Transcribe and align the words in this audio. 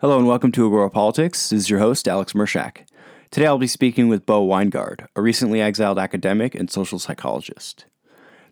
Hello 0.00 0.16
and 0.16 0.28
welcome 0.28 0.52
to 0.52 0.64
Agora 0.64 0.90
Politics. 0.90 1.48
This 1.48 1.62
is 1.62 1.70
your 1.70 1.80
host, 1.80 2.06
Alex 2.06 2.32
Mershak. 2.32 2.86
Today 3.32 3.48
I'll 3.48 3.58
be 3.58 3.66
speaking 3.66 4.06
with 4.06 4.24
Bo 4.24 4.46
Winegard, 4.46 5.08
a 5.16 5.20
recently 5.20 5.60
exiled 5.60 5.98
academic 5.98 6.54
and 6.54 6.70
social 6.70 7.00
psychologist. 7.00 7.84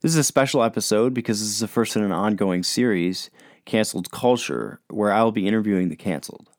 This 0.01 0.11
is 0.11 0.17
a 0.17 0.25
special 0.25 0.65
episode 0.65 1.15
because 1.15 1.39
this 1.39 1.49
is 1.49 1.61
the 1.61 1.69
first 1.69 1.95
in 1.95 2.03
an 2.03 2.11
ongoing 2.11 2.65
series, 2.65 3.31
Cancelled 3.65 4.11
Culture, 4.11 4.81
where 4.91 5.13
I 5.13 5.23
will 5.23 5.31
be 5.31 5.47
interviewing 5.47 5.89
the 5.89 5.95
canceled. 5.95 6.51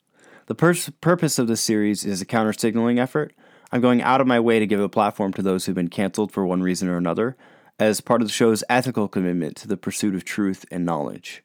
The 0.45 0.55
pur- 0.55 0.73
purpose 1.01 1.37
of 1.37 1.47
this 1.47 1.59
series 1.59 2.05
is 2.05 2.21
a 2.21 2.25
counter 2.25 2.53
signaling 2.53 2.97
effort. 2.97 3.33
I'm 3.73 3.81
going 3.81 4.01
out 4.01 4.21
of 4.21 4.27
my 4.27 4.39
way 4.39 4.57
to 4.57 4.65
give 4.65 4.79
a 4.79 4.87
platform 4.87 5.33
to 5.33 5.41
those 5.41 5.65
who've 5.65 5.75
been 5.75 5.89
canceled 5.89 6.31
for 6.31 6.45
one 6.45 6.63
reason 6.63 6.87
or 6.87 6.95
another, 6.95 7.35
as 7.77 7.99
part 7.99 8.21
of 8.21 8.29
the 8.29 8.33
show's 8.33 8.63
ethical 8.69 9.09
commitment 9.09 9.57
to 9.57 9.67
the 9.67 9.75
pursuit 9.75 10.15
of 10.15 10.23
truth 10.23 10.65
and 10.71 10.85
knowledge. 10.85 11.43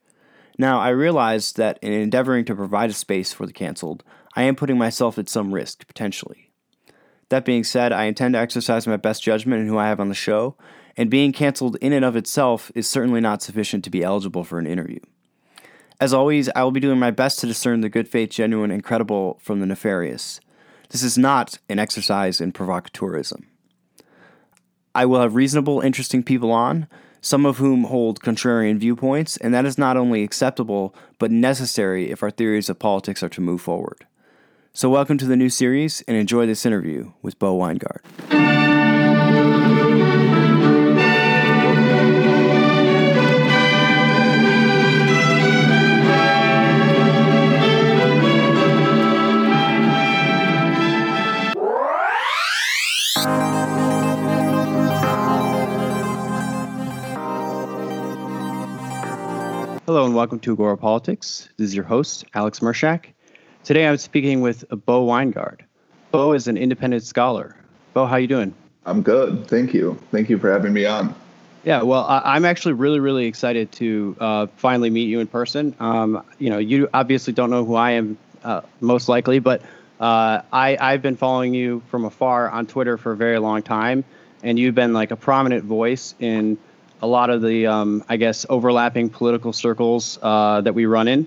Now, 0.58 0.80
I 0.80 0.90
realize 0.90 1.52
that 1.52 1.78
in 1.82 1.92
endeavoring 1.92 2.44
to 2.46 2.54
provide 2.54 2.90
a 2.90 2.94
space 2.94 3.32
for 3.32 3.46
the 3.46 3.52
canceled, 3.52 4.04
I 4.34 4.42
am 4.42 4.56
putting 4.56 4.78
myself 4.78 5.18
at 5.18 5.28
some 5.28 5.52
risk, 5.52 5.86
potentially. 5.86 6.50
That 7.30 7.44
being 7.44 7.64
said, 7.64 7.92
I 7.92 8.04
intend 8.04 8.34
to 8.34 8.40
exercise 8.40 8.86
my 8.86 8.98
best 8.98 9.22
judgment 9.22 9.62
in 9.62 9.68
who 9.68 9.78
I 9.78 9.88
have 9.88 10.00
on 10.00 10.08
the 10.08 10.14
show, 10.14 10.56
and 10.96 11.10
being 11.10 11.32
canceled 11.32 11.76
in 11.80 11.92
and 11.92 12.04
of 12.04 12.16
itself 12.16 12.70
is 12.74 12.86
certainly 12.86 13.20
not 13.20 13.42
sufficient 13.42 13.84
to 13.84 13.90
be 13.90 14.02
eligible 14.02 14.44
for 14.44 14.58
an 14.58 14.66
interview. 14.66 15.00
As 15.98 16.12
always, 16.12 16.50
I 16.50 16.62
will 16.62 16.72
be 16.72 16.80
doing 16.80 16.98
my 16.98 17.10
best 17.10 17.38
to 17.38 17.46
discern 17.46 17.80
the 17.80 17.88
good 17.88 18.08
faith, 18.08 18.30
genuine, 18.30 18.70
and 18.70 18.84
credible 18.84 19.38
from 19.40 19.60
the 19.60 19.66
nefarious. 19.66 20.40
This 20.90 21.02
is 21.02 21.16
not 21.16 21.58
an 21.70 21.78
exercise 21.78 22.40
in 22.40 22.52
provocateurism. 22.52 23.44
I 24.94 25.06
will 25.06 25.22
have 25.22 25.34
reasonable, 25.34 25.80
interesting 25.80 26.22
people 26.22 26.50
on, 26.50 26.86
some 27.22 27.46
of 27.46 27.56
whom 27.56 27.84
hold 27.84 28.20
contrarian 28.20 28.76
viewpoints, 28.76 29.38
and 29.38 29.54
that 29.54 29.64
is 29.64 29.78
not 29.78 29.96
only 29.96 30.22
acceptable, 30.22 30.94
but 31.18 31.30
necessary 31.30 32.10
if 32.10 32.22
our 32.22 32.30
theories 32.30 32.68
of 32.68 32.78
politics 32.78 33.22
are 33.22 33.28
to 33.30 33.40
move 33.40 33.62
forward. 33.62 34.04
So, 34.74 34.90
welcome 34.90 35.18
to 35.18 35.26
the 35.26 35.36
new 35.36 35.48
series 35.48 36.02
and 36.08 36.16
enjoy 36.16 36.46
this 36.46 36.66
interview 36.66 37.12
with 37.22 37.38
Bo 37.38 37.56
Winegard. 37.56 39.01
Hello 59.84 60.04
and 60.06 60.14
welcome 60.14 60.38
to 60.38 60.52
Agora 60.52 60.78
Politics. 60.78 61.48
This 61.56 61.70
is 61.70 61.74
your 61.74 61.84
host, 61.84 62.24
Alex 62.34 62.60
Mershak. 62.60 63.06
Today 63.64 63.88
I'm 63.88 63.96
speaking 63.96 64.40
with 64.40 64.64
Bo 64.86 65.04
Winegard. 65.04 65.62
Bo 66.12 66.34
is 66.34 66.46
an 66.46 66.56
independent 66.56 67.02
scholar. 67.02 67.56
Bo, 67.92 68.06
how 68.06 68.14
you 68.14 68.28
doing? 68.28 68.54
I'm 68.86 69.02
good. 69.02 69.48
Thank 69.48 69.74
you. 69.74 69.98
Thank 70.12 70.30
you 70.30 70.38
for 70.38 70.52
having 70.52 70.72
me 70.72 70.86
on. 70.86 71.12
Yeah, 71.64 71.82
well, 71.82 72.04
I, 72.04 72.36
am 72.36 72.44
actually 72.44 72.74
really, 72.74 73.00
really 73.00 73.26
excited 73.26 73.72
to 73.72 74.16
uh, 74.20 74.46
finally 74.56 74.88
meet 74.88 75.08
you 75.08 75.18
in 75.18 75.26
person. 75.26 75.74
Um, 75.80 76.24
you 76.38 76.48
know, 76.48 76.58
you 76.58 76.88
obviously 76.94 77.32
don't 77.32 77.50
know 77.50 77.64
who 77.64 77.74
I 77.74 77.90
am, 77.90 78.16
uh, 78.44 78.60
most 78.80 79.08
likely, 79.08 79.40
but 79.40 79.62
uh, 79.98 80.42
I, 80.52 80.76
I've 80.80 81.02
been 81.02 81.16
following 81.16 81.54
you 81.54 81.82
from 81.88 82.04
afar 82.04 82.48
on 82.48 82.66
Twitter 82.66 82.96
for 82.98 83.10
a 83.10 83.16
very 83.16 83.40
long 83.40 83.64
time, 83.64 84.04
and 84.44 84.60
you've 84.60 84.76
been 84.76 84.92
like 84.92 85.10
a 85.10 85.16
prominent 85.16 85.64
voice 85.64 86.14
in 86.20 86.56
a 87.02 87.06
lot 87.06 87.30
of 87.30 87.42
the, 87.42 87.66
um, 87.66 88.04
I 88.08 88.16
guess, 88.16 88.46
overlapping 88.48 89.10
political 89.10 89.52
circles 89.52 90.18
uh, 90.22 90.60
that 90.60 90.74
we 90.74 90.86
run 90.86 91.08
in. 91.08 91.26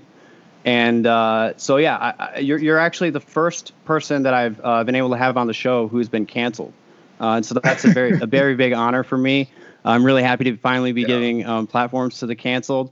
And 0.64 1.06
uh, 1.06 1.54
so, 1.58 1.78
yeah, 1.78 1.96
I, 1.98 2.14
I, 2.18 2.40
you're, 2.40 2.58
you're 2.58 2.80
actually 2.80 3.12
the 3.12 3.20
first 3.20 3.74
person 3.86 4.24
that 4.24 4.34
I've 4.34 4.60
uh, 4.64 4.84
been 4.84 4.96
able 4.96 5.12
to 5.12 5.18
have 5.18 5.38
on 5.38 5.48
the 5.48 5.54
show 5.54 5.88
who's 5.88 6.10
been 6.10 6.26
canceled. 6.26 6.74
Uh, 7.20 7.36
and 7.36 7.46
so 7.46 7.56
that's 7.56 7.86
a 7.86 7.90
very, 7.90 8.20
a 8.20 8.26
very 8.26 8.56
big 8.56 8.74
honor 8.74 9.04
for 9.04 9.18
me. 9.18 9.50
I'm 9.84 10.04
really 10.04 10.24
happy 10.24 10.46
to 10.46 10.58
finally 10.58 10.92
be 10.92 11.02
yeah. 11.02 11.08
giving 11.08 11.46
um, 11.46 11.68
platforms 11.68 12.20
to 12.20 12.26
the 12.26 12.36
canceled. 12.36 12.92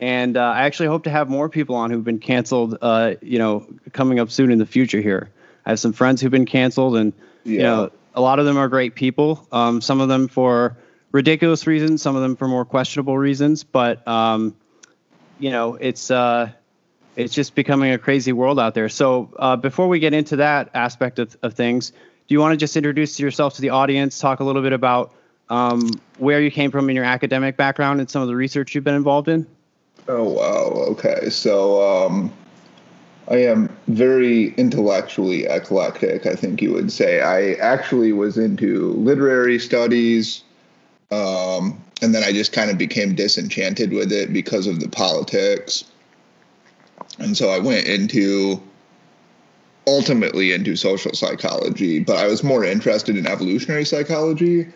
And 0.00 0.36
uh, 0.36 0.42
I 0.42 0.64
actually 0.64 0.88
hope 0.88 1.04
to 1.04 1.10
have 1.10 1.30
more 1.30 1.48
people 1.48 1.76
on 1.76 1.90
who've 1.90 2.04
been 2.04 2.18
canceled, 2.18 2.76
uh, 2.82 3.14
you 3.22 3.38
know, 3.38 3.66
coming 3.92 4.18
up 4.18 4.30
soon 4.30 4.50
in 4.50 4.58
the 4.58 4.66
future 4.66 5.00
here. 5.00 5.30
I 5.64 5.70
have 5.70 5.80
some 5.80 5.94
friends 5.94 6.20
who've 6.20 6.30
been 6.30 6.44
canceled, 6.44 6.96
and, 6.96 7.14
yeah. 7.44 7.52
you 7.52 7.62
know, 7.62 7.90
a 8.14 8.20
lot 8.20 8.38
of 8.38 8.44
them 8.44 8.58
are 8.58 8.68
great 8.68 8.94
people. 8.96 9.46
Um, 9.50 9.80
some 9.80 10.02
of 10.02 10.08
them 10.08 10.28
for 10.28 10.76
ridiculous 11.14 11.64
reasons, 11.68 12.02
some 12.02 12.16
of 12.16 12.22
them 12.22 12.34
for 12.34 12.48
more 12.48 12.64
questionable 12.64 13.16
reasons. 13.16 13.62
But 13.62 14.06
um, 14.06 14.54
you 15.38 15.50
know, 15.50 15.76
it's 15.76 16.10
uh, 16.10 16.50
it's 17.16 17.32
just 17.32 17.54
becoming 17.54 17.92
a 17.92 17.98
crazy 17.98 18.32
world 18.32 18.58
out 18.58 18.74
there. 18.74 18.88
So 18.90 19.30
uh, 19.38 19.56
before 19.56 19.88
we 19.88 20.00
get 20.00 20.12
into 20.12 20.36
that 20.36 20.70
aspect 20.74 21.18
of, 21.20 21.36
of 21.42 21.54
things, 21.54 21.90
do 21.90 22.34
you 22.34 22.40
want 22.40 22.52
to 22.52 22.56
just 22.56 22.76
introduce 22.76 23.18
yourself 23.18 23.54
to 23.54 23.62
the 23.62 23.70
audience, 23.70 24.18
talk 24.18 24.40
a 24.40 24.44
little 24.44 24.62
bit 24.62 24.72
about 24.72 25.14
um, 25.48 25.88
where 26.18 26.40
you 26.40 26.50
came 26.50 26.70
from 26.70 26.90
in 26.90 26.96
your 26.96 27.04
academic 27.04 27.56
background 27.56 28.00
and 28.00 28.10
some 28.10 28.20
of 28.20 28.28
the 28.28 28.36
research 28.36 28.74
you've 28.74 28.84
been 28.84 28.94
involved 28.94 29.28
in? 29.28 29.46
Oh 30.08 30.24
wow, 30.24 30.84
okay. 30.92 31.30
So 31.30 32.06
um, 32.06 32.32
I 33.28 33.36
am 33.36 33.74
very 33.86 34.48
intellectually 34.54 35.44
eclectic, 35.44 36.26
I 36.26 36.34
think 36.34 36.60
you 36.60 36.72
would 36.72 36.90
say. 36.90 37.20
I 37.20 37.52
actually 37.54 38.12
was 38.12 38.36
into 38.36 38.92
literary 38.94 39.60
studies, 39.60 40.42
um, 41.14 41.80
and 42.02 42.14
then 42.14 42.24
I 42.24 42.32
just 42.32 42.52
kind 42.52 42.70
of 42.70 42.78
became 42.78 43.14
disenchanted 43.14 43.92
with 43.92 44.12
it 44.12 44.32
because 44.32 44.66
of 44.66 44.80
the 44.80 44.88
politics. 44.88 45.84
And 47.18 47.36
so 47.36 47.50
I 47.50 47.58
went 47.58 47.86
into 47.86 48.60
ultimately 49.86 50.52
into 50.52 50.76
social 50.76 51.12
psychology, 51.12 52.00
but 52.00 52.16
I 52.16 52.26
was 52.26 52.42
more 52.42 52.64
interested 52.64 53.16
in 53.16 53.26
evolutionary 53.26 53.84
psychology. 53.84 54.66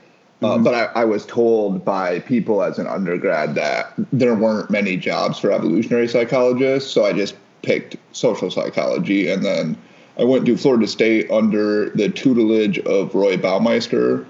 Uh, 0.41 0.55
mm-hmm. 0.55 0.63
but 0.63 0.75
I, 0.75 0.85
I, 1.01 1.05
was 1.05 1.27
told 1.27 1.85
by 1.85 2.21
people 2.21 2.63
as 2.63 2.79
an 2.79 2.87
undergrad 2.87 3.57
that 3.57 3.93
there 4.13 4.37
weren't 4.37 4.71
many 4.71 4.97
jobs 4.97 5.37
for 5.37 5.51
evolutionary 5.51 6.07
psychologists. 6.07 6.93
So 6.93 7.05
I 7.05 7.13
just 7.13 7.35
picked 7.63 7.97
social 8.13 8.49
psychology. 8.49 9.29
And 9.29 9.45
then 9.45 9.77
I 10.17 10.23
went 10.23 10.47
to 10.47 10.57
Florida 10.57 10.87
State 10.87 11.29
under 11.29 11.91
the 11.91 12.09
tutelage 12.09 12.79
of 12.81 13.17
Roy 13.17 13.37
Baumeister, 13.37 14.27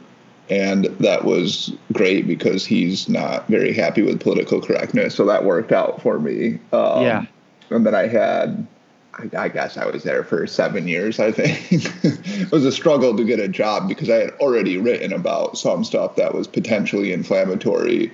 and 0.51 0.85
that 1.01 1.25
was 1.25 1.73
great 1.93 2.27
because 2.27 2.65
he's 2.65 3.09
not 3.09 3.47
very 3.49 3.73
happy 3.73 4.03
with 4.03 4.21
political 4.21 4.61
correctness. 4.61 5.15
So 5.15 5.25
that 5.27 5.45
worked 5.45 5.73
out 5.73 6.01
for 6.01 6.19
me. 6.19 6.59
Um, 6.73 7.03
yeah. 7.03 7.27
And 7.71 7.85
then 7.85 7.95
I 7.95 8.07
had, 8.07 8.67
I, 9.15 9.29
I, 9.37 9.49
guess 9.49 9.77
I 9.77 9.85
was 9.87 10.05
there 10.05 10.25
for 10.25 10.47
seven 10.47 10.89
years. 10.89 11.21
I 11.21 11.33
think 11.33 11.59
it 12.03 12.51
was 12.51 12.65
a 12.65 12.73
struggle 12.73 13.17
to 13.17 13.25
get 13.25 13.41
a 13.41 13.49
job 13.49 13.89
because 13.89 14.09
I 14.09 14.17
had 14.17 14.31
already 14.41 14.79
written 14.79 15.13
about 15.13 15.59
some 15.59 15.85
stuff 15.85 16.17
that 16.17 16.35
was 16.35 16.47
potentially 16.47 17.13
inflammatory. 17.13 18.11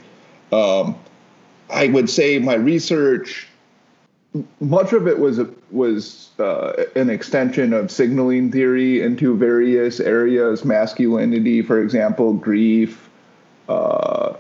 Um, 0.51 0.97
I 1.71 1.89
would 1.89 2.11
say 2.11 2.39
my 2.41 2.55
research 2.55 3.47
much 4.61 4.93
of 4.93 5.07
it 5.07 5.19
was 5.19 5.41
was 5.71 6.31
uh, 6.39 6.85
an 6.97 7.11
extension 7.11 7.73
of 7.73 7.91
signaling 7.91 8.51
theory 8.51 9.01
into 9.01 9.37
various 9.37 10.01
areas, 10.01 10.65
masculinity, 10.65 11.63
for 11.63 11.81
example, 11.81 12.33
grief, 12.33 13.09
uh, 13.69 14.35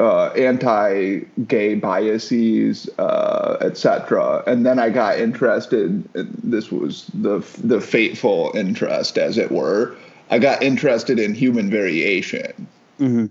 uh, 0.00 0.26
anti-gay 0.28 1.74
biases, 1.74 2.88
uh, 2.98 3.58
etc. 3.60 4.42
And 4.46 4.64
then 4.64 4.78
I 4.78 4.90
got 4.90 5.18
interested. 5.18 6.04
This 6.14 6.72
was 6.72 7.06
the 7.12 7.44
the 7.62 7.80
fateful 7.80 8.52
interest, 8.54 9.18
as 9.18 9.36
it 9.36 9.52
were. 9.52 9.94
I 10.30 10.38
got 10.38 10.62
interested 10.62 11.18
in 11.18 11.34
human 11.34 11.70
variation. 11.70 12.66
Mm-hmm 12.98 13.26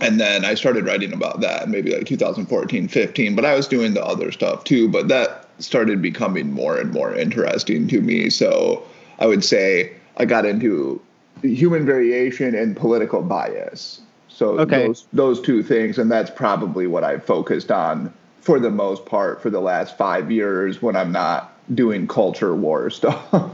and 0.00 0.20
then 0.20 0.44
I 0.44 0.54
started 0.54 0.86
writing 0.86 1.12
about 1.12 1.40
that 1.40 1.68
maybe 1.68 1.94
like 1.94 2.06
2014, 2.06 2.88
15. 2.88 3.36
But 3.36 3.44
I 3.44 3.54
was 3.54 3.68
doing 3.68 3.94
the 3.94 4.04
other 4.04 4.32
stuff 4.32 4.64
too. 4.64 4.88
But 4.88 5.08
that 5.08 5.48
started 5.58 6.02
becoming 6.02 6.52
more 6.52 6.76
and 6.76 6.92
more 6.92 7.14
interesting 7.14 7.88
to 7.88 8.00
me. 8.00 8.30
So 8.30 8.82
I 9.18 9.26
would 9.26 9.44
say 9.44 9.92
I 10.16 10.24
got 10.24 10.44
into 10.44 11.00
human 11.42 11.84
variation 11.84 12.54
and 12.54 12.76
political 12.76 13.22
bias. 13.22 14.00
So 14.28 14.58
okay. 14.60 14.86
those 14.86 15.06
those 15.12 15.40
two 15.40 15.62
things, 15.62 15.98
and 15.98 16.10
that's 16.10 16.30
probably 16.30 16.86
what 16.86 17.04
I've 17.04 17.24
focused 17.24 17.70
on 17.70 18.12
for 18.40 18.58
the 18.58 18.70
most 18.70 19.06
part 19.06 19.40
for 19.40 19.50
the 19.50 19.60
last 19.60 19.96
five 19.96 20.30
years 20.30 20.82
when 20.82 20.96
I'm 20.96 21.12
not 21.12 21.52
doing 21.74 22.08
culture 22.08 22.54
war 22.54 22.90
stuff. 22.98 23.22
right, 23.32 23.52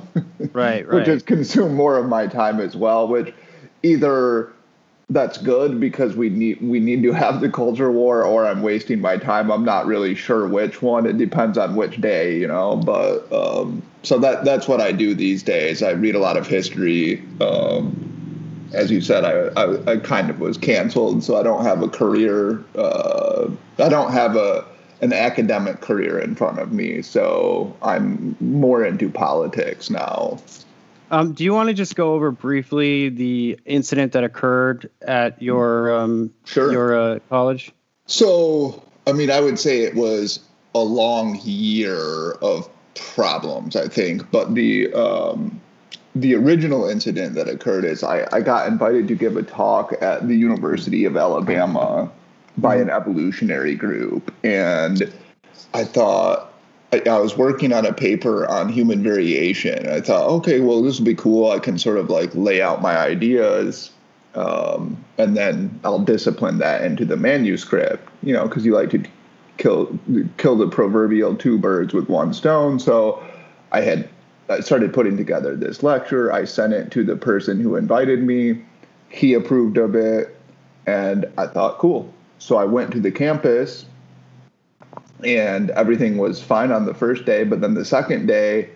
right. 0.55 0.89
Which 0.89 1.07
has 1.07 1.23
consumed 1.23 1.75
more 1.75 1.97
of 1.97 2.09
my 2.09 2.27
time 2.27 2.61
as 2.61 2.77
well. 2.77 3.09
Which 3.09 3.35
either 3.83 4.53
that's 5.11 5.39
good 5.39 5.81
because 5.81 6.17
we 6.17 6.29
need 6.29 6.61
we 6.61 6.81
need 6.81 7.03
to 7.03 7.13
have 7.13 7.41
the 7.41 7.49
culture 7.49 7.91
war 7.91 8.23
or 8.23 8.47
I'm 8.47 8.63
wasting 8.63 9.01
my 9.01 9.17
time. 9.17 9.51
I'm 9.51 9.65
not 9.65 9.87
really 9.87 10.15
sure 10.15 10.47
which 10.47 10.83
one. 10.83 11.07
It 11.07 11.17
depends 11.17 11.57
on 11.57 11.77
which 11.77 12.01
day, 12.01 12.39
you 12.39 12.47
know. 12.47 12.77
But 12.77 13.31
um, 13.33 13.83
so 14.03 14.19
that 14.19 14.45
that's 14.45 14.69
what 14.69 14.81
I 14.81 14.93
do 14.93 15.15
these 15.15 15.43
days. 15.43 15.83
I 15.83 15.91
read 15.91 16.15
a 16.15 16.19
lot 16.19 16.37
of 16.37 16.47
history. 16.47 17.23
Um, 17.41 18.05
as 18.75 18.91
you 18.91 19.01
said, 19.01 19.25
I, 19.25 19.63
I, 19.63 19.93
I 19.93 19.97
kind 19.97 20.29
of 20.29 20.41
was 20.41 20.59
canceled, 20.59 21.25
so 21.25 21.37
I 21.37 21.43
don't 21.43 21.65
have 21.65 21.83
a 21.83 21.89
career. 21.89 22.63
Uh, 22.77 23.49
I 23.79 23.89
don't 23.89 24.13
have 24.13 24.37
a 24.37 24.67
an 25.01 25.13
academic 25.13 25.81
career 25.81 26.19
in 26.19 26.35
front 26.35 26.59
of 26.59 26.73
me. 26.73 27.01
So 27.03 27.75
I'm 27.83 28.37
more 28.41 28.85
into 28.85 29.09
politics 29.09 29.89
now. 29.89 30.39
Um, 31.11 31.33
do 31.33 31.45
you 31.45 31.55
want 31.55 31.69
to 31.69 31.75
just 31.75 31.97
go 31.97 32.15
over 32.15 32.31
briefly 32.31 33.09
the 33.09 33.59
incident 33.65 34.13
that 34.13 34.25
occurred 34.25 34.91
at 35.03 35.41
your 35.41 35.97
um, 35.97 36.33
sure. 36.45 36.71
your 36.73 36.99
uh, 36.99 37.19
college? 37.29 37.73
So, 38.07 38.83
I 39.07 39.13
mean, 39.13 39.31
I 39.31 39.41
would 39.41 39.59
say 39.59 39.83
it 39.83 39.95
was 39.95 40.41
a 40.75 40.81
long 40.81 41.39
year 41.43 42.33
of 42.43 42.69
problems, 42.95 43.77
I 43.77 43.89
think. 43.89 44.31
But 44.31 44.55
the 44.55 44.93
um, 44.93 45.61
the 46.15 46.35
original 46.35 46.89
incident 46.89 47.35
that 47.35 47.49
occurred 47.49 47.85
is 47.85 48.03
I, 48.03 48.27
I 48.33 48.41
got 48.41 48.69
invited 48.69 49.09
to 49.09 49.15
give 49.15 49.37
a 49.37 49.43
talk 49.43 49.95
at 50.01 50.29
the 50.29 50.37
University 50.37 51.05
of 51.05 51.17
Alabama 51.17 52.11
by 52.59 52.77
an 52.77 52.91
evolutionary 52.91 53.77
group, 53.77 54.35
and 54.43 55.13
I 55.75 55.85
thought 55.85 56.48
I, 56.93 57.03
I 57.07 57.19
was 57.19 57.37
working 57.37 57.73
on 57.73 57.85
a 57.85 57.93
paper 57.93 58.47
on 58.47 58.69
human 58.69 59.03
variation. 59.03 59.89
I 59.89 60.01
thought, 60.01 60.29
okay, 60.29 60.61
well, 60.61 60.83
this 60.83 60.99
will 60.99 61.07
be 61.07 61.15
cool. 61.15 61.51
I 61.51 61.59
can 61.59 61.79
sort 61.79 61.99
of 61.99 62.11
like 62.11 62.35
lay 62.35 62.63
out 62.63 62.81
my 62.81 62.97
ideas. 62.97 63.91
Um, 64.35 65.03
and 65.17 65.37
then 65.37 65.81
I'll 65.85 65.99
discipline 65.99 66.59
that 66.59 66.83
into 66.83 67.05
the 67.05 67.17
manuscript, 67.17 68.09
you 68.23 68.33
know, 68.33 68.47
because 68.47 68.65
you 68.65 68.75
like 68.75 68.91
to 68.91 69.03
kill 69.57 69.99
kill 70.37 70.57
the 70.57 70.69
proverbial 70.69 71.35
two 71.37 71.59
birds 71.59 71.93
with 71.93 72.09
one 72.09 72.33
stone. 72.33 72.79
So 72.79 73.23
I 73.73 73.81
had 73.81 74.09
I 74.49 74.61
started 74.61 74.95
putting 74.95 75.17
together 75.17 75.55
this 75.57 75.83
lecture. 75.83 76.33
I 76.33 76.45
sent 76.45 76.73
it 76.73 76.91
to 76.93 77.05
the 77.05 77.17
person 77.17 77.61
who 77.61 77.77
invited 77.77 78.23
me. 78.23 78.63
He 79.11 79.35
approved 79.35 79.77
of 79.77 79.95
it, 79.95 80.37
and 80.87 81.27
I 81.37 81.47
thought, 81.47 81.79
cool. 81.79 82.13
So 82.39 82.57
I 82.57 82.65
went 82.65 82.93
to 82.93 83.01
the 83.01 83.11
campus, 83.11 83.85
and 85.25 85.71
everything 85.71 86.19
was 86.19 86.43
fine 86.43 86.73
on 86.73 86.87
the 86.87 86.95
first 86.95 87.25
day. 87.25 87.45
But 87.45 87.61
then 87.61 87.75
the 87.75 87.85
second 87.85 88.27
day, 88.27 88.71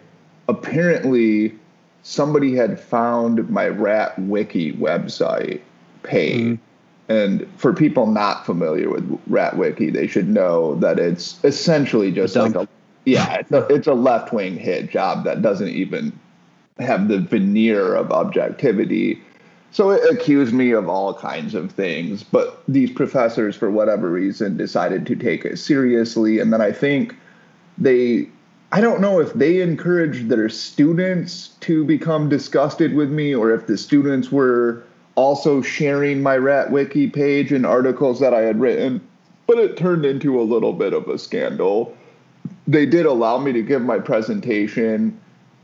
apparently, 0.49 1.55
somebody 2.03 2.55
had 2.55 2.81
found 2.81 3.49
my 3.49 3.69
Rat 3.69 4.19
Wiki 4.19 4.73
website 4.73 5.61
page. 6.03 6.41
Mm-hmm 6.41 6.65
and 7.09 7.47
for 7.59 7.75
people 7.75 8.07
not 8.07 8.47
familiar 8.47 8.89
with 8.89 9.07
RatWiki, 9.29 9.93
they 9.93 10.07
should 10.07 10.29
know 10.29 10.77
that 10.77 10.99
it's 10.99 11.43
essentially 11.45 12.11
just 12.11 12.37
like 12.37 12.55
a 12.55 12.69
yeah, 13.05 13.35
it's 13.35 13.51
a, 13.51 13.67
it's 13.67 13.87
a 13.89 13.95
left 13.95 14.33
wing 14.33 14.57
hit 14.57 14.89
job 14.89 15.25
that 15.25 15.43
doesn't 15.43 15.69
even 15.69 16.19
have 16.79 17.09
the 17.09 17.19
veneer 17.19 17.95
of 17.95 18.13
objectivity. 18.13 19.21
So 19.73 19.91
it 19.91 20.03
accused 20.13 20.53
me 20.53 20.73
of 20.73 20.91
all 20.91 21.15
kinds 21.15 21.55
of 21.55 21.73
things, 21.73 22.23
but 22.23 22.63
these 22.69 22.91
professors, 22.91 23.57
for 23.57 23.71
whatever 23.71 24.11
reason, 24.11 24.59
decided 24.59 25.07
to 25.07 25.17
take 25.17 25.47
it 25.47 25.59
seriously. 25.59 26.39
And 26.41 26.53
then 26.53 26.61
I 26.61 26.73
think 26.73 27.17
they, 27.79 28.29
I 28.71 28.83
don't 28.83 29.01
know 29.01 29.19
if 29.19 29.33
they 29.33 29.63
encouraged 29.63 30.29
their 30.29 30.51
students 30.51 31.49
to 31.61 31.87
become 31.87 32.29
disgusted 32.29 32.95
with 32.95 33.11
me 33.11 33.35
or 33.35 33.51
if 33.51 33.67
the 33.67 33.79
students 33.79 34.31
were 34.31 34.85
also 35.15 35.63
sharing 35.63 36.23
my 36.23 36.37
Rat 36.37 36.71
Wiki 36.71 37.09
page 37.09 37.51
and 37.51 37.65
articles 37.65 38.21
that 38.21 38.35
I 38.35 38.43
had 38.43 38.61
written, 38.61 39.01
but 39.47 39.59
it 39.59 39.79
turned 39.79 40.05
into 40.05 40.39
a 40.39 40.45
little 40.45 40.75
bit 40.75 40.93
of 40.93 41.09
a 41.09 41.19
scandal. 41.19 41.97
They 42.67 42.85
did 42.85 43.07
allow 43.07 43.39
me 43.39 43.53
to 43.53 43.63
give 43.63 43.81
my 43.81 43.99
presentation. 43.99 45.19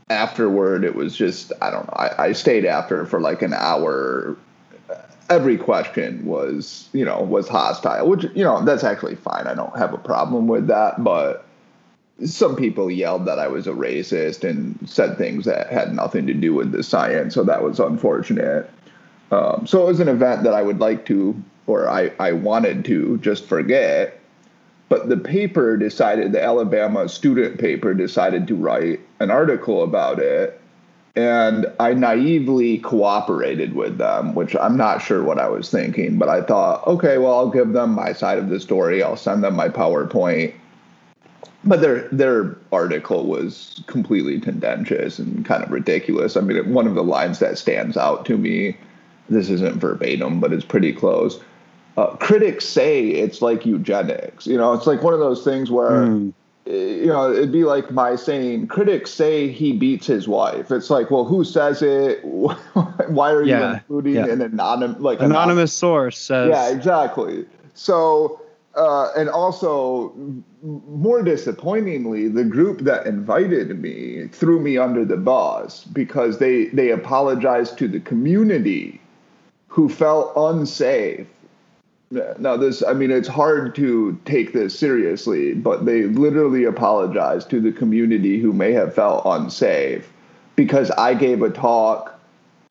Afterward, 0.09 0.83
it 0.83 0.95
was 0.95 1.15
just, 1.15 1.53
I 1.61 1.69
don't 1.69 1.85
know, 1.85 1.93
I, 1.95 2.25
I 2.25 2.31
stayed 2.31 2.65
after 2.65 3.05
for 3.05 3.21
like 3.21 3.41
an 3.41 3.53
hour. 3.53 4.35
Every 5.29 5.55
question 5.57 6.25
was, 6.25 6.89
you 6.93 7.05
know, 7.05 7.21
was 7.21 7.47
hostile, 7.47 8.07
which, 8.09 8.23
you 8.33 8.43
know, 8.43 8.65
that's 8.65 8.83
actually 8.83 9.15
fine. 9.15 9.45
I 9.45 9.53
don't 9.53 9.77
have 9.77 9.93
a 9.93 9.99
problem 9.99 10.47
with 10.47 10.65
that. 10.65 11.03
But 11.03 11.45
some 12.25 12.55
people 12.55 12.89
yelled 12.89 13.25
that 13.25 13.37
I 13.37 13.47
was 13.47 13.67
a 13.67 13.71
racist 13.71 14.43
and 14.43 14.77
said 14.89 15.17
things 15.17 15.45
that 15.45 15.71
had 15.71 15.93
nothing 15.93 16.25
to 16.25 16.33
do 16.33 16.55
with 16.55 16.71
the 16.71 16.81
science. 16.81 17.35
So 17.35 17.43
that 17.43 17.61
was 17.61 17.79
unfortunate. 17.79 18.69
Um, 19.31 19.67
so 19.67 19.83
it 19.83 19.85
was 19.85 19.99
an 19.99 20.07
event 20.07 20.43
that 20.43 20.55
I 20.55 20.63
would 20.63 20.79
like 20.79 21.05
to, 21.05 21.39
or 21.67 21.87
I, 21.87 22.11
I 22.19 22.31
wanted 22.31 22.83
to 22.85 23.19
just 23.19 23.45
forget. 23.45 24.18
But 24.89 25.07
the 25.07 25.17
paper 25.17 25.77
decided, 25.77 26.31
the 26.31 26.43
Alabama 26.43 27.07
student 27.07 27.59
paper 27.59 27.93
decided 27.93 28.47
to 28.47 28.55
write 28.55 28.99
an 29.19 29.29
article 29.29 29.83
about 29.83 30.19
it. 30.19 30.59
And 31.15 31.67
I 31.79 31.93
naively 31.93 32.79
cooperated 32.79 33.73
with 33.73 33.97
them, 33.97 34.35
which 34.35 34.55
I'm 34.55 34.77
not 34.77 35.01
sure 35.01 35.23
what 35.23 35.39
I 35.39 35.49
was 35.49 35.69
thinking, 35.69 36.17
but 36.17 36.29
I 36.29 36.41
thought, 36.41 36.85
okay, 36.87 37.17
well, 37.17 37.33
I'll 37.33 37.49
give 37.49 37.73
them 37.73 37.91
my 37.91 38.13
side 38.13 38.37
of 38.37 38.49
the 38.49 38.59
story. 38.59 39.03
I'll 39.03 39.17
send 39.17 39.43
them 39.43 39.55
my 39.55 39.69
PowerPoint. 39.69 40.53
But 41.65 41.81
their 41.81 42.07
their 42.09 42.55
article 42.71 43.25
was 43.25 43.83
completely 43.85 44.39
tendentious 44.39 45.19
and 45.19 45.45
kind 45.45 45.61
of 45.61 45.71
ridiculous. 45.71 46.37
I 46.37 46.41
mean, 46.41 46.73
one 46.73 46.87
of 46.87 46.95
the 46.95 47.03
lines 47.03 47.39
that 47.39 47.57
stands 47.57 47.97
out 47.97 48.25
to 48.27 48.37
me 48.37 48.77
this 49.29 49.49
isn't 49.49 49.75
verbatim, 49.75 50.39
but 50.39 50.51
it's 50.51 50.65
pretty 50.65 50.93
close. 50.93 51.39
Uh, 51.99 52.15
critics 52.15 52.63
say 52.63 53.07
it's 53.07 53.41
like 53.41 53.65
eugenics. 53.65 54.47
You 54.47 54.57
know, 54.57 54.71
it's 54.71 54.87
like 54.87 55.03
one 55.03 55.13
of 55.13 55.19
those 55.19 55.43
things 55.43 55.69
where, 55.69 56.03
mm. 56.03 56.33
you 56.65 57.07
know, 57.07 57.29
it'd 57.29 57.51
be 57.51 57.65
like 57.65 57.91
my 57.91 58.15
saying, 58.15 58.67
critics 58.67 59.11
say 59.11 59.51
he 59.51 59.73
beats 59.73 60.07
his 60.07 60.25
wife. 60.25 60.71
It's 60.71 60.89
like, 60.89 61.11
well, 61.11 61.25
who 61.25 61.43
says 61.43 61.81
it? 61.81 62.23
Why 62.23 63.31
are 63.31 63.43
yeah, 63.43 63.59
you 63.59 63.73
including 63.73 64.13
yeah. 64.13 64.27
an 64.27 64.41
anonymous, 64.41 65.01
like 65.01 65.17
anonymous 65.17 65.35
anonymous 65.35 65.73
source 65.73 66.17
says? 66.17 66.47
Yeah, 66.49 66.69
exactly. 66.69 67.45
So, 67.73 68.39
uh, 68.75 69.11
and 69.17 69.27
also, 69.27 70.13
more 70.61 71.21
disappointingly, 71.21 72.29
the 72.29 72.45
group 72.45 72.79
that 72.81 73.07
invited 73.07 73.77
me 73.77 74.29
threw 74.31 74.61
me 74.61 74.77
under 74.77 75.03
the 75.03 75.17
bus 75.17 75.83
because 75.83 76.37
they 76.37 76.67
they 76.67 76.91
apologized 76.91 77.77
to 77.79 77.89
the 77.89 77.99
community 77.99 79.01
who 79.67 79.89
felt 79.89 80.31
unsafe. 80.37 81.27
Now, 82.11 82.57
this, 82.57 82.83
I 82.83 82.93
mean, 82.93 83.11
it's 83.11 83.27
hard 83.27 83.75
to 83.75 84.19
take 84.25 84.51
this 84.53 84.77
seriously, 84.77 85.53
but 85.53 85.85
they 85.85 86.03
literally 86.03 86.63
apologized 86.63 87.51
to 87.51 87.61
the 87.61 87.71
community 87.71 88.39
who 88.39 88.51
may 88.51 88.71
have 88.73 88.95
felt 88.95 89.23
unsafe 89.25 90.11
because 90.55 90.89
I 90.91 91.13
gave 91.13 91.43
a 91.43 91.51
talk 91.51 92.19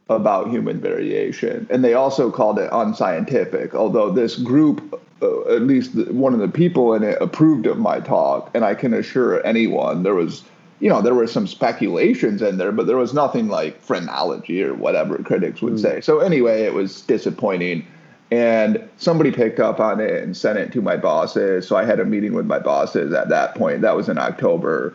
about 0.08 0.50
human 0.50 0.81
variation. 0.81 1.69
And 1.70 1.85
they 1.85 1.94
also 1.94 2.31
called 2.32 2.58
it 2.58 2.69
unscientific, 2.73 3.75
although 3.75 4.11
this 4.11 4.37
group, 4.37 5.00
uh, 5.23 5.55
at 5.55 5.62
least 5.62 5.94
one 5.94 6.35
of 6.35 6.40
the 6.40 6.49
people 6.49 6.94
in 6.94 7.05
it, 7.05 7.19
approved 7.20 7.67
of 7.67 7.79
my 7.79 8.00
talk. 8.00 8.50
And 8.55 8.64
I 8.64 8.75
can 8.75 8.93
assure 8.93 9.44
anyone 9.46 10.02
there 10.02 10.14
was 10.14 10.43
you 10.81 10.88
know, 10.88 11.02
there 11.02 11.14
were 11.14 11.26
some 11.26 11.46
speculations 11.46 12.40
in 12.40 12.59
there, 12.59 12.71
but 12.71 12.87
there 12.87 12.97
was 12.97 13.12
nothing 13.12 13.49
like 13.49 13.80
phrenology 13.80 14.62
or 14.62 14.75
whatever 14.75 15.18
critics 15.18 15.61
would 15.61 15.75
mm. 15.75 15.80
say. 15.80 16.00
So 16.00 16.21
anyway, 16.21 16.62
it 16.62 16.73
was 16.73 17.02
disappointing. 17.02 17.87
And 18.30 18.88
somebody 18.99 19.32
picked 19.32 19.58
up 19.58 19.80
on 19.80 20.00
it 20.00 20.23
and 20.23 20.37
sent 20.37 20.58
it 20.58 20.73
to 20.73 20.82
my 20.82 20.97
bosses. 20.97 21.66
So 21.66 21.76
I 21.76 21.85
had 21.85 21.99
a 21.99 22.04
meeting 22.04 22.35
with 22.35 22.47
my 22.47 22.58
bosses 22.58 23.12
at 23.14 23.30
that 23.30 23.54
point. 23.54 23.80
That 23.80 23.97
was 23.97 24.08
in 24.08 24.18
October. 24.18 24.94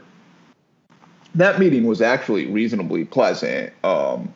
That 1.33 1.59
meeting 1.59 1.85
was 1.85 2.01
actually 2.01 2.45
reasonably 2.45 3.05
pleasant. 3.05 3.73
Um, 3.83 4.31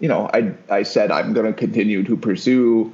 you 0.00 0.08
know, 0.08 0.28
I 0.34 0.52
I 0.68 0.82
said 0.82 1.12
I'm 1.12 1.32
going 1.32 1.46
to 1.46 1.52
continue 1.52 2.02
to 2.04 2.16
pursue 2.16 2.92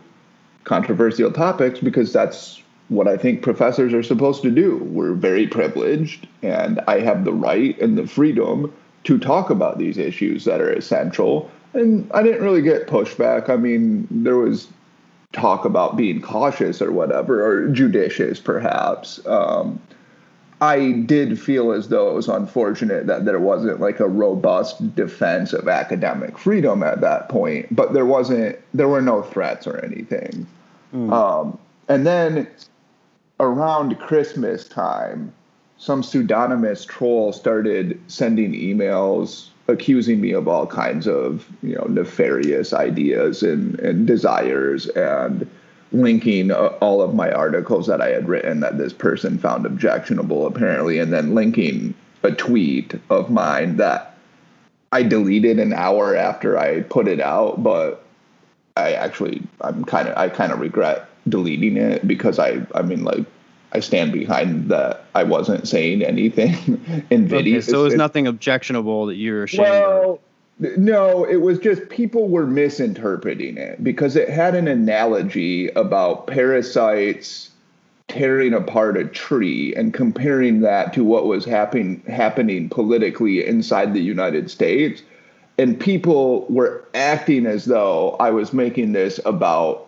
controversial 0.65 1.33
topics 1.33 1.79
because 1.79 2.13
that's 2.13 2.61
what 2.89 3.09
I 3.09 3.17
think 3.17 3.43
professors 3.43 3.95
are 3.95 4.03
supposed 4.03 4.43
to 4.43 4.51
do. 4.51 4.77
We're 4.85 5.15
very 5.15 5.47
privileged, 5.47 6.29
and 6.43 6.81
I 6.87 7.01
have 7.01 7.25
the 7.25 7.33
right 7.33 7.81
and 7.81 7.97
the 7.97 8.07
freedom 8.07 8.73
to 9.05 9.19
talk 9.19 9.51
about 9.51 9.79
these 9.79 9.99
issues 9.99 10.45
that 10.45 10.61
are 10.61 10.71
essential. 10.71 11.51
And 11.73 12.11
I 12.13 12.23
didn't 12.23 12.43
really 12.43 12.63
get 12.63 12.87
pushback. 12.87 13.49
I 13.49 13.57
mean, 13.57 14.07
there 14.11 14.37
was 14.37 14.69
talk 15.33 15.65
about 15.65 15.97
being 15.97 16.21
cautious 16.21 16.81
or 16.81 16.93
whatever, 16.93 17.45
or 17.45 17.69
judicious 17.69 18.41
perhaps. 18.41 19.25
Um, 19.27 19.81
I 20.61 20.93
did 20.93 21.39
feel 21.39 21.73
as 21.73 21.89
though 21.89 22.11
it 22.11 22.15
was 22.15 22.29
unfortunate 22.29 23.07
that 23.09 23.27
there 23.27 23.39
wasn't 23.39 23.81
like 23.81 24.01
a 24.01 24.09
robust 24.09 24.95
defense 24.95 25.53
of 25.53 25.69
academic 25.69 26.39
freedom 26.39 26.83
at 26.83 27.03
that 27.03 27.29
point, 27.29 27.75
but 27.75 27.93
there 27.93 28.07
wasn't, 28.07 28.59
there 28.73 28.89
were 28.89 29.03
no 29.03 29.21
threats 29.21 29.67
or 29.67 29.85
anything. 29.85 30.47
Mm. 30.95 31.13
Um, 31.13 31.59
and 31.89 32.07
then 32.07 32.49
around 33.39 33.99
Christmas 33.99 34.67
time, 34.67 35.33
some 35.77 36.03
pseudonymous 36.03 36.87
troll 36.87 37.35
started 37.35 38.01
sending 38.07 38.53
emails 38.53 39.49
accusing 39.69 40.21
me 40.21 40.33
of 40.33 40.47
all 40.47 40.67
kinds 40.67 41.07
of 41.07 41.47
you 41.63 41.75
know 41.75 41.85
nefarious 41.89 42.73
ideas 42.73 43.43
and, 43.43 43.79
and 43.81 44.07
desires 44.07 44.87
and 44.89 45.49
linking 45.93 46.51
uh, 46.51 46.69
all 46.81 47.03
of 47.03 47.15
my 47.15 47.31
articles 47.31 47.87
that 47.87 48.01
I 48.01 48.11
had 48.11 48.29
written 48.29 48.61
that 48.61 48.79
this 48.79 48.93
person 48.93 49.39
found 49.39 49.67
objectionable 49.67 50.47
apparently 50.47 50.99
and 50.99 51.13
then 51.13 51.35
linking 51.35 51.95
a 52.23 52.33
tweet 52.33 52.95
of 53.11 53.31
mine 53.31 53.77
that 53.77 54.17
I 54.93 55.03
deleted 55.03 55.59
an 55.59 55.73
hour 55.73 56.15
after 56.15 56.59
I 56.59 56.83
put 56.83 57.09
it 57.09 57.21
out 57.21 57.63
but 57.63 58.05
I 58.77 58.93
actually 58.93 59.43
I'm 59.61 59.85
kind 59.85 60.09
of 60.09 60.17
I 60.17 60.29
kind 60.29 60.53
of 60.53 60.61
regret 60.61 61.09
deleting 61.29 61.77
it 61.77 62.07
because 62.07 62.39
I 62.39 62.65
I 62.75 62.83
mean 62.83 63.05
like 63.05 63.25
I 63.73 63.81
stand 63.81 64.13
behind 64.13 64.71
that. 64.71 65.05
I 65.15 65.25
wasn't 65.25 65.67
saying 65.69 66.03
anything 66.03 67.07
in 67.11 67.27
video. 67.29 67.59
Okay, 67.59 67.67
so 67.67 67.81
it 67.81 67.85
was 67.85 67.95
nothing 67.95 68.27
objectionable 68.27 69.07
that 69.07 69.17
you're 69.17 69.45
ashamed 69.45 69.69
well, 69.69 70.13
of. 70.13 70.79
No, 70.79 71.25
it 71.25 71.37
was 71.37 71.59
just 71.59 71.89
people 71.91 72.29
were 72.29 72.47
misinterpreting 72.47 73.59
it 73.59 73.85
because 73.85 74.17
it 74.17 74.31
had 74.31 74.55
an 74.55 74.69
analogy 74.69 75.69
about 75.69 76.27
parasites 76.27 77.51
tearing 78.09 78.55
apart 78.55 78.97
a 78.97 79.05
tree 79.05 79.75
and 79.75 79.93
comparing 79.93 80.61
that 80.61 80.93
to 80.95 81.05
what 81.05 81.27
was 81.27 81.45
happening 81.45 82.03
happening 82.07 82.69
politically 82.69 83.45
inside 83.45 83.93
the 83.93 84.01
United 84.01 84.51
States. 84.51 85.03
And 85.59 85.79
people 85.79 86.47
were 86.49 86.85
acting 86.95 87.47
as 87.47 87.65
though 87.65 88.17
I 88.21 88.31
was 88.31 88.53
making 88.53 88.93
this 88.93 89.19
about 89.25 89.86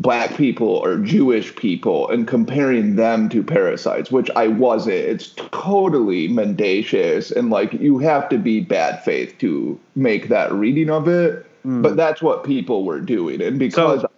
black 0.00 0.36
people 0.36 0.68
or 0.68 0.98
Jewish 0.98 1.54
people 1.56 2.08
and 2.10 2.26
comparing 2.26 2.96
them 2.96 3.28
to 3.30 3.42
parasites, 3.42 4.10
which 4.10 4.30
I 4.36 4.48
wasn't. 4.48 4.96
It's 4.96 5.34
totally 5.50 6.28
mendacious 6.28 7.30
and 7.30 7.50
like 7.50 7.72
you 7.72 7.98
have 7.98 8.28
to 8.28 8.38
be 8.38 8.60
bad 8.60 9.02
faith 9.02 9.36
to 9.38 9.78
make 9.96 10.28
that 10.28 10.52
reading 10.52 10.90
of 10.90 11.08
it. 11.08 11.44
Mm. 11.66 11.82
But 11.82 11.96
that's 11.96 12.22
what 12.22 12.44
people 12.44 12.84
were 12.84 13.00
doing. 13.00 13.42
And 13.42 13.58
because 13.58 14.02
so, 14.02 14.10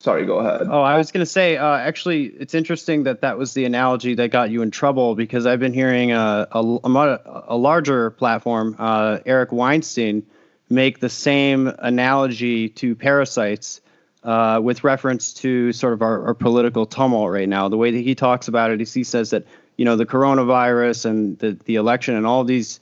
sorry, 0.00 0.26
go 0.26 0.38
ahead. 0.38 0.66
Oh, 0.68 0.82
I 0.82 0.96
was 0.96 1.12
going 1.12 1.24
to 1.24 1.30
say, 1.30 1.56
uh, 1.56 1.76
actually, 1.76 2.24
it's 2.24 2.54
interesting 2.54 3.04
that 3.04 3.20
that 3.20 3.38
was 3.38 3.54
the 3.54 3.64
analogy 3.64 4.14
that 4.14 4.30
got 4.32 4.50
you 4.50 4.62
in 4.62 4.72
trouble 4.72 5.14
because 5.14 5.46
I've 5.46 5.60
been 5.60 5.72
hearing 5.72 6.10
a, 6.10 6.48
a, 6.50 7.44
a 7.46 7.56
larger 7.56 8.10
platform, 8.10 8.74
uh, 8.80 9.18
Eric 9.24 9.52
Weinstein, 9.52 10.26
make 10.68 10.98
the 10.98 11.08
same 11.08 11.68
analogy 11.78 12.68
to 12.70 12.96
parasites 12.96 13.80
uh, 14.22 14.60
with 14.62 14.84
reference 14.84 15.32
to 15.32 15.72
sort 15.72 15.92
of 15.92 16.02
our, 16.02 16.26
our, 16.26 16.34
political 16.34 16.84
tumult 16.84 17.30
right 17.30 17.48
now. 17.48 17.68
The 17.68 17.76
way 17.76 17.90
that 17.90 18.00
he 18.00 18.14
talks 18.14 18.48
about 18.48 18.70
it 18.70 18.80
is 18.80 18.92
he 18.92 19.02
says 19.02 19.30
that 19.30 19.46
you 19.76 19.84
know 19.84 19.96
the 19.96 20.06
coronavirus 20.06 21.06
and 21.06 21.38
the 21.38 21.56
the 21.64 21.76
election 21.76 22.14
and 22.14 22.26
all 22.26 22.44
these 22.44 22.80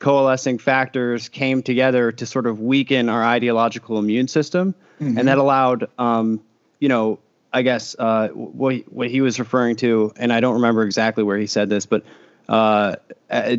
coalescing 0.00 0.58
factors 0.58 1.28
came 1.28 1.62
together 1.62 2.10
to 2.10 2.26
sort 2.26 2.46
of 2.46 2.60
weaken 2.60 3.08
our 3.08 3.22
ideological 3.22 3.98
immune 3.98 4.26
system, 4.26 4.74
mm-hmm. 5.00 5.16
and 5.16 5.28
that 5.28 5.38
allowed 5.38 5.88
um, 5.98 6.40
you 6.80 6.88
know 6.88 7.20
I 7.52 7.62
guess 7.62 7.94
uh, 7.98 8.28
what 8.28 8.76
what 8.92 9.10
he 9.10 9.20
was 9.20 9.38
referring 9.38 9.76
to, 9.76 10.12
and 10.16 10.32
I 10.32 10.40
don't 10.40 10.54
remember 10.54 10.82
exactly 10.82 11.22
where 11.22 11.38
he 11.38 11.46
said 11.46 11.68
this, 11.68 11.86
but 11.86 12.04
uh, 12.48 12.96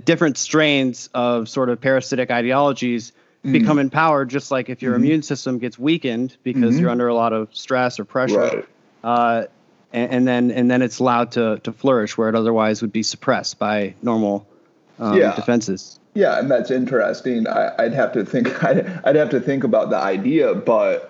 different 0.03 0.37
strains 0.37 1.09
of 1.13 1.47
sort 1.47 1.69
of 1.69 1.79
parasitic 1.79 2.29
ideologies 2.29 3.13
mm. 3.45 3.51
become 3.51 3.79
empowered 3.79 4.29
just 4.29 4.51
like 4.51 4.69
if 4.69 4.81
your 4.81 4.93
mm-hmm. 4.93 5.03
immune 5.03 5.21
system 5.23 5.57
gets 5.57 5.77
weakened 5.77 6.35
because 6.43 6.73
mm-hmm. 6.73 6.81
you're 6.81 6.89
under 6.89 7.07
a 7.07 7.15
lot 7.15 7.33
of 7.33 7.53
stress 7.55 7.99
or 7.99 8.05
pressure 8.05 8.39
right. 8.39 8.67
uh, 9.03 9.45
and, 9.93 10.11
and, 10.11 10.27
then 10.27 10.51
and 10.51 10.71
then 10.71 10.81
it's 10.81 10.99
allowed 10.99 11.31
to 11.31 11.59
to 11.59 11.71
flourish 11.71 12.17
where 12.17 12.29
it 12.29 12.35
otherwise 12.35 12.81
would 12.81 12.91
be 12.91 13.03
suppressed 13.03 13.59
by 13.59 13.93
normal 14.01 14.47
um, 14.99 15.17
yeah. 15.17 15.35
defenses 15.35 15.99
yeah 16.13 16.39
and 16.39 16.49
that's 16.49 16.71
interesting 16.71 17.47
I, 17.47 17.73
would 17.79 17.93
have 17.93 18.13
to 18.13 18.25
think 18.25 18.63
I'd, 18.63 18.87
I'd 19.05 19.15
have 19.15 19.29
to 19.29 19.39
think 19.39 19.63
about 19.63 19.89
the 19.89 19.97
idea 19.97 20.53
but 20.53 21.09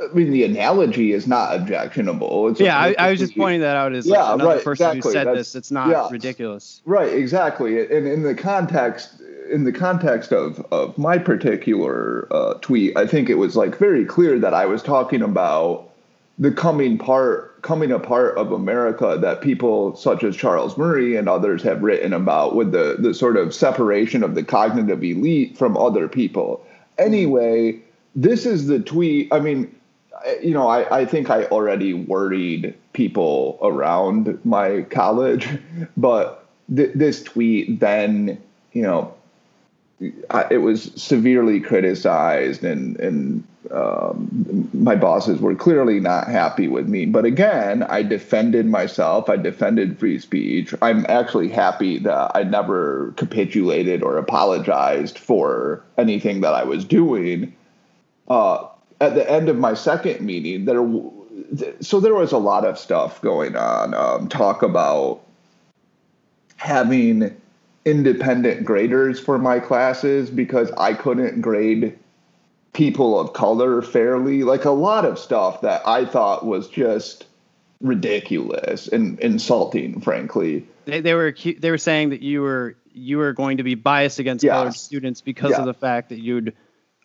I 0.00 0.14
mean, 0.14 0.30
the 0.30 0.44
analogy 0.44 1.12
is 1.12 1.26
not 1.26 1.54
objectionable. 1.54 2.48
It's 2.48 2.60
yeah, 2.60 2.78
I, 2.78 2.94
I, 2.98 3.10
was 3.10 3.20
just 3.20 3.36
pointing 3.36 3.60
that 3.60 3.76
out 3.76 3.92
as 3.92 4.06
like 4.06 4.18
another 4.18 4.56
right, 4.56 4.64
person 4.64 4.96
exactly. 4.96 5.08
who 5.08 5.12
said 5.12 5.26
That's, 5.26 5.38
this. 5.38 5.54
It's 5.54 5.70
not 5.70 5.88
yeah, 5.88 6.08
ridiculous. 6.10 6.80
Right, 6.86 7.12
exactly. 7.12 7.80
And 7.80 8.06
in 8.06 8.22
the 8.22 8.34
context, 8.34 9.20
in 9.50 9.64
the 9.64 9.72
context 9.72 10.32
of 10.32 10.64
of 10.72 10.96
my 10.98 11.18
particular 11.18 12.28
uh, 12.30 12.54
tweet, 12.54 12.96
I 12.96 13.06
think 13.06 13.30
it 13.30 13.36
was 13.36 13.56
like 13.56 13.76
very 13.76 14.04
clear 14.04 14.38
that 14.38 14.54
I 14.54 14.66
was 14.66 14.82
talking 14.82 15.22
about 15.22 15.88
the 16.38 16.50
coming 16.50 16.98
part 16.98 17.60
coming 17.62 17.92
apart 17.92 18.36
of 18.38 18.52
America 18.52 19.18
that 19.20 19.42
people 19.42 19.94
such 19.94 20.24
as 20.24 20.34
Charles 20.34 20.78
Murray 20.78 21.16
and 21.16 21.28
others 21.28 21.62
have 21.62 21.82
written 21.82 22.12
about 22.12 22.56
with 22.56 22.72
the 22.72 22.96
the 22.98 23.14
sort 23.14 23.36
of 23.36 23.54
separation 23.54 24.22
of 24.22 24.34
the 24.34 24.42
cognitive 24.42 25.02
elite 25.02 25.56
from 25.56 25.76
other 25.76 26.08
people. 26.08 26.64
Anyway, 26.98 27.80
this 28.14 28.46
is 28.46 28.66
the 28.66 28.80
tweet. 28.80 29.32
I 29.32 29.40
mean, 29.40 29.74
you 30.42 30.52
know, 30.52 30.68
I, 30.68 31.00
I 31.00 31.04
think 31.04 31.30
I 31.30 31.44
already 31.44 31.94
worried 31.94 32.74
people 32.92 33.58
around 33.62 34.38
my 34.44 34.82
college, 34.82 35.48
but 35.96 36.46
th- 36.74 36.92
this 36.94 37.22
tweet 37.22 37.80
then, 37.80 38.40
you 38.72 38.82
know, 38.82 39.14
it 40.00 40.62
was 40.62 40.92
severely 40.94 41.60
criticized, 41.60 42.64
and 42.64 42.98
and 43.00 43.44
um, 43.70 44.68
my 44.72 44.96
bosses 44.96 45.40
were 45.40 45.54
clearly 45.54 46.00
not 46.00 46.28
happy 46.28 46.68
with 46.68 46.88
me. 46.88 47.04
But 47.04 47.24
again, 47.24 47.82
I 47.82 48.02
defended 48.02 48.66
myself. 48.66 49.28
I 49.28 49.36
defended 49.36 49.98
free 49.98 50.18
speech. 50.18 50.74
I'm 50.80 51.04
actually 51.08 51.48
happy 51.48 51.98
that 51.98 52.32
I 52.34 52.44
never 52.44 53.12
capitulated 53.16 54.02
or 54.02 54.16
apologized 54.16 55.18
for 55.18 55.84
anything 55.98 56.40
that 56.40 56.54
I 56.54 56.64
was 56.64 56.84
doing. 56.84 57.54
Uh, 58.28 58.66
at 59.00 59.14
the 59.14 59.30
end 59.30 59.48
of 59.48 59.58
my 59.58 59.74
second 59.74 60.20
meeting, 60.20 60.64
there 60.64 60.82
so 61.80 62.00
there 62.00 62.14
was 62.14 62.32
a 62.32 62.38
lot 62.38 62.64
of 62.64 62.78
stuff 62.78 63.20
going 63.20 63.56
on. 63.56 63.92
Um, 63.94 64.28
talk 64.28 64.62
about 64.62 65.20
having 66.56 67.34
independent 67.84 68.64
graders 68.64 69.18
for 69.18 69.38
my 69.38 69.58
classes 69.58 70.30
because 70.30 70.70
I 70.72 70.94
couldn't 70.94 71.40
grade 71.40 71.98
people 72.72 73.18
of 73.18 73.32
color 73.32 73.82
fairly. 73.82 74.42
Like 74.42 74.64
a 74.64 74.70
lot 74.70 75.04
of 75.04 75.18
stuff 75.18 75.62
that 75.62 75.86
I 75.86 76.04
thought 76.04 76.44
was 76.44 76.68
just 76.68 77.26
ridiculous 77.80 78.88
and 78.88 79.18
insulting, 79.20 80.00
frankly. 80.00 80.66
They, 80.84 81.00
they 81.00 81.14
were 81.14 81.34
they 81.58 81.70
were 81.70 81.78
saying 81.78 82.10
that 82.10 82.22
you 82.22 82.42
were 82.42 82.76
you 82.92 83.18
were 83.18 83.32
going 83.32 83.56
to 83.58 83.62
be 83.62 83.74
biased 83.74 84.18
against 84.18 84.44
yes. 84.44 84.52
colored 84.52 84.74
students 84.74 85.20
because 85.20 85.52
of 85.52 85.64
the 85.64 85.74
fact 85.74 86.10
that 86.10 86.20
you'd 86.20 86.54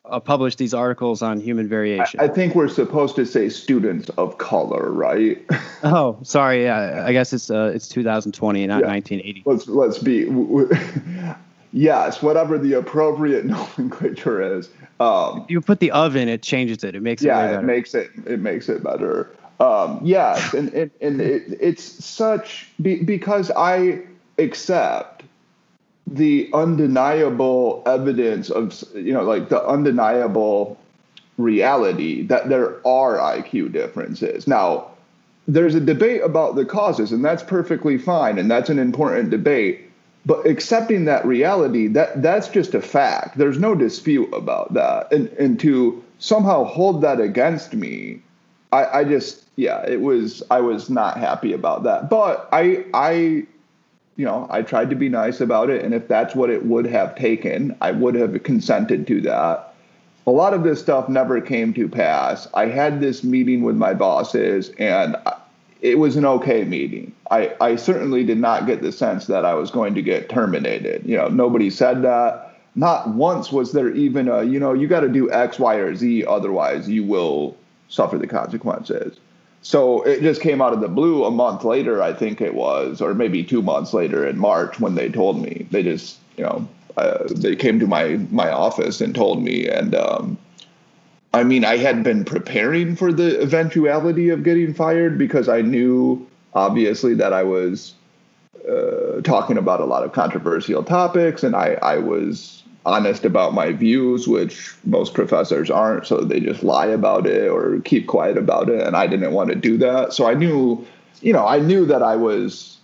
uh, 0.09 0.19
publish 0.19 0.55
these 0.55 0.73
articles 0.73 1.21
on 1.21 1.39
human 1.39 1.67
variation. 1.67 2.19
I, 2.19 2.25
I, 2.25 2.27
think 2.27 2.55
we're 2.55 2.67
supposed 2.67 3.15
to 3.15 3.25
say 3.25 3.49
students 3.49 4.09
of 4.17 4.37
color, 4.37 4.91
right? 4.91 5.43
oh, 5.83 6.17
sorry. 6.23 6.63
Yeah, 6.63 7.03
I 7.05 7.11
guess 7.11 7.33
it's 7.33 7.49
uh, 7.49 7.71
it's 7.73 7.87
2020, 7.87 8.67
not 8.67 8.81
yeah. 8.81 8.87
1980. 8.87 9.43
Let's 9.45 9.67
let's 9.67 9.99
be. 9.99 10.25
Yes, 11.75 12.21
whatever 12.21 12.57
the 12.57 12.71
appropriate 12.71 13.43
nomenclature 13.45 14.57
is. 14.57 14.69
Um, 15.01 15.45
you 15.49 15.59
put 15.59 15.81
the 15.81 15.91
oven, 15.91 16.29
it 16.29 16.41
changes 16.41 16.85
it. 16.85 16.95
It 16.95 17.01
makes 17.01 17.21
it. 17.21 17.27
Yeah, 17.27 17.59
it 17.59 17.63
makes 17.63 17.93
it. 17.93 18.11
It 18.25 18.39
makes 18.39 18.69
it 18.69 18.81
better. 18.81 19.35
Um, 19.59 19.99
yes, 20.01 20.53
and 20.53 20.73
and, 20.73 20.91
and 21.01 21.19
it, 21.19 21.57
it's 21.59 21.83
such 21.83 22.69
be, 22.81 23.03
because 23.03 23.51
I 23.51 24.03
accept 24.37 25.14
the 26.07 26.49
undeniable 26.53 27.81
evidence 27.85 28.49
of 28.49 28.83
you 28.93 29.13
know 29.13 29.23
like 29.23 29.49
the 29.49 29.63
undeniable 29.65 30.77
reality 31.37 32.23
that 32.23 32.49
there 32.49 32.75
are 32.87 33.17
IQ 33.17 33.71
differences. 33.71 34.47
Now, 34.47 34.87
there's 35.47 35.75
a 35.75 35.79
debate 35.79 36.21
about 36.23 36.55
the 36.55 36.65
causes, 36.65 37.11
and 37.11 37.23
that's 37.23 37.43
perfectly 37.43 37.97
fine, 37.97 38.37
and 38.37 38.49
that's 38.49 38.69
an 38.69 38.79
important 38.79 39.29
debate. 39.29 39.81
But 40.25 40.45
accepting 40.47 41.05
that 41.05 41.25
reality, 41.25 41.87
that 41.89 42.21
that's 42.21 42.47
just 42.47 42.73
a 42.73 42.81
fact. 42.81 43.37
There's 43.37 43.59
no 43.59 43.75
dispute 43.75 44.31
about 44.33 44.73
that. 44.73 45.11
And 45.11 45.27
and 45.29 45.59
to 45.59 46.03
somehow 46.19 46.63
hold 46.63 47.01
that 47.01 47.19
against 47.19 47.73
me, 47.73 48.21
I, 48.71 48.99
I 48.99 49.03
just 49.03 49.43
yeah, 49.55 49.85
it 49.85 50.01
was 50.01 50.41
I 50.49 50.61
was 50.61 50.89
not 50.89 51.17
happy 51.17 51.53
about 51.53 51.83
that. 51.83 52.09
But 52.09 52.49
I 52.51 52.85
I 52.93 53.45
you 54.15 54.25
know, 54.25 54.47
I 54.49 54.61
tried 54.61 54.89
to 54.89 54.95
be 54.95 55.09
nice 55.09 55.41
about 55.41 55.69
it. 55.69 55.83
And 55.83 55.93
if 55.93 56.07
that's 56.07 56.35
what 56.35 56.49
it 56.49 56.65
would 56.65 56.85
have 56.85 57.15
taken, 57.15 57.75
I 57.81 57.91
would 57.91 58.15
have 58.15 58.41
consented 58.43 59.05
to 59.07 59.21
that. 59.21 59.73
A 60.27 60.31
lot 60.31 60.53
of 60.53 60.63
this 60.63 60.79
stuff 60.79 61.09
never 61.09 61.39
came 61.41 61.73
to 61.73 61.87
pass. 61.87 62.47
I 62.53 62.67
had 62.67 62.99
this 62.99 63.23
meeting 63.23 63.61
with 63.61 63.75
my 63.75 63.93
bosses, 63.93 64.69
and 64.79 65.15
it 65.81 65.99
was 65.99 66.15
an 66.15 66.25
okay 66.25 66.63
meeting. 66.63 67.13
I, 67.29 67.55
I 67.61 67.75
certainly 67.75 68.23
did 68.23 68.39
not 68.39 68.65
get 68.65 68.81
the 68.81 68.91
sense 68.91 69.27
that 69.27 69.45
I 69.45 69.53
was 69.53 69.69
going 69.69 69.93
to 69.95 70.01
get 70.01 70.29
terminated. 70.29 71.05
You 71.05 71.17
know, 71.17 71.27
nobody 71.27 71.69
said 71.69 72.01
that. 72.03 72.53
Not 72.77 73.09
once 73.09 73.51
was 73.51 73.71
there 73.71 73.89
even 73.89 74.27
a, 74.27 74.43
you 74.43 74.59
know, 74.59 74.73
you 74.73 74.87
got 74.87 75.01
to 75.01 75.09
do 75.09 75.31
X, 75.31 75.59
Y, 75.59 75.75
or 75.75 75.95
Z, 75.95 76.25
otherwise 76.25 76.89
you 76.89 77.03
will 77.03 77.55
suffer 77.87 78.17
the 78.17 78.27
consequences. 78.27 79.17
So 79.65 80.03
it 80.03 80.21
just 80.21 80.41
came 80.41 80.61
out 80.61 80.73
of 80.73 80.79
the 80.79 80.87
blue 80.87 81.25
a 81.25 81.31
month 81.31 81.63
later, 81.63 81.99
I 81.99 82.13
think 82.13 82.39
it 82.39 82.53
was, 82.53 83.01
or 83.01 83.15
maybe 83.15 83.43
two 83.43 83.63
months 83.63 83.95
later 83.95 84.23
in 84.23 84.37
March 84.37 84.79
when 84.79 84.93
they 84.93 85.09
told 85.09 85.41
me. 85.41 85.65
They 85.71 85.81
just, 85.81 86.19
you 86.37 86.43
know, 86.43 86.67
uh, 86.97 87.23
they 87.31 87.55
came 87.55 87.79
to 87.79 87.87
my 87.87 88.17
my 88.29 88.51
office 88.51 89.01
and 89.01 89.15
told 89.15 89.41
me, 89.41 89.67
and 89.67 89.95
um, 89.95 90.37
I 91.33 91.43
mean, 91.43 91.65
I 91.65 91.77
had 91.77 92.03
been 92.03 92.25
preparing 92.25 92.95
for 92.95 93.11
the 93.11 93.41
eventuality 93.41 94.29
of 94.29 94.43
getting 94.43 94.71
fired 94.71 95.17
because 95.17 95.49
I 95.49 95.61
knew 95.61 96.27
obviously 96.53 97.15
that 97.15 97.33
I 97.33 97.41
was 97.41 97.95
uh, 98.69 99.21
talking 99.21 99.57
about 99.57 99.81
a 99.81 99.85
lot 99.85 100.03
of 100.03 100.13
controversial 100.13 100.83
topics, 100.83 101.41
and 101.41 101.55
I 101.55 101.79
I 101.81 101.97
was 101.97 102.61
honest 102.85 103.25
about 103.25 103.53
my 103.53 103.71
views, 103.71 104.27
which 104.27 104.73
most 104.85 105.13
professors 105.13 105.71
aren't. 105.71 106.05
So 106.05 106.21
they 106.21 106.39
just 106.39 106.63
lie 106.63 106.87
about 106.87 107.25
it 107.25 107.49
or 107.49 107.79
keep 107.81 108.07
quiet 108.07 108.37
about 108.37 108.69
it. 108.69 108.85
And 108.85 108.95
I 108.95 109.07
didn't 109.07 109.33
want 109.33 109.49
to 109.49 109.55
do 109.55 109.77
that. 109.77 110.13
So 110.13 110.27
I 110.27 110.33
knew 110.35 110.85
you 111.21 111.33
know, 111.33 111.45
I 111.45 111.59
knew 111.59 111.85
that 111.85 112.03
I 112.03 112.15
was 112.15 112.77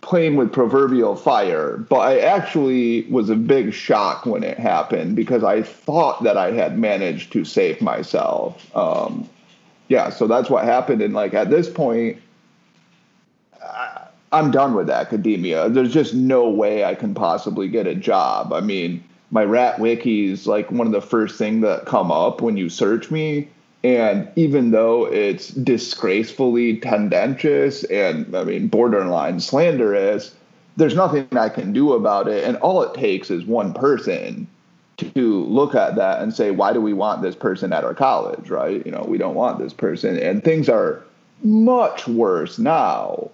playing 0.00 0.36
with 0.36 0.52
proverbial 0.52 1.16
fire, 1.16 1.76
but 1.76 2.00
I 2.00 2.18
actually 2.20 3.02
was 3.04 3.30
a 3.30 3.34
big 3.34 3.72
shock 3.72 4.26
when 4.26 4.44
it 4.44 4.58
happened 4.58 5.16
because 5.16 5.42
I 5.42 5.62
thought 5.62 6.22
that 6.24 6.36
I 6.36 6.52
had 6.52 6.78
managed 6.78 7.32
to 7.32 7.44
save 7.44 7.80
myself. 7.80 8.76
Um, 8.76 9.28
yeah, 9.88 10.10
so 10.10 10.26
that's 10.26 10.50
what 10.50 10.64
happened. 10.64 11.02
And 11.02 11.14
like 11.14 11.34
at 11.34 11.50
this 11.50 11.68
point, 11.68 12.18
I, 13.62 14.06
I'm 14.30 14.50
done 14.50 14.74
with 14.74 14.90
academia. 14.90 15.68
There's 15.68 15.92
just 15.92 16.14
no 16.14 16.48
way 16.48 16.84
I 16.84 16.94
can 16.94 17.14
possibly 17.14 17.68
get 17.68 17.86
a 17.86 17.94
job. 17.94 18.52
I 18.52 18.60
mean, 18.60 19.02
my 19.30 19.44
rat 19.44 19.78
wiki 19.78 20.30
is 20.30 20.46
like 20.46 20.70
one 20.70 20.86
of 20.86 20.92
the 20.92 21.00
first 21.00 21.38
things 21.38 21.62
that 21.62 21.86
come 21.86 22.12
up 22.12 22.40
when 22.40 22.56
you 22.56 22.68
search 22.68 23.10
me 23.10 23.48
and 23.84 24.30
even 24.34 24.70
though 24.70 25.04
it's 25.04 25.48
disgracefully 25.48 26.78
tendentious 26.78 27.84
and, 27.84 28.34
I 28.34 28.42
mean, 28.42 28.68
borderline 28.68 29.40
slanderous, 29.40 30.34
there's 30.76 30.94
nothing 30.94 31.28
I 31.32 31.50
can 31.50 31.74
do 31.74 31.92
about 31.92 32.26
it. 32.26 32.44
And 32.44 32.56
all 32.56 32.82
it 32.82 32.94
takes 32.94 33.30
is 33.30 33.44
one 33.44 33.74
person 33.74 34.46
to 34.96 35.44
look 35.44 35.74
at 35.74 35.96
that 35.96 36.22
and 36.22 36.34
say, 36.34 36.50
why 36.50 36.72
do 36.72 36.80
we 36.80 36.94
want 36.94 37.20
this 37.20 37.34
person 37.34 37.74
at 37.74 37.84
our 37.84 37.92
college, 37.92 38.48
right? 38.48 38.84
You 38.86 38.90
know, 38.90 39.04
we 39.06 39.18
don't 39.18 39.34
want 39.34 39.58
this 39.58 39.74
person. 39.74 40.18
And 40.18 40.42
things 40.42 40.70
are 40.70 41.04
much 41.42 42.08
worse 42.08 42.58
now 42.58 43.30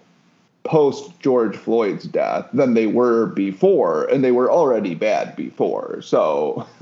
post 0.63 1.19
George 1.21 1.57
Floyd's 1.57 2.05
death 2.05 2.47
than 2.53 2.75
they 2.75 2.87
were 2.87 3.27
before, 3.27 4.05
and 4.07 4.23
they 4.23 4.33
were 4.33 4.51
already 4.51 4.95
bad 4.95 5.35
before. 5.37 6.01
So, 6.03 6.67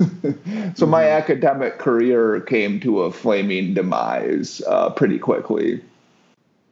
so 0.75 0.85
my 0.85 1.03
mm-hmm. 1.03 1.17
academic 1.17 1.79
career 1.79 2.41
came 2.41 2.79
to 2.81 3.01
a 3.01 3.11
flaming 3.11 3.73
demise 3.73 4.61
uh, 4.67 4.89
pretty 4.91 5.19
quickly. 5.19 5.81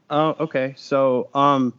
Oh, 0.10 0.36
okay. 0.40 0.74
So, 0.78 1.30
um, 1.34 1.74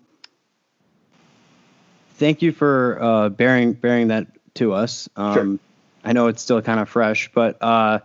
thank 2.14 2.42
you 2.42 2.52
for 2.52 2.98
uh, 3.00 3.28
bearing 3.28 3.72
bearing 3.72 4.08
that 4.08 4.26
to 4.54 4.72
us. 4.72 5.08
Um, 5.16 5.34
sure. 5.34 5.58
I 6.04 6.12
know 6.12 6.28
it's 6.28 6.42
still 6.42 6.60
kind 6.62 6.80
of 6.80 6.88
fresh, 6.88 7.30
but 7.34 7.56
uh, 7.62 8.00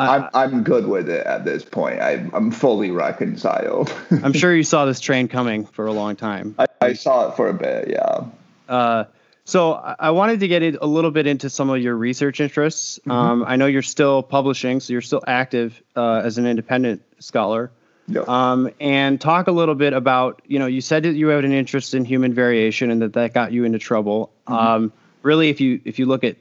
I'm 0.00 0.28
I'm 0.34 0.62
good 0.62 0.86
with 0.86 1.08
it 1.08 1.26
at 1.26 1.44
this 1.44 1.64
point. 1.64 2.00
I, 2.00 2.28
I'm 2.32 2.50
fully 2.50 2.90
reconciled. 2.90 3.92
I'm 4.22 4.32
sure 4.32 4.54
you 4.54 4.62
saw 4.62 4.84
this 4.84 5.00
train 5.00 5.28
coming 5.28 5.66
for 5.66 5.86
a 5.86 5.92
long 5.92 6.16
time. 6.16 6.54
I, 6.58 6.66
I 6.80 6.92
saw 6.94 7.28
it 7.28 7.36
for 7.36 7.48
a 7.48 7.54
bit, 7.54 7.88
yeah. 7.88 8.24
Uh, 8.68 9.04
so 9.44 9.72
I 9.72 10.10
wanted 10.10 10.40
to 10.40 10.48
get 10.48 10.62
a 10.80 10.86
little 10.86 11.10
bit 11.10 11.26
into 11.26 11.50
some 11.50 11.70
of 11.70 11.80
your 11.82 11.96
research 11.96 12.40
interests. 12.40 12.98
Mm-hmm. 13.00 13.10
Um, 13.10 13.44
I 13.46 13.56
know 13.56 13.66
you're 13.66 13.82
still 13.82 14.22
publishing, 14.22 14.78
so 14.80 14.92
you're 14.92 15.02
still 15.02 15.24
active 15.26 15.82
uh, 15.96 16.22
as 16.24 16.38
an 16.38 16.46
independent 16.46 17.02
scholar. 17.18 17.72
Yep. 18.06 18.28
Um, 18.28 18.70
and 18.80 19.20
talk 19.20 19.48
a 19.48 19.52
little 19.52 19.74
bit 19.74 19.92
about, 19.92 20.42
you 20.46 20.58
know, 20.58 20.66
you 20.66 20.80
said 20.80 21.02
that 21.02 21.14
you 21.14 21.28
had 21.28 21.44
an 21.44 21.52
interest 21.52 21.94
in 21.94 22.04
human 22.04 22.32
variation 22.32 22.90
and 22.90 23.02
that 23.02 23.12
that 23.14 23.34
got 23.34 23.52
you 23.52 23.64
into 23.64 23.78
trouble. 23.78 24.32
Mm-hmm. 24.46 24.54
Um, 24.54 24.92
really, 25.22 25.48
if 25.48 25.60
you 25.60 25.80
if 25.84 25.98
you 25.98 26.06
look 26.06 26.22
at 26.24 26.36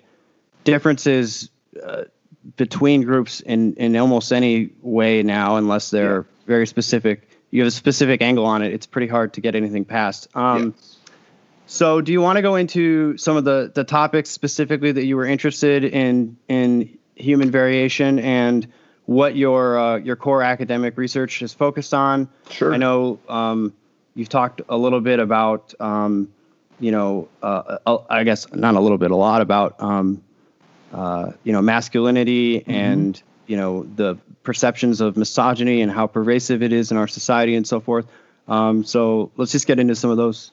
differences 0.64 1.50
uh, 1.84 2.04
between 2.56 3.04
groups 3.04 3.42
in 3.42 3.74
in 3.76 3.96
almost 3.96 4.32
any 4.32 4.72
way 4.82 5.24
now, 5.24 5.58
unless 5.58 5.90
they're 5.90 6.22
yeah. 6.22 6.46
very 6.48 6.68
specific. 6.68 7.30
You 7.52 7.62
have 7.62 7.68
a 7.68 7.72
specific 7.72 8.22
angle 8.22 8.46
on 8.46 8.62
it. 8.62 8.74
It's 8.74 8.86
pretty 8.86 9.08
hard 9.08 9.34
to 9.34 9.42
get 9.42 9.56
anything 9.56 9.86
past. 9.86 10.28
Um, 10.36 10.76
yes. 10.78 10.98
So, 11.66 12.02
do 12.02 12.12
you 12.12 12.22
want 12.22 12.38
to 12.38 12.42
go 12.42 12.56
into 12.56 13.18
some 13.18 13.38
of 13.38 13.44
the 13.44 13.72
the 13.74 13.84
topics 13.84 14.30
specifically 14.30 14.92
that 14.92 15.06
you 15.06 15.16
were 15.16 15.26
interested 15.26 15.84
in 15.84 16.38
in 16.48 16.98
human 17.16 17.52
variation 17.52 18.20
and 18.20 18.68
what 19.06 19.36
your 19.36 19.78
uh, 19.78 19.98
your 19.98 20.16
core 20.16 20.42
academic 20.42 20.98
research 20.98 21.42
is 21.42 21.54
focused 21.54 21.94
on? 21.94 22.30
Sure. 22.50 22.74
I 22.74 22.78
know 22.78 23.20
um, 23.28 23.74
you've 24.16 24.30
talked 24.30 24.62
a 24.68 24.78
little 24.78 25.02
bit 25.02 25.20
about, 25.20 25.74
um, 25.80 26.32
you 26.80 26.92
know, 26.92 27.28
uh, 27.44 27.78
uh 27.86 27.98
I 28.10 28.24
guess 28.24 28.52
not 28.54 28.76
a 28.76 28.80
little 28.80 28.98
bit, 28.98 29.12
a 29.12 29.16
lot 29.16 29.42
about 29.42 29.76
um, 29.82 30.24
uh, 30.94 31.32
you 31.44 31.54
know 31.54 31.62
masculinity 31.62 32.60
mm-hmm. 32.60 32.72
and 32.72 33.24
you 33.48 33.58
know 33.58 33.84
the 33.96 34.18
perceptions 34.44 35.02
of 35.02 35.18
misogyny 35.18 35.82
and 35.82 35.92
how 35.92 36.08
pervasive 36.08 36.64
it 36.64 36.74
is 36.74 36.92
in 36.92 36.98
our 36.98 37.08
society 37.08 37.56
and 37.56 37.68
so 37.68 37.80
forth. 37.80 38.08
Um, 38.48 38.84
so 38.84 39.32
let's 39.38 39.52
just 39.52 39.68
get 39.68 39.80
into 39.80 39.96
some 39.96 40.10
of 40.10 40.18
those. 40.18 40.52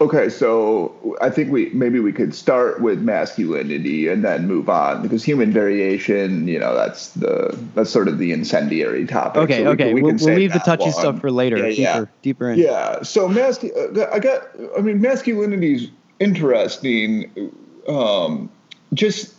Okay, 0.00 0.30
so 0.30 1.18
I 1.20 1.28
think 1.28 1.52
we 1.52 1.68
maybe 1.70 2.00
we 2.00 2.10
could 2.10 2.34
start 2.34 2.80
with 2.80 3.02
masculinity 3.02 4.08
and 4.08 4.24
then 4.24 4.46
move 4.46 4.70
on 4.70 5.02
because 5.02 5.22
human 5.22 5.52
variation, 5.52 6.48
you 6.48 6.58
know, 6.58 6.74
that's 6.74 7.08
the 7.10 7.54
that's 7.74 7.90
sort 7.90 8.08
of 8.08 8.16
the 8.16 8.32
incendiary 8.32 9.06
topic. 9.06 9.42
Okay, 9.42 9.62
so 9.62 9.70
okay, 9.72 9.92
we, 9.92 10.00
will 10.00 10.14
we'll 10.18 10.34
leave 10.36 10.54
the 10.54 10.58
touchy 10.60 10.84
one. 10.84 10.92
stuff 10.92 11.20
for 11.20 11.30
later. 11.30 11.58
Yeah, 11.58 11.68
deeper, 11.68 11.80
yeah. 11.80 12.04
deeper 12.22 12.50
in. 12.50 12.58
Yeah. 12.58 13.02
So 13.02 13.28
mascu- 13.28 13.98
uh, 13.98 14.08
I 14.10 14.20
got. 14.20 14.48
I 14.76 14.80
mean, 14.80 15.02
masculinity 15.02 15.74
is 15.74 15.90
interesting. 16.18 17.52
Um, 17.86 18.50
just 18.94 19.34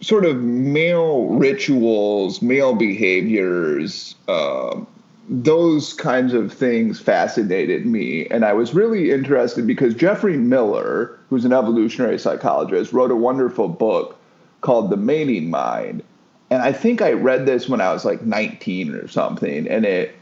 sort 0.00 0.24
of 0.24 0.42
male 0.42 1.26
rituals, 1.26 2.40
male 2.40 2.74
behaviors, 2.74 4.14
um, 4.28 4.86
those 5.28 5.92
kinds 5.92 6.34
of 6.34 6.52
things 6.52 6.98
fascinated 6.98 7.86
me. 7.86 8.26
And 8.28 8.44
I 8.44 8.52
was 8.52 8.74
really 8.74 9.12
interested 9.12 9.66
because 9.66 9.94
Jeffrey 9.94 10.36
Miller, 10.36 11.18
who's 11.28 11.44
an 11.44 11.52
evolutionary 11.52 12.18
psychologist, 12.18 12.92
wrote 12.92 13.10
a 13.10 13.16
wonderful 13.16 13.68
book 13.68 14.16
called 14.60 14.90
The 14.90 14.96
Mating 14.96 15.48
Mind. 15.50 16.02
And 16.50 16.62
I 16.62 16.72
think 16.72 17.00
I 17.00 17.12
read 17.12 17.46
this 17.46 17.68
when 17.68 17.80
I 17.80 17.92
was 17.92 18.04
like 18.04 18.22
19 18.22 18.94
or 18.94 19.06
something. 19.06 19.68
And 19.68 19.84
it 19.84 20.16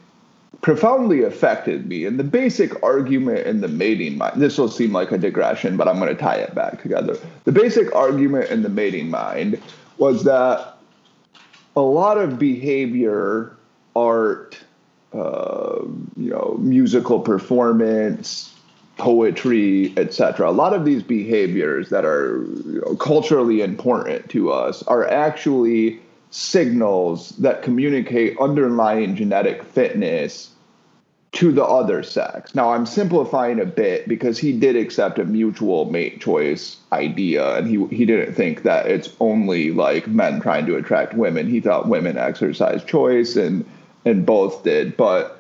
profoundly 0.61 1.23
affected 1.23 1.87
me. 1.87 2.05
And 2.05 2.19
the 2.19 2.25
basic 2.25 2.83
argument 2.83 3.47
in 3.47 3.61
the 3.61 3.69
mating 3.69 4.19
mind, 4.19 4.41
this 4.41 4.59
will 4.59 4.69
seem 4.69 4.93
like 4.93 5.13
a 5.13 5.19
digression, 5.19 5.77
but 5.77 5.89
I'm 5.89 5.99
going 5.99 6.15
to 6.15 6.21
tie 6.21 6.37
it 6.37 6.55
back 6.55 6.83
together. 6.83 7.17
The 7.45 7.53
basic 7.53 7.95
argument 7.95 8.51
in 8.51 8.63
the 8.63 8.69
mating 8.69 9.11
mind 9.11 9.61
was 9.99 10.25
that 10.25 10.77
a 11.77 11.81
lot 11.81 12.19
of 12.19 12.39
behavior, 12.39 13.57
art, 13.95 14.59
uh, 15.13 15.79
you 16.17 16.31
know, 16.31 16.57
musical 16.61 17.21
performance, 17.21 18.55
poetry, 18.97 19.95
etc. 19.97 20.51
A 20.51 20.53
lot 20.53 20.75
of 20.75 20.85
these 20.85 21.03
behaviors 21.03 21.89
that 21.91 22.05
are 22.05 22.45
you 22.67 22.83
know, 22.85 22.97
culturally 22.97 23.63
important 23.63 24.29
to 24.31 24.51
us 24.51 24.83
are 24.85 25.09
actually 25.09 26.01
signals 26.31 27.31
that 27.39 27.63
communicate 27.63 28.39
underlying 28.39 29.17
genetic 29.17 29.63
fitness 29.65 30.51
to 31.33 31.53
the 31.53 31.65
other 31.65 32.03
sex. 32.03 32.55
Now, 32.55 32.73
I'm 32.73 32.87
simplifying 32.87 33.61
a 33.61 33.67
bit 33.67 34.09
because 34.09 34.39
he 34.39 34.53
did 34.53 34.77
accept 34.77 35.19
a 35.19 35.25
mutual 35.25 35.91
mate 35.91 36.21
choice 36.21 36.77
idea, 36.93 37.57
and 37.57 37.69
he 37.69 37.87
he 37.95 38.05
didn't 38.07 38.35
think 38.35 38.63
that 38.63 38.87
it's 38.87 39.11
only 39.21 39.71
like 39.71 40.07
men 40.09 40.41
trying 40.41 40.67
to 40.67 40.77
attract 40.77 41.15
women. 41.15 41.49
He 41.49 41.61
thought 41.61 41.89
women 41.89 42.17
exercise 42.17 42.83
choice, 42.83 43.37
and 43.37 43.65
and 44.05 44.25
both 44.25 44.65
did. 44.65 44.97
But 44.97 45.39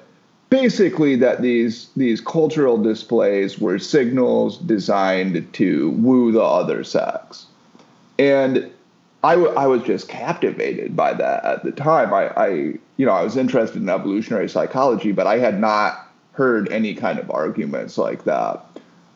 basically, 0.51 1.16
that 1.16 1.40
these 1.40 1.88
these 1.96 2.20
cultural 2.20 2.77
displays 2.77 3.59
were 3.59 3.79
signals 3.79 4.59
designed 4.59 5.53
to 5.55 5.90
woo 5.90 6.33
the 6.33 6.42
other 6.42 6.85
sex, 6.85 7.46
and 8.18 8.70
I, 9.25 9.35
w- 9.35 9.55
I 9.55 9.67
was 9.67 9.83
just 9.83 10.09
captivated 10.09 10.95
by 10.95 11.13
that 11.15 11.45
at 11.45 11.65
the 11.65 11.73
time. 11.73 12.15
I, 12.15 12.29
I, 12.29 12.49
you 12.97 13.07
know, 13.07 13.13
I 13.13 13.23
was 13.23 13.37
interested 13.37 13.83
in 13.83 13.89
evolutionary 13.89 14.49
psychology, 14.49 15.13
but 15.13 15.27
I 15.27 15.39
had 15.39 15.61
not 15.61 16.09
heard 16.33 16.71
any 16.71 16.95
kind 16.95 17.19
of 17.19 17.31
arguments 17.31 17.99
like 17.99 18.25
that. 18.25 18.65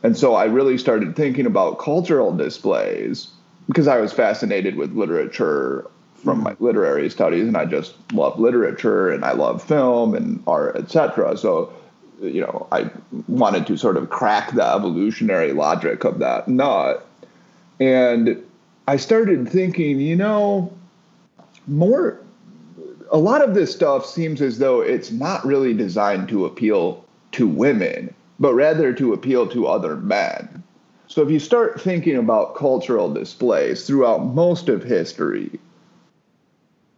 And 0.03 0.17
so 0.17 0.35
I 0.35 0.47
really 0.47 0.77
started 0.77 1.15
thinking 1.15 1.47
about 1.47 1.79
cultural 1.79 2.35
displays 2.37 3.29
because 3.69 3.87
I 3.87 4.01
was 4.01 4.13
fascinated 4.13 4.77
with 4.77 4.93
literature 4.93 5.89
from 6.17 6.39
mm-hmm. 6.39 6.45
my 6.45 6.57
literary 6.59 7.09
studies, 7.09 7.47
and 7.47 7.57
I 7.57 7.65
just 7.65 7.95
love 8.13 8.39
literature 8.39 9.11
and 9.11 9.25
I 9.25 9.33
love 9.33 9.63
film 9.63 10.15
and 10.15 10.43
art, 10.47 10.77
etc. 10.77 11.37
So, 11.37 11.73
you 12.21 12.41
know, 12.41 12.67
I 12.73 12.91
wanted 13.29 13.67
to 13.69 13.77
sort 13.77 13.97
of 13.97 14.11
crack 14.11 14.53
the 14.53 14.65
evolutionary 14.65 15.53
logic 15.53 16.05
of 16.05 16.19
that 16.19 16.49
nut. 16.49 17.07
And 17.81 18.45
I 18.87 18.97
started 18.97 19.49
thinking, 19.49 20.01
you 20.01 20.17
know, 20.17 20.73
more 21.67 22.21
a 23.13 23.19
lot 23.19 23.47
of 23.47 23.55
this 23.55 23.71
stuff 23.71 24.07
seems 24.07 24.41
as 24.41 24.59
though 24.59 24.81
it's 24.81 25.13
not 25.13 25.45
really 25.45 25.75
designed 25.75 26.29
to 26.31 26.47
appeal 26.47 27.05
to 27.33 27.47
women, 27.47 28.13
but 28.41 28.55
rather 28.55 28.93
to 28.95 29.13
appeal 29.13 29.47
to 29.49 29.67
other 29.67 29.97
men. 29.97 30.63
So 31.09 31.23
if 31.23 31.31
you 31.31 31.39
start 31.39 31.79
thinking 31.79 32.17
about 32.17 32.57
cultural 32.57 33.13
displays 33.13 33.87
throughout 33.87 34.25
most 34.25 34.71
of 34.71 34.83
history, 34.83 35.61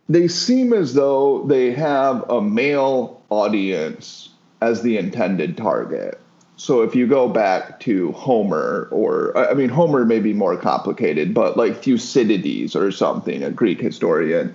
they 0.08 0.28
seem 0.28 0.72
as 0.72 0.94
though 0.94 1.42
they 1.46 1.72
have 1.72 2.28
a 2.30 2.40
male 2.40 3.20
audience 3.28 4.28
as 4.60 4.82
the 4.82 4.96
intended 4.96 5.56
target. 5.56 6.20
So 6.56 6.82
if 6.82 6.94
you 6.94 7.06
go 7.06 7.28
back 7.28 7.80
to 7.80 8.12
Homer, 8.12 8.88
or 8.90 9.36
I 9.36 9.54
mean, 9.54 9.68
Homer 9.68 10.04
may 10.04 10.20
be 10.20 10.32
more 10.32 10.56
complicated, 10.56 11.34
but 11.34 11.56
like 11.56 11.82
Thucydides 11.82 12.76
or 12.76 12.92
something, 12.92 13.42
a 13.42 13.50
Greek 13.50 13.80
historian, 13.80 14.54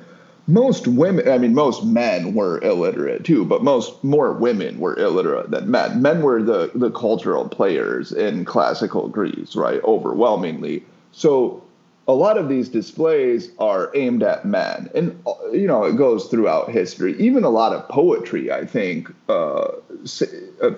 most 0.49 0.87
women 0.87 1.29
i 1.29 1.37
mean 1.37 1.53
most 1.53 1.85
men 1.85 2.33
were 2.33 2.59
illiterate 2.63 3.23
too 3.23 3.45
but 3.45 3.63
most 3.63 4.03
more 4.03 4.33
women 4.33 4.79
were 4.79 4.97
illiterate 4.97 5.51
than 5.51 5.69
men. 5.69 6.01
Men 6.01 6.23
were 6.23 6.41
the 6.41 6.71
the 6.73 6.89
cultural 6.89 7.47
players 7.47 8.11
in 8.11 8.45
classical 8.45 9.07
greece 9.07 9.55
right 9.55 9.81
overwhelmingly. 9.83 10.83
So 11.11 11.63
a 12.07 12.13
lot 12.13 12.39
of 12.39 12.49
these 12.49 12.69
displays 12.69 13.51
are 13.59 13.91
aimed 13.93 14.23
at 14.23 14.43
men 14.43 14.89
and 14.95 15.23
you 15.53 15.67
know 15.67 15.83
it 15.83 15.97
goes 15.97 16.25
throughout 16.25 16.71
history. 16.71 17.15
Even 17.19 17.43
a 17.43 17.49
lot 17.49 17.71
of 17.71 17.87
poetry 17.87 18.51
i 18.51 18.65
think 18.65 19.13
uh, 19.29 19.67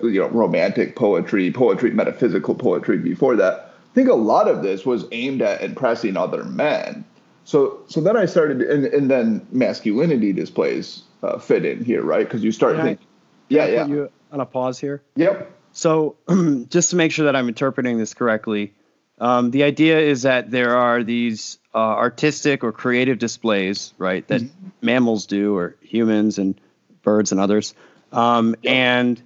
you 0.02 0.20
know 0.20 0.28
romantic 0.28 0.96
poetry 0.96 1.52
poetry 1.52 1.90
metaphysical 1.90 2.54
poetry 2.54 2.98
before 2.98 3.36
that 3.36 3.74
i 3.90 3.94
think 3.94 4.08
a 4.08 4.14
lot 4.14 4.48
of 4.48 4.62
this 4.62 4.84
was 4.84 5.04
aimed 5.12 5.42
at 5.42 5.62
impressing 5.62 6.16
other 6.16 6.44
men 6.44 7.04
so 7.44 7.82
so 7.86 8.00
then 8.00 8.16
I 8.16 8.26
started, 8.26 8.62
and, 8.62 8.84
and 8.86 9.10
then 9.10 9.46
masculinity 9.50 10.32
displays 10.32 11.02
uh, 11.22 11.38
fit 11.38 11.64
in 11.64 11.84
here, 11.84 12.02
right? 12.02 12.26
Because 12.26 12.44
you 12.44 12.52
start 12.52 12.76
thinking, 12.76 13.06
yeah, 13.48 13.66
yeah. 13.66 13.86
You 13.86 14.10
on 14.30 14.40
a 14.40 14.46
pause 14.46 14.78
here. 14.78 15.02
Yep. 15.16 15.50
So 15.72 16.16
just 16.68 16.90
to 16.90 16.96
make 16.96 17.12
sure 17.12 17.26
that 17.26 17.36
I'm 17.36 17.48
interpreting 17.48 17.98
this 17.98 18.14
correctly, 18.14 18.74
um, 19.18 19.50
the 19.50 19.64
idea 19.64 19.98
is 19.98 20.22
that 20.22 20.50
there 20.50 20.76
are 20.76 21.02
these 21.02 21.58
uh, 21.74 21.78
artistic 21.78 22.62
or 22.62 22.72
creative 22.72 23.18
displays, 23.18 23.92
right, 23.98 24.26
that 24.28 24.42
mm-hmm. 24.42 24.68
mammals 24.80 25.26
do, 25.26 25.56
or 25.56 25.76
humans 25.80 26.38
and 26.38 26.60
birds 27.02 27.32
and 27.32 27.40
others, 27.40 27.74
um, 28.12 28.54
yep. 28.62 28.74
and 28.74 29.22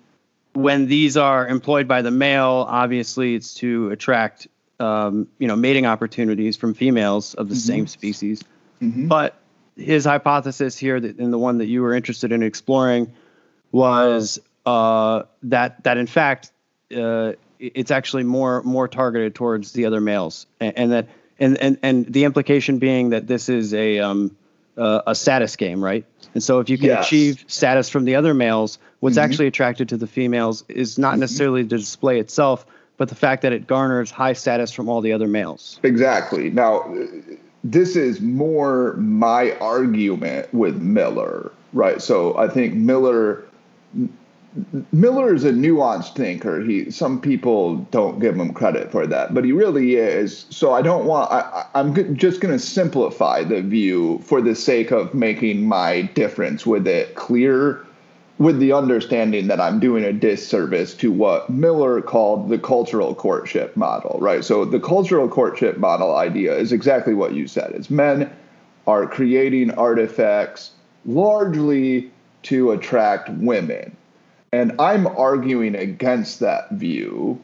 when 0.53 0.87
these 0.87 1.16
are 1.16 1.46
employed 1.46 1.87
by 1.87 2.03
the 2.03 2.11
male, 2.11 2.64
obviously 2.68 3.35
it's 3.35 3.55
to 3.55 3.90
attract 3.90 4.49
um, 4.79 5.29
you 5.38 5.49
know, 5.49 5.57
mating 5.57 5.87
opportunities 5.87 6.57
from 6.57 6.75
females 6.75 7.35
of 7.35 7.49
the 7.49 7.55
mm-hmm. 7.55 7.61
same 7.61 7.87
species. 7.87 8.42
Mm-hmm. 8.83 9.09
But 9.09 9.37
his 9.77 10.05
hypothesis 10.05 10.77
here, 10.77 10.99
that, 11.01 11.18
and 11.18 11.33
the 11.33 11.38
one 11.38 11.59
that 11.59 11.66
you 11.66 11.83
were 11.83 11.94
interested 11.94 12.33
in 12.33 12.42
exploring, 12.42 13.12
was 13.72 14.38
uh, 14.64 15.22
that 15.44 15.85
that 15.85 15.96
in 15.99 16.07
fact 16.07 16.51
uh, 16.96 17.33
it's 17.59 17.90
actually 17.90 18.25
more 18.25 18.62
more 18.62 18.88
targeted 18.88 19.35
towards 19.35 19.72
the 19.72 19.87
other 19.87 20.01
males, 20.01 20.46
and, 20.61 20.77
and, 20.77 20.92
that 20.92 21.09
and, 21.38 21.59
and 21.59 21.79
and 21.83 22.07
the 22.07 22.25
implication 22.25 22.79
being 22.79 23.11
that 23.11 23.27
this 23.27 23.49
is 23.49 23.75
a 23.75 24.01
um, 24.01 24.37
uh, 24.77 25.03
a 25.07 25.15
status 25.15 25.57
game, 25.57 25.83
right? 25.83 26.05
And 26.35 26.43
so 26.43 26.61
if 26.61 26.69
you 26.69 26.77
can 26.77 26.89
yes. 26.89 27.07
achieve 27.07 27.45
status 27.47 27.89
from 27.89 28.05
the 28.05 28.15
other 28.15 28.35
males, 28.35 28.79
what's 29.01 29.17
mm-hmm. 29.17 29.25
actually 29.25 29.47
attracted 29.47 29.89
to 29.91 29.97
the 29.97 30.07
females 30.07 30.65
is 30.69 30.99
not 30.99 31.12
mm-hmm. 31.12 31.21
necessarily 31.21 31.62
the 31.62 31.79
display 31.79 32.19
itself, 32.19 32.67
but 32.97 33.09
the 33.09 33.15
fact 33.15 33.43
that 33.43 33.53
it 33.53 33.67
garners 33.67 34.11
high 34.11 34.33
status 34.33 34.73
from 34.73 34.89
all 34.89 35.01
the 35.01 35.12
other 35.12 35.29
males. 35.29 35.81
Exactly. 35.83 36.51
Now, 36.51 36.95
this 37.65 37.97
is 37.97 38.21
more 38.21 38.95
my 38.95 39.53
argument 39.59 40.53
with 40.53 40.81
Miller, 40.81 41.53
right? 41.73 42.01
So 42.01 42.37
I 42.37 42.49
think 42.49 42.75
Miller 42.75 43.45
Miller 44.92 45.35
is 45.35 45.45
a 45.45 45.53
nuanced 45.53 46.14
thinker. 46.14 46.61
He 46.61 46.90
some 46.90 47.21
people 47.21 47.77
don't 47.90 48.21
give 48.21 48.37
him 48.37 48.53
credit 48.55 48.90
for 48.90 49.07
that, 49.07 49.35
but 49.35 49.45
he 49.45 49.53
really 49.53 49.97
is. 49.97 50.47
So 50.51 50.73
I 50.73 50.83
don't 50.83 51.05
want. 51.05 51.31
I, 51.31 51.66
I'm 51.75 52.16
just 52.16 52.40
going 52.40 52.57
to 52.57 52.59
simplify 52.59 53.45
the 53.45 53.61
view 53.62 54.19
for 54.25 54.40
the 54.40 54.55
sake 54.55 54.90
of 54.90 55.14
making 55.14 55.66
my 55.66 56.03
difference 56.03 56.64
with 56.64 56.87
it 56.87 57.14
clear 57.14 57.85
with 58.38 58.59
the 58.59 58.73
understanding 58.73 59.47
that 59.47 59.61
I'm 59.61 59.81
doing 59.81 60.05
a 60.05 60.12
disservice 60.12 60.95
to 60.97 61.11
what 61.11 61.49
Miller 61.49 62.03
called 62.03 62.51
the 62.51 62.59
cultural 62.59 63.14
courtship 63.14 63.77
model, 63.77 64.19
right? 64.21 64.45
So 64.45 64.64
the 64.64 64.81
cultural 64.81 65.29
courtship 65.29 65.79
model 65.79 66.14
idea 66.14 66.55
is 66.55 66.71
exactly 66.73 67.14
what 67.14 67.33
you 67.33 67.47
said. 67.49 67.73
It's 67.73 67.88
men 67.88 68.31
are 68.87 69.07
creating 69.07 69.71
artifacts 69.73 70.73
largely 71.07 72.11
to 72.42 72.73
attract 72.73 73.31
women. 73.31 73.97
And 74.57 74.73
I'm 74.81 75.07
arguing 75.07 75.75
against 75.75 76.40
that 76.40 76.71
view 76.71 77.38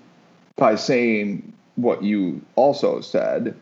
by 0.57 0.77
saying 0.77 1.53
what 1.77 2.03
you 2.03 2.41
also 2.55 3.03
said, 3.03 3.55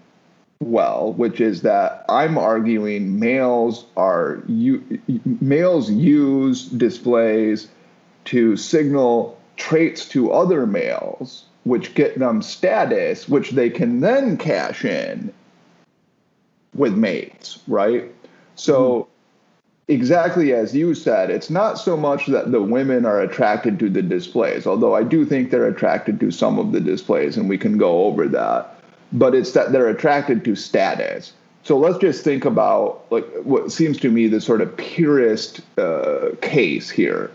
well, 0.61 1.15
which 1.15 1.41
is 1.41 1.63
that 1.63 2.05
I'm 2.09 2.39
arguing 2.39 3.19
males 3.19 3.87
are 3.97 4.41
you, 4.47 5.01
males 5.41 5.91
use 5.91 6.67
displays 6.67 7.67
to 8.27 8.57
signal 8.57 9.37
traits 9.57 10.07
to 10.11 10.31
other 10.31 10.65
males, 10.65 11.45
which 11.65 11.97
get 11.97 12.21
them 12.21 12.43
status, 12.43 13.29
which 13.29 13.51
they 13.51 13.69
can 13.69 13.99
then 13.99 14.37
cash 14.37 14.85
in 14.85 15.33
with 16.77 16.95
mates, 16.95 17.59
right? 17.67 18.15
So, 18.55 18.79
mm-hmm. 18.79 19.11
Exactly 19.91 20.55
as 20.55 20.75
you 20.75 20.95
said, 20.95 21.31
it's 21.31 21.51
not 21.51 21.79
so 21.79 21.97
much 21.97 22.27
that 22.27 22.53
the 22.53 22.63
women 22.63 23.05
are 23.05 23.21
attracted 23.21 23.79
to 23.81 23.91
the 23.91 24.03
displays, 24.03 24.67
although 24.67 24.95
I 24.95 25.03
do 25.03 25.25
think 25.25 25.51
they're 25.51 25.69
attracted 25.69 26.21
to 26.21 26.31
some 26.31 26.59
of 26.59 26.73
the 26.73 26.81
displays, 26.81 27.37
and 27.37 27.49
we 27.49 27.59
can 27.59 27.77
go 27.77 28.05
over 28.05 28.27
that 28.29 28.81
but 29.13 29.35
it's 29.35 29.53
that 29.53 29.73
they're 29.73 29.89
attracted 29.89 30.45
to 30.45 30.55
status. 30.55 31.33
So 31.63 31.77
let's 31.79 31.99
just 31.99 32.25
think 32.25 32.45
about 32.45 33.05
like 33.11 33.27
what 33.43 33.71
seems 33.73 33.99
to 34.01 34.11
me 34.11 34.27
the 34.29 34.41
sort 34.41 34.61
of 34.61 34.77
purest 34.77 35.61
uh, 35.79 36.31
case 36.41 36.89
here. 36.89 37.31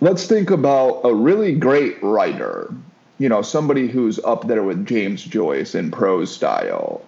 Let's 0.00 0.26
think 0.26 0.50
about 0.50 1.00
a 1.04 1.14
really 1.14 1.54
great 1.54 2.00
writer, 2.02 2.72
you 3.18 3.28
know, 3.28 3.42
somebody 3.42 3.88
who's 3.88 4.18
up 4.20 4.46
there 4.46 4.62
with 4.62 4.86
James 4.86 5.24
Joyce 5.24 5.74
in 5.74 5.90
prose 5.90 6.32
style, 6.32 7.02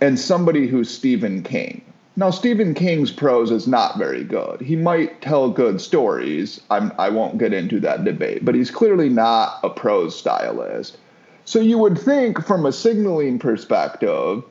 and 0.00 0.18
somebody 0.18 0.66
who's 0.66 0.90
Stephen 0.90 1.42
King. 1.42 1.84
Now, 2.14 2.30
Stephen 2.30 2.74
King's 2.74 3.10
prose 3.10 3.50
is 3.50 3.66
not 3.66 3.96
very 3.96 4.22
good. 4.22 4.60
He 4.60 4.76
might 4.76 5.22
tell 5.22 5.48
good 5.48 5.80
stories. 5.80 6.60
I'm, 6.70 6.92
I 6.98 7.08
won't 7.08 7.38
get 7.38 7.54
into 7.54 7.80
that 7.80 8.04
debate, 8.04 8.44
but 8.44 8.54
he's 8.54 8.70
clearly 8.70 9.08
not 9.08 9.58
a 9.62 9.70
prose 9.70 10.18
stylist. 10.18 10.98
So 11.46 11.58
you 11.58 11.78
would 11.78 11.98
think, 11.98 12.44
from 12.44 12.66
a 12.66 12.72
signaling 12.72 13.38
perspective, 13.38 14.44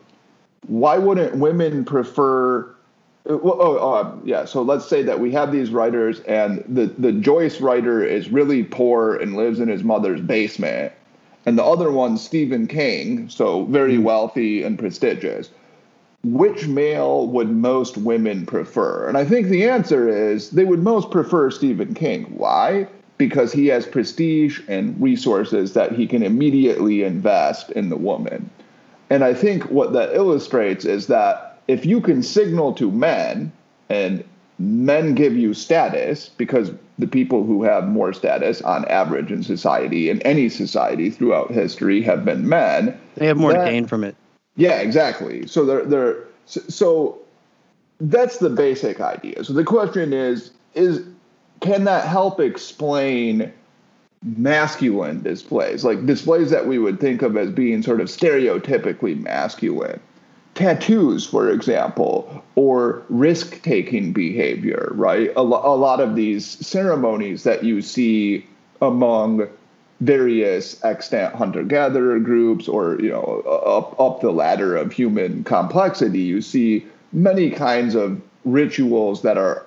why 0.67 0.97
wouldn't 0.97 1.37
women 1.37 1.85
prefer? 1.85 2.63
Uh, 3.29 3.37
well, 3.37 3.57
oh, 3.59 3.77
oh, 3.77 4.21
yeah. 4.25 4.45
So 4.45 4.63
let's 4.63 4.87
say 4.87 5.03
that 5.03 5.19
we 5.19 5.31
have 5.31 5.51
these 5.51 5.69
writers, 5.69 6.19
and 6.21 6.63
the 6.67 6.87
the 6.97 7.11
Joyce 7.11 7.61
writer 7.61 8.03
is 8.03 8.29
really 8.29 8.63
poor 8.63 9.15
and 9.15 9.37
lives 9.37 9.59
in 9.59 9.69
his 9.69 9.83
mother's 9.83 10.21
basement, 10.21 10.93
and 11.45 11.57
the 11.57 11.63
other 11.63 11.91
one, 11.91 12.17
Stephen 12.17 12.67
King, 12.67 13.29
so 13.29 13.65
very 13.65 13.93
mm-hmm. 13.93 14.03
wealthy 14.03 14.63
and 14.63 14.77
prestigious. 14.77 15.49
Which 16.23 16.67
male 16.67 17.27
would 17.27 17.49
most 17.49 17.97
women 17.97 18.45
prefer? 18.45 19.07
And 19.07 19.17
I 19.17 19.25
think 19.25 19.47
the 19.47 19.67
answer 19.67 20.07
is 20.07 20.51
they 20.51 20.65
would 20.65 20.83
most 20.83 21.09
prefer 21.09 21.49
Stephen 21.49 21.93
King. 21.95 22.25
Why? 22.37 22.87
because 23.21 23.53
he 23.53 23.67
has 23.67 23.85
prestige 23.85 24.61
and 24.67 24.99
resources 24.99 25.73
that 25.73 25.91
he 25.91 26.07
can 26.07 26.23
immediately 26.23 27.03
invest 27.03 27.69
in 27.73 27.89
the 27.89 27.95
woman. 27.95 28.49
And 29.11 29.23
I 29.23 29.35
think 29.35 29.61
what 29.65 29.93
that 29.93 30.15
illustrates 30.15 30.85
is 30.85 31.05
that 31.05 31.59
if 31.67 31.85
you 31.85 32.01
can 32.01 32.23
signal 32.23 32.73
to 32.73 32.89
men 32.89 33.51
and 33.89 34.23
men 34.57 35.13
give 35.13 35.37
you 35.37 35.53
status 35.53 36.29
because 36.29 36.71
the 36.97 37.05
people 37.05 37.43
who 37.43 37.61
have 37.61 37.87
more 37.87 38.11
status 38.11 38.59
on 38.63 38.85
average 38.85 39.31
in 39.31 39.43
society 39.43 40.09
in 40.09 40.19
any 40.23 40.49
society 40.49 41.11
throughout 41.11 41.51
history 41.51 42.01
have 42.01 42.25
been 42.25 42.49
men 42.49 42.99
they 43.17 43.27
have 43.27 43.37
more 43.37 43.53
that, 43.53 43.65
to 43.65 43.71
gain 43.71 43.85
from 43.85 44.03
it 44.03 44.15
yeah 44.55 44.79
exactly 44.79 45.47
so 45.47 45.65
they're 45.65 45.85
they're 45.85 46.23
so 46.45 47.17
that's 47.99 48.37
the 48.37 48.49
basic 48.49 48.99
idea 48.99 49.43
so 49.43 49.53
the 49.53 49.63
question 49.63 50.13
is 50.13 50.51
is 50.73 51.03
can 51.61 51.83
that 51.83 52.07
help 52.07 52.39
explain 52.39 53.51
masculine 54.23 55.21
displays, 55.21 55.83
like 55.83 56.05
displays 56.05 56.49
that 56.51 56.67
we 56.67 56.77
would 56.77 56.99
think 56.99 57.21
of 57.21 57.37
as 57.37 57.49
being 57.49 57.81
sort 57.81 58.01
of 58.01 58.07
stereotypically 58.07 59.19
masculine? 59.19 59.99
Tattoos, 60.53 61.25
for 61.25 61.49
example, 61.49 62.43
or 62.55 63.01
risk 63.09 63.61
taking 63.61 64.11
behavior, 64.11 64.89
right? 64.91 65.31
A, 65.35 65.43
lo- 65.43 65.61
a 65.63 65.77
lot 65.77 66.01
of 66.01 66.15
these 66.15 66.45
ceremonies 66.45 67.43
that 67.43 67.63
you 67.63 67.81
see 67.81 68.45
among 68.81 69.47
various 70.01 70.83
extant 70.83 71.33
hunter 71.35 71.63
gatherer 71.63 72.19
groups 72.19 72.67
or 72.67 72.99
you 72.99 73.09
know 73.09 73.41
up 73.65 73.97
up 73.99 74.19
the 74.19 74.31
ladder 74.31 74.75
of 74.75 74.91
human 74.91 75.43
complexity 75.43 76.19
you 76.19 76.41
see 76.41 76.85
many 77.13 77.51
kinds 77.51 77.93
of 77.93 78.19
rituals 78.43 79.21
that 79.21 79.37
are 79.37 79.65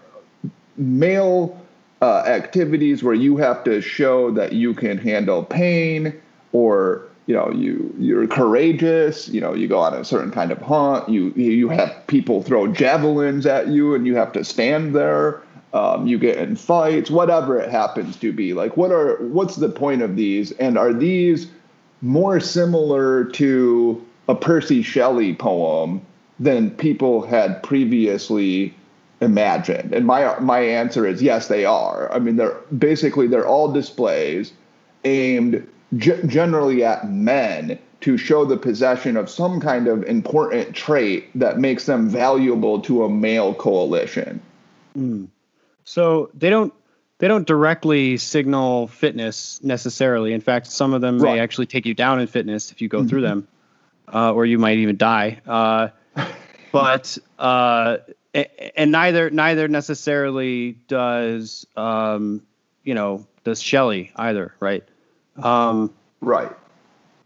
male 0.76 1.58
uh, 2.02 2.24
activities 2.26 3.02
where 3.02 3.14
you 3.14 3.36
have 3.36 3.62
to 3.62 3.80
show 3.80 4.32
that 4.32 4.52
you 4.52 4.74
can 4.74 4.98
handle 4.98 5.44
pain 5.44 6.12
or 6.52 7.06
you 7.26 7.34
know 7.34 7.48
you 7.52 7.94
you're 7.98 8.26
courageous 8.26 9.28
you 9.28 9.40
know 9.40 9.54
you 9.54 9.68
go 9.68 9.78
on 9.78 9.94
a 9.94 10.04
certain 10.04 10.32
kind 10.32 10.50
of 10.50 10.60
hunt 10.60 11.08
you 11.08 11.30
you 11.36 11.68
have 11.68 12.06
people 12.08 12.42
throw 12.42 12.66
javelins 12.66 13.46
at 13.46 13.68
you 13.68 13.94
and 13.94 14.04
you 14.04 14.16
have 14.16 14.32
to 14.32 14.44
stand 14.44 14.96
there 14.96 15.40
um, 15.74 16.06
you 16.06 16.18
get 16.18 16.38
in 16.38 16.56
fights 16.56 17.10
whatever 17.10 17.58
it 17.58 17.70
happens 17.70 18.16
to 18.16 18.32
be 18.32 18.54
like 18.54 18.76
what 18.76 18.90
are 18.90 19.16
what's 19.26 19.56
the 19.56 19.68
point 19.68 20.00
of 20.00 20.16
these 20.16 20.52
and 20.52 20.78
are 20.78 20.94
these 20.94 21.48
more 22.00 22.38
similar 22.38 23.24
to 23.24 24.04
a 24.28 24.34
percy 24.34 24.82
shelley 24.82 25.34
poem 25.34 26.00
than 26.38 26.70
people 26.70 27.22
had 27.22 27.62
previously 27.62 28.74
imagined? 29.20 29.92
And 29.92 30.06
my 30.06 30.38
my 30.40 30.60
answer 30.60 31.06
is 31.06 31.22
yes, 31.22 31.48
they 31.48 31.64
are. 31.64 32.12
I 32.12 32.18
mean, 32.18 32.36
they're 32.36 32.56
basically 32.76 33.26
they're 33.26 33.46
all 33.46 33.72
displays 33.72 34.52
aimed 35.04 35.66
g- 35.96 36.20
generally 36.26 36.84
at 36.84 37.08
men 37.10 37.78
to 38.00 38.16
show 38.18 38.44
the 38.44 38.56
possession 38.56 39.16
of 39.16 39.30
some 39.30 39.60
kind 39.60 39.88
of 39.88 40.02
important 40.04 40.74
trait 40.74 41.26
that 41.34 41.58
makes 41.58 41.86
them 41.86 42.08
valuable 42.08 42.80
to 42.82 43.04
a 43.04 43.08
male 43.08 43.54
coalition. 43.54 44.42
Mm. 44.96 45.28
So 45.84 46.30
they 46.34 46.50
don't 46.50 46.72
they 47.18 47.28
don't 47.28 47.46
directly 47.46 48.16
signal 48.16 48.88
fitness 48.88 49.62
necessarily. 49.62 50.32
In 50.32 50.40
fact, 50.40 50.66
some 50.66 50.92
of 50.92 51.00
them 51.00 51.18
right. 51.18 51.34
may 51.34 51.40
actually 51.40 51.66
take 51.66 51.86
you 51.86 51.94
down 51.94 52.20
in 52.20 52.26
fitness 52.26 52.72
if 52.72 52.80
you 52.80 52.88
go 52.88 52.98
mm-hmm. 52.98 53.08
through 53.08 53.20
them, 53.22 53.48
uh, 54.12 54.32
or 54.32 54.44
you 54.46 54.58
might 54.58 54.78
even 54.78 54.96
die. 54.96 55.40
Uh, 55.46 55.88
but 56.72 57.16
uh, 57.38 57.98
and 58.76 58.92
neither 58.92 59.30
neither 59.30 59.68
necessarily 59.68 60.72
does 60.88 61.66
um, 61.76 62.42
you 62.82 62.94
know 62.94 63.26
does 63.44 63.62
Shelley 63.62 64.12
either, 64.16 64.54
right? 64.60 64.82
Um, 65.42 65.92
right. 66.20 66.50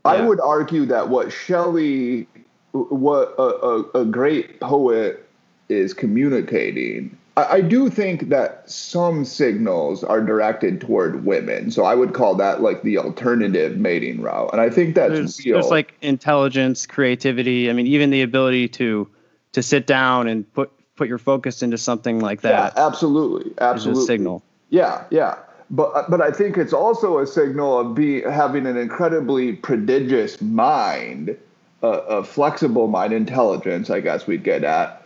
Yeah. 0.05 0.13
I 0.13 0.21
would 0.21 0.41
argue 0.41 0.87
that 0.87 1.09
what 1.09 1.33
Shelley, 1.33 2.27
what 2.73 3.35
a, 3.39 3.43
a, 3.43 4.03
a 4.03 4.05
great 4.05 4.61
poet 4.61 5.29
is 5.69 5.93
communicating 5.93 7.18
I, 7.45 7.61
do 7.61 7.91
think 7.91 8.29
that 8.31 8.69
some 8.71 9.25
signals 9.25 10.03
are 10.03 10.21
directed 10.21 10.81
toward 10.81 11.25
women. 11.25 11.71
So 11.71 11.85
I 11.85 11.95
would 11.95 12.15
call 12.15 12.35
that 12.37 12.63
like 12.63 12.83
the 12.83 12.99
alternative 12.99 13.77
mating 13.77 14.23
route. 14.23 14.51
And 14.53 14.61
I 14.61 14.71
think 14.71 14.95
that's 14.95 15.13
there's, 15.13 15.45
real. 15.45 15.55
There's 15.55 15.71
like 15.71 15.95
intelligence, 16.01 16.87
creativity. 16.87 17.71
I 17.71 17.73
mean, 17.73 17.87
even 17.87 18.11
the 18.11 18.23
ability 18.23 18.69
to 18.69 19.09
to 19.53 19.63
sit 19.63 19.87
down 19.87 20.29
and 20.29 20.51
put 20.53 20.71
put 20.97 21.09
your 21.09 21.19
focus 21.19 21.63
into 21.63 21.79
something 21.79 22.21
like 22.21 22.41
that. 22.43 22.75
Yeah, 22.77 22.87
absolutely. 22.87 23.53
Absolutely. 23.59 24.05
signal. 24.07 24.43
Yeah, 24.71 25.05
yeah. 25.11 25.39
But 25.71 26.11
but 26.11 26.21
I 26.21 26.31
think 26.31 26.57
it's 26.57 26.73
also 26.73 27.19
a 27.19 27.27
signal 27.27 27.79
of 27.79 27.95
be 27.95 28.23
having 28.23 28.67
an 28.67 28.77
incredibly 28.77 29.53
prodigious 29.55 30.41
mind, 30.41 31.37
a, 31.83 31.89
a 31.89 32.25
flexible 32.25 32.89
mind, 32.89 33.13
intelligence. 33.13 33.91
I 33.91 34.01
guess 34.01 34.27
we'd 34.27 34.45
get 34.45 34.65
at 34.65 34.98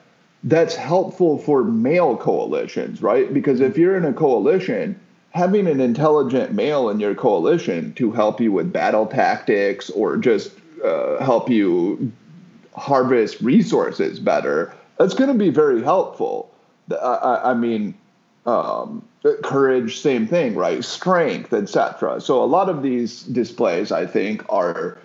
that's 0.44 0.74
helpful 0.74 1.38
for 1.38 1.64
male 1.64 2.16
coalitions, 2.16 3.00
right? 3.00 3.32
Because 3.32 3.60
if 3.60 3.78
you're 3.78 3.96
in 3.96 4.04
a 4.04 4.12
coalition, 4.12 4.98
having 5.30 5.66
an 5.66 5.80
intelligent 5.80 6.52
male 6.52 6.88
in 6.90 7.00
your 7.00 7.14
coalition 7.14 7.92
to 7.94 8.10
help 8.10 8.40
you 8.40 8.52
with 8.52 8.72
battle 8.72 9.06
tactics 9.06 9.88
or 9.90 10.16
just 10.16 10.52
uh, 10.84 11.22
help 11.22 11.48
you 11.48 12.12
harvest 12.74 13.40
resources 13.40 14.18
better, 14.18 14.74
that's 14.98 15.14
going 15.14 15.30
to 15.30 15.38
be 15.38 15.50
very 15.50 15.82
helpful. 15.82 16.50
I, 16.90 17.40
I 17.44 17.54
mean, 17.54 17.94
um, 18.44 19.02
courage, 19.42 20.00
same 20.00 20.26
thing, 20.26 20.54
right? 20.56 20.84
Strength, 20.84 21.52
etc. 21.52 22.20
So 22.20 22.42
a 22.42 22.46
lot 22.46 22.68
of 22.68 22.82
these 22.82 23.22
displays, 23.22 23.92
I 23.92 24.06
think, 24.06 24.44
are 24.48 24.98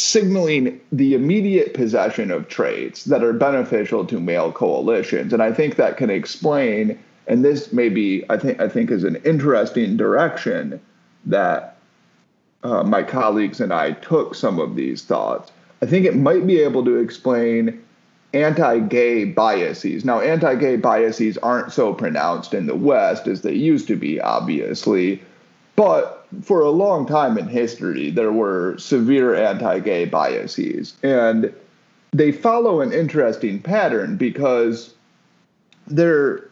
signaling 0.00 0.80
the 0.92 1.14
immediate 1.14 1.74
possession 1.74 2.30
of 2.30 2.48
traits 2.48 3.04
that 3.04 3.22
are 3.22 3.32
beneficial 3.32 4.04
to 4.06 4.18
male 4.18 4.50
coalitions. 4.50 5.32
And 5.32 5.42
I 5.42 5.52
think 5.52 5.76
that 5.76 5.96
can 5.96 6.10
explain, 6.10 6.98
and 7.26 7.44
this 7.44 7.72
maybe 7.72 8.24
I 8.30 8.36
think 8.38 8.60
I 8.60 8.68
think 8.68 8.90
is 8.90 9.04
an 9.04 9.16
interesting 9.24 9.96
direction 9.96 10.80
that 11.26 11.76
uh, 12.62 12.82
my 12.82 13.02
colleagues 13.02 13.60
and 13.60 13.72
I 13.72 13.92
took 13.92 14.34
some 14.34 14.58
of 14.58 14.74
these 14.74 15.02
thoughts. 15.02 15.52
I 15.82 15.86
think 15.86 16.06
it 16.06 16.16
might 16.16 16.46
be 16.46 16.60
able 16.60 16.84
to 16.84 16.96
explain 16.96 17.82
anti-gay 18.32 19.24
biases. 19.24 20.04
Now, 20.04 20.20
anti-gay 20.20 20.76
biases 20.76 21.36
aren't 21.38 21.72
so 21.72 21.92
pronounced 21.94 22.54
in 22.54 22.66
the 22.66 22.76
West 22.76 23.26
as 23.26 23.42
they 23.42 23.54
used 23.54 23.88
to 23.88 23.96
be, 23.96 24.20
obviously, 24.20 25.22
but 25.80 26.26
for 26.42 26.60
a 26.60 26.68
long 26.68 27.06
time 27.06 27.38
in 27.38 27.48
history, 27.48 28.10
there 28.10 28.32
were 28.32 28.76
severe 28.76 29.34
anti 29.34 29.78
gay 29.78 30.04
biases. 30.04 30.92
And 31.02 31.54
they 32.12 32.32
follow 32.32 32.82
an 32.82 32.92
interesting 32.92 33.62
pattern 33.62 34.18
because 34.18 34.92
they're 35.86 36.50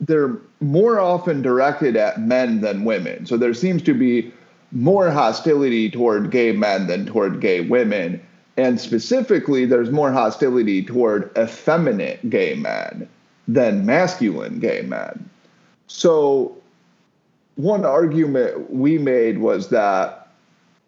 they're 0.00 0.36
more 0.60 1.00
often 1.00 1.40
directed 1.40 1.96
at 1.96 2.20
men 2.20 2.60
than 2.60 2.84
women. 2.84 3.24
So 3.24 3.38
there 3.38 3.54
seems 3.54 3.80
to 3.84 3.94
be 3.94 4.30
more 4.72 5.10
hostility 5.10 5.90
toward 5.90 6.30
gay 6.30 6.52
men 6.52 6.86
than 6.86 7.06
toward 7.06 7.40
gay 7.40 7.62
women. 7.62 8.20
And 8.58 8.78
specifically, 8.78 9.64
there's 9.64 9.90
more 9.90 10.12
hostility 10.12 10.82
toward 10.82 11.30
effeminate 11.38 12.28
gay 12.28 12.54
men 12.54 13.08
than 13.48 13.86
masculine 13.86 14.58
gay 14.58 14.82
men. 14.82 15.30
So 15.86 16.55
one 17.56 17.84
argument 17.84 18.70
we 18.70 18.98
made 18.98 19.38
was 19.38 19.68
that 19.70 20.28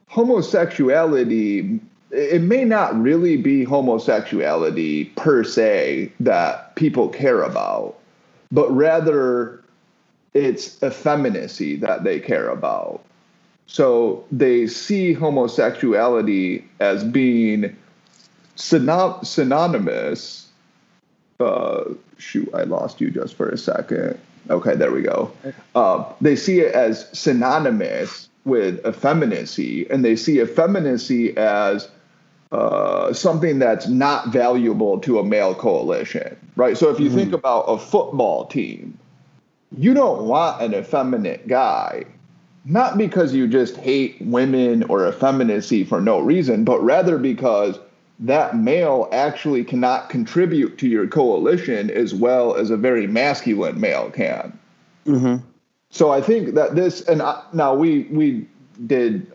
homosexuality 0.07 1.81
it 2.11 2.41
may 2.41 2.65
not 2.65 2.99
really 2.99 3.37
be 3.37 3.65
homosexuality 3.65 5.05
per 5.17 5.45
se 5.45 6.11
that 6.21 6.75
people 6.75 7.09
care 7.09 7.43
about, 7.43 7.99
but 8.51 8.71
rather 8.75 9.63
it's 10.33 10.83
effeminacy 10.83 11.77
that 11.77 12.05
they 12.05 12.19
care 12.19 12.49
about. 12.49 13.03
So 13.67 14.25
they 14.33 14.67
see 14.67 15.13
homosexuality 15.13 16.65
as 16.81 17.05
being 17.05 17.77
synonymous. 18.55 20.47
Uh, 21.39 21.85
shoot, 22.17 22.49
I 22.55 22.63
lost 22.63 23.01
you 23.01 23.11
just 23.11 23.35
for 23.35 23.51
a 23.51 23.59
second. 23.59 24.19
Okay, 24.51 24.75
there 24.75 24.93
we 24.93 25.03
go. 25.03 25.31
Uh, 25.75 26.05
they 26.21 26.37
see 26.37 26.61
it 26.61 26.75
as 26.75 27.09
synonymous 27.13 28.29
with 28.45 28.85
effeminacy, 28.87 29.87
and 29.91 30.05
they 30.05 30.17
see 30.17 30.41
effeminacy 30.41 31.37
as 31.37 31.89
uh, 32.51 33.13
something 33.13 33.59
that's 33.59 33.89
not 33.89 34.29
valuable 34.29 34.99
to 35.01 35.19
a 35.19 35.25
male 35.25 35.55
coalition, 35.55 36.37
right? 36.57 36.79
So 36.79 36.89
if 36.89 36.99
you 36.99 37.09
mm-hmm. 37.09 37.17
think 37.17 37.33
about 37.35 37.63
a 37.63 37.79
football 37.79 38.47
team, 38.47 38.99
you 39.77 39.93
don't 39.93 40.25
want 40.25 40.63
an 40.63 40.75
effeminate 40.75 41.47
guy, 41.47 42.05
not 42.65 42.97
because 42.97 43.35
you 43.35 43.49
just 43.49 43.77
hate 43.77 44.17
women 44.21 44.83
or 44.85 45.07
effeminacy 45.07 45.85
for 45.85 46.01
no 46.01 46.21
reason, 46.21 46.65
but 46.65 46.83
rather 46.83 47.19
because 47.19 47.79
that 48.21 48.57
male 48.57 49.09
actually 49.13 49.65
cannot 49.65 50.11
contribute 50.11 50.79
to 50.79 50.89
your 50.89 51.07
coalition 51.07 51.91
as 51.91 52.15
well 52.15 52.57
as 52.57 52.71
a 52.71 52.77
very 52.77 53.07
masculine 53.07 53.81
male 53.81 54.11
can. 54.11 54.59
Mm-hmm. 55.07 55.37
So 55.91 56.11
I 56.11 56.21
think 56.21 56.55
that 56.55 56.75
this, 56.75 57.01
and 57.03 57.23
I, 57.23 57.43
now 57.53 57.75
we 57.75 58.03
we 58.05 58.47
did 58.87 59.33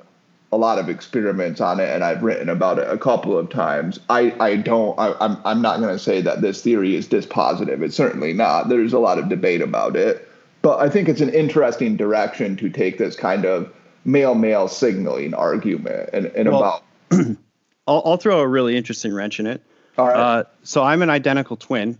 a 0.52 0.58
lot 0.58 0.78
of 0.78 0.88
experiments 0.88 1.62
on 1.62 1.80
it, 1.80 1.90
and 1.90 2.04
I've 2.04 2.22
written 2.22 2.48
about 2.50 2.78
it 2.78 2.88
a 2.88 2.98
couple 2.98 3.38
of 3.38 3.50
times. 3.50 4.00
I 4.10 4.36
I 4.40 4.58
don't. 4.58 4.98
I, 5.00 5.16
I'm 5.20 5.38
I'm 5.46 5.62
not 5.62 5.80
going 5.80 5.94
to 5.94 6.00
say 6.00 6.22
that 6.22 6.42
this 6.42 6.62
theory 6.62 6.96
is 6.96 7.08
dispositive. 7.08 7.82
It's 7.82 7.96
certainly 7.96 8.34
not. 8.34 8.70
There's 8.70 8.94
a 8.94 9.00
lot 9.00 9.18
of 9.18 9.30
debate 9.30 9.62
about 9.62 9.96
it, 9.96 10.28
but 10.62 10.80
I 10.80 10.90
think 10.90 11.10
it's 11.10 11.22
an 11.22 11.34
interesting 11.34 11.98
direction 11.98 12.56
to 12.58 12.70
take 12.70 12.98
this 12.98 13.16
kind 13.16 13.46
of 13.46 13.74
male 14.06 14.36
male 14.36 14.68
signaling 14.68 15.34
argument 15.34 16.10
and, 16.14 16.28
and 16.28 16.50
well, 16.50 16.84
about. 17.10 17.38
I'll, 17.88 18.02
I'll 18.06 18.18
throw 18.18 18.40
a 18.40 18.48
really 18.48 18.78
interesting 18.78 19.14
wrench 19.14 19.40
in 19.40 19.48
it. 19.48 19.62
All 19.98 20.08
right. 20.08 20.16
Uh, 20.16 20.44
so 20.64 20.84
I'm 20.84 21.02
an 21.02 21.10
identical 21.10 21.58
twin. 21.58 21.98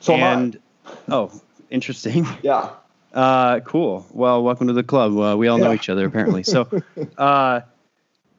So 0.00 0.14
and 0.14 0.58
oh, 1.08 1.32
interesting. 1.70 2.26
Yeah. 2.42 2.70
Uh, 3.12 3.60
cool. 3.60 4.06
Well, 4.10 4.42
welcome 4.42 4.68
to 4.68 4.72
the 4.72 4.82
club. 4.82 5.16
Uh, 5.18 5.36
we 5.36 5.46
all 5.48 5.58
know 5.58 5.68
yeah. 5.68 5.74
each 5.74 5.90
other 5.90 6.06
apparently. 6.06 6.44
So, 6.44 6.66
uh, 7.18 7.60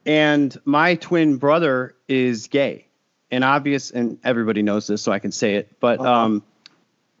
and 0.04 0.56
my 0.64 0.96
twin 0.96 1.36
brother 1.36 1.94
is 2.08 2.48
gay, 2.48 2.88
and 3.30 3.44
obvious, 3.44 3.92
and 3.92 4.18
everybody 4.24 4.62
knows 4.62 4.88
this, 4.88 5.00
so 5.00 5.12
I 5.12 5.20
can 5.20 5.30
say 5.30 5.54
it. 5.54 5.78
But 5.78 6.00
uh-huh. 6.00 6.12
um, 6.12 6.42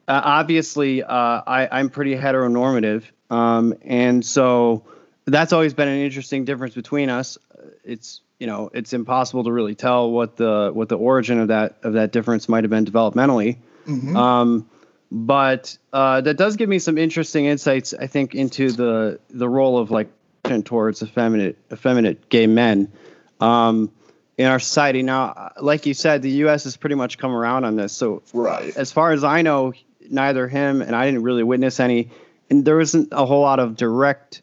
uh, 0.08 0.20
obviously, 0.24 1.04
uh, 1.04 1.08
I, 1.08 1.68
I'm 1.70 1.90
pretty 1.90 2.16
heteronormative, 2.16 3.04
um, 3.30 3.74
and 3.82 4.26
so 4.26 4.82
that's 5.24 5.52
always 5.52 5.74
been 5.74 5.88
an 5.88 6.00
interesting 6.00 6.44
difference 6.44 6.74
between 6.74 7.08
us. 7.08 7.38
It's 7.84 8.20
you 8.44 8.50
know 8.50 8.68
it's 8.74 8.92
impossible 8.92 9.44
to 9.44 9.50
really 9.50 9.74
tell 9.74 10.10
what 10.10 10.36
the 10.36 10.70
what 10.70 10.90
the 10.90 10.98
origin 10.98 11.40
of 11.40 11.48
that 11.48 11.78
of 11.82 11.94
that 11.94 12.12
difference 12.12 12.46
might 12.46 12.62
have 12.62 12.70
been 12.70 12.84
developmentally. 12.84 13.56
Mm-hmm. 13.86 14.14
Um, 14.14 14.68
but 15.10 15.78
uh, 15.94 16.20
that 16.20 16.36
does 16.36 16.56
give 16.56 16.68
me 16.68 16.78
some 16.78 16.98
interesting 16.98 17.46
insights, 17.46 17.94
I 17.94 18.06
think, 18.06 18.34
into 18.34 18.70
the 18.70 19.18
the 19.30 19.48
role 19.48 19.78
of 19.78 19.90
like 19.90 20.08
and 20.44 20.66
towards 20.66 21.02
effeminate 21.02 21.56
effeminate 21.72 22.28
gay 22.28 22.46
men 22.46 22.92
um, 23.40 23.90
in 24.36 24.44
our 24.44 24.58
society. 24.58 25.00
Now, 25.00 25.52
like 25.58 25.86
you 25.86 25.94
said, 25.94 26.20
the 26.20 26.32
U.S. 26.44 26.64
has 26.64 26.76
pretty 26.76 26.96
much 26.96 27.16
come 27.16 27.34
around 27.34 27.64
on 27.64 27.76
this. 27.76 27.94
So, 27.94 28.22
right. 28.34 28.76
as 28.76 28.92
far 28.92 29.12
as 29.12 29.24
I 29.24 29.40
know, 29.40 29.72
neither 30.10 30.48
him 30.48 30.82
and 30.82 30.94
I 30.94 31.06
didn't 31.06 31.22
really 31.22 31.44
witness 31.44 31.80
any, 31.80 32.10
and 32.50 32.62
there 32.62 32.76
wasn't 32.76 33.08
a 33.12 33.24
whole 33.24 33.40
lot 33.40 33.58
of 33.58 33.74
direct 33.74 34.42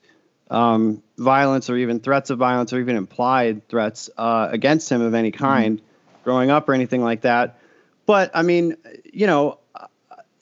um, 0.50 1.04
violence 1.22 1.70
or 1.70 1.78
even 1.78 2.00
threats 2.00 2.30
of 2.30 2.40
violence 2.40 2.74
or 2.74 2.80
even 2.80 2.96
implied 2.96 3.68
threats 3.70 4.10
uh, 4.18 4.50
against 4.52 4.92
him 4.92 5.02
of 5.02 5.14
any 5.14 5.32
mm-hmm. 5.32 5.44
kind 5.44 5.78
mm-hmm. 5.78 6.24
growing 6.24 6.50
up 6.50 6.68
or 6.68 6.74
anything 6.74 7.02
like 7.02 7.22
that. 7.22 7.60
But 8.06 8.32
I 8.34 8.42
mean, 8.42 8.76
you 9.14 9.28
know, 9.28 9.60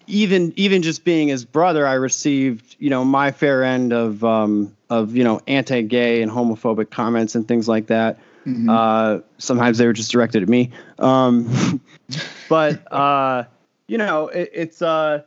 even 0.08 0.54
even 0.56 0.82
just 0.82 1.04
being 1.04 1.28
his 1.28 1.46
brother, 1.46 1.86
I 1.86 1.94
received 1.94 2.76
you 2.80 2.89
know 2.89 3.06
my 3.06 3.32
fair 3.32 3.63
end 3.63 3.94
of 3.94 4.24
um, 4.24 4.76
of 4.89 5.15
you 5.15 5.24
know 5.24 5.42
anti-gay 5.48 6.22
and 6.22 6.32
homophobic 6.32 6.89
comments 6.89 7.36
and 7.36 7.48
things 7.48 7.68
like 7.68 7.88
that. 7.88 8.18
Mm-hmm. 8.46 8.70
Uh, 8.70 9.20
sometimes 9.38 9.78
they 9.78 9.86
were 9.86 9.94
just 9.94 10.12
directed 10.12 10.42
at 10.42 10.50
me, 10.50 10.72
um, 10.98 11.82
but 12.50 12.92
uh, 12.92 13.44
you 13.88 13.98
know 13.98 14.28
it, 14.28 14.50
it's. 14.54 14.82
Uh, 14.82 15.24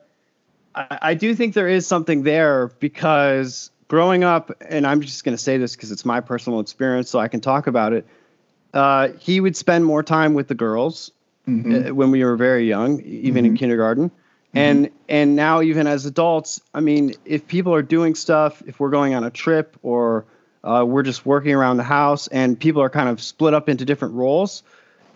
I, 0.75 0.99
I 1.03 1.15
do 1.15 1.35
think 1.35 1.55
there 1.55 1.69
is 1.69 1.87
something 1.87 2.23
there 2.23 2.69
because 2.81 3.71
growing 3.92 4.24
up, 4.24 4.50
and 4.66 4.87
I'm 4.87 5.02
just 5.02 5.22
going 5.22 5.37
to 5.37 5.42
say 5.42 5.59
this 5.59 5.76
because 5.76 5.92
it's 5.92 6.07
my 6.07 6.22
personal 6.22 6.61
experience, 6.61 7.11
so 7.11 7.18
I 7.18 7.28
can 7.28 7.42
talk 7.42 7.66
about 7.66 7.92
it. 7.92 8.07
Uh, 8.72 9.09
he 9.18 9.38
would 9.38 9.55
spend 9.55 9.85
more 9.85 10.02
time 10.02 10.33
with 10.33 10.48
the 10.48 10.55
girls 10.55 11.11
mm-hmm. 11.46 11.90
uh, 11.90 11.94
when 11.94 12.11
we 12.11 12.24
were 12.24 12.38
very 12.38 12.66
young, 12.66 13.02
even 13.02 13.44
mm-hmm. 13.44 13.52
in 13.52 13.57
kindergarten. 13.59 14.09
Mm-hmm. 14.09 14.59
And 14.59 14.90
and 15.11 15.37
now 15.37 15.61
even 15.61 15.87
as 15.87 16.07
adults, 16.07 16.62
I 16.72 16.81
mean, 16.81 17.16
if 17.26 17.46
people 17.46 17.74
are 17.74 17.83
doing 17.83 18.14
stuff, 18.14 18.62
if 18.66 18.81
we're 18.81 18.88
going 18.88 19.12
on 19.12 19.24
a 19.24 19.31
trip 19.31 19.76
or 19.83 20.24
uh, 20.64 20.87
we're 20.88 21.02
just 21.02 21.26
working 21.26 21.52
around 21.55 21.76
the 21.76 21.83
house, 21.83 22.28
and 22.28 22.59
people 22.59 22.81
are 22.81 22.88
kind 22.88 23.11
of 23.11 23.22
split 23.22 23.52
up 23.52 23.68
into 23.68 23.85
different 23.85 24.14
roles, 24.14 24.62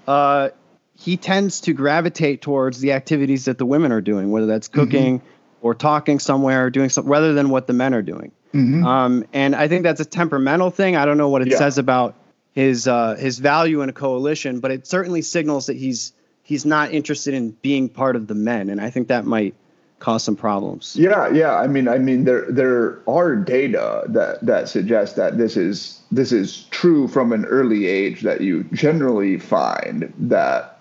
uh, 0.06 0.50
he 0.94 1.16
tends 1.16 1.62
to 1.62 1.72
gravitate 1.72 2.42
towards 2.42 2.80
the 2.80 2.92
activities 2.92 3.46
that 3.46 3.56
the 3.56 3.64
women 3.64 3.90
are 3.90 4.02
doing, 4.02 4.30
whether 4.30 4.44
that's 4.44 4.68
mm-hmm. 4.68 4.80
cooking 4.80 5.22
or 5.62 5.74
talking 5.74 6.18
somewhere 6.18 6.66
or 6.66 6.68
doing 6.68 6.90
something, 6.90 7.10
rather 7.10 7.32
than 7.32 7.48
what 7.48 7.66
the 7.66 7.72
men 7.72 7.94
are 7.94 8.02
doing. 8.02 8.32
Mm-hmm. 8.57 8.87
Um, 8.87 9.25
and 9.33 9.55
I 9.55 9.69
think 9.69 9.83
that's 9.83 10.01
a 10.01 10.05
temperamental 10.05 10.71
thing. 10.71 10.97
I 10.97 11.05
don't 11.05 11.19
know 11.19 11.29
what 11.29 11.42
it 11.42 11.49
yeah. 11.49 11.59
says 11.59 11.79
about 11.79 12.14
his 12.53 12.88
uh, 12.88 13.14
his 13.16 13.38
value 13.38 13.83
in 13.83 13.88
a 13.88 13.92
coalition, 13.92 14.61
but 14.61 14.71
it 14.71 14.87
certainly 14.87 15.23
signals 15.23 15.66
that 15.66 15.77
he's 15.77 16.12
he's 16.42 16.64
not 16.64 16.92
interested 16.92 17.35
in 17.35 17.51
being 17.51 17.88
part 17.88 18.16
of 18.16 18.27
the 18.27 18.35
men, 18.35 18.71
and 18.71 18.81
I 18.81 18.90
think 18.90 19.09
that 19.09 19.27
might 19.27 19.55
cause 19.99 20.23
some 20.25 20.37
problems. 20.37 20.97
Yeah, 20.97 21.29
yeah. 21.29 21.55
I 21.55 21.66
mean, 21.66 21.88
I 21.88 21.99
mean, 21.99 22.25
there 22.25 22.51
there 22.51 23.03
are 23.09 23.37
data 23.37 24.05
that 24.09 24.45
that 24.47 24.69
suggests 24.69 25.16
that 25.16 25.37
this 25.37 25.57
is 25.57 26.01
this 26.11 26.33
is 26.33 26.64
true 26.71 27.09
from 27.09 27.33
an 27.33 27.45
early 27.45 27.87
age. 27.87 28.23
That 28.23 28.40
you 28.40 28.64
generally 28.73 29.38
find 29.38 30.12
that 30.19 30.81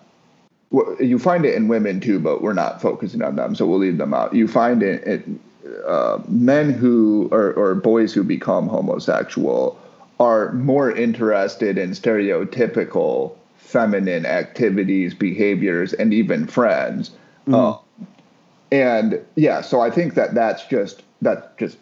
you 1.00 1.18
find 1.18 1.44
it 1.44 1.54
in 1.54 1.68
women 1.68 2.00
too, 2.00 2.18
but 2.18 2.42
we're 2.42 2.52
not 2.52 2.80
focusing 2.80 3.22
on 3.22 3.36
them, 3.36 3.54
so 3.54 3.66
we'll 3.66 3.78
leave 3.78 3.98
them 3.98 4.14
out. 4.14 4.34
You 4.34 4.48
find 4.48 4.82
it, 4.82 5.06
it 5.06 5.24
uh, 5.86 6.18
men 6.28 6.72
who 6.72 7.28
or, 7.32 7.52
or 7.52 7.74
boys 7.74 8.12
who 8.12 8.22
become 8.22 8.68
homosexual 8.68 9.78
are 10.18 10.52
more 10.52 10.90
interested 10.90 11.78
in 11.78 11.90
stereotypical 11.90 13.36
feminine 13.56 14.24
activities, 14.24 15.14
behaviors, 15.14 15.92
and 15.92 16.14
even 16.14 16.46
friends. 16.46 17.10
Mm. 17.46 17.54
Uh, 17.54 17.78
and 18.72 19.20
yeah, 19.34 19.60
so 19.60 19.80
I 19.80 19.90
think 19.90 20.14
that 20.14 20.34
that's 20.34 20.66
just 20.66 21.02
that's 21.22 21.46
just 21.58 21.78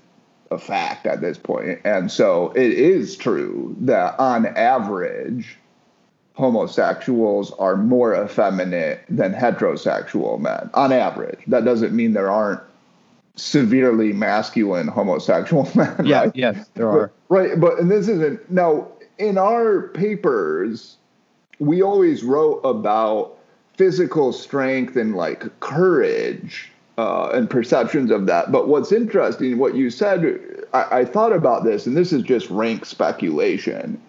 a 0.51 0.59
fact 0.59 1.07
at 1.07 1.20
this 1.20 1.38
point. 1.38 1.81
And 1.85 2.11
so 2.11 2.53
it 2.53 2.73
is 2.73 3.16
true 3.16 3.75
that 3.81 4.18
on 4.18 4.47
average, 4.47 5.57
homosexuals 6.35 7.53
are 7.53 7.77
more 7.77 8.14
effeminate 8.14 9.05
than 9.09 9.33
heterosexual 9.33 10.40
men. 10.40 10.70
On 10.75 10.92
average, 10.92 11.40
that 11.47 11.64
doesn't 11.64 11.94
mean 11.94 12.12
there 12.12 12.31
aren't 12.31 12.61
severely 13.37 14.12
masculine 14.12 14.88
homosexual 14.88 15.68
men. 15.75 16.05
Yeah, 16.05 16.20
right? 16.20 16.37
yes, 16.37 16.68
there 16.75 16.88
are. 16.88 17.12
But, 17.29 17.35
right, 17.35 17.61
but 17.61 17.79
and 17.79 17.90
this 17.90 18.09
isn't 18.09 18.51
now 18.51 18.88
in 19.18 19.38
our 19.38 19.88
papers. 19.88 20.97
We 21.61 21.83
always 21.83 22.25
wrote 22.25 22.61
about 22.64 23.38
physical 23.77 24.33
strength 24.33 24.97
and 24.97 25.16
like 25.16 25.61
courage 25.61 26.70
uh, 26.99 27.31
and 27.33 27.49
perceptions 27.49 28.11
of 28.11 28.27
that. 28.27 28.53
But 28.53 28.68
what's 28.68 28.92
interesting, 28.92 29.59
what 29.59 29.75
you 29.75 29.90
said, 29.90 30.40
I, 30.73 31.01
I 31.01 31.05
thought 31.05 31.33
about 31.33 31.64
this, 31.64 31.87
and 31.87 31.97
this 31.97 32.12
is 32.12 32.23
just 32.23 32.49
rank 32.51 32.85
speculation. 32.85 34.01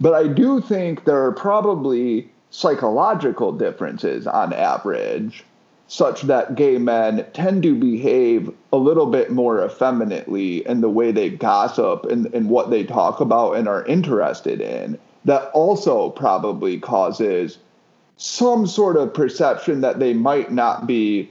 But 0.00 0.14
I 0.14 0.28
do 0.28 0.60
think 0.60 1.04
there 1.04 1.24
are 1.24 1.32
probably 1.32 2.30
psychological 2.50 3.52
differences 3.52 4.26
on 4.26 4.52
average 4.52 5.44
such 5.88 6.22
that 6.22 6.54
gay 6.54 6.76
men 6.78 7.26
tend 7.32 7.62
to 7.62 7.74
behave 7.74 8.50
a 8.72 8.76
little 8.76 9.06
bit 9.06 9.32
more 9.32 9.64
effeminately 9.64 10.66
in 10.66 10.82
the 10.82 10.90
way 10.90 11.10
they 11.10 11.30
gossip 11.30 12.04
and, 12.04 12.26
and 12.34 12.50
what 12.50 12.70
they 12.70 12.84
talk 12.84 13.20
about 13.20 13.52
and 13.52 13.66
are 13.66 13.84
interested 13.86 14.60
in. 14.60 14.98
That 15.24 15.50
also 15.52 16.10
probably 16.10 16.78
causes 16.78 17.58
some 18.18 18.66
sort 18.66 18.96
of 18.96 19.14
perception 19.14 19.80
that 19.80 19.98
they 19.98 20.12
might 20.12 20.52
not 20.52 20.86
be 20.86 21.30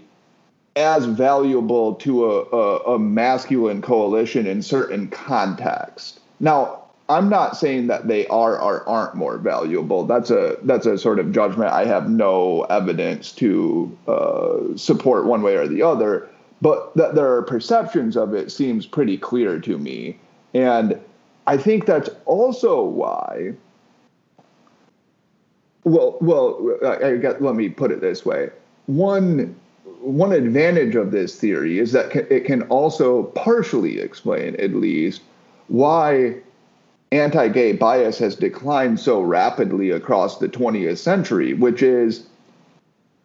as 0.76 1.06
valuable 1.06 1.96
to 1.96 2.26
a, 2.26 2.43
a, 2.50 2.96
a 2.96 3.00
masculine 3.00 3.82
coalition 3.82 4.48
in 4.48 4.62
certain 4.62 5.08
contexts. 5.10 6.20
Now, 6.39 6.76
I'm 7.10 7.30
not 7.30 7.56
saying 7.56 7.88
that 7.88 8.08
they 8.08 8.28
are 8.28 8.60
or 8.60 8.88
aren't 8.88 9.15
more 9.15 9.38
valuable. 9.38 10.06
That's 10.06 10.30
a 10.30 10.58
that's 10.63 10.86
a 10.86 10.98
sort 10.98 11.20
of 11.20 11.32
judgment 11.32 11.72
I 11.72 11.86
have 11.86 12.10
no 12.10 12.63
evidence 12.63 13.32
to 13.34 13.98
uh, 14.08 14.76
support 14.76 15.26
one 15.26 15.41
way 15.41 15.56
or 15.56 15.67
the 15.67 15.82
other. 15.82 16.28
But 16.62 16.93
that 16.96 17.15
there 17.15 17.32
are 17.34 17.43
perceptions 17.43 18.17
of 18.17 18.34
it 18.34 18.52
seems 18.52 18.86
pretty 18.86 19.17
clear 19.17 19.60
to 19.60 19.78
me, 19.78 20.17
and 20.54 21.00
I 21.46 21.56
think 21.56 21.86
that's 21.86 22.10
also 22.26 22.84
why. 22.84 23.54
Well, 25.84 26.17
well, 26.20 26.78
I 26.84 27.15
got, 27.15 27.41
let 27.41 27.56
me 27.56 27.70
put 27.70 27.91
it 27.91 28.02
this 28.02 28.26
way: 28.26 28.50
one 28.88 29.56
one 30.02 30.34
advantage 30.34 30.96
of 30.96 31.12
this 31.12 31.39
theory 31.39 31.80
is 31.80 31.91
that 31.91 32.13
it 32.15 32.46
can 32.46 32.63
also 32.63 33.24
partially 33.24 34.00
explain, 34.00 34.56
at 34.56 34.74
least, 34.74 35.22
why 35.67 36.36
anti 37.12 37.48
gay 37.48 37.74
bias 37.74 38.17
has 38.20 38.36
declined 38.36 39.00
so 39.00 39.22
rapidly 39.22 39.91
across 39.91 40.39
the 40.39 40.50
20th 40.50 40.98
century, 40.98 41.54
which 41.54 41.82
is 41.82 42.28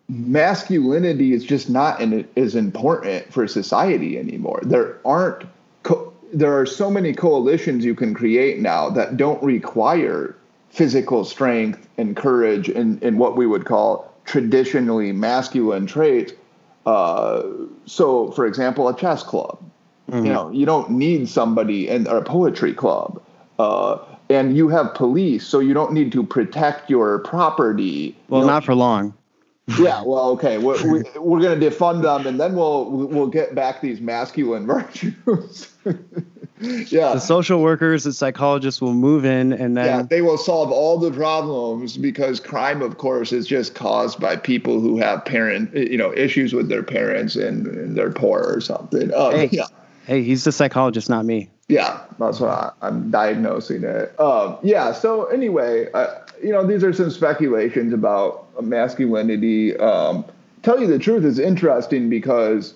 masculinity 0.08 1.32
is 1.32 1.44
just 1.44 1.70
not 1.70 2.00
in, 2.00 2.26
as 2.36 2.54
important 2.54 3.32
for 3.32 3.46
society 3.48 4.18
anymore. 4.18 4.60
There 4.62 4.98
aren't 5.04 5.46
co- 5.82 6.12
there 6.32 6.58
are 6.58 6.66
so 6.66 6.90
many 6.90 7.12
coalitions 7.12 7.84
you 7.84 7.94
can 7.94 8.14
create 8.14 8.60
now 8.60 8.90
that 8.90 9.16
don't 9.16 9.42
require 9.42 10.36
physical 10.70 11.24
strength 11.24 11.86
and 11.98 12.16
courage 12.16 12.68
and, 12.68 13.02
and 13.02 13.18
what 13.18 13.36
we 13.36 13.46
would 13.46 13.66
call 13.66 14.12
traditionally 14.24 15.12
masculine 15.12 15.86
traits. 15.86 16.32
Uh, 16.86 17.42
so, 17.84 18.30
for 18.32 18.46
example, 18.46 18.88
a 18.88 18.96
chess 18.96 19.22
club. 19.22 19.58
Mm-hmm. 20.10 20.26
You 20.26 20.32
know, 20.32 20.50
you 20.50 20.66
don't 20.66 20.90
need 20.90 21.28
somebody 21.28 21.88
in 21.88 22.08
or 22.08 22.18
a 22.18 22.24
poetry 22.24 22.72
club. 22.72 23.22
Uh, 23.62 24.04
and 24.28 24.56
you 24.56 24.68
have 24.68 24.92
police, 24.94 25.46
so 25.46 25.60
you 25.60 25.72
don't 25.72 25.92
need 25.92 26.10
to 26.12 26.24
protect 26.24 26.90
your 26.90 27.20
property. 27.20 28.16
Well, 28.28 28.40
you 28.40 28.46
not 28.46 28.64
for 28.64 28.74
long. 28.74 29.14
yeah, 29.78 30.02
well, 30.02 30.30
okay, 30.30 30.58
we're, 30.58 30.82
we, 30.90 31.02
we're 31.20 31.40
going 31.40 31.58
to 31.58 31.70
defund 31.70 32.02
them, 32.02 32.26
and 32.26 32.40
then 32.40 32.56
we'll 32.56 32.90
we'll 32.90 33.28
get 33.28 33.54
back 33.54 33.80
these 33.80 34.00
masculine 34.00 34.66
virtues. 34.74 35.72
yeah, 36.60 37.14
the 37.14 37.20
social 37.20 37.62
workers 37.62 38.04
and 38.04 38.14
psychologists 38.14 38.80
will 38.80 38.94
move 38.94 39.24
in, 39.24 39.52
and 39.52 39.76
then 39.76 39.86
yeah, 39.86 40.02
they 40.02 40.22
will 40.22 40.38
solve 40.38 40.72
all 40.72 40.98
the 40.98 41.12
problems 41.12 41.96
because 41.96 42.40
crime, 42.40 42.82
of 42.82 42.98
course, 42.98 43.30
is 43.32 43.46
just 43.46 43.76
caused 43.76 44.18
by 44.18 44.34
people 44.34 44.80
who 44.80 44.98
have 44.98 45.24
parent, 45.24 45.72
you 45.76 45.96
know, 45.96 46.12
issues 46.12 46.52
with 46.52 46.68
their 46.68 46.82
parents 46.82 47.36
and, 47.36 47.68
and 47.68 47.96
they're 47.96 48.10
poor 48.10 48.40
or 48.40 48.60
something. 48.60 49.14
Um, 49.14 49.32
hey, 49.32 49.48
yeah. 49.52 49.66
hey, 50.06 50.24
he's 50.24 50.42
the 50.42 50.52
psychologist, 50.52 51.08
not 51.08 51.24
me. 51.24 51.51
Yeah, 51.68 52.00
that's 52.18 52.40
what 52.40 52.50
I, 52.50 52.88
am 52.88 53.10
diagnosing 53.10 53.84
it. 53.84 54.18
Um, 54.20 54.58
yeah. 54.62 54.92
So 54.92 55.26
anyway, 55.26 55.90
uh, 55.92 56.20
you 56.42 56.52
know, 56.52 56.66
these 56.66 56.84
are 56.84 56.92
some 56.92 57.10
speculations 57.10 57.92
about 57.92 58.62
masculinity. 58.62 59.76
Um, 59.76 60.24
tell 60.62 60.80
you 60.80 60.86
the 60.86 60.98
truth 60.98 61.24
is 61.24 61.38
interesting 61.38 62.10
because 62.10 62.74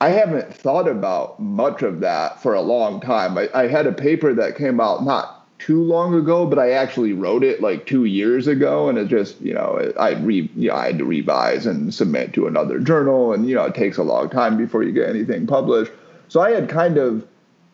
I 0.00 0.08
haven't 0.08 0.52
thought 0.52 0.88
about 0.88 1.38
much 1.38 1.82
of 1.82 2.00
that 2.00 2.42
for 2.42 2.54
a 2.54 2.60
long 2.60 3.00
time. 3.00 3.38
I, 3.38 3.48
I 3.54 3.68
had 3.68 3.86
a 3.86 3.92
paper 3.92 4.34
that 4.34 4.56
came 4.56 4.80
out 4.80 5.04
not 5.04 5.46
too 5.60 5.84
long 5.84 6.12
ago, 6.14 6.44
but 6.44 6.58
I 6.58 6.72
actually 6.72 7.12
wrote 7.12 7.44
it 7.44 7.62
like 7.62 7.86
two 7.86 8.04
years 8.04 8.48
ago, 8.48 8.88
and 8.88 8.98
it 8.98 9.06
just 9.06 9.40
you 9.40 9.54
know 9.54 9.92
I 9.96 10.14
re 10.14 10.50
you 10.56 10.68
know, 10.70 10.74
I 10.74 10.86
had 10.86 10.98
to 10.98 11.04
revise 11.04 11.66
and 11.66 11.94
submit 11.94 12.32
to 12.32 12.48
another 12.48 12.80
journal, 12.80 13.32
and 13.32 13.48
you 13.48 13.54
know 13.54 13.64
it 13.64 13.76
takes 13.76 13.96
a 13.96 14.02
long 14.02 14.28
time 14.28 14.56
before 14.56 14.82
you 14.82 14.90
get 14.90 15.08
anything 15.08 15.46
published. 15.46 15.92
So 16.28 16.40
I 16.40 16.50
had 16.50 16.68
kind 16.68 16.96
of 16.96 17.24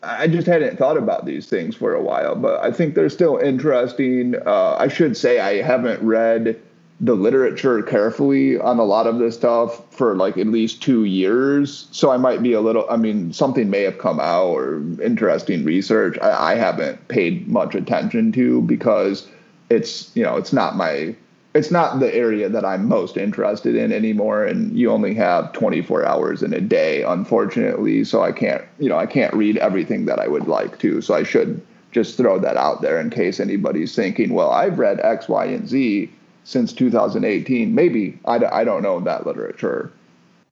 I 0.03 0.29
just 0.29 0.47
hadn't 0.47 0.79
thought 0.79 0.97
about 0.97 1.27
these 1.27 1.49
things 1.49 1.75
for 1.75 1.93
a 1.93 2.03
while, 2.03 2.37
but 2.37 2.63
I 2.63 2.71
think 2.71 2.95
they're 2.95 3.11
still 3.11 3.37
interesting. 3.37 4.37
Uh, 4.47 4.77
I 4.79 4.89
should 4.89 5.17
say 5.17 5.41
I 5.41 5.61
haven't 5.63 6.01
read 6.03 6.61
the 7.01 7.15
literature 7.15 7.81
carefully 7.83 8.59
on 8.59 8.79
a 8.79 8.85
lot 8.85 9.07
of 9.07 9.19
this 9.19 9.37
stuff 9.37 9.93
for 9.93 10.17
like 10.17 10.37
at 10.37 10.49
least 10.49 10.83
two 10.83 11.05
years. 11.05 11.89
So 11.93 12.11
I 12.11 12.17
might 12.17 12.43
be 12.43 12.53
a 12.53 12.61
little, 12.61 12.87
I 12.91 12.97
mean, 12.97 13.33
something 13.33 13.71
may 13.71 13.83
have 13.83 13.99
come 13.99 14.19
out 14.19 14.49
or 14.49 14.83
interesting 15.03 15.65
research 15.65 16.19
I, 16.21 16.53
I 16.53 16.55
haven't 16.57 17.07
paid 17.09 17.47
much 17.49 17.75
attention 17.75 18.33
to 18.33 18.63
because 18.63 19.29
it's, 19.71 20.15
you 20.17 20.25
know, 20.25 20.37
it's 20.37 20.53
not 20.53 20.77
my 20.77 21.15
it's 21.55 21.71
not 21.71 21.99
the 21.99 22.15
area 22.15 22.49
that 22.49 22.65
I'm 22.65 22.87
most 22.87 23.17
interested 23.17 23.75
in 23.75 23.93
anymore. 23.93 24.45
And 24.45 24.77
you 24.79 24.91
only 24.91 25.15
have 25.15 25.53
24 25.53 26.05
hours 26.05 26.43
in 26.43 26.53
a 26.53 26.61
day, 26.61 27.03
unfortunately. 27.03 28.05
So 28.05 28.23
I 28.23 28.33
can't, 28.33 28.65
you 28.79 28.89
know, 28.89 28.99
I 28.99 29.07
can't 29.07 29.35
read 29.35 29.57
everything 29.57 30.07
that 30.07 30.19
I 30.19 30.29
would 30.29 30.47
like 30.47 30.79
to. 30.81 31.01
So 31.01 31.15
I 31.15 31.23
should 31.23 31.65
just 31.91 32.17
throw 32.17 32.39
that 32.39 32.57
out 32.57 32.83
there 32.83 33.01
in 33.01 33.11
case 33.11 33.41
anybody's 33.41 33.95
thinking, 33.95 34.35
well, 34.35 34.51
I've 34.51 34.79
read 34.79 35.01
X, 35.01 35.29
Y, 35.29 35.47
and 35.47 35.69
Z 35.69 36.11
since 36.45 36.73
2018. 36.73 37.75
Maybe 37.75 38.19
I, 38.25 38.45
I 38.45 38.65
don't 38.65 38.83
know 38.83 39.01
that 39.01 39.27
literature. 39.27 39.91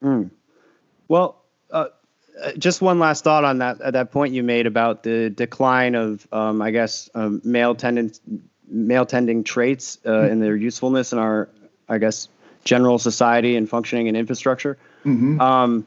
Mm. 0.03 0.31
Well, 1.09 1.43
uh, 1.71 1.87
uh, 2.43 2.53
just 2.53 2.83
one 2.83 2.99
last 2.99 3.25
thought 3.25 3.45
on 3.45 3.59
that 3.59 3.81
at 3.81 3.95
that 3.95 4.13
point 4.13 4.35
you 4.35 4.43
made 4.43 4.67
about 4.67 5.03
the 5.03 5.31
decline 5.31 5.95
of, 5.95 6.27
um, 6.33 6.61
I 6.61 6.71
guess, 6.71 7.09
um, 7.15 7.41
male 7.45 7.75
tendon 7.75 8.13
male 8.69 9.07
tending 9.07 9.45
traits 9.45 9.99
uh, 10.05 10.11
mm-hmm. 10.11 10.33
and 10.33 10.43
their 10.43 10.57
usefulness 10.57 11.13
in 11.13 11.19
our, 11.19 11.49
I 11.89 11.99
guess, 11.99 12.29
general 12.65 12.99
society 12.99 13.57
and 13.57 13.69
functioning 13.69 14.09
and 14.09 14.17
infrastructure. 14.17 14.77
Mm-hmm. 15.05 15.41
Um, 15.41 15.87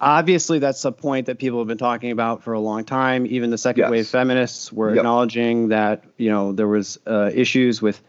obviously, 0.00 0.58
that's 0.58 0.84
a 0.84 0.92
point 0.92 1.26
that 1.26 1.38
people 1.38 1.60
have 1.60 1.68
been 1.68 1.78
talking 1.78 2.10
about 2.10 2.42
for 2.42 2.52
a 2.52 2.60
long 2.60 2.84
time. 2.84 3.26
Even 3.26 3.50
the 3.50 3.58
second 3.58 3.82
yes. 3.82 3.90
wave 3.90 4.08
feminists 4.08 4.72
were 4.72 4.90
yep. 4.90 4.98
acknowledging 4.98 5.68
that 5.68 6.04
you 6.16 6.30
know 6.30 6.52
there 6.52 6.68
was 6.68 6.98
uh, 7.06 7.30
issues 7.32 7.80
with 7.80 8.02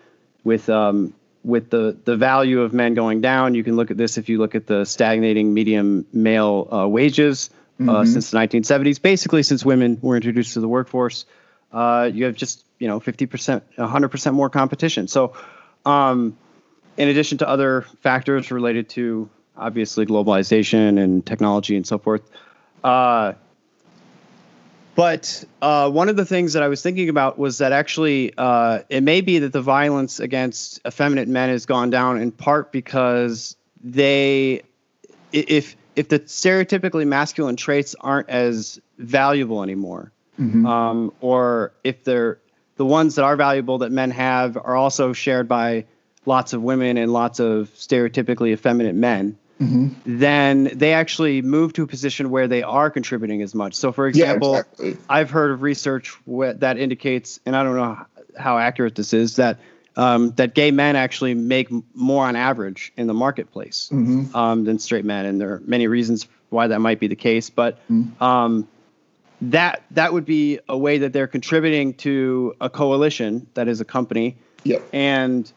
with 0.44 0.70
um, 0.70 1.14
with 1.44 1.70
the 1.70 1.98
the 2.04 2.18
value 2.18 2.62
of 2.62 2.74
men 2.74 2.94
going 2.94 3.22
down. 3.22 3.56
You 3.56 3.64
can 3.64 3.76
look 3.76 3.92
at 3.92 3.98
this 3.98 4.18
if 4.18 4.28
you 4.28 4.40
look 4.40 4.56
at 4.56 4.68
the 4.68 4.86
stagnating 4.86 5.54
medium 5.54 6.06
male 6.12 6.68
uh, 6.72 6.88
wages 6.88 7.50
uh, 7.80 7.84
mm-hmm. 7.84 8.12
since 8.12 8.32
the 8.32 8.38
1970s. 8.38 9.02
Basically, 9.02 9.44
since 9.44 9.64
women 9.64 10.00
were 10.02 10.16
introduced 10.16 10.54
to 10.54 10.60
the 10.60 10.68
workforce, 10.68 11.26
uh, 11.72 12.10
you 12.12 12.26
have 12.26 12.36
just 12.36 12.66
you 12.80 12.88
know 12.88 13.00
50%, 13.00 13.62
100% 13.78 14.34
more 14.34 14.50
competition. 14.50 15.08
So, 15.08 15.34
um, 15.86 16.38
in 16.98 17.08
addition 17.10 17.38
to 17.40 17.48
other 17.48 17.84
factors 18.02 18.52
related 18.52 18.90
to 18.90 19.30
obviously 19.56 20.06
globalization 20.06 21.02
and 21.02 21.26
technology 21.26 21.76
and 21.76 21.86
so 21.86 21.98
forth. 21.98 22.22
Uh, 22.84 23.34
but 24.96 25.44
uh, 25.62 25.92
one 25.92 26.10
of 26.10 26.16
the 26.16 26.26
things 26.26 26.54
that 26.54 26.64
I 26.64 26.68
was 26.70 26.82
thinking 26.82 27.08
about 27.10 27.38
was 27.38 27.60
that 27.60 27.72
actually 27.72 28.34
uh, 28.36 28.80
it 28.90 29.04
may 29.04 29.22
be 29.22 29.38
that 29.40 29.54
the 29.54 29.62
violence 29.62 30.20
against 30.20 30.80
effeminate 30.88 31.28
men 31.28 31.50
has 31.50 31.68
gone 31.68 31.92
down 31.92 32.20
in 32.20 32.32
part 32.32 32.72
because 32.72 33.56
they, 33.84 34.64
if 35.32 35.76
if 35.96 36.10
the 36.10 36.20
stereotypically 36.20 37.06
masculine 37.06 37.56
traits 37.56 37.96
aren't 38.00 38.30
as 38.30 38.80
valuable 38.98 39.62
anymore, 39.62 40.12
mm-hmm. 40.40 40.66
um, 40.66 41.14
or 41.22 41.74
if 41.84 42.04
they're 42.04 42.40
the 42.78 42.86
ones 42.86 43.16
that 43.16 43.24
are 43.24 43.36
valuable 43.36 43.80
that 43.80 43.92
men 43.92 44.12
have 44.12 44.58
are 44.58 44.76
also 44.76 45.14
shared 45.14 45.48
by 45.48 45.86
lots 46.26 46.54
of 46.54 46.62
women 46.62 46.98
and 46.98 47.12
lots 47.12 47.40
of 47.40 47.70
stereotypically 47.76 48.54
effeminate 48.54 48.96
men 48.96 49.38
mm-hmm. 49.60 49.88
then 50.06 50.70
they 50.74 50.94
actually 50.94 51.42
move 51.42 51.74
to 51.74 51.84
a 51.84 51.88
position 51.88 52.30
where 52.30 52.48
they 52.48 52.64
are 52.64 52.90
contributing 52.90 53.42
as 53.42 53.54
much. 53.56 53.76
So, 53.76 53.92
for 53.92 54.08
example, 54.08 54.54
yeah, 54.54 54.60
exactly. 54.60 54.98
I've 55.10 55.30
heard 55.30 55.52
of 55.52 55.62
research 55.62 56.16
that 56.28 56.78
indicates, 56.78 57.40
and 57.46 57.56
I 57.56 57.64
don't 57.64 57.76
know 57.76 58.06
how 58.38 58.58
accurate 58.58 58.96
this 58.96 59.14
is, 59.14 59.38
that 59.38 59.60
um, 59.96 60.32
that 60.32 60.54
gay 60.54 60.70
men 60.72 60.96
actually 60.96 61.34
make 61.34 61.70
more 61.96 62.26
on 62.26 62.36
average 62.36 62.94
in 62.98 63.08
the 63.08 63.14
marketplace 63.14 63.90
mm-hmm. 63.92 64.36
um, 64.36 64.64
than 64.64 64.80
straight 64.80 65.06
men, 65.06 65.26
and 65.26 65.42
there 65.42 65.54
are 65.54 65.62
many 65.66 65.88
reasons 65.88 66.28
why 66.50 66.68
that 66.68 66.80
might 66.80 67.00
be 67.00 67.08
the 67.08 67.16
case. 67.16 67.50
But 67.50 67.80
mm-hmm. 67.90 68.24
um, 68.24 68.68
that 69.42 69.84
that 69.92 70.14
would 70.14 70.26
be 70.26 70.60
a 70.68 70.78
way 70.78 71.00
that 71.00 71.14
they're 71.14 71.28
contributing 71.28 71.94
to 71.96 72.56
a 72.60 72.70
coalition 72.70 73.48
that 73.54 73.68
is 73.68 73.82
a 73.82 73.86
company, 73.86 74.38
yep. 74.64 74.82
and 74.92 75.52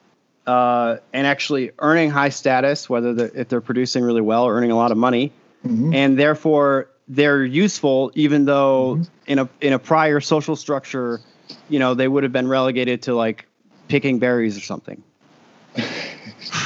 uh, 0.47 0.97
and 1.13 1.27
actually 1.27 1.71
earning 1.79 2.11
high 2.11 2.29
status, 2.29 2.89
whether 2.91 3.15
they're, 3.15 3.31
if 3.35 3.49
they're 3.49 3.61
producing 3.61 4.05
really 4.05 4.21
well 4.21 4.45
or 4.45 4.55
earning 4.55 4.71
a 4.71 4.77
lot 4.77 4.91
of 4.91 4.99
money, 4.99 5.33
mm-hmm. 5.65 5.95
and 5.95 6.19
therefore 6.19 6.91
they're 7.09 7.45
useful, 7.45 8.13
even 8.15 8.45
though 8.45 8.97
mm-hmm. 8.97 9.13
in 9.27 9.39
a 9.39 9.49
in 9.61 9.73
a 9.73 9.79
prior 9.79 10.21
social 10.21 10.57
structure, 10.57 11.21
you 11.69 11.79
know, 11.79 11.95
they 11.95 12.09
would 12.09 12.23
have 12.23 12.33
been 12.33 12.49
relegated 12.49 13.03
to 13.03 13.15
like 13.15 13.47
picking 13.89 14.19
berries 14.19 14.57
or 14.57 14.61
something. 14.61 15.03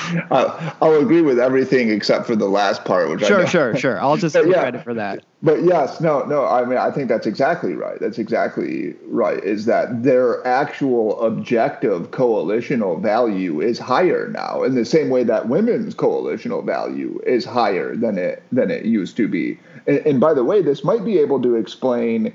I'll, 0.31 0.77
I'll, 0.83 1.01
agree 1.01 1.23
with 1.23 1.39
everything 1.39 1.91
except 1.91 2.27
for 2.27 2.37
the 2.37 2.49
last 2.49 2.85
part, 2.85 3.11
which 3.11 3.23
I 3.23 3.27
sure, 3.27 3.47
sure, 3.47 3.77
sure. 3.77 4.01
I'll 4.01 4.17
just 4.17 4.35
give 4.35 4.47
yeah, 4.47 4.61
credit 4.61 4.85
for 4.85 4.95
that. 4.95 5.25
But 5.43 5.63
yes, 5.63 6.01
no, 6.01 6.25
no. 6.25 6.47
I 6.47 6.65
mean, 6.65 6.79
I 6.79 6.91
think 6.91 7.09
that's 7.09 7.27
exactly 7.27 7.75
right. 7.75 7.99
That's 8.01 8.19
exactly 8.19 8.95
right. 9.07 9.43
Is 9.43 9.67
that 9.67 10.03
their 10.03 10.45
actual 10.47 11.21
objective 11.23 12.11
coalitional 12.11 13.01
value 13.01 13.61
is 13.61 13.79
higher 13.79 14.29
now, 14.29 14.63
in 14.63 14.75
the 14.75 14.85
same 14.85 15.11
way 15.11 15.25
that 15.25 15.49
women's 15.49 15.95
coalitional 15.95 16.65
value 16.65 17.21
is 17.27 17.45
higher 17.45 17.95
than 17.97 18.19
it 18.19 18.43
than 18.53 18.71
it 18.71 18.85
used 18.85 19.17
to 19.19 19.29
be. 19.29 19.59
And, 19.87 19.99
and 19.99 20.21
by 20.21 20.35
the 20.35 20.45
way, 20.45 20.63
this 20.63 20.85
might 20.85 21.05
be 21.05 21.19
able 21.19 21.41
to 21.43 21.57
explain 21.57 22.35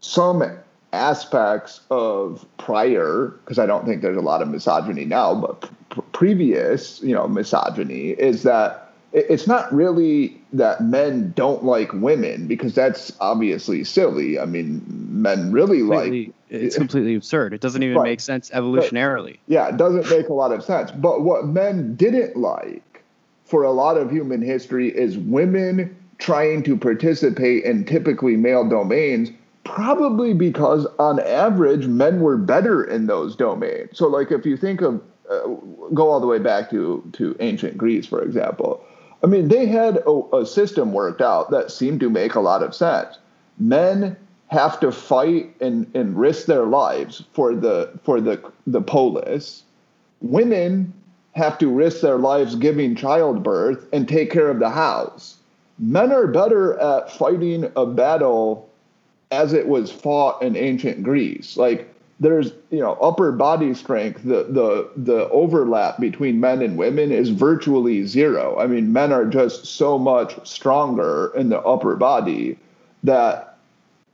some 0.00 0.42
aspects 0.92 1.80
of 1.90 2.44
prior, 2.58 3.28
because 3.44 3.58
I 3.58 3.66
don't 3.66 3.86
think 3.86 4.02
there's 4.02 4.16
a 4.16 4.22
lot 4.22 4.42
of 4.42 4.48
misogyny 4.48 5.04
now, 5.04 5.34
but 5.34 5.70
previous, 6.22 7.02
you 7.02 7.12
know, 7.12 7.26
misogyny 7.26 8.10
is 8.10 8.44
that 8.44 8.92
it's 9.12 9.48
not 9.48 9.74
really 9.74 10.40
that 10.52 10.80
men 10.80 11.32
don't 11.34 11.64
like 11.64 11.92
women 11.94 12.46
because 12.46 12.76
that's 12.76 13.12
obviously 13.18 13.82
silly. 13.82 14.38
I 14.38 14.44
mean, 14.44 14.84
men 14.88 15.50
really 15.50 15.80
completely, 15.80 16.26
like 16.26 16.34
it's 16.48 16.76
completely 16.76 17.16
absurd. 17.16 17.52
It 17.54 17.60
doesn't 17.60 17.82
even 17.82 17.96
right. 17.96 18.04
make 18.04 18.20
sense 18.20 18.50
evolutionarily. 18.50 19.32
But, 19.32 19.52
yeah, 19.52 19.68
it 19.68 19.78
doesn't 19.78 20.08
make 20.10 20.28
a 20.28 20.32
lot 20.32 20.52
of 20.52 20.62
sense. 20.62 20.92
But 20.92 21.22
what 21.22 21.46
men 21.46 21.96
didn't 21.96 22.36
like 22.36 23.02
for 23.44 23.64
a 23.64 23.72
lot 23.72 23.96
of 23.96 24.08
human 24.08 24.42
history 24.42 24.96
is 24.96 25.18
women 25.18 25.96
trying 26.18 26.62
to 26.62 26.76
participate 26.76 27.64
in 27.64 27.84
typically 27.84 28.36
male 28.36 28.68
domains 28.68 29.32
probably 29.64 30.34
because 30.34 30.86
on 31.00 31.18
average 31.18 31.88
men 31.88 32.20
were 32.20 32.36
better 32.36 32.84
in 32.84 33.06
those 33.06 33.36
domains 33.36 33.88
so 33.92 34.08
like 34.08 34.32
if 34.32 34.44
you 34.44 34.56
think 34.56 34.80
of 34.80 35.00
uh, 35.30 35.48
go 35.94 36.10
all 36.10 36.20
the 36.20 36.26
way 36.26 36.38
back 36.38 36.70
to 36.70 37.08
to 37.12 37.36
ancient 37.40 37.78
greece 37.78 38.06
for 38.06 38.22
example. 38.22 38.84
I 39.22 39.26
mean 39.26 39.48
they 39.48 39.66
had 39.66 39.98
a, 40.06 40.36
a 40.36 40.46
system 40.46 40.92
worked 40.92 41.20
out 41.20 41.50
that 41.50 41.70
seemed 41.70 42.00
to 42.00 42.10
make 42.10 42.34
a 42.34 42.40
lot 42.40 42.62
of 42.62 42.74
sense. 42.74 43.18
Men 43.58 44.16
have 44.48 44.78
to 44.80 44.92
fight 44.92 45.54
and, 45.60 45.90
and 45.94 46.18
risk 46.18 46.46
their 46.46 46.66
lives 46.66 47.24
for 47.32 47.54
the 47.54 47.90
for 48.04 48.20
the 48.20 48.40
the 48.66 48.82
polis. 48.82 49.62
Women 50.20 50.92
have 51.32 51.58
to 51.58 51.68
risk 51.68 52.02
their 52.02 52.18
lives 52.18 52.54
giving 52.54 52.94
childbirth 52.94 53.88
and 53.92 54.06
take 54.06 54.30
care 54.30 54.50
of 54.50 54.58
the 54.58 54.70
house. 54.70 55.38
Men 55.78 56.12
are 56.12 56.26
better 56.26 56.78
at 56.78 57.10
fighting 57.10 57.72
a 57.74 57.86
battle 57.86 58.68
as 59.30 59.54
it 59.54 59.66
was 59.66 59.90
fought 59.90 60.42
in 60.42 60.54
ancient 60.56 61.02
Greece. 61.02 61.56
Like 61.56 61.92
there's 62.22 62.52
you 62.70 62.78
know 62.78 62.92
upper 62.94 63.32
body 63.32 63.74
strength 63.74 64.22
the 64.22 64.44
the 64.44 64.88
the 64.96 65.28
overlap 65.30 65.98
between 65.98 66.38
men 66.38 66.62
and 66.62 66.78
women 66.78 67.10
is 67.10 67.30
virtually 67.30 68.06
zero. 68.06 68.58
I 68.58 68.66
mean 68.68 68.92
men 68.92 69.12
are 69.12 69.26
just 69.26 69.66
so 69.66 69.98
much 69.98 70.34
stronger 70.46 71.32
in 71.34 71.48
the 71.48 71.60
upper 71.60 71.96
body 71.96 72.56
that 73.02 73.58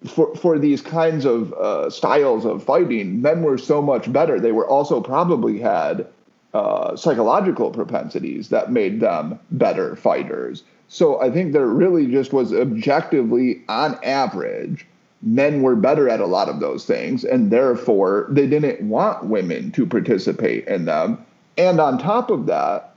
for 0.06 0.34
for 0.36 0.58
these 0.58 0.80
kinds 0.80 1.26
of 1.26 1.52
uh, 1.52 1.90
styles 1.90 2.46
of 2.46 2.64
fighting 2.64 3.20
men 3.20 3.42
were 3.42 3.58
so 3.58 3.82
much 3.82 4.10
better. 4.10 4.40
They 4.40 4.52
were 4.52 4.66
also 4.66 5.02
probably 5.02 5.58
had 5.58 6.06
uh, 6.54 6.96
psychological 6.96 7.70
propensities 7.70 8.48
that 8.48 8.72
made 8.72 9.00
them 9.00 9.38
better 9.50 9.96
fighters. 9.96 10.64
So 10.90 11.20
i 11.20 11.30
think 11.30 11.52
there 11.52 11.66
really 11.66 12.06
just 12.06 12.32
was 12.32 12.54
objectively 12.54 13.62
on 13.68 13.98
average 14.02 14.86
men 15.22 15.62
were 15.62 15.76
better 15.76 16.08
at 16.08 16.20
a 16.20 16.26
lot 16.26 16.48
of 16.48 16.60
those 16.60 16.84
things, 16.84 17.24
and 17.24 17.50
therefore 17.50 18.26
they 18.30 18.46
didn't 18.46 18.88
want 18.88 19.24
women 19.24 19.72
to 19.72 19.86
participate 19.86 20.66
in 20.66 20.84
them. 20.84 21.24
And 21.56 21.80
on 21.80 21.98
top 21.98 22.30
of 22.30 22.46
that, 22.46 22.94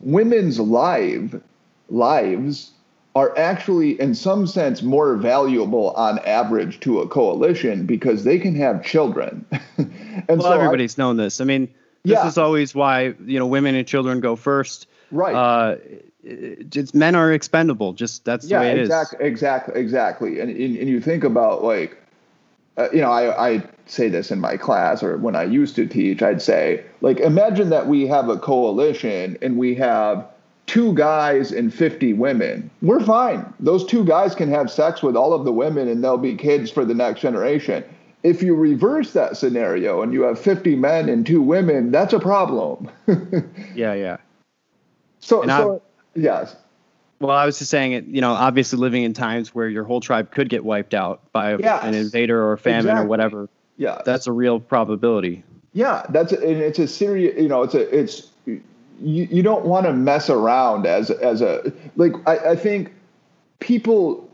women's 0.00 0.60
live 0.60 1.40
lives 1.88 2.70
are 3.14 3.36
actually 3.36 4.00
in 4.00 4.14
some 4.14 4.46
sense 4.46 4.82
more 4.82 5.16
valuable 5.16 5.90
on 5.90 6.18
average 6.20 6.80
to 6.80 7.00
a 7.00 7.08
coalition 7.08 7.84
because 7.84 8.24
they 8.24 8.38
can 8.38 8.54
have 8.54 8.82
children. 8.84 9.44
and 9.76 9.90
well, 10.28 10.42
so 10.42 10.52
everybody's 10.52 10.98
I, 10.98 11.02
known 11.02 11.16
this. 11.16 11.40
I 11.40 11.44
mean, 11.44 11.66
this 12.04 12.12
yeah. 12.12 12.26
is 12.26 12.38
always 12.38 12.74
why 12.74 13.14
you 13.26 13.38
know 13.38 13.46
women 13.46 13.74
and 13.74 13.86
children 13.86 14.20
go 14.20 14.36
first. 14.36 14.86
Right. 15.10 15.34
Uh, 15.34 15.76
it's 16.24 16.94
men 16.94 17.14
are 17.14 17.32
expendable. 17.32 17.92
Just 17.92 18.24
that's 18.24 18.46
yeah, 18.46 18.58
the 18.58 18.64
way 18.64 18.72
it 18.72 18.78
exactly, 18.78 19.18
is. 19.18 19.30
Exactly, 19.30 19.80
exactly, 19.80 20.40
and, 20.40 20.50
and 20.50 20.76
and 20.76 20.88
you 20.88 21.00
think 21.00 21.24
about 21.24 21.64
like, 21.64 21.96
uh, 22.76 22.88
you 22.92 23.00
know, 23.00 23.10
I 23.10 23.54
I 23.54 23.62
say 23.86 24.08
this 24.08 24.30
in 24.30 24.40
my 24.40 24.56
class 24.56 25.02
or 25.02 25.16
when 25.18 25.36
I 25.36 25.44
used 25.44 25.74
to 25.76 25.86
teach, 25.86 26.22
I'd 26.22 26.40
say 26.40 26.84
like, 27.00 27.20
imagine 27.20 27.70
that 27.70 27.88
we 27.88 28.06
have 28.06 28.28
a 28.28 28.38
coalition 28.38 29.36
and 29.42 29.56
we 29.58 29.74
have 29.74 30.26
two 30.66 30.94
guys 30.94 31.50
and 31.50 31.74
50 31.74 32.12
women. 32.14 32.70
We're 32.80 33.04
fine. 33.04 33.52
Those 33.58 33.84
two 33.84 34.04
guys 34.04 34.34
can 34.34 34.48
have 34.50 34.70
sex 34.70 35.02
with 35.02 35.16
all 35.16 35.34
of 35.34 35.44
the 35.44 35.52
women 35.52 35.88
and 35.88 36.02
they'll 36.02 36.16
be 36.16 36.36
kids 36.36 36.70
for 36.70 36.84
the 36.84 36.94
next 36.94 37.20
generation. 37.20 37.84
if 38.22 38.42
you 38.42 38.54
reverse 38.54 39.12
that 39.12 39.36
scenario 39.36 40.02
and 40.02 40.12
you 40.12 40.22
have 40.22 40.38
50 40.38 40.76
men 40.76 41.08
and 41.08 41.26
two 41.26 41.42
women, 41.42 41.90
that's 41.90 42.12
a 42.12 42.20
problem. 42.20 42.88
yeah, 43.74 43.94
yeah. 43.94 44.16
So, 45.20 45.44
so 45.46 45.82
yes. 46.14 46.56
Well, 47.20 47.36
I 47.36 47.46
was 47.46 47.58
just 47.58 47.70
saying 47.70 47.92
it, 47.92 48.06
you 48.06 48.20
know, 48.20 48.32
obviously 48.32 48.78
living 48.78 49.04
in 49.04 49.12
times 49.12 49.54
where 49.54 49.68
your 49.68 49.84
whole 49.84 50.00
tribe 50.00 50.32
could 50.32 50.48
get 50.48 50.64
wiped 50.64 50.92
out 50.92 51.20
by 51.32 51.56
yes. 51.56 51.84
an 51.84 51.94
invader 51.94 52.50
or 52.50 52.56
famine 52.56 52.80
exactly. 52.80 53.04
or 53.04 53.08
whatever. 53.08 53.48
Yeah. 53.76 54.02
That's 54.04 54.26
a 54.26 54.32
real 54.32 54.58
probability. 54.58 55.44
Yeah, 55.72 56.04
that's 56.10 56.32
and 56.32 56.56
it's 56.56 56.78
a 56.78 56.86
serious, 56.86 57.40
you 57.40 57.48
know, 57.48 57.62
it's 57.62 57.74
a 57.74 57.98
it's 57.98 58.28
you, 58.46 59.26
you 59.30 59.42
don't 59.42 59.64
want 59.64 59.86
to 59.86 59.92
mess 59.92 60.28
around 60.28 60.86
as 60.86 61.10
as 61.10 61.40
a 61.40 61.72
like 61.96 62.12
I, 62.26 62.50
I 62.50 62.56
think 62.56 62.92
people 63.60 64.28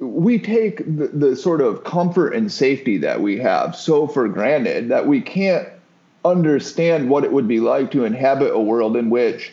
we 0.00 0.38
take 0.38 0.78
the, 0.78 1.08
the 1.08 1.36
sort 1.36 1.60
of 1.60 1.84
comfort 1.84 2.30
and 2.30 2.50
safety 2.50 2.96
that 2.98 3.20
we 3.20 3.38
have 3.38 3.76
so 3.76 4.06
for 4.06 4.28
granted 4.28 4.88
that 4.88 5.06
we 5.06 5.20
can't 5.20 5.68
understand 6.24 7.08
what 7.08 7.22
it 7.22 7.32
would 7.32 7.46
be 7.46 7.60
like 7.60 7.90
to 7.92 8.04
inhabit 8.04 8.52
a 8.52 8.58
world 8.58 8.96
in 8.96 9.10
which 9.10 9.52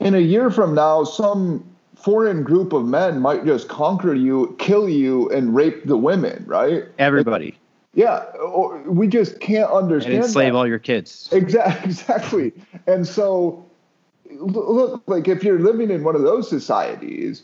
in 0.00 0.14
a 0.14 0.20
year 0.20 0.50
from 0.50 0.74
now 0.74 1.04
some 1.04 1.64
foreign 1.94 2.42
group 2.42 2.72
of 2.72 2.84
men 2.84 3.20
might 3.20 3.44
just 3.44 3.68
conquer 3.68 4.14
you 4.14 4.54
kill 4.58 4.88
you 4.88 5.28
and 5.30 5.54
rape 5.54 5.84
the 5.86 5.96
women 5.96 6.44
right 6.46 6.84
everybody 6.98 7.58
yeah 7.94 8.24
we 8.86 9.08
just 9.08 9.40
can't 9.40 9.70
understand 9.70 10.14
and 10.14 10.24
enslave 10.24 10.52
that. 10.52 10.58
all 10.58 10.66
your 10.66 10.78
kids 10.78 11.28
exactly 11.32 11.84
exactly 11.90 12.52
and 12.86 13.06
so 13.06 13.64
look 14.38 15.02
like 15.06 15.28
if 15.28 15.42
you're 15.42 15.58
living 15.58 15.90
in 15.90 16.04
one 16.04 16.14
of 16.14 16.22
those 16.22 16.48
societies 16.48 17.42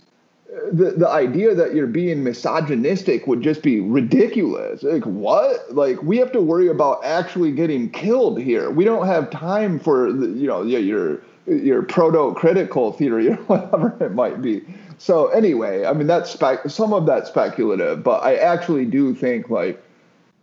uh, 0.53 0.59
the 0.71 0.91
the 0.91 1.09
idea 1.09 1.55
that 1.55 1.75
you're 1.75 1.87
being 1.87 2.23
misogynistic 2.23 3.27
would 3.27 3.41
just 3.41 3.63
be 3.63 3.81
ridiculous. 3.81 4.83
Like 4.83 5.05
what? 5.05 5.75
Like 5.75 6.03
we 6.03 6.19
have 6.19 6.31
to 6.33 6.43
worry 6.43 6.69
about 6.69 7.03
actually 7.05 7.53
getting 7.53 7.89
killed 7.89 8.39
here. 8.39 8.71
We 8.71 8.85
don't 8.85 9.07
have 9.07 9.31
time 9.31 9.79
for 9.79 10.09
you 10.09 10.47
know 10.47 10.63
yeah 10.63 10.79
your 10.79 11.23
your 11.47 11.83
proto 11.83 12.35
critical 12.35 12.93
theory 12.93 13.31
or 13.31 13.35
whatever 13.47 13.97
it 14.05 14.13
might 14.13 14.43
be. 14.43 14.63
So 14.99 15.29
anyway, 15.29 15.85
I 15.85 15.93
mean 15.93 16.07
that's 16.07 16.31
spec- 16.31 16.69
some 16.69 16.93
of 16.93 17.07
that 17.07 17.27
speculative, 17.27 18.03
but 18.03 18.23
I 18.23 18.37
actually 18.37 18.87
do 18.87 19.15
think 19.15 19.51
like 19.51 19.83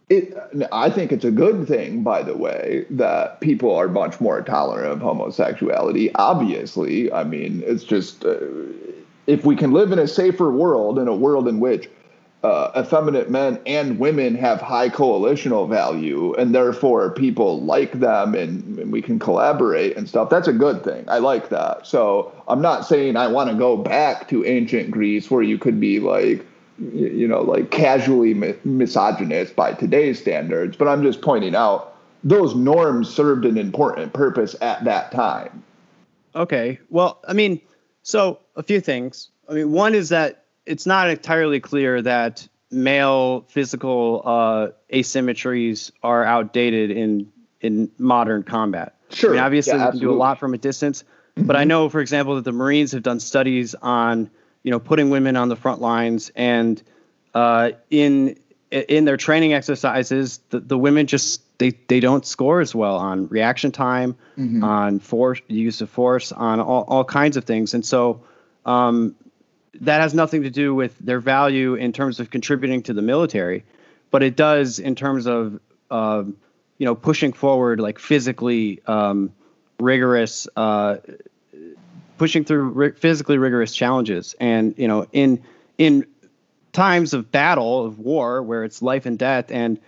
it. 0.09 0.35
I 0.71 0.89
think 0.89 1.11
it's 1.11 1.25
a 1.25 1.31
good 1.31 1.67
thing, 1.67 2.03
by 2.03 2.23
the 2.23 2.35
way, 2.35 2.85
that 2.89 3.39
people 3.41 3.73
are 3.75 3.87
much 3.87 4.19
more 4.19 4.41
tolerant 4.41 4.91
of 4.91 4.99
homosexuality. 4.99 6.11
Obviously, 6.15 7.11
I 7.11 7.23
mean 7.23 7.63
it's 7.65 7.83
just. 7.83 8.25
Uh, 8.25 8.37
if 9.27 9.45
we 9.45 9.55
can 9.55 9.71
live 9.71 9.91
in 9.91 9.99
a 9.99 10.07
safer 10.07 10.49
world, 10.49 10.97
in 10.97 11.07
a 11.07 11.15
world 11.15 11.47
in 11.47 11.59
which 11.59 11.87
uh, 12.43 12.71
effeminate 12.77 13.29
men 13.29 13.59
and 13.65 13.99
women 13.99 14.33
have 14.35 14.61
high 14.61 14.87
coalitional 14.87 15.67
value, 15.67 16.33
and 16.35 16.55
therefore 16.55 17.11
people 17.11 17.61
like 17.61 17.99
them 17.99 18.33
and, 18.33 18.79
and, 18.79 18.91
we 18.93 19.01
can 19.01 19.19
collaborate 19.19 19.97
and 19.97 20.07
stuff. 20.07 20.29
That's 20.29 20.47
a 20.47 20.53
good 20.53 20.83
thing. 20.83 21.03
I 21.09 21.17
like 21.17 21.49
that. 21.49 21.85
So 21.85 22.31
I'm 22.47 22.61
not 22.61 22.85
saying 22.85 23.17
I 23.17 23.27
want 23.27 23.49
to 23.49 23.57
go 23.57 23.75
back 23.75 24.29
to 24.29 24.45
ancient 24.45 24.89
Greece 24.89 25.29
where 25.29 25.43
you 25.43 25.57
could 25.57 25.81
be 25.81 25.99
like, 25.99 26.45
you 26.77 27.27
know, 27.27 27.41
like 27.41 27.71
casually 27.71 28.33
misogynist 28.63 29.53
by 29.57 29.73
today's 29.73 30.17
standards, 30.19 30.77
but 30.77 30.87
I'm 30.87 31.03
just 31.03 31.21
pointing 31.21 31.55
out 31.55 31.97
those 32.23 32.55
norms 32.55 33.13
served 33.13 33.45
an 33.45 33.57
important 33.57 34.13
purpose 34.13 34.55
at 34.61 34.85
that 34.85 35.11
time. 35.11 35.61
Okay. 36.35 36.79
Well, 36.89 37.19
I 37.27 37.33
mean, 37.33 37.59
so 38.03 38.39
a 38.55 38.63
few 38.63 38.79
things. 38.79 39.29
I 39.49 39.53
mean, 39.53 39.71
one 39.73 39.93
is 39.93 40.07
that 40.09 40.45
it's 40.69 40.85
not 40.85 41.09
entirely 41.09 41.59
clear 41.59 42.01
that 42.03 42.47
male 42.71 43.41
physical 43.49 44.21
uh, 44.23 44.67
asymmetries 44.93 45.91
are 46.03 46.23
outdated 46.23 46.91
in 46.91 47.31
in 47.61 47.91
modern 47.97 48.43
combat. 48.43 48.95
Sure. 49.09 49.31
I 49.31 49.33
mean, 49.33 49.41
obviously 49.41 49.73
yeah, 49.73 49.87
we 49.87 49.91
can 49.91 49.99
do 49.99 50.11
a 50.11 50.13
lot 50.13 50.39
from 50.39 50.53
a 50.53 50.57
distance, 50.57 51.03
mm-hmm. 51.03 51.47
but 51.47 51.55
I 51.55 51.61
mm-hmm. 51.61 51.69
know, 51.69 51.89
for 51.89 51.99
example, 51.99 52.35
that 52.35 52.45
the 52.45 52.51
Marines 52.51 52.91
have 52.91 53.03
done 53.03 53.19
studies 53.19 53.75
on 53.81 54.29
you 54.63 54.71
know 54.71 54.79
putting 54.79 55.09
women 55.09 55.35
on 55.35 55.49
the 55.49 55.55
front 55.55 55.81
lines 55.81 56.31
and 56.35 56.81
uh, 57.33 57.71
in 57.89 58.37
in 58.69 59.05
their 59.05 59.17
training 59.17 59.53
exercises, 59.53 60.39
the, 60.51 60.59
the 60.59 60.77
women 60.77 61.07
just 61.07 61.41
they 61.57 61.71
they 61.87 61.99
don't 61.99 62.25
score 62.25 62.61
as 62.61 62.75
well 62.75 62.97
on 62.97 63.27
reaction 63.29 63.71
time, 63.71 64.15
mm-hmm. 64.37 64.63
on 64.63 64.99
force 64.99 65.41
use 65.47 65.81
of 65.81 65.89
force, 65.89 66.31
on 66.31 66.59
all, 66.59 66.83
all 66.87 67.03
kinds 67.03 67.37
of 67.37 67.45
things, 67.45 67.73
and 67.73 67.83
so 67.83 68.21
um, 68.67 69.15
that 69.81 70.01
has 70.01 70.13
nothing 70.13 70.43
to 70.43 70.49
do 70.49 70.73
with 70.73 70.97
their 70.99 71.19
value 71.19 71.75
in 71.75 71.93
terms 71.93 72.19
of 72.19 72.29
contributing 72.29 72.83
to 72.83 72.93
the 72.93 73.01
military, 73.01 73.63
but 74.11 74.23
it 74.23 74.35
does 74.35 74.79
in 74.79 74.95
terms 74.95 75.27
of 75.27 75.59
uh, 75.91 76.23
you 76.77 76.85
know 76.85 76.95
pushing 76.95 77.33
forward 77.33 77.79
like 77.79 77.99
physically 77.99 78.81
um, 78.87 79.31
rigorous, 79.79 80.47
uh, 80.55 80.97
pushing 82.17 82.43
through 82.43 82.69
ri- 82.69 82.91
physically 82.91 83.37
rigorous 83.37 83.73
challenges, 83.73 84.35
and 84.39 84.77
you 84.77 84.87
know 84.87 85.07
in 85.11 85.43
in 85.77 86.05
times 86.71 87.13
of 87.13 87.31
battle 87.31 87.85
of 87.85 87.99
war 87.99 88.43
where 88.43 88.63
it's 88.63 88.81
life 88.81 89.05
and 89.05 89.17
death 89.17 89.51
and 89.51 89.79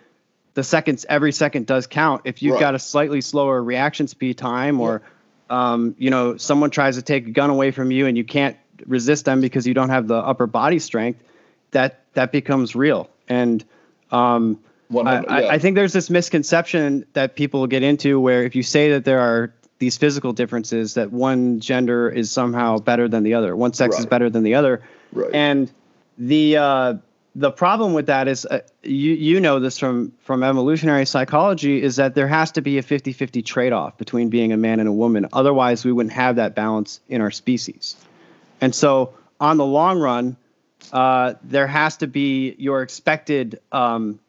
the 0.53 0.63
seconds 0.63 1.05
every 1.07 1.31
second 1.31 1.65
does 1.65 1.85
count 1.87 2.23
if 2.25 2.41
you've 2.41 2.53
right. 2.53 2.59
got 2.59 2.75
a 2.75 2.79
slightly 2.79 3.21
slower 3.21 3.61
reaction 3.63 4.07
speed 4.07 4.37
time 4.37 4.81
or 4.81 5.01
yeah. 5.49 5.71
um, 5.73 5.95
you 5.99 6.09
know 6.09 6.37
someone 6.37 6.71
tries 6.71 6.95
to 6.95 7.01
take 7.01 7.27
a 7.27 7.29
gun 7.29 7.49
away 7.49 7.69
from 7.69 7.91
you 7.91 8.07
and 8.07 8.17
you 8.17 8.23
can't 8.23 8.57
resist 8.85 9.25
them 9.25 9.41
because 9.41 9.67
you 9.67 9.73
don't 9.73 9.89
have 9.89 10.07
the 10.07 10.15
upper 10.15 10.47
body 10.47 10.79
strength 10.79 11.21
that 11.71 12.03
that 12.13 12.31
becomes 12.31 12.75
real 12.75 13.09
and 13.27 13.63
um, 14.11 14.59
I, 14.93 15.21
yeah. 15.21 15.47
I, 15.49 15.57
think 15.57 15.75
there's 15.75 15.93
this 15.93 16.09
misconception 16.09 17.05
that 17.13 17.35
people 17.35 17.65
get 17.65 17.81
into 17.81 18.19
where 18.19 18.43
if 18.43 18.55
you 18.55 18.63
say 18.63 18.91
that 18.91 19.05
there 19.05 19.21
are 19.21 19.53
these 19.79 19.97
physical 19.97 20.33
differences 20.33 20.95
that 20.95 21.11
one 21.11 21.59
gender 21.59 22.09
is 22.09 22.29
somehow 22.29 22.77
better 22.77 23.07
than 23.07 23.23
the 23.23 23.33
other 23.33 23.55
one 23.55 23.73
sex 23.73 23.95
right. 23.95 23.99
is 23.99 24.05
better 24.05 24.29
than 24.29 24.43
the 24.43 24.55
other 24.55 24.81
right. 25.13 25.33
and 25.33 25.71
the 26.17 26.57
uh, 26.57 26.93
the 27.35 27.51
problem 27.51 27.93
with 27.93 28.07
that 28.07 28.27
is 28.27 28.45
uh, 28.45 28.59
you 28.83 29.13
you 29.13 29.39
know 29.39 29.59
this 29.59 29.77
from 29.77 30.11
from 30.23 30.43
evolutionary 30.43 31.05
psychology 31.05 31.81
is 31.81 31.95
that 31.95 32.13
there 32.13 32.27
has 32.27 32.51
to 32.51 32.61
be 32.61 32.77
a 32.77 32.83
50-50 32.83 33.43
trade-off 33.45 33.97
between 33.97 34.29
being 34.29 34.51
a 34.51 34.57
man 34.57 34.79
and 34.79 34.89
a 34.89 34.93
woman 34.93 35.27
otherwise 35.33 35.85
we 35.85 35.91
wouldn't 35.91 36.13
have 36.13 36.35
that 36.35 36.53
balance 36.53 36.99
in 37.07 37.21
our 37.21 37.31
species 37.31 37.95
and 38.61 38.73
so 38.73 39.13
on 39.39 39.57
the 39.57 39.65
long 39.65 39.99
run 39.99 40.37
uh, 40.93 41.33
there 41.43 41.67
has 41.67 41.97
to 41.97 42.07
be 42.07 42.55
your 42.57 42.81
expected 42.81 43.59
um, 43.71 44.19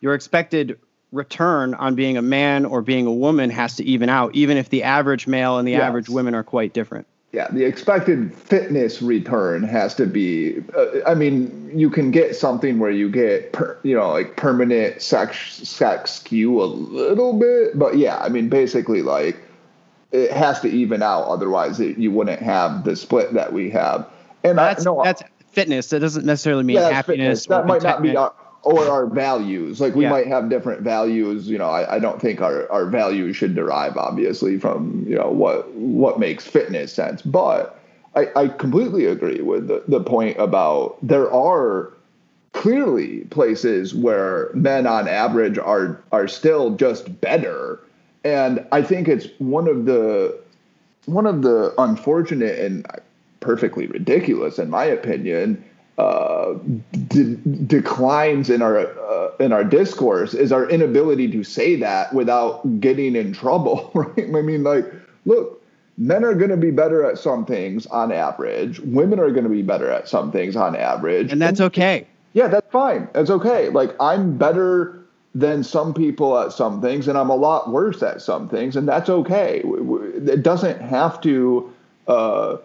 your 0.00 0.14
expected 0.14 0.78
return 1.12 1.74
on 1.74 1.94
being 1.94 2.16
a 2.16 2.22
man 2.22 2.64
or 2.64 2.82
being 2.82 3.06
a 3.06 3.12
woman 3.12 3.50
has 3.50 3.76
to 3.76 3.84
even 3.84 4.08
out 4.08 4.34
even 4.34 4.56
if 4.56 4.68
the 4.70 4.82
average 4.82 5.26
male 5.26 5.58
and 5.58 5.68
the 5.68 5.72
yes. 5.72 5.82
average 5.82 6.08
women 6.08 6.34
are 6.34 6.42
quite 6.42 6.72
different 6.72 7.06
yeah, 7.36 7.48
the 7.50 7.64
expected 7.64 8.34
fitness 8.34 9.02
return 9.02 9.62
has 9.64 9.94
to 9.96 10.06
be. 10.06 10.62
Uh, 10.74 11.02
I 11.06 11.14
mean, 11.14 11.70
you 11.74 11.90
can 11.90 12.10
get 12.10 12.34
something 12.34 12.78
where 12.78 12.90
you 12.90 13.10
get, 13.10 13.52
per, 13.52 13.78
you 13.82 13.94
know, 13.94 14.08
like 14.10 14.36
permanent 14.36 15.02
sex 15.02 15.36
sex 15.68 16.12
skew 16.12 16.62
a 16.62 16.64
little 16.64 17.38
bit, 17.38 17.78
but 17.78 17.98
yeah, 17.98 18.16
I 18.20 18.30
mean, 18.30 18.48
basically, 18.48 19.02
like 19.02 19.36
it 20.12 20.32
has 20.32 20.60
to 20.60 20.68
even 20.68 21.02
out. 21.02 21.24
Otherwise, 21.24 21.80
it, 21.80 21.98
you 21.98 22.10
wouldn't 22.10 22.42
have 22.42 22.84
the 22.84 22.96
split 22.96 23.34
that 23.34 23.52
we 23.52 23.70
have. 23.70 24.08
And 24.44 24.58
that's 24.58 24.86
I, 24.86 24.90
no, 24.90 25.02
that's 25.02 25.22
fitness. 25.50 25.88
That 25.88 26.00
doesn't 26.00 26.24
necessarily 26.24 26.64
mean 26.64 26.76
yeah, 26.76 26.90
happiness. 26.90 27.46
That 27.46 27.66
might 27.66 27.82
not 27.82 28.02
be. 28.02 28.16
Our, 28.16 28.32
or 28.62 28.88
our 28.88 29.06
values. 29.06 29.80
Like 29.80 29.94
we 29.94 30.04
yeah. 30.04 30.10
might 30.10 30.26
have 30.26 30.50
different 30.50 30.82
values. 30.82 31.48
You 31.48 31.56
know, 31.56 31.70
I, 31.70 31.96
I 31.96 31.98
don't 32.00 32.20
think 32.20 32.40
our, 32.40 32.70
our 32.72 32.86
values 32.86 33.36
should 33.36 33.54
derive 33.54 33.96
obviously 33.96 34.58
from, 34.58 35.04
you 35.06 35.14
know, 35.14 35.30
what 35.30 35.70
what 35.74 36.18
makes 36.18 36.44
fitness 36.44 36.92
sense. 36.92 37.22
But 37.22 37.78
I, 38.16 38.28
I 38.34 38.48
completely 38.48 39.06
agree 39.06 39.40
with 39.40 39.68
the, 39.68 39.84
the 39.86 40.00
point 40.00 40.36
about 40.40 40.98
there 41.00 41.32
are 41.32 41.92
clearly 42.54 43.20
places 43.30 43.94
where 43.94 44.50
men 44.54 44.86
on 44.86 45.06
average 45.06 45.58
are 45.58 46.02
are 46.10 46.26
still 46.26 46.74
just 46.74 47.20
better. 47.20 47.78
And 48.26 48.66
I 48.72 48.82
think 48.82 49.06
it's 49.06 49.28
one 49.38 49.68
of 49.68 49.84
the 49.84 50.36
one 51.04 51.26
of 51.26 51.42
the 51.42 51.72
unfortunate 51.78 52.58
and 52.58 52.84
perfectly 53.38 53.86
ridiculous, 53.86 54.58
in 54.58 54.68
my 54.68 54.84
opinion, 54.84 55.64
uh, 55.96 56.54
de- 57.06 57.36
declines 57.36 58.50
in 58.50 58.62
our 58.62 58.78
uh, 58.78 59.30
in 59.38 59.52
our 59.52 59.62
discourse 59.62 60.34
is 60.34 60.50
our 60.50 60.68
inability 60.68 61.30
to 61.30 61.44
say 61.44 61.76
that 61.76 62.12
without 62.12 62.80
getting 62.80 63.14
in 63.14 63.32
trouble, 63.32 63.92
right? 63.94 64.18
I 64.18 64.42
mean, 64.42 64.64
like, 64.64 64.92
look, 65.24 65.62
men 65.96 66.24
are 66.24 66.34
going 66.34 66.50
to 66.50 66.56
be 66.56 66.72
better 66.72 67.08
at 67.08 67.18
some 67.18 67.46
things 67.46 67.86
on 67.86 68.10
average. 68.10 68.80
Women 68.80 69.20
are 69.20 69.30
going 69.30 69.44
to 69.44 69.50
be 69.50 69.62
better 69.62 69.88
at 69.88 70.08
some 70.08 70.32
things 70.32 70.56
on 70.56 70.74
average, 70.74 71.30
and 71.30 71.40
that's 71.40 71.60
okay. 71.60 72.08
Yeah, 72.32 72.48
that's 72.48 72.72
fine. 72.72 73.08
That's 73.12 73.30
okay. 73.30 73.68
Like, 73.68 73.94
I'm 74.00 74.36
better 74.36 74.95
than 75.38 75.62
some 75.62 75.92
people 75.92 76.38
at 76.38 76.50
some 76.50 76.80
things, 76.80 77.08
and 77.08 77.18
I'm 77.18 77.28
a 77.28 77.36
lot 77.36 77.70
worse 77.70 78.02
at 78.02 78.22
some 78.22 78.48
things, 78.48 78.74
and 78.74 78.88
that's 78.88 79.10
okay. 79.10 79.62
It 79.64 80.42
doesn't 80.42 80.80
have 80.80 81.20
to. 81.22 81.72
Uh, 82.08 82.56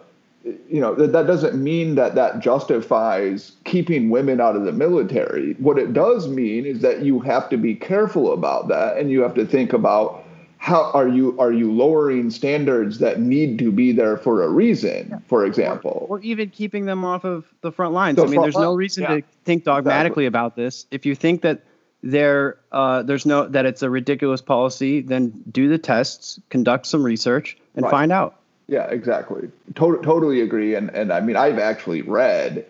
you 0.44 0.80
know 0.80 0.92
that, 0.96 1.12
that 1.12 1.28
doesn't 1.28 1.62
mean 1.62 1.94
that 1.94 2.16
that 2.16 2.40
justifies 2.40 3.52
keeping 3.64 4.10
women 4.10 4.40
out 4.40 4.56
of 4.56 4.64
the 4.64 4.72
military 4.72 5.52
what 5.54 5.78
it 5.78 5.92
does 5.92 6.26
mean 6.26 6.66
is 6.66 6.80
that 6.80 7.04
you 7.04 7.20
have 7.20 7.48
to 7.48 7.56
be 7.56 7.76
careful 7.76 8.32
about 8.32 8.66
that 8.66 8.96
and 8.96 9.08
you 9.08 9.20
have 9.20 9.34
to 9.34 9.46
think 9.46 9.72
about 9.72 10.24
how 10.58 10.90
are 10.94 11.06
you 11.06 11.38
are 11.38 11.52
you 11.52 11.70
lowering 11.70 12.28
standards 12.28 12.98
that 12.98 13.20
need 13.20 13.56
to 13.56 13.70
be 13.70 13.92
there 13.92 14.16
for 14.16 14.42
a 14.42 14.48
reason 14.48 15.06
yeah. 15.10 15.18
for 15.28 15.46
example 15.46 16.08
or, 16.10 16.18
or, 16.18 16.20
even 16.22 16.50
keeping 16.50 16.86
them 16.86 17.04
off 17.04 17.24
of 17.24 17.44
the 17.60 17.70
front 17.70 17.94
lines 17.94 18.16
the 18.16 18.24
i 18.24 18.26
mean 18.26 18.40
there's 18.40 18.56
line. 18.56 18.64
no 18.64 18.74
reason 18.74 19.04
yeah. 19.04 19.16
to 19.18 19.22
think 19.44 19.62
dogmatically 19.62 20.24
exactly. 20.24 20.26
about 20.26 20.56
this 20.56 20.86
if 20.90 21.06
you 21.06 21.14
think 21.14 21.42
that 21.42 21.62
there 22.02 22.58
uh, 22.72 23.02
there's 23.02 23.26
no 23.26 23.46
that 23.48 23.66
it's 23.66 23.82
a 23.82 23.90
ridiculous 23.90 24.40
policy 24.40 25.00
then 25.00 25.42
do 25.50 25.68
the 25.68 25.78
tests 25.78 26.40
conduct 26.50 26.86
some 26.86 27.02
research 27.02 27.56
and 27.76 27.84
right. 27.84 27.90
find 27.90 28.12
out 28.12 28.38
yeah, 28.72 28.86
exactly. 28.88 29.50
Tot- 29.74 30.02
totally 30.02 30.40
agree. 30.40 30.74
And 30.74 30.88
and 30.90 31.12
I 31.12 31.20
mean, 31.20 31.36
I've 31.36 31.58
actually 31.58 32.00
read 32.00 32.64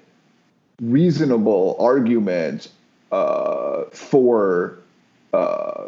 reasonable 0.80 1.76
arguments 1.78 2.68
uh, 3.12 3.84
for 3.92 4.78
uh, 5.32 5.84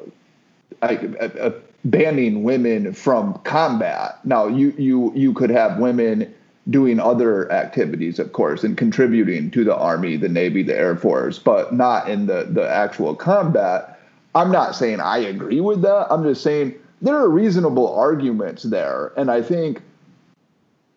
I, 0.82 1.52
banning 1.84 2.44
women 2.44 2.92
from 2.92 3.34
combat. 3.44 4.24
Now, 4.24 4.46
you 4.46 4.72
you 4.78 5.12
you 5.16 5.32
could 5.32 5.50
have 5.50 5.78
women 5.78 6.32
doing 6.70 6.98
other 6.98 7.50
activities, 7.52 8.18
of 8.18 8.32
course, 8.32 8.64
and 8.64 8.76
contributing 8.76 9.50
to 9.50 9.64
the 9.64 9.76
army, 9.76 10.16
the 10.16 10.28
navy, 10.28 10.62
the 10.62 10.76
air 10.76 10.96
force, 10.96 11.38
but 11.38 11.74
not 11.74 12.08
in 12.08 12.26
the 12.26 12.44
the 12.50 12.68
actual 12.68 13.14
combat. 13.14 14.00
I'm 14.34 14.50
not 14.50 14.74
saying 14.74 15.00
I 15.00 15.18
agree 15.18 15.60
with 15.60 15.82
that. 15.82 16.06
I'm 16.10 16.24
just 16.24 16.42
saying 16.42 16.74
there 17.02 17.16
are 17.16 17.28
reasonable 17.28 17.94
arguments 17.94 18.62
there, 18.62 19.12
and 19.16 19.30
I 19.30 19.42
think 19.42 19.82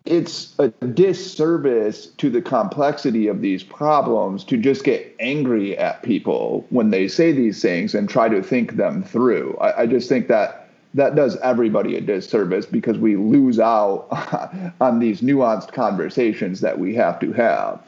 it's 0.08 0.54
a 0.58 0.68
disservice 0.68 2.06
to 2.06 2.30
the 2.30 2.40
complexity 2.40 3.26
of 3.28 3.42
these 3.42 3.62
problems 3.62 4.42
to 4.44 4.56
just 4.56 4.82
get 4.82 5.14
angry 5.20 5.76
at 5.76 6.02
people 6.02 6.66
when 6.70 6.88
they 6.90 7.08
say 7.08 7.32
these 7.32 7.60
things 7.60 7.94
and 7.94 8.08
try 8.08 8.26
to 8.26 8.42
think 8.42 8.76
them 8.76 9.02
through. 9.02 9.54
I, 9.60 9.82
I 9.82 9.86
just 9.86 10.08
think 10.08 10.28
that 10.28 10.67
that 10.98 11.14
does 11.14 11.36
everybody 11.38 11.96
a 11.96 12.00
disservice 12.00 12.66
because 12.66 12.98
we 12.98 13.16
lose 13.16 13.58
out 13.58 14.08
on 14.80 14.98
these 14.98 15.20
nuanced 15.20 15.72
conversations 15.72 16.60
that 16.60 16.78
we 16.78 16.94
have 16.94 17.18
to 17.20 17.32
have. 17.32 17.80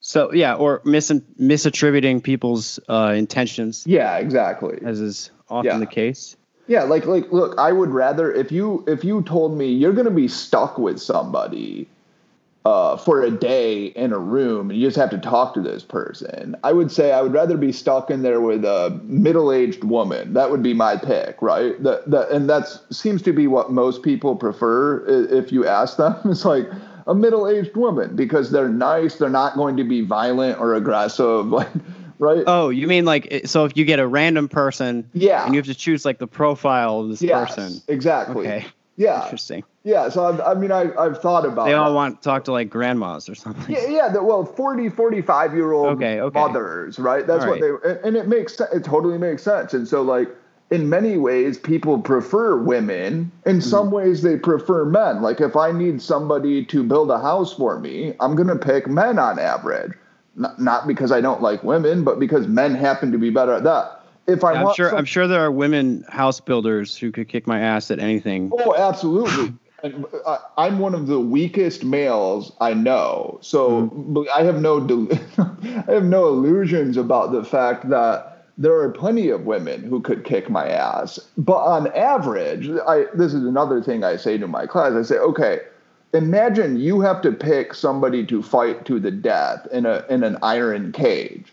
So 0.00 0.32
yeah, 0.32 0.54
or 0.54 0.80
mis- 0.84 1.10
misattributing 1.10 2.22
people's 2.22 2.80
uh, 2.88 3.14
intentions. 3.16 3.86
Yeah, 3.86 4.16
exactly. 4.16 4.78
As 4.84 5.00
is 5.00 5.30
often 5.48 5.72
yeah. 5.72 5.78
the 5.78 5.86
case. 5.86 6.36
Yeah, 6.66 6.84
like 6.84 7.04
like 7.04 7.30
look, 7.32 7.58
I 7.58 7.72
would 7.72 7.90
rather 7.90 8.32
if 8.32 8.52
you 8.52 8.84
if 8.86 9.04
you 9.04 9.22
told 9.22 9.58
me 9.58 9.66
you're 9.66 9.92
gonna 9.92 10.10
be 10.10 10.28
stuck 10.28 10.78
with 10.78 11.00
somebody 11.00 11.88
uh, 12.64 12.96
for 12.96 13.22
a 13.22 13.30
day 13.30 13.86
in 13.86 14.12
a 14.12 14.18
room 14.18 14.70
and 14.70 14.78
you 14.78 14.86
just 14.86 14.96
have 14.96 15.10
to 15.10 15.18
talk 15.18 15.54
to 15.54 15.60
this 15.60 15.82
person, 15.82 16.54
I 16.62 16.72
would 16.72 16.92
say 16.92 17.12
I 17.12 17.22
would 17.22 17.32
rather 17.32 17.56
be 17.56 17.72
stuck 17.72 18.10
in 18.10 18.22
there 18.22 18.40
with 18.40 18.64
a 18.64 19.00
middle-aged 19.04 19.84
woman. 19.84 20.34
That 20.34 20.50
would 20.50 20.62
be 20.62 20.74
my 20.74 20.96
pick, 20.96 21.40
right? 21.40 21.82
That 21.82 22.10
that 22.10 22.30
and 22.30 22.50
that 22.50 22.68
seems 22.90 23.22
to 23.22 23.32
be 23.32 23.46
what 23.46 23.70
most 23.72 24.02
people 24.02 24.36
prefer 24.36 25.04
if 25.06 25.52
you 25.52 25.66
ask 25.66 25.96
them. 25.96 26.16
It's 26.30 26.44
like 26.44 26.68
a 27.06 27.14
middle-aged 27.14 27.74
woman 27.76 28.14
because 28.14 28.50
they're 28.50 28.68
nice, 28.68 29.16
they're 29.16 29.30
not 29.30 29.56
going 29.56 29.76
to 29.78 29.84
be 29.84 30.02
violent 30.02 30.58
or 30.60 30.74
aggressive. 30.74 31.50
Like 31.60 31.68
right? 32.18 32.44
Oh, 32.46 32.68
you 32.68 32.86
mean 32.86 33.04
like 33.06 33.42
so 33.46 33.64
if 33.64 33.76
you 33.76 33.84
get 33.84 33.98
a 33.98 34.06
random 34.06 34.48
person, 34.48 35.08
yeah, 35.14 35.44
and 35.44 35.54
you 35.54 35.58
have 35.58 35.66
to 35.66 35.74
choose 35.74 36.04
like 36.04 36.18
the 36.18 36.26
profile 36.26 37.00
of 37.00 37.08
this 37.08 37.22
yes, 37.22 37.54
person, 37.54 37.80
exactly. 37.88 38.46
Okay. 38.46 38.66
Yeah. 39.00 39.22
Interesting. 39.24 39.64
Yeah. 39.82 40.10
So 40.10 40.26
I've, 40.26 40.40
I 40.40 40.52
mean, 40.52 40.70
I, 40.70 40.94
I've 40.94 41.22
thought 41.22 41.46
about. 41.46 41.64
They 41.64 41.72
all 41.72 41.88
that. 41.88 41.94
want 41.94 42.20
to 42.20 42.28
talk 42.28 42.44
to 42.44 42.52
like 42.52 42.68
grandmas 42.68 43.30
or 43.30 43.34
something. 43.34 43.74
Yeah. 43.74 43.86
Yeah. 43.86 44.08
The, 44.10 44.22
well, 44.22 44.44
40, 44.44 44.90
45 44.90 45.54
year 45.54 45.72
old 45.72 45.96
okay, 45.96 46.20
okay. 46.20 46.38
mothers, 46.38 46.98
right? 46.98 47.26
That's 47.26 47.44
all 47.44 47.50
what 47.50 47.62
right. 47.62 47.82
they, 47.82 48.06
and 48.06 48.14
it 48.14 48.28
makes 48.28 48.60
it 48.60 48.84
totally 48.84 49.16
makes 49.16 49.42
sense. 49.42 49.72
And 49.72 49.88
so 49.88 50.02
like 50.02 50.28
in 50.70 50.90
many 50.90 51.16
ways, 51.16 51.58
people 51.58 51.98
prefer 51.98 52.58
women. 52.58 53.32
In 53.46 53.56
mm 53.56 53.62
some 53.62 53.90
ways, 53.90 54.20
they 54.20 54.36
prefer 54.36 54.84
men. 54.84 55.22
Like 55.22 55.40
if 55.40 55.56
I 55.56 55.72
need 55.72 56.02
somebody 56.02 56.66
to 56.66 56.84
build 56.84 57.10
a 57.10 57.18
house 57.18 57.54
for 57.54 57.80
me, 57.80 58.12
I'm 58.20 58.36
going 58.36 58.48
to 58.48 58.56
pick 58.56 58.86
men 58.86 59.18
on 59.18 59.38
average 59.38 59.92
not 60.36 60.86
because 60.86 61.12
I 61.12 61.20
don't 61.20 61.42
like 61.42 61.62
women, 61.64 62.04
but 62.04 62.18
because 62.18 62.46
men 62.46 62.74
happen 62.74 63.12
to 63.12 63.18
be 63.18 63.30
better 63.30 63.52
at 63.52 63.64
that. 63.64 63.99
If 64.30 64.44
I 64.44 64.54
am 64.54 64.74
sure, 64.74 64.90
some, 64.90 64.98
I'm 64.98 65.04
sure 65.04 65.26
there 65.26 65.40
are 65.40 65.50
women 65.50 66.04
house 66.08 66.40
builders 66.40 66.96
who 66.96 67.12
could 67.12 67.28
kick 67.28 67.46
my 67.46 67.60
ass 67.60 67.90
at 67.90 67.98
anything. 67.98 68.50
Oh, 68.52 68.74
absolutely. 68.76 69.54
and 69.82 70.04
uh, 70.26 70.38
I'm 70.58 70.78
one 70.78 70.94
of 70.94 71.06
the 71.06 71.18
weakest 71.18 71.84
males 71.84 72.52
I 72.60 72.74
know, 72.74 73.38
so 73.42 73.88
mm. 73.88 74.28
I 74.28 74.42
have 74.42 74.60
no 74.60 74.78
I 75.88 75.92
have 75.92 76.04
no 76.04 76.28
illusions 76.28 76.96
about 76.96 77.32
the 77.32 77.44
fact 77.44 77.88
that 77.90 78.46
there 78.58 78.78
are 78.78 78.90
plenty 78.90 79.30
of 79.30 79.46
women 79.46 79.82
who 79.82 80.00
could 80.00 80.24
kick 80.24 80.50
my 80.50 80.68
ass. 80.68 81.18
But 81.38 81.64
on 81.64 81.86
average, 81.94 82.68
I 82.86 83.06
this 83.14 83.32
is 83.32 83.44
another 83.44 83.82
thing 83.82 84.04
I 84.04 84.16
say 84.16 84.38
to 84.38 84.46
my 84.46 84.66
class. 84.66 84.92
I 84.92 85.02
say, 85.02 85.16
okay, 85.16 85.60
imagine 86.12 86.76
you 86.76 87.00
have 87.00 87.22
to 87.22 87.32
pick 87.32 87.74
somebody 87.74 88.24
to 88.26 88.42
fight 88.42 88.84
to 88.84 89.00
the 89.00 89.10
death 89.10 89.66
in 89.72 89.86
a 89.86 90.04
in 90.10 90.22
an 90.22 90.36
iron 90.42 90.92
cage. 90.92 91.52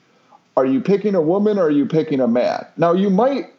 Are 0.58 0.66
you 0.66 0.82
picking 0.82 1.14
a 1.14 1.22
woman 1.22 1.60
or 1.60 1.66
are 1.66 1.72
you 1.72 1.86
picking 1.86 2.20
a 2.20 2.28
man? 2.28 2.66
Now 2.78 2.92
you 2.92 3.12
might 3.12 3.54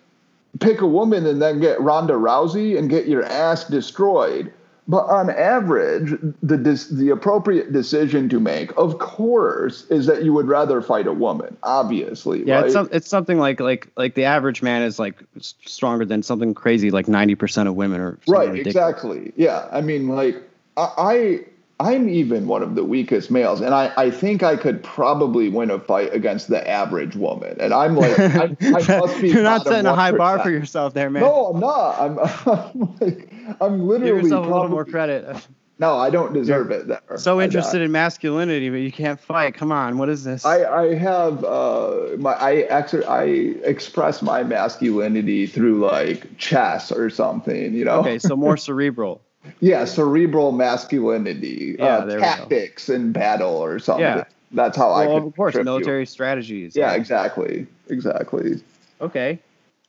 pick 0.59 0.81
a 0.81 0.87
woman 0.87 1.27
and 1.27 1.41
then 1.41 1.61
get 1.61 1.81
Ronda 1.81 2.15
Rousey 2.15 2.77
and 2.77 2.91
get 2.91 3.07
your 3.07 3.25
ass 3.25 3.65
destroyed. 3.65 4.53
But 4.89 5.05
on 5.05 5.31
average, 5.31 6.19
the 6.43 6.57
the 6.91 7.11
appropriate 7.11 7.73
decision 7.73 8.29
to 8.31 8.41
make, 8.41 8.77
of 8.77 8.99
course, 8.99 9.85
is 9.91 10.07
that 10.07 10.25
you 10.25 10.33
would 10.33 10.49
rather 10.49 10.81
fight 10.81 11.07
a 11.07 11.13
woman. 11.13 11.57
Obviously, 11.63 12.45
yeah. 12.45 12.57
Right? 12.57 12.65
It's, 12.65 12.73
some, 12.73 12.89
it's 12.91 13.09
something 13.09 13.39
like 13.39 13.61
like 13.61 13.93
like 13.97 14.15
the 14.15 14.25
average 14.25 14.63
man 14.63 14.83
is 14.83 14.99
like 14.99 15.23
stronger 15.41 16.05
than 16.05 16.23
something 16.23 16.55
crazy 16.55 16.91
like 16.91 17.07
ninety 17.07 17.35
percent 17.35 17.69
of 17.69 17.77
women 17.77 18.01
are. 18.01 18.19
Right. 18.27 18.49
Ridiculous. 18.49 18.75
Exactly. 18.75 19.33
Yeah. 19.37 19.69
I 19.71 19.83
mean, 19.83 20.09
like 20.09 20.43
I 20.79 21.45
I'm 21.81 22.09
even 22.09 22.49
one 22.49 22.62
of 22.62 22.74
the 22.74 22.83
weakest 22.83 23.31
males, 23.31 23.61
and 23.61 23.72
I, 23.72 23.93
I 23.97 24.11
think 24.11 24.43
I 24.43 24.57
could 24.57 24.83
probably 24.83 25.49
win 25.49 25.70
a 25.70 25.79
fight 25.79 26.12
against 26.12 26.49
the 26.49 26.68
average 26.68 27.14
woman. 27.14 27.57
And 27.61 27.72
I'm 27.72 27.95
like, 27.95 28.18
I, 28.18 28.57
I 28.61 28.99
must 28.99 29.20
be. 29.20 29.29
You're 29.29 29.45
not 29.45 29.64
setting 29.64 29.87
a 29.87 29.95
high 29.95 30.11
bar 30.11 30.41
for 30.41 30.51
yourself 30.51 30.95
there, 30.95 31.09
man. 31.09 31.22
No, 31.22 31.47
I'm 31.47 31.61
not. 31.61 32.01
I'm, 32.01 32.18
I'm 32.47 32.97
like, 33.01 33.33
I'm 33.61 33.87
literally. 33.87 34.12
Give 34.12 34.24
yourself 34.24 34.47
probably, 34.47 34.51
a 34.51 34.55
little 34.55 34.68
more 34.68 34.85
credit. 34.85 35.49
No, 35.81 35.97
I 35.97 36.11
don't 36.11 36.33
deserve 36.33 36.70
You're 36.70 36.81
it. 36.81 36.89
There. 36.89 37.18
So 37.18 37.41
interested 37.41 37.83
in 37.83 37.93
masculinity, 37.93 38.68
but 38.68 38.79
you 38.79 38.91
can't 38.91 39.20
fight. 39.20 39.55
Come 39.55 39.70
on, 39.70 39.97
what 39.97 40.09
is 40.09 40.24
this? 40.24 40.45
I, 40.45 40.64
I 40.64 40.95
have 40.95 41.45
uh, 41.45 42.16
my 42.18 42.33
I 42.33 42.55
ex- 42.62 42.95
I 42.95 43.22
express 43.62 44.20
my 44.20 44.43
masculinity 44.43 45.47
through 45.47 45.87
like 45.87 46.37
chess 46.37 46.91
or 46.91 47.11
something. 47.11 47.74
You 47.74 47.85
know. 47.85 48.01
Okay, 48.01 48.18
so 48.18 48.35
more 48.35 48.57
cerebral. 48.57 49.22
Yeah, 49.61 49.84
cerebral 49.84 50.53
masculinity, 50.53 51.76
yeah, 51.78 51.84
uh, 51.84 52.18
tactics 52.18 52.89
in 52.89 53.12
battle 53.12 53.55
or 53.55 53.78
something. 53.78 54.05
Yeah. 54.05 54.24
That's 54.53 54.76
how 54.76 54.91
well, 54.91 55.16
I. 55.16 55.26
Of 55.26 55.36
course, 55.36 55.55
military 55.57 56.01
you. 56.01 56.07
strategies. 56.07 56.74
Yeah, 56.74 56.93
yeah, 56.93 56.97
exactly, 56.97 57.66
exactly. 57.89 58.62
Okay, 59.01 59.39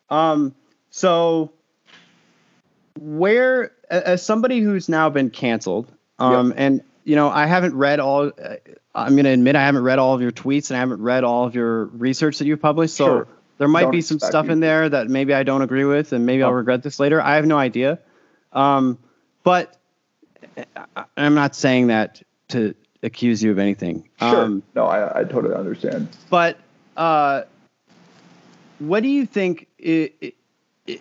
um, 0.09 0.53
so 0.91 1.51
where, 2.99 3.71
as 3.89 4.23
somebody 4.23 4.59
who's 4.59 4.89
now 4.89 5.09
been 5.09 5.29
canceled, 5.29 5.91
um, 6.19 6.49
yep. 6.49 6.55
and 6.59 6.83
you 7.05 7.15
know, 7.15 7.29
I 7.29 7.45
haven't 7.45 7.75
read 7.75 7.99
all. 7.99 8.27
Uh, 8.27 8.55
I'm 8.93 9.13
going 9.13 9.25
to 9.25 9.31
admit 9.31 9.55
I 9.55 9.63
haven't 9.63 9.83
read 9.83 9.99
all 9.99 10.13
of 10.13 10.21
your 10.21 10.31
tweets 10.31 10.71
and 10.71 10.77
I 10.77 10.79
haven't 10.79 11.01
read 11.01 11.23
all 11.23 11.45
of 11.45 11.55
your 11.55 11.85
research 11.85 12.39
that 12.39 12.45
you've 12.45 12.61
published. 12.61 12.95
So 12.95 13.05
sure. 13.05 13.27
there 13.59 13.67
might 13.67 13.83
don't 13.83 13.91
be 13.91 14.01
some 14.01 14.19
stuff 14.19 14.47
you. 14.47 14.53
in 14.53 14.59
there 14.59 14.89
that 14.89 15.07
maybe 15.07 15.33
I 15.33 15.43
don't 15.43 15.61
agree 15.61 15.85
with, 15.85 16.11
and 16.11 16.25
maybe 16.25 16.43
oh. 16.43 16.47
I'll 16.47 16.53
regret 16.53 16.83
this 16.83 16.99
later. 16.99 17.21
I 17.21 17.35
have 17.35 17.45
no 17.45 17.57
idea. 17.57 17.99
Um, 18.51 18.97
but 19.43 19.77
I'm 21.17 21.35
not 21.35 21.55
saying 21.55 21.87
that 21.87 22.21
to 22.49 22.75
accuse 23.03 23.41
you 23.43 23.51
of 23.51 23.59
anything. 23.59 24.09
Sure. 24.19 24.43
Um, 24.43 24.63
no, 24.75 24.85
I, 24.85 25.21
I 25.21 25.23
totally 25.23 25.55
understand. 25.55 26.09
But 26.29 26.59
uh, 26.97 27.43
what 28.79 29.03
do 29.03 29.09
you 29.09 29.25
think? 29.25 29.67
Is, 29.77 30.09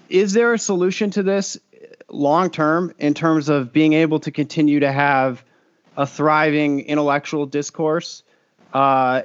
is 0.08 0.32
there 0.32 0.52
a 0.52 0.58
solution 0.58 1.10
to 1.12 1.22
this 1.22 1.58
long 2.08 2.50
term 2.50 2.94
in 2.98 3.14
terms 3.14 3.48
of 3.48 3.72
being 3.72 3.92
able 3.94 4.20
to 4.20 4.30
continue 4.30 4.80
to 4.80 4.92
have 4.92 5.42
a 5.96 6.06
thriving 6.06 6.80
intellectual 6.80 7.46
discourse? 7.46 8.22
Uh, 8.72 9.22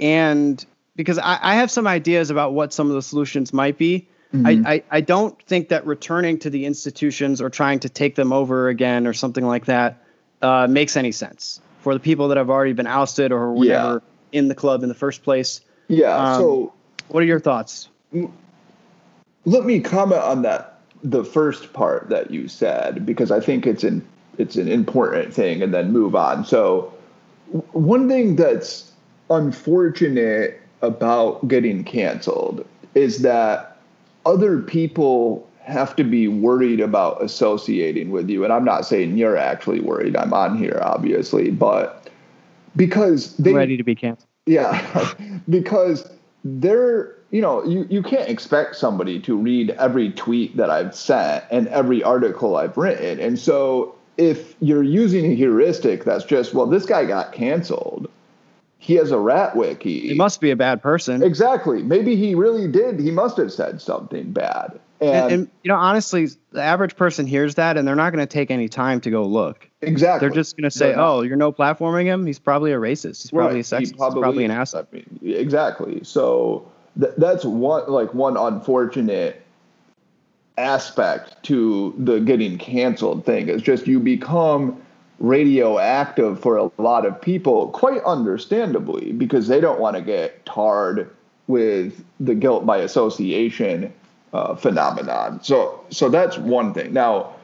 and 0.00 0.64
because 0.96 1.18
I, 1.18 1.38
I 1.40 1.54
have 1.56 1.70
some 1.70 1.86
ideas 1.86 2.30
about 2.30 2.52
what 2.52 2.72
some 2.72 2.88
of 2.88 2.94
the 2.94 3.02
solutions 3.02 3.52
might 3.52 3.78
be. 3.78 4.08
Mm-hmm. 4.34 4.66
I, 4.66 4.74
I, 4.74 4.82
I 4.90 5.00
don't 5.00 5.40
think 5.42 5.68
that 5.68 5.86
returning 5.86 6.38
to 6.40 6.50
the 6.50 6.66
institutions 6.66 7.40
or 7.40 7.48
trying 7.50 7.78
to 7.80 7.88
take 7.88 8.16
them 8.16 8.32
over 8.32 8.68
again 8.68 9.06
or 9.06 9.12
something 9.12 9.46
like 9.46 9.66
that 9.66 10.02
uh, 10.42 10.66
makes 10.68 10.96
any 10.96 11.12
sense 11.12 11.60
for 11.80 11.94
the 11.94 12.00
people 12.00 12.28
that 12.28 12.36
have 12.36 12.50
already 12.50 12.72
been 12.72 12.88
ousted 12.88 13.30
or 13.30 13.52
were 13.52 13.64
yeah. 13.64 13.72
never 13.82 14.02
in 14.32 14.48
the 14.48 14.54
club 14.54 14.82
in 14.82 14.88
the 14.88 14.94
first 14.94 15.22
place. 15.22 15.60
Yeah. 15.86 16.16
Um, 16.16 16.40
so, 16.40 16.72
what 17.08 17.22
are 17.22 17.26
your 17.26 17.38
thoughts? 17.38 17.88
Let 19.44 19.64
me 19.64 19.78
comment 19.78 20.22
on 20.22 20.42
that, 20.42 20.80
the 21.04 21.24
first 21.24 21.72
part 21.72 22.08
that 22.08 22.30
you 22.30 22.48
said, 22.48 23.06
because 23.06 23.30
I 23.30 23.38
think 23.38 23.66
it's 23.66 23.84
in, 23.84 24.04
it's 24.38 24.56
an 24.56 24.68
important 24.68 25.32
thing 25.32 25.62
and 25.62 25.72
then 25.72 25.92
move 25.92 26.16
on. 26.16 26.44
So 26.44 26.92
one 27.72 28.08
thing 28.08 28.36
that's 28.36 28.90
unfortunate 29.30 30.60
about 30.82 31.46
getting 31.46 31.84
canceled 31.84 32.66
is 32.94 33.22
that 33.22 33.73
other 34.26 34.60
people 34.60 35.48
have 35.64 35.96
to 35.96 36.04
be 36.04 36.28
worried 36.28 36.80
about 36.80 37.22
associating 37.22 38.10
with 38.10 38.28
you. 38.28 38.44
And 38.44 38.52
I'm 38.52 38.64
not 38.64 38.84
saying 38.84 39.16
you're 39.16 39.36
actually 39.36 39.80
worried. 39.80 40.16
I'm 40.16 40.32
on 40.32 40.58
here, 40.58 40.78
obviously, 40.82 41.50
but 41.50 42.08
because 42.76 43.36
they 43.38 43.52
ready 43.52 43.76
to 43.76 43.84
be 43.84 43.94
canceled. 43.94 44.28
Yeah, 44.46 45.14
because 45.48 46.08
they're 46.44 47.14
you 47.30 47.40
know 47.40 47.64
you, 47.64 47.86
you 47.88 48.02
can't 48.02 48.28
expect 48.28 48.76
somebody 48.76 49.18
to 49.20 49.36
read 49.36 49.70
every 49.70 50.12
tweet 50.12 50.56
that 50.56 50.70
I've 50.70 50.94
sent 50.94 51.44
and 51.50 51.66
every 51.68 52.02
article 52.02 52.56
I've 52.56 52.76
written. 52.76 53.18
And 53.18 53.38
so 53.38 53.94
if 54.16 54.54
you're 54.60 54.82
using 54.82 55.32
a 55.32 55.34
heuristic 55.34 56.04
that's 56.04 56.24
just 56.24 56.54
well 56.54 56.66
this 56.66 56.86
guy 56.86 57.04
got 57.04 57.32
canceled 57.32 58.08
he 58.84 58.96
has 58.96 59.10
a 59.12 59.18
rat 59.18 59.56
wiki. 59.56 60.08
He 60.08 60.14
must 60.14 60.42
be 60.42 60.50
a 60.50 60.56
bad 60.56 60.82
person. 60.82 61.22
Exactly. 61.22 61.82
Maybe 61.82 62.16
he 62.16 62.34
really 62.34 62.68
did. 62.68 63.00
He 63.00 63.10
must 63.10 63.38
have 63.38 63.50
said 63.50 63.80
something 63.80 64.30
bad. 64.30 64.78
And, 65.00 65.10
and, 65.10 65.32
and 65.32 65.50
you 65.62 65.70
know, 65.70 65.76
honestly, 65.76 66.28
the 66.52 66.60
average 66.60 66.94
person 66.94 67.26
hears 67.26 67.54
that 67.54 67.78
and 67.78 67.88
they're 67.88 67.96
not 67.96 68.12
going 68.12 68.20
to 68.20 68.30
take 68.30 68.50
any 68.50 68.68
time 68.68 69.00
to 69.00 69.10
go 69.10 69.24
look. 69.24 69.70
Exactly. 69.80 70.28
They're 70.28 70.34
just 70.34 70.58
going 70.58 70.64
to 70.64 70.70
say, 70.70 70.92
"Oh, 70.94 71.22
you're 71.22 71.36
no 71.36 71.50
platforming 71.50 72.04
him. 72.04 72.26
He's 72.26 72.38
probably 72.38 72.72
a 72.72 72.76
racist. 72.76 73.22
He's 73.22 73.30
probably 73.30 73.56
right. 73.56 73.72
a 73.72 73.76
sexist. 73.76 73.86
He 73.86 73.92
probably, 73.94 74.18
He's 74.18 74.22
probably 74.22 74.44
an 74.44 74.50
asshole." 74.50 74.86
I 74.92 74.94
mean, 74.94 75.20
exactly. 75.22 76.04
So 76.04 76.70
th- 77.00 77.14
that's 77.16 77.46
one 77.46 77.90
like 77.90 78.12
one 78.12 78.36
unfortunate 78.36 79.42
aspect 80.58 81.42
to 81.44 81.94
the 81.96 82.20
getting 82.20 82.58
canceled 82.58 83.24
thing 83.24 83.48
is 83.48 83.62
just 83.62 83.86
you 83.86 83.98
become 83.98 84.80
radioactive 85.18 86.40
for 86.40 86.56
a 86.56 86.70
lot 86.78 87.06
of 87.06 87.20
people, 87.20 87.68
quite 87.68 88.02
understandably, 88.04 89.12
because 89.12 89.48
they 89.48 89.60
don't 89.60 89.80
want 89.80 89.96
to 89.96 90.02
get 90.02 90.44
tarred 90.44 91.14
with 91.46 92.04
the 92.20 92.34
guilt 92.34 92.66
by 92.66 92.78
association 92.78 93.92
uh, 94.32 94.54
phenomenon. 94.54 95.42
So, 95.42 95.84
so 95.90 96.08
that's 96.08 96.36
one 96.38 96.74
thing. 96.74 96.92
Now, 96.92 97.34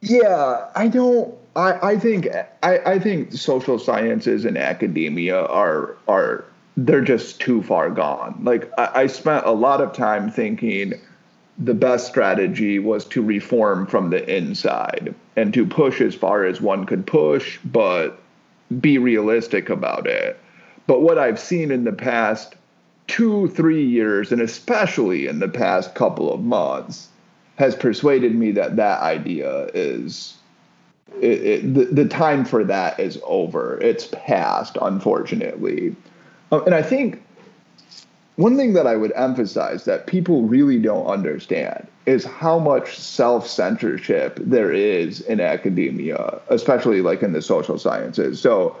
yeah, 0.00 0.68
I 0.74 0.88
don't. 0.88 1.34
I, 1.56 1.90
I 1.92 1.98
think 1.98 2.28
I, 2.62 2.78
I 2.78 2.98
think 2.98 3.32
social 3.32 3.78
sciences 3.78 4.44
and 4.44 4.58
academia 4.58 5.42
are 5.46 5.96
are 6.06 6.44
they're 6.76 7.00
just 7.00 7.40
too 7.40 7.62
far 7.62 7.88
gone. 7.90 8.38
Like 8.42 8.70
I, 8.78 9.02
I 9.02 9.06
spent 9.06 9.46
a 9.46 9.52
lot 9.52 9.80
of 9.80 9.94
time 9.94 10.30
thinking 10.30 11.00
the 11.58 11.74
best 11.74 12.06
strategy 12.06 12.78
was 12.78 13.04
to 13.06 13.22
reform 13.22 13.86
from 13.86 14.10
the 14.10 14.36
inside 14.36 15.14
and 15.36 15.54
to 15.54 15.66
push 15.66 16.00
as 16.00 16.14
far 16.14 16.44
as 16.44 16.60
one 16.60 16.84
could 16.84 17.06
push, 17.06 17.58
but 17.64 18.20
be 18.80 18.98
realistic 18.98 19.70
about 19.70 20.06
it. 20.06 20.38
But 20.86 21.00
what 21.00 21.18
I've 21.18 21.38
seen 21.38 21.70
in 21.70 21.84
the 21.84 21.92
past 21.92 22.54
two, 23.06 23.48
three 23.48 23.84
years, 23.84 24.32
and 24.32 24.40
especially 24.40 25.26
in 25.26 25.38
the 25.38 25.48
past 25.48 25.94
couple 25.94 26.32
of 26.32 26.40
months, 26.40 27.08
has 27.56 27.74
persuaded 27.74 28.34
me 28.34 28.52
that 28.52 28.76
that 28.76 29.00
idea 29.00 29.70
is 29.72 30.36
it, 31.20 31.42
it, 31.42 31.74
the, 31.74 31.84
the 31.86 32.08
time 32.08 32.44
for 32.44 32.64
that 32.64 33.00
is 33.00 33.18
over. 33.24 33.80
It's 33.80 34.08
past, 34.12 34.76
unfortunately. 34.80 35.96
Um, 36.52 36.64
and 36.66 36.74
I 36.74 36.82
think 36.82 37.22
one 38.36 38.56
thing 38.56 38.74
that 38.74 38.86
I 38.86 38.96
would 38.96 39.12
emphasize 39.16 39.84
that 39.84 40.06
people 40.06 40.42
really 40.42 40.78
don't 40.78 41.06
understand 41.06 41.86
is 42.04 42.24
how 42.24 42.58
much 42.58 42.98
self 42.98 43.48
censorship 43.48 44.38
there 44.40 44.72
is 44.72 45.20
in 45.22 45.40
academia, 45.40 46.40
especially 46.48 47.00
like 47.00 47.22
in 47.22 47.32
the 47.32 47.42
social 47.42 47.78
sciences. 47.78 48.40
So 48.40 48.76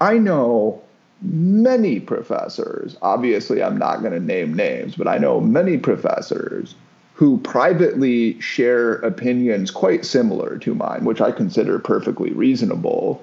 I 0.00 0.18
know 0.18 0.80
many 1.20 2.00
professors, 2.00 2.96
obviously, 3.02 3.62
I'm 3.62 3.76
not 3.76 4.00
going 4.00 4.12
to 4.12 4.20
name 4.20 4.54
names, 4.54 4.96
but 4.96 5.08
I 5.08 5.18
know 5.18 5.40
many 5.40 5.78
professors 5.78 6.74
who 7.14 7.38
privately 7.38 8.40
share 8.40 8.94
opinions 8.94 9.70
quite 9.70 10.04
similar 10.04 10.58
to 10.58 10.74
mine, 10.74 11.04
which 11.04 11.20
I 11.20 11.30
consider 11.30 11.78
perfectly 11.78 12.32
reasonable 12.32 13.22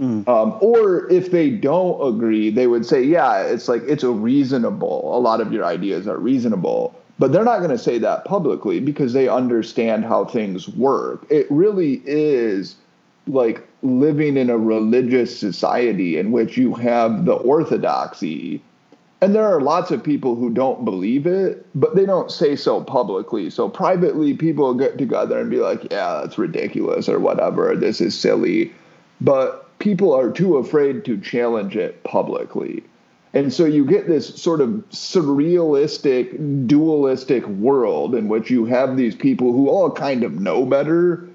Mm. 0.00 0.28
Um, 0.28 0.56
or 0.60 1.10
if 1.10 1.30
they 1.30 1.50
don't 1.50 2.14
agree, 2.14 2.50
they 2.50 2.66
would 2.66 2.86
say, 2.86 3.02
yeah, 3.02 3.42
it's 3.42 3.68
like 3.68 3.82
it's 3.86 4.04
a 4.04 4.10
reasonable, 4.10 5.16
a 5.16 5.18
lot 5.18 5.40
of 5.40 5.52
your 5.52 5.64
ideas 5.64 6.06
are 6.06 6.18
reasonable. 6.18 6.94
But 7.18 7.32
they're 7.32 7.44
not 7.44 7.58
going 7.58 7.70
to 7.70 7.78
say 7.78 7.98
that 7.98 8.24
publicly 8.24 8.78
because 8.78 9.12
they 9.12 9.28
understand 9.28 10.04
how 10.04 10.24
things 10.24 10.68
work. 10.68 11.26
It 11.30 11.48
really 11.50 12.00
is 12.04 12.76
like 13.26 13.66
living 13.82 14.36
in 14.36 14.50
a 14.50 14.56
religious 14.56 15.36
society 15.36 16.16
in 16.16 16.30
which 16.30 16.56
you 16.56 16.74
have 16.74 17.24
the 17.24 17.34
orthodoxy. 17.34 18.62
And 19.20 19.34
there 19.34 19.44
are 19.44 19.60
lots 19.60 19.90
of 19.90 20.02
people 20.02 20.36
who 20.36 20.48
don't 20.48 20.84
believe 20.84 21.26
it, 21.26 21.66
but 21.74 21.96
they 21.96 22.06
don't 22.06 22.30
say 22.30 22.54
so 22.54 22.80
publicly. 22.84 23.50
So 23.50 23.68
privately, 23.68 24.32
people 24.32 24.72
get 24.74 24.96
together 24.96 25.40
and 25.40 25.50
be 25.50 25.58
like, 25.58 25.90
yeah, 25.90 26.20
that's 26.20 26.38
ridiculous 26.38 27.08
or 27.08 27.18
whatever. 27.18 27.74
This 27.74 28.00
is 28.00 28.16
silly. 28.16 28.72
But 29.20 29.67
people 29.78 30.12
are 30.12 30.30
too 30.30 30.56
afraid 30.56 31.04
to 31.04 31.20
challenge 31.20 31.76
it 31.76 32.02
publicly. 32.04 32.82
And 33.34 33.52
so 33.52 33.64
you 33.64 33.84
get 33.84 34.08
this 34.08 34.34
sort 34.40 34.60
of 34.60 34.70
surrealistic, 34.90 36.66
dualistic 36.66 37.46
world 37.46 38.14
in 38.14 38.28
which 38.28 38.50
you 38.50 38.64
have 38.66 38.96
these 38.96 39.14
people 39.14 39.52
who 39.52 39.68
all 39.68 39.90
kind 39.90 40.24
of 40.24 40.40
know 40.40 40.64
better, 40.64 41.28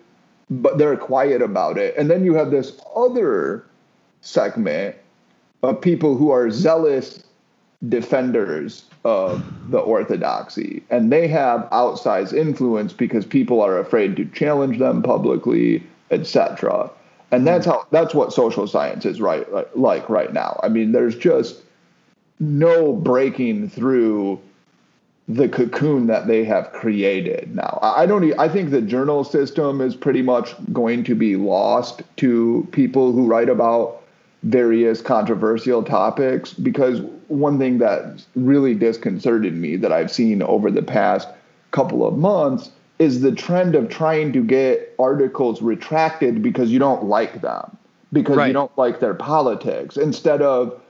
but 0.50 0.78
they're 0.78 0.98
quiet 0.98 1.41
about 1.41 1.78
it. 1.78 1.96
And 1.98 2.10
then 2.10 2.26
you 2.26 2.34
have 2.34 2.52
this 2.52 2.80
other 2.96 3.66
segment 4.22 4.96
of 5.62 5.80
people 5.80 6.18
who 6.18 6.32
are 6.32 6.50
zealous 6.50 7.24
defenders 7.88 8.86
of 9.06 9.44
the 9.70 9.80
orthodoxy. 9.80 10.84
And 10.89 11.12
they 11.12 11.28
have 11.28 11.70
outsized 11.72 12.34
influence 12.34 12.91
because 12.91 13.26
people 13.26 13.62
are 13.62 13.78
afraid 13.78 14.16
to 14.16 14.26
challenge 14.26 14.80
them 14.80 15.04
publicly, 15.04 15.84
etc 16.10 16.89
and 17.34 17.40
mm-hmm. 17.40 17.46
that's 17.46 17.66
how 17.66 17.88
that's 17.92 18.14
what 18.14 18.32
social 18.32 18.68
science 18.68 19.06
is 19.06 19.20
right, 19.20 19.50
right 19.52 19.78
like 19.78 20.08
right 20.10 20.34
now. 20.34 20.60
I 20.64 20.70
mean 20.70 20.92
there's 20.92 21.16
just 21.16 21.62
no 22.40 22.94
breaking 22.94 23.70
through 23.70 24.40
the 25.28 25.48
cocoon 25.48 26.08
that 26.08 26.28
they 26.28 26.44
have 26.44 26.72
created 26.74 27.56
now. 27.56 27.80
I 27.82 28.06
don't 28.06 28.38
i 28.40 28.48
think 28.48 28.70
the 28.70 28.82
journal 28.82 29.24
system 29.24 29.82
is 29.82 29.96
pretty 29.96 30.22
much 30.22 30.54
going 30.72 31.04
to 31.06 31.16
be 31.16 31.36
lost 31.36 32.04
to 32.18 32.68
people 32.72 33.12
who 33.12 33.26
write 33.26 33.50
about 33.50 34.04
various 34.44 35.02
controversial 35.02 35.82
topics 35.84 36.54
because 36.54 37.02
one 37.30 37.58
thing 37.58 37.78
that 37.78 38.22
really 38.36 38.74
disconcerted 38.74 39.54
me 39.54 39.78
that 39.78 39.94
i've 39.94 40.12
seen 40.12 40.42
over 40.42 40.70
the 40.70 40.82
past 40.82 41.30
couple 41.72 42.06
of 42.06 42.18
months 42.18 42.70
is 43.04 43.22
the 43.22 43.32
trend 43.32 43.76
of 43.76 43.89
trying 43.89 44.34
to 44.34 44.41
get 44.43 44.95
articles 44.97 45.62
retracted 45.62 46.41
because 46.41 46.72
you 46.72 46.80
don't 46.80 47.04
like 47.04 47.41
them, 47.41 47.78
because 48.12 48.38
right. 48.38 48.47
you 48.47 48.54
don't 48.54 48.76
like 48.78 48.99
their 48.99 49.14
politics, 49.14 49.97
instead 49.97 50.41
of, 50.41 50.82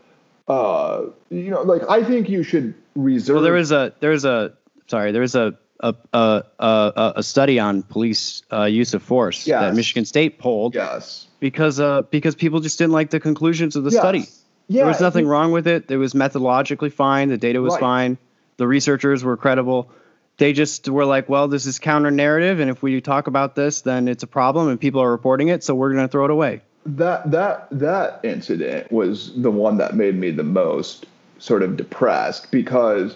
uh, 0.48 1.04
you 1.30 1.50
know, 1.50 1.64
like 1.64 1.82
I 1.90 2.04
think 2.04 2.30
you 2.30 2.44
should 2.44 2.74
reserve. 2.96 3.36
Well, 3.36 3.44
there 3.44 3.58
is 3.58 3.72
a 3.72 3.94
there 4.00 4.12
is 4.12 4.26
a 4.26 4.54
sorry 4.88 5.12
there 5.12 5.24
is 5.24 5.36
a 5.36 5.58
a 5.80 5.96
a 6.14 6.44
a, 6.60 7.14
a 7.18 7.24
study 7.24 7.60
on 7.60 7.84
police 7.84 8.44
uh, 8.52 8.66
use 8.66 8.94
of 8.94 9.02
force 9.02 9.48
yes. 9.48 9.62
that 9.62 9.76
Michigan 9.76 10.06
State 10.06 10.40
pulled. 10.40 10.76
Yes. 10.76 11.28
Because 11.40 11.80
uh 11.80 12.04
because 12.04 12.36
people 12.36 12.60
just 12.62 12.78
didn't 12.78 12.94
like 12.94 13.10
the 13.10 13.20
conclusions 13.20 13.76
of 13.76 13.84
the 13.84 13.92
yes. 13.92 14.02
study. 14.02 14.26
Yeah, 14.70 14.84
there 14.84 14.88
was 14.88 15.02
nothing 15.02 15.28
wrong 15.28 15.52
with 15.52 15.68
it. 15.68 15.92
It 15.92 15.98
was 15.98 16.14
methodologically 16.14 16.92
fine. 16.92 17.28
The 17.30 17.38
data 17.38 17.60
was 17.62 17.74
right. 17.74 17.82
fine. 17.82 18.18
The 18.58 18.68
researchers 18.68 19.24
were 19.24 19.36
credible 19.36 19.92
they 20.38 20.54
just 20.54 20.90
were 20.90 21.06
like, 21.06 21.30
well, 21.30 21.48
this 21.48 21.66
is 21.66 21.80
counter 21.80 22.12
narrative, 22.12 22.60
and 22.60 22.70
if 22.70 22.82
we 22.82 23.00
talk 23.02 23.28
about 23.28 23.56
this, 23.56 23.82
then 23.82 24.08
it's 24.08 24.24
a 24.24 24.28
problem, 24.28 24.68
and 24.68 24.80
people 24.80 25.02
are 25.02 25.12
reporting 25.12 25.50
it, 25.50 25.64
so 25.64 25.76
we're 25.76 25.94
going 25.94 26.06
to 26.06 26.12
throw 26.12 26.26
it 26.26 26.32
away. 26.32 26.62
That 26.86 27.32
that 27.32 27.68
that 27.72 28.20
incident 28.24 28.92
was 28.92 29.32
the 29.42 29.52
one 29.52 29.78
that 29.78 29.96
made 29.96 30.16
me 30.16 30.32
the 30.32 30.44
most 30.44 31.06
sort 31.40 31.64
of 31.64 31.78
depressed 31.78 32.52
because 32.52 33.16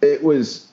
it 0.00 0.22
was 0.22 0.68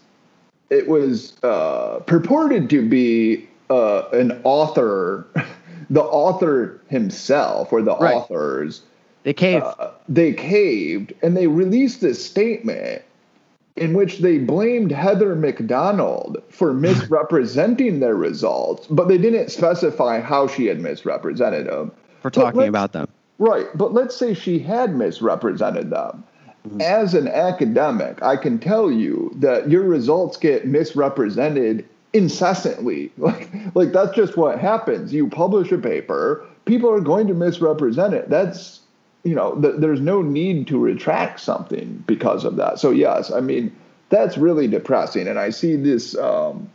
it 0.69 0.87
was 0.87 1.35
uh, 1.43 1.99
purported 2.05 2.69
to 2.69 2.87
be 2.87 3.47
uh, 3.69 4.03
an 4.13 4.39
author, 4.43 5.27
the 5.89 6.01
author 6.03 6.81
himself 6.89 7.71
or 7.71 7.81
the 7.81 7.95
right. 7.97 8.13
authors. 8.13 8.83
They 9.23 9.33
caved. 9.33 9.65
Uh, 9.65 9.91
they 10.07 10.33
caved, 10.33 11.13
and 11.21 11.35
they 11.35 11.47
released 11.47 12.01
this 12.01 12.23
statement 12.23 13.01
in 13.77 13.93
which 13.93 14.19
they 14.19 14.37
blamed 14.37 14.91
Heather 14.91 15.35
Mac 15.35 15.65
Donald 15.65 16.41
for 16.49 16.73
misrepresenting 16.73 17.99
their 17.99 18.15
results, 18.15 18.87
but 18.87 19.07
they 19.07 19.17
didn't 19.17 19.49
specify 19.49 20.19
how 20.19 20.47
she 20.47 20.65
had 20.65 20.79
misrepresented 20.79 21.67
them. 21.67 21.91
For 22.21 22.29
talking 22.29 22.67
about 22.67 22.93
them. 22.93 23.07
Right. 23.39 23.67
But 23.75 23.93
let's 23.93 24.15
say 24.15 24.33
she 24.33 24.59
had 24.59 24.95
misrepresented 24.95 25.89
them. 25.89 26.23
Mm-hmm. 26.67 26.81
As 26.81 27.13
an 27.13 27.27
academic, 27.27 28.21
I 28.21 28.35
can 28.35 28.59
tell 28.59 28.91
you 28.91 29.31
that 29.35 29.69
your 29.69 29.83
results 29.83 30.37
get 30.37 30.67
misrepresented 30.67 31.87
incessantly. 32.13 33.11
Like 33.17 33.49
like 33.75 33.91
that's 33.91 34.15
just 34.15 34.37
what 34.37 34.59
happens. 34.59 35.13
You 35.13 35.29
publish 35.29 35.71
a 35.71 35.77
paper, 35.77 36.45
people 36.65 36.89
are 36.91 37.01
going 37.01 37.27
to 37.27 37.33
misrepresent 37.33 38.13
it. 38.13 38.29
That's 38.29 38.81
you 39.27 39.35
know, 39.35 39.59
th- 39.61 39.75
there's 39.77 39.99
no 39.99 40.21
need 40.21 40.67
to 40.67 40.79
retract 40.79 41.41
something 41.41 42.03
because 42.07 42.45
of 42.45 42.55
that. 42.55 42.79
So 42.79 42.91
yes, 42.91 43.29
I 43.31 43.41
mean 43.41 43.75
that's 44.09 44.37
really 44.37 44.67
depressing. 44.67 45.27
And 45.27 45.37
I 45.37 45.49
see 45.49 45.75
this. 45.75 46.15
Um, 46.17 46.69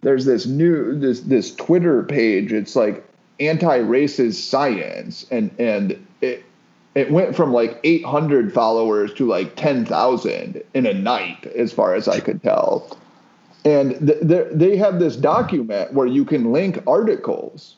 there's 0.00 0.24
this 0.24 0.46
new 0.46 0.98
this 0.98 1.20
this 1.20 1.54
Twitter 1.54 2.02
page. 2.02 2.52
It's 2.52 2.74
like 2.74 3.04
anti-racist 3.38 4.34
science, 4.34 5.26
and 5.30 5.50
and 5.58 6.06
it 6.22 6.44
it 6.94 7.10
went 7.10 7.36
from 7.36 7.52
like 7.52 7.80
800 7.84 8.52
followers 8.52 9.12
to 9.14 9.26
like 9.26 9.56
10,000 9.56 10.62
in 10.74 10.86
a 10.86 10.94
night, 10.94 11.44
as 11.46 11.72
far 11.72 11.94
as 11.94 12.06
I 12.06 12.20
could 12.20 12.40
tell. 12.42 12.96
And 13.64 14.06
th- 14.06 14.48
they 14.52 14.76
have 14.76 15.00
this 15.00 15.16
document 15.16 15.92
where 15.92 16.06
you 16.06 16.24
can 16.24 16.52
link 16.52 16.78
articles 16.86 17.76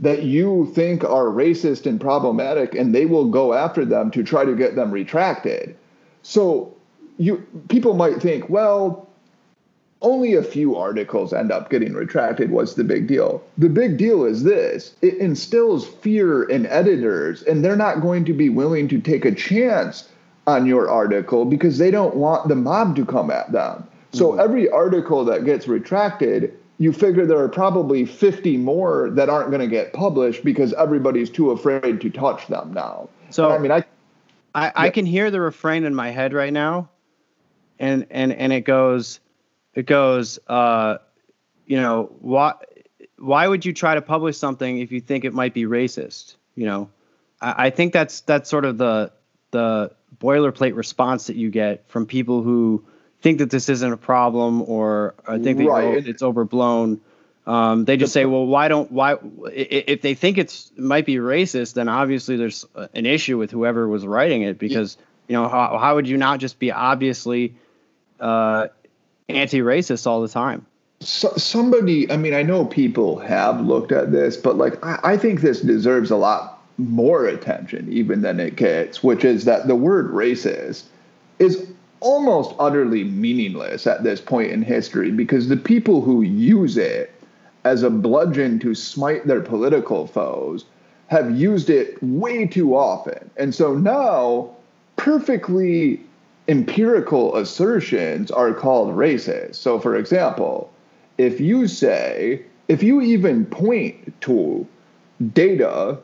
that 0.00 0.24
you 0.24 0.70
think 0.74 1.04
are 1.04 1.26
racist 1.26 1.86
and 1.86 2.00
problematic, 2.00 2.74
and 2.74 2.94
they 2.94 3.06
will 3.06 3.28
go 3.30 3.54
after 3.54 3.84
them 3.84 4.10
to 4.10 4.22
try 4.22 4.44
to 4.44 4.54
get 4.54 4.76
them 4.76 4.90
retracted. 4.90 5.76
So 6.22 6.74
you 7.18 7.46
people 7.68 7.94
might 7.94 8.20
think, 8.20 8.48
well, 8.50 9.08
only 10.02 10.34
a 10.34 10.42
few 10.42 10.76
articles 10.76 11.32
end 11.32 11.50
up 11.50 11.70
getting 11.70 11.94
retracted. 11.94 12.50
What's 12.50 12.74
the 12.74 12.84
big 12.84 13.06
deal? 13.06 13.42
The 13.56 13.70
big 13.70 13.96
deal 13.96 14.24
is 14.24 14.42
this 14.42 14.94
it 15.02 15.14
instills 15.14 15.86
fear 15.86 16.44
in 16.44 16.66
editors, 16.66 17.42
and 17.42 17.64
they're 17.64 17.76
not 17.76 18.02
going 18.02 18.24
to 18.26 18.32
be 18.32 18.48
willing 18.48 18.88
to 18.88 19.00
take 19.00 19.24
a 19.24 19.34
chance 19.34 20.08
on 20.46 20.66
your 20.66 20.88
article 20.88 21.44
because 21.44 21.78
they 21.78 21.90
don't 21.90 22.16
want 22.16 22.48
the 22.48 22.54
mob 22.54 22.94
to 22.96 23.04
come 23.04 23.30
at 23.30 23.50
them. 23.50 23.86
So 24.12 24.30
mm-hmm. 24.30 24.40
every 24.40 24.68
article 24.70 25.24
that 25.24 25.44
gets 25.44 25.66
retracted, 25.66 26.56
you 26.78 26.92
figure 26.92 27.24
there 27.26 27.38
are 27.38 27.48
probably 27.48 28.04
50 28.04 28.56
more 28.58 29.10
that 29.10 29.28
aren't 29.28 29.50
going 29.50 29.62
to 29.62 29.66
get 29.66 29.92
published 29.92 30.44
because 30.44 30.72
everybody's 30.74 31.30
too 31.30 31.50
afraid 31.50 32.00
to 32.00 32.10
touch 32.10 32.46
them 32.48 32.72
now. 32.74 33.08
So, 33.30 33.50
I 33.50 33.58
mean, 33.58 33.72
I, 33.72 33.84
I, 34.54 34.72
I 34.74 34.90
can 34.90 35.06
hear 35.06 35.30
the 35.30 35.40
refrain 35.40 35.84
in 35.84 35.94
my 35.94 36.10
head 36.10 36.32
right 36.32 36.52
now, 36.52 36.88
and 37.78 38.06
and 38.10 38.32
and 38.32 38.52
it 38.52 38.62
goes 38.62 39.20
it 39.74 39.86
goes, 39.86 40.38
uh, 40.48 40.98
you 41.66 41.76
know, 41.76 42.10
why 42.20 42.54
why 43.18 43.48
would 43.48 43.64
you 43.64 43.72
try 43.72 43.94
to 43.94 44.02
publish 44.02 44.36
something 44.36 44.78
if 44.78 44.92
you 44.92 45.00
think 45.00 45.24
it 45.24 45.34
might 45.34 45.54
be 45.54 45.64
racist? 45.64 46.36
You 46.54 46.66
know, 46.66 46.90
I, 47.40 47.66
I 47.66 47.70
think 47.70 47.92
that's 47.92 48.20
that's 48.22 48.48
sort 48.48 48.64
of 48.64 48.78
the 48.78 49.12
the 49.50 49.92
boilerplate 50.18 50.74
response 50.74 51.26
that 51.26 51.36
you 51.36 51.50
get 51.50 51.88
from 51.88 52.06
people 52.06 52.42
who 52.42 52.84
think 53.26 53.38
that 53.38 53.50
this 53.50 53.68
isn't 53.68 53.92
a 53.92 53.96
problem 53.96 54.62
or 54.62 55.16
I 55.26 55.40
think 55.40 55.58
that 55.58 55.66
right. 55.66 56.06
it's 56.06 56.22
overblown. 56.22 57.00
Um, 57.44 57.84
they 57.84 57.96
just 57.96 58.12
say, 58.12 58.24
well, 58.24 58.46
why 58.46 58.68
don't 58.68 58.92
why 58.92 59.16
if 59.52 60.00
they 60.00 60.14
think 60.14 60.38
it's 60.38 60.70
might 60.76 61.06
be 61.06 61.16
racist, 61.16 61.74
then 61.74 61.88
obviously 61.88 62.36
there's 62.36 62.64
an 62.94 63.04
issue 63.04 63.36
with 63.36 63.50
whoever 63.50 63.88
was 63.88 64.06
writing 64.06 64.42
it 64.42 64.60
because 64.60 64.96
you 65.26 65.32
know 65.32 65.48
how 65.48 65.76
how 65.76 65.96
would 65.96 66.06
you 66.06 66.16
not 66.16 66.38
just 66.38 66.60
be 66.60 66.70
obviously 66.70 67.56
uh, 68.20 68.68
anti-racist 69.28 70.06
all 70.06 70.22
the 70.22 70.28
time. 70.28 70.64
So, 71.00 71.32
somebody, 71.36 72.08
I 72.10 72.16
mean, 72.16 72.32
I 72.32 72.42
know 72.42 72.64
people 72.64 73.18
have 73.18 73.60
looked 73.60 73.90
at 73.90 74.12
this, 74.12 74.36
but 74.36 74.56
like, 74.56 74.82
I, 74.84 75.00
I 75.02 75.16
think 75.16 75.40
this 75.40 75.60
deserves 75.60 76.12
a 76.12 76.16
lot 76.16 76.62
more 76.78 77.26
attention 77.26 77.92
even 77.92 78.22
than 78.22 78.38
it 78.38 78.54
gets, 78.54 79.02
which 79.02 79.24
is 79.24 79.46
that 79.46 79.66
the 79.66 79.74
word 79.74 80.12
racist 80.12 80.84
is 81.38 81.68
almost 82.06 82.54
utterly 82.60 83.02
meaningless 83.02 83.84
at 83.84 84.04
this 84.04 84.20
point 84.20 84.52
in 84.52 84.62
history 84.62 85.10
because 85.10 85.48
the 85.48 85.56
people 85.56 86.00
who 86.00 86.22
use 86.22 86.76
it 86.76 87.12
as 87.64 87.82
a 87.82 87.90
bludgeon 87.90 88.60
to 88.60 88.76
smite 88.76 89.26
their 89.26 89.40
political 89.40 90.06
foes 90.06 90.66
have 91.08 91.36
used 91.36 91.68
it 91.68 92.00
way 92.00 92.46
too 92.46 92.76
often. 92.76 93.28
And 93.36 93.52
so 93.52 93.74
now, 93.74 94.50
perfectly 94.94 96.00
empirical 96.46 97.34
assertions 97.34 98.30
are 98.30 98.54
called 98.54 98.94
racist. 98.94 99.56
So, 99.56 99.80
for 99.80 99.96
example, 99.96 100.72
if 101.18 101.40
you 101.40 101.66
say, 101.66 102.40
if 102.68 102.84
you 102.84 103.00
even 103.00 103.46
point 103.46 104.20
to 104.20 104.64
data 105.32 105.98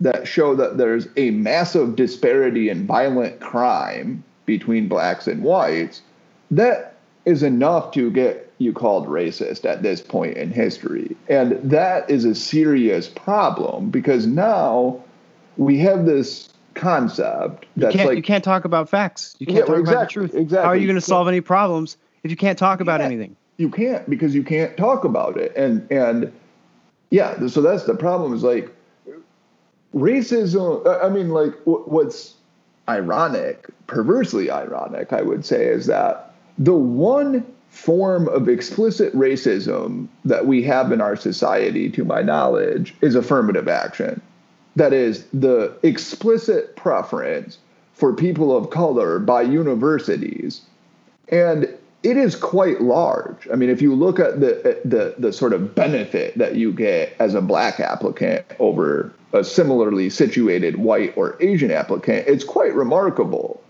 that 0.00 0.26
show 0.26 0.56
that 0.56 0.78
there's 0.78 1.06
a 1.16 1.30
massive 1.30 1.94
disparity 1.94 2.70
in 2.70 2.88
violent 2.88 3.38
crime 3.38 4.24
between 4.46 4.88
blacks 4.88 5.26
and 5.26 5.42
whites, 5.42 6.02
that 6.50 6.94
is 7.24 7.42
enough 7.42 7.92
to 7.92 8.10
get 8.10 8.52
you 8.58 8.72
called 8.72 9.06
racist 9.06 9.64
at 9.64 9.82
this 9.82 10.00
point 10.00 10.36
in 10.36 10.50
history. 10.50 11.16
And 11.28 11.52
that 11.62 12.08
is 12.08 12.24
a 12.24 12.34
serious 12.34 13.08
problem 13.08 13.90
because 13.90 14.26
now 14.26 15.02
we 15.56 15.78
have 15.78 16.06
this 16.06 16.48
concept. 16.74 17.66
You 17.76 17.88
can't, 17.88 18.08
like, 18.08 18.16
you 18.16 18.22
can't 18.22 18.44
talk 18.44 18.64
about 18.64 18.88
facts. 18.88 19.36
You 19.38 19.46
can't 19.46 19.58
yeah, 19.58 19.64
talk 19.64 19.78
exactly, 19.78 19.94
about 19.94 20.08
the 20.08 20.12
truth. 20.12 20.34
Exactly. 20.34 20.64
How 20.64 20.70
are 20.70 20.76
you 20.76 20.86
going 20.86 20.96
to 20.96 21.00
solve 21.00 21.28
any 21.28 21.40
problems 21.40 21.96
if 22.22 22.30
you 22.30 22.36
can't 22.36 22.58
talk 22.58 22.80
about 22.80 23.00
anything? 23.00 23.36
You 23.56 23.70
can't 23.70 24.08
because 24.10 24.34
you 24.34 24.42
can't 24.42 24.76
talk 24.76 25.04
about 25.04 25.36
it. 25.36 25.54
And 25.56 25.90
and 25.90 26.32
yeah, 27.10 27.46
so 27.46 27.60
that's 27.60 27.84
the 27.84 27.94
problem. 27.94 28.34
Is 28.34 28.42
like 28.42 28.74
racism. 29.94 30.84
Uh, 30.84 30.98
I 30.98 31.08
mean, 31.08 31.30
like 31.30 31.52
what's 31.64 32.33
ironic, 32.88 33.66
perversely 33.86 34.50
ironic, 34.50 35.12
I 35.12 35.22
would 35.22 35.44
say, 35.44 35.66
is 35.66 35.86
that 35.86 36.34
the 36.58 36.74
one 36.74 37.44
form 37.70 38.28
of 38.28 38.48
explicit 38.48 39.12
racism 39.16 40.06
that 40.24 40.46
we 40.46 40.62
have 40.62 40.92
in 40.92 41.00
our 41.00 41.16
society, 41.16 41.90
to 41.90 42.04
my 42.04 42.22
knowledge, 42.22 42.94
is 43.00 43.14
affirmative 43.14 43.66
action. 43.66 44.20
That 44.76 44.92
is 44.92 45.24
the 45.32 45.76
explicit 45.82 46.76
preference 46.76 47.58
for 47.94 48.12
people 48.12 48.56
of 48.56 48.70
color 48.70 49.18
by 49.18 49.42
universities. 49.42 50.62
And 51.28 51.73
it 52.04 52.16
is 52.16 52.36
quite 52.36 52.80
large 52.80 53.48
i 53.52 53.56
mean 53.56 53.70
if 53.70 53.82
you 53.82 53.94
look 53.94 54.20
at 54.20 54.38
the 54.40 54.78
the 54.84 55.14
the 55.18 55.32
sort 55.32 55.52
of 55.52 55.74
benefit 55.74 56.36
that 56.38 56.54
you 56.54 56.72
get 56.72 57.14
as 57.18 57.34
a 57.34 57.40
black 57.40 57.80
applicant 57.80 58.44
over 58.60 59.12
a 59.32 59.42
similarly 59.42 60.08
situated 60.08 60.76
white 60.76 61.16
or 61.16 61.36
asian 61.40 61.70
applicant 61.70 62.26
it's 62.28 62.44
quite 62.44 62.74
remarkable 62.74 63.60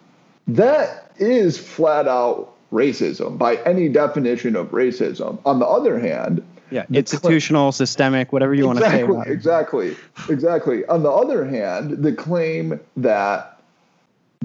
that 0.47 1.13
is 1.17 1.57
flat 1.57 2.07
out 2.07 2.53
racism 2.73 3.39
by 3.39 3.57
any 3.63 3.89
definition 3.89 4.57
of 4.57 4.69
racism 4.73 5.39
on 5.47 5.61
the 5.61 5.67
other 5.67 5.99
hand 5.99 6.45
yeah, 6.71 6.87
institutional, 6.93 7.71
systemic, 7.71 8.33
whatever 8.33 8.53
you 8.53 8.69
exactly, 8.69 9.05
want 9.05 9.25
to 9.25 9.31
say. 9.31 9.33
Exactly, 9.33 9.97
exactly. 10.29 10.85
On 10.87 11.05
the 11.05 11.11
other 11.11 11.45
hand, 11.45 12.03
the 12.03 12.13
claim 12.13 12.81
that 12.97 13.54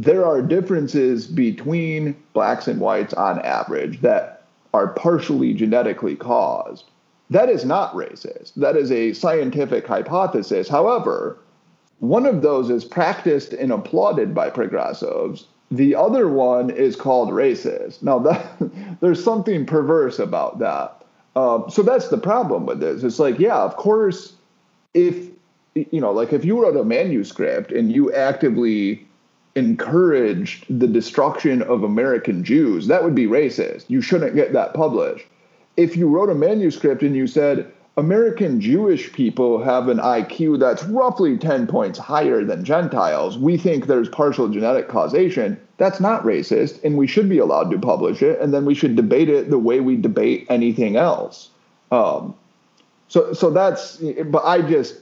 there 0.03 0.25
are 0.25 0.41
differences 0.41 1.27
between 1.27 2.15
blacks 2.31 2.69
and 2.69 2.79
whites 2.79 3.13
on 3.13 3.41
average 3.41 3.99
that 3.99 4.45
are 4.73 4.87
partially 4.87 5.53
genetically 5.53 6.15
caused, 6.15 6.85
that 7.29 7.49
is 7.49 7.65
not 7.65 7.93
racist. 7.93 8.53
That 8.55 8.77
is 8.77 8.91
a 8.91 9.11
scientific 9.11 9.85
hypothesis. 9.85 10.69
However, 10.69 11.37
one 11.99 12.25
of 12.25 12.41
those 12.41 12.69
is 12.69 12.85
practiced 12.85 13.51
and 13.51 13.73
applauded 13.73 14.33
by 14.33 14.49
progressives. 14.49 15.47
The 15.69 15.95
other 15.95 16.29
one 16.29 16.69
is 16.69 16.95
called 16.95 17.29
racist. 17.29 18.01
Now, 18.01 18.19
that, 18.29 18.45
there's 19.01 19.21
something 19.21 19.65
perverse 19.65 20.17
about 20.17 20.59
that. 20.59 21.03
Um, 21.35 21.65
so 21.69 21.83
that's 21.83 22.07
the 22.07 22.17
problem 22.17 22.65
with 22.65 22.79
this. 22.79 23.03
It's 23.03 23.19
like, 23.19 23.37
yeah, 23.37 23.57
of 23.57 23.75
course, 23.75 24.33
if 24.93 25.27
you 25.75 26.01
know, 26.01 26.11
like 26.11 26.31
if 26.33 26.45
you 26.45 26.61
wrote 26.61 26.75
a 26.75 26.83
manuscript 26.83 27.71
and 27.71 27.91
you 27.91 28.13
actively 28.13 29.07
encouraged 29.55 30.65
the 30.69 30.87
destruction 30.87 31.61
of 31.63 31.83
American 31.83 32.43
Jews, 32.43 32.87
that 32.87 33.03
would 33.03 33.15
be 33.15 33.27
racist. 33.27 33.85
You 33.87 34.01
shouldn't 34.01 34.35
get 34.35 34.53
that 34.53 34.73
published. 34.73 35.25
If 35.77 35.95
you 35.97 36.07
wrote 36.07 36.29
a 36.29 36.35
manuscript 36.35 37.03
and 37.03 37.15
you 37.15 37.27
said, 37.27 37.71
American 37.97 38.61
Jewish 38.61 39.11
people 39.11 39.61
have 39.61 39.89
an 39.89 39.97
IQ 39.97 40.59
that's 40.59 40.83
roughly 40.85 41.37
10 41.37 41.67
points 41.67 41.99
higher 41.99 42.45
than 42.45 42.63
Gentiles. 42.63 43.37
We 43.37 43.57
think 43.57 43.87
there's 43.87 44.07
partial 44.07 44.47
genetic 44.47 44.87
causation. 44.87 45.59
That's 45.77 45.99
not 45.99 46.23
racist, 46.23 46.81
and 46.83 46.97
we 46.97 47.07
should 47.07 47.27
be 47.27 47.39
allowed 47.39 47.71
to 47.71 47.79
publish 47.79 48.21
it, 48.21 48.39
and 48.39 48.53
then 48.53 48.63
we 48.65 48.73
should 48.73 48.95
debate 48.95 49.29
it 49.29 49.49
the 49.49 49.59
way 49.59 49.81
we 49.81 49.97
debate 49.97 50.45
anything 50.49 50.95
else. 50.95 51.49
Um, 51.91 52.35
so, 53.09 53.33
so 53.33 53.49
that's, 53.49 53.97
but 53.97 54.45
I 54.45 54.61
just, 54.61 55.01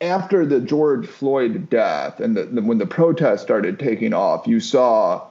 after 0.00 0.46
the 0.46 0.60
George 0.60 1.06
Floyd 1.06 1.68
death 1.68 2.20
and 2.20 2.36
the, 2.36 2.44
the, 2.44 2.62
when 2.62 2.78
the 2.78 2.86
protests 2.86 3.42
started 3.42 3.78
taking 3.78 4.14
off, 4.14 4.46
you 4.46 4.60
saw 4.60 5.26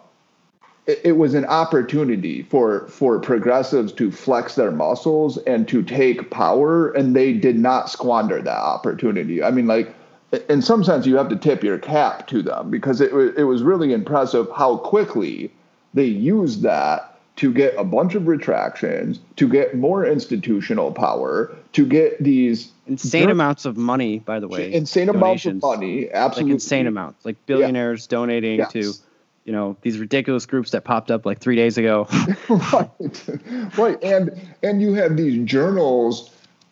it, 0.85 1.17
was 1.17 1.33
an 1.33 1.45
opportunity 1.45 2.43
for 2.43 2.87
for 2.87 3.19
progressives 3.19 3.91
to 3.93 4.11
flex 4.11 4.55
their 4.55 4.71
muscles 4.71 5.37
and 5.39 5.67
to 5.67 5.83
take 5.83 6.31
power, 6.31 6.91
and 6.91 7.15
they 7.15 7.33
did 7.33 7.57
not 7.57 7.89
squander 7.89 8.41
that 8.41 8.57
opportunity. 8.57 9.43
I 9.43 9.51
mean, 9.51 9.67
like 9.67 9.93
in 10.49 10.61
some 10.61 10.83
sense, 10.83 11.05
you 11.05 11.15
have 11.17 11.29
to 11.29 11.35
tip 11.35 11.63
your 11.63 11.77
cap 11.77 12.27
to 12.27 12.41
them 12.41 12.69
because 12.69 13.01
it 13.01 13.11
it 13.37 13.43
was 13.45 13.61
really 13.63 13.93
impressive 13.93 14.47
how 14.55 14.77
quickly 14.77 15.51
they 15.93 16.05
used 16.05 16.61
that 16.63 17.08
to 17.39 17.53
get 17.53 17.73
a 17.77 17.85
bunch 17.85 18.15
of 18.15 18.27
retractions, 18.27 19.17
to 19.37 19.47
get 19.47 19.73
more 19.73 20.05
institutional 20.05 20.91
power, 20.91 21.55
to 21.71 21.85
get 21.85 22.21
these 22.21 22.69
insane 22.85 23.29
amounts 23.29 23.63
of 23.63 23.77
money. 23.77 24.19
By 24.19 24.41
the 24.41 24.47
way, 24.49 24.73
insane 24.73 25.07
donations. 25.07 25.63
amounts 25.63 25.75
of 25.75 25.79
money, 25.79 26.11
absolutely 26.11 26.51
like 26.51 26.55
insane 26.55 26.87
amounts, 26.87 27.25
like 27.25 27.37
billionaires 27.45 28.05
yeah. 28.05 28.17
donating 28.17 28.57
yes. 28.57 28.73
to 28.73 28.93
you 29.45 29.53
know 29.53 29.77
these 29.83 29.99
ridiculous 29.99 30.45
groups 30.45 30.71
that 30.71 30.83
popped 30.83 31.11
up 31.11 31.25
like 31.25 31.39
three 31.39 31.55
days 31.55 31.77
ago 31.77 32.09
right 32.49 33.29
right 33.77 34.03
and 34.03 34.37
and 34.61 34.81
you 34.81 34.93
have 34.95 35.15
these 35.15 35.43
journals 35.49 36.29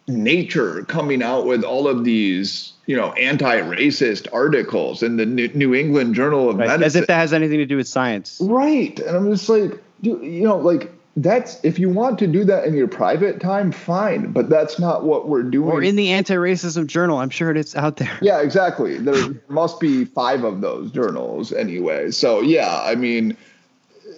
nature 0.08 0.84
coming 0.84 1.24
out 1.24 1.46
with 1.46 1.64
all 1.64 1.88
of 1.88 2.04
these 2.04 2.74
you 2.86 2.96
know 2.96 3.14
anti-racist 3.14 4.28
articles 4.34 5.02
in 5.02 5.16
the 5.16 5.26
new 5.26 5.74
england 5.74 6.14
journal 6.14 6.50
of 6.50 6.58
right. 6.58 6.68
medicine 6.68 6.84
as 6.84 6.96
if 6.98 7.08
that 7.08 7.18
has 7.18 7.34
anything 7.34 7.58
to 7.58 7.66
do 7.66 7.78
with 7.78 7.88
science 7.88 8.38
right 8.42 9.00
and 9.00 9.16
i'm 9.16 9.32
just 9.32 9.50
like 9.50 9.82
you 10.02 10.44
know 10.44 10.58
like 10.58 10.92
that's 11.18 11.60
if 11.64 11.80
you 11.80 11.90
want 11.90 12.20
to 12.20 12.28
do 12.28 12.46
that 12.46 12.66
in 12.66 12.76
your 12.76 12.88
private 12.88 13.42
time, 13.42 13.72
fine, 13.72 14.32
but 14.32 14.50
that's 14.50 14.78
not 14.78 15.04
what 15.04 15.28
we're 15.28 15.44
doing. 15.44 15.72
Or 15.72 15.82
in 15.82 15.96
the 15.96 16.12
anti-racism 16.12 16.86
journal, 16.86 17.18
I'm 17.18 17.32
sure 17.32 17.52
it's 17.52 17.76
out 17.76 17.98
there. 17.98 18.18
Yeah, 18.22 18.40
exactly. 18.40 19.00
There 19.00 19.34
must 19.48 19.80
be 19.80 20.06
five 20.06 20.44
of 20.44 20.62
those 20.62 20.92
journals 20.92 21.52
anyway. 21.52 22.12
So 22.12 22.42
yeah, 22.42 22.82
I 22.84 22.94
mean, 22.94 23.36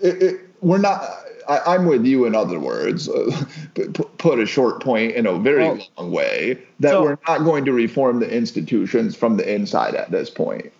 it, 0.03 0.21
it, 0.21 0.41
we're 0.61 0.77
not. 0.77 1.01
I, 1.47 1.73
am 1.75 1.85
with 1.85 2.05
you. 2.05 2.25
In 2.25 2.35
other 2.35 2.59
words, 2.59 3.07
uh, 3.09 3.45
put 4.17 4.39
a 4.39 4.45
short 4.45 4.83
point 4.83 5.13
in 5.13 5.25
a 5.25 5.39
very 5.39 5.63
well, 5.63 5.79
long 5.97 6.11
way 6.11 6.61
that 6.81 6.91
so, 6.91 7.03
we're 7.03 7.17
not 7.27 7.45
going 7.45 7.65
to 7.65 7.71
reform 7.71 8.19
the 8.19 8.29
institutions 8.29 9.15
from 9.15 9.37
the 9.37 9.51
inside 9.51 9.95
at 9.95 10.11
this 10.11 10.29
point. 10.29 10.71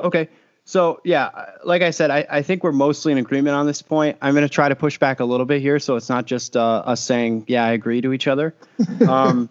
Okay. 0.00 0.28
So 0.64 1.00
yeah, 1.04 1.46
like 1.64 1.82
I 1.82 1.90
said, 1.90 2.10
I, 2.10 2.26
I 2.30 2.42
think 2.42 2.62
we're 2.62 2.72
mostly 2.72 3.12
in 3.12 3.18
agreement 3.18 3.56
on 3.56 3.66
this 3.66 3.82
point. 3.82 4.18
I'm 4.22 4.34
going 4.34 4.46
to 4.46 4.48
try 4.48 4.68
to 4.68 4.76
push 4.76 4.98
back 4.98 5.20
a 5.20 5.24
little 5.24 5.46
bit 5.46 5.60
here, 5.60 5.78
so 5.78 5.96
it's 5.96 6.08
not 6.08 6.26
just 6.26 6.56
uh, 6.56 6.82
us 6.86 7.00
saying 7.00 7.44
yeah 7.48 7.64
I 7.64 7.72
agree 7.72 8.00
to 8.00 8.12
each 8.12 8.26
other. 8.26 8.54
Um, 9.08 9.48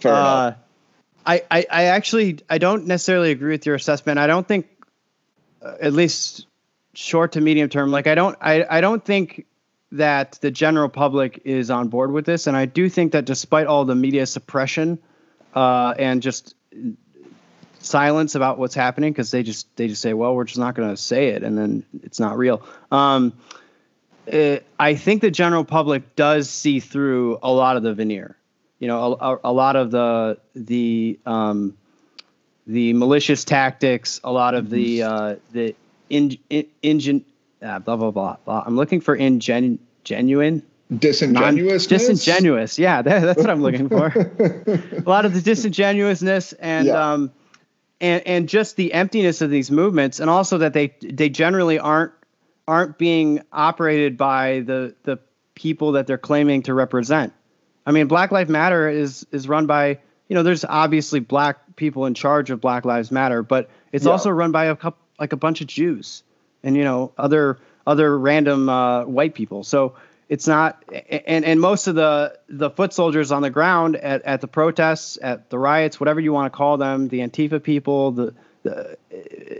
Fair 0.00 0.12
uh, 0.12 0.18
enough. 0.18 0.58
I, 1.24 1.42
I 1.50 1.66
I 1.70 1.84
actually 1.84 2.40
I 2.50 2.58
don't 2.58 2.86
necessarily 2.86 3.30
agree 3.30 3.52
with 3.52 3.64
your 3.64 3.74
assessment. 3.74 4.18
I 4.18 4.26
don't 4.26 4.46
think, 4.46 4.66
uh, 5.62 5.76
at 5.80 5.92
least 5.92 6.46
short 6.94 7.32
to 7.32 7.40
medium 7.40 7.68
term, 7.68 7.90
like 7.90 8.06
I 8.06 8.14
don't 8.14 8.36
I 8.40 8.66
I 8.68 8.80
don't 8.80 9.02
think 9.02 9.46
that 9.92 10.38
the 10.40 10.50
general 10.50 10.88
public 10.88 11.42
is 11.44 11.70
on 11.70 11.88
board 11.88 12.12
with 12.12 12.26
this, 12.26 12.46
and 12.46 12.56
I 12.56 12.66
do 12.66 12.88
think 12.88 13.12
that 13.12 13.24
despite 13.24 13.66
all 13.66 13.84
the 13.84 13.94
media 13.94 14.26
suppression 14.26 14.98
uh, 15.54 15.94
and 15.98 16.22
just 16.22 16.54
silence 17.84 18.34
about 18.34 18.58
what's 18.58 18.74
happening 18.74 19.12
because 19.12 19.30
they 19.30 19.42
just 19.42 19.74
they 19.76 19.88
just 19.88 20.02
say, 20.02 20.12
well, 20.12 20.34
we're 20.34 20.44
just 20.44 20.58
not 20.58 20.74
going 20.74 20.90
to 20.90 20.96
say 20.96 21.28
it, 21.28 21.42
and 21.42 21.56
then 21.56 21.84
it's 22.02 22.20
not 22.20 22.38
real. 22.38 22.62
Um, 22.90 23.32
it, 24.26 24.66
I 24.78 24.94
think 24.94 25.20
the 25.20 25.30
general 25.30 25.64
public 25.64 26.16
does 26.16 26.48
see 26.48 26.80
through 26.80 27.38
a 27.42 27.50
lot 27.50 27.76
of 27.76 27.82
the 27.82 27.94
veneer. 27.94 28.36
You 28.78 28.88
know, 28.88 29.16
a, 29.20 29.38
a, 29.44 29.52
lot 29.52 29.76
of 29.76 29.90
the 29.90 30.38
the 30.54 31.18
um, 31.26 31.76
the 32.66 32.92
malicious 32.92 33.44
tactics, 33.44 34.20
a 34.24 34.32
lot 34.32 34.54
of 34.54 34.70
the 34.70 35.00
mm-hmm. 35.00 35.12
uh, 35.12 35.34
the 35.52 35.74
in, 36.10 36.36
in, 36.50 36.66
engine, 36.82 37.24
uh, 37.62 37.78
blah 37.78 37.96
blah 37.96 38.10
blah 38.10 38.36
blah. 38.44 38.62
I'm 38.66 38.76
looking 38.76 39.00
for 39.00 39.16
ingen, 39.16 39.78
genuine 40.04 40.62
disingenuous 40.98 41.86
disingenuous 41.86 42.78
yeah 42.78 43.00
that, 43.00 43.20
that's 43.22 43.40
what 43.40 43.48
i'm 43.48 43.62
looking 43.62 43.88
for 43.88 44.06
a 44.08 45.08
lot 45.08 45.24
of 45.24 45.32
the 45.32 45.40
disingenuousness 45.40 46.52
and 46.54 46.88
yeah. 46.88 47.12
um 47.12 47.32
and 48.02 48.26
and 48.26 48.48
just 48.48 48.76
the 48.76 48.92
emptiness 48.92 49.40
of 49.40 49.48
these 49.48 49.70
movements, 49.70 50.20
and 50.20 50.28
also 50.28 50.58
that 50.58 50.74
they 50.74 50.94
they 51.00 51.30
generally 51.30 51.78
aren't 51.78 52.12
aren't 52.68 52.98
being 52.98 53.40
operated 53.52 54.18
by 54.18 54.60
the 54.60 54.94
the 55.04 55.18
people 55.54 55.92
that 55.92 56.06
they're 56.06 56.18
claiming 56.18 56.62
to 56.64 56.74
represent. 56.74 57.32
I 57.86 57.92
mean, 57.92 58.08
Black 58.08 58.32
Lives 58.32 58.50
Matter 58.50 58.88
is 58.90 59.24
is 59.30 59.48
run 59.48 59.66
by 59.66 60.00
you 60.28 60.34
know 60.34 60.42
there's 60.42 60.64
obviously 60.64 61.20
black 61.20 61.76
people 61.76 62.04
in 62.04 62.14
charge 62.14 62.50
of 62.50 62.60
Black 62.60 62.84
Lives 62.84 63.10
Matter, 63.10 63.42
but 63.42 63.70
it's 63.92 64.04
yeah. 64.04 64.10
also 64.10 64.30
run 64.30 64.50
by 64.50 64.66
a 64.66 64.76
couple 64.76 65.00
like 65.18 65.32
a 65.32 65.36
bunch 65.36 65.60
of 65.60 65.68
Jews 65.68 66.24
and 66.64 66.76
you 66.76 66.84
know 66.84 67.12
other 67.16 67.58
other 67.86 68.18
random 68.18 68.68
uh, 68.68 69.04
white 69.04 69.34
people. 69.34 69.62
So 69.62 69.94
it's 70.32 70.48
not 70.48 70.82
and 71.28 71.44
and 71.44 71.60
most 71.60 71.88
of 71.88 71.94
the 71.94 72.38
the 72.48 72.70
foot 72.70 72.94
soldiers 72.94 73.30
on 73.32 73.42
the 73.42 73.50
ground 73.50 73.96
at, 73.96 74.22
at 74.22 74.40
the 74.40 74.48
protests 74.48 75.18
at 75.20 75.50
the 75.50 75.58
riots 75.58 76.00
whatever 76.00 76.20
you 76.20 76.32
want 76.32 76.50
to 76.50 76.56
call 76.56 76.78
them 76.78 77.08
the 77.08 77.18
antifa 77.18 77.62
people 77.62 78.12
the, 78.12 78.34
the 78.62 78.96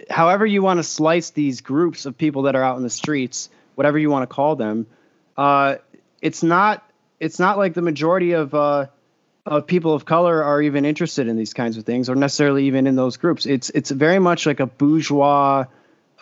however 0.09 0.47
you 0.47 0.63
want 0.63 0.79
to 0.79 0.83
slice 0.83 1.29
these 1.29 1.61
groups 1.61 2.07
of 2.07 2.17
people 2.17 2.43
that 2.45 2.57
are 2.57 2.63
out 2.63 2.79
in 2.79 2.83
the 2.83 2.89
streets 2.89 3.51
whatever 3.75 3.99
you 3.99 4.09
want 4.09 4.23
to 4.23 4.35
call 4.35 4.57
them 4.57 4.87
uh, 5.37 5.75
it's 6.23 6.43
not 6.43 6.83
it's 7.21 7.39
not 7.39 7.59
like 7.59 7.75
the 7.75 7.83
majority 7.83 8.33
of 8.33 8.55
uh, 8.55 8.87
of 9.45 9.67
people 9.67 9.93
of 9.93 10.07
color 10.07 10.43
are 10.43 10.63
even 10.63 10.87
interested 10.87 11.29
in 11.29 11.37
these 11.37 11.53
kinds 11.53 11.77
of 11.77 11.85
things 11.85 12.09
or 12.09 12.15
necessarily 12.15 12.65
even 12.65 12.87
in 12.87 12.97
those 12.97 13.19
groups. 13.19 13.45
It's 13.45 13.69
it's 13.71 13.91
very 13.91 14.21
much 14.21 14.47
like 14.47 14.61
a 14.61 14.67
bourgeois 14.67 15.67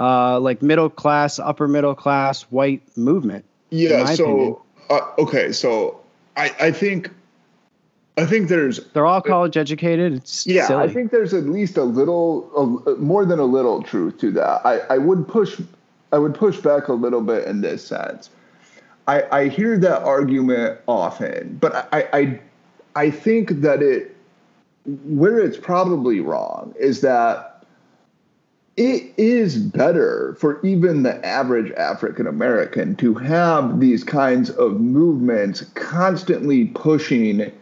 uh, 0.01 0.41
like 0.41 0.61
middle 0.61 0.91
class 0.91 1.39
upper 1.39 1.69
middle 1.69 1.95
class 1.95 2.43
white 2.43 2.97
movement 2.97 3.45
yeah. 3.71 4.05
So 4.07 4.62
uh, 4.89 5.01
okay. 5.18 5.53
So 5.53 6.01
I 6.37 6.55
I 6.61 6.71
think 6.73 7.11
I 8.16 8.27
think 8.27 8.49
there's 8.49 8.85
they're 8.93 9.07
all 9.07 9.21
college 9.21 9.57
educated. 9.57 10.14
It's 10.14 10.47
yeah. 10.47 10.66
Silly. 10.66 10.85
I 10.85 10.89
think 10.89 11.11
there's 11.11 11.33
at 11.33 11.45
least 11.45 11.77
a 11.77 11.85
little 11.85 12.85
a, 12.87 12.97
more 12.97 13.25
than 13.25 13.39
a 13.39 13.45
little 13.45 13.83
truth 13.83 14.18
to 14.18 14.31
that. 14.33 14.61
I 14.64 14.81
I 14.95 14.99
would 14.99 15.27
push 15.27 15.61
I 16.12 16.18
would 16.18 16.35
push 16.35 16.59
back 16.59 16.89
a 16.89 16.93
little 16.93 17.23
bit 17.23 17.47
in 17.47 17.61
this 17.61 17.85
sense. 17.85 18.31
I 19.07 19.23
I 19.31 19.49
hear 19.49 19.79
that 19.79 20.03
argument 20.03 20.81
often, 20.87 21.57
but 21.61 21.89
I 21.93 22.09
I 22.12 22.41
I 22.97 23.11
think 23.11 23.61
that 23.62 23.83
it 23.83 24.16
where 25.05 25.39
it's 25.39 25.59
probably 25.59 26.21
wrong 26.21 26.75
is 26.79 27.01
that 27.03 27.50
it 28.81 29.12
is 29.18 29.59
better 29.59 30.35
for 30.41 30.59
even 30.64 31.03
the 31.03 31.22
average 31.26 31.70
African 31.72 32.26
American 32.26 32.97
to 32.97 33.12
have 33.12 33.78
these 33.78 34.03
kinds 34.03 34.49
of 34.49 34.81
movements 34.81 35.61
constantly 35.74 36.64
pushing 36.68 37.53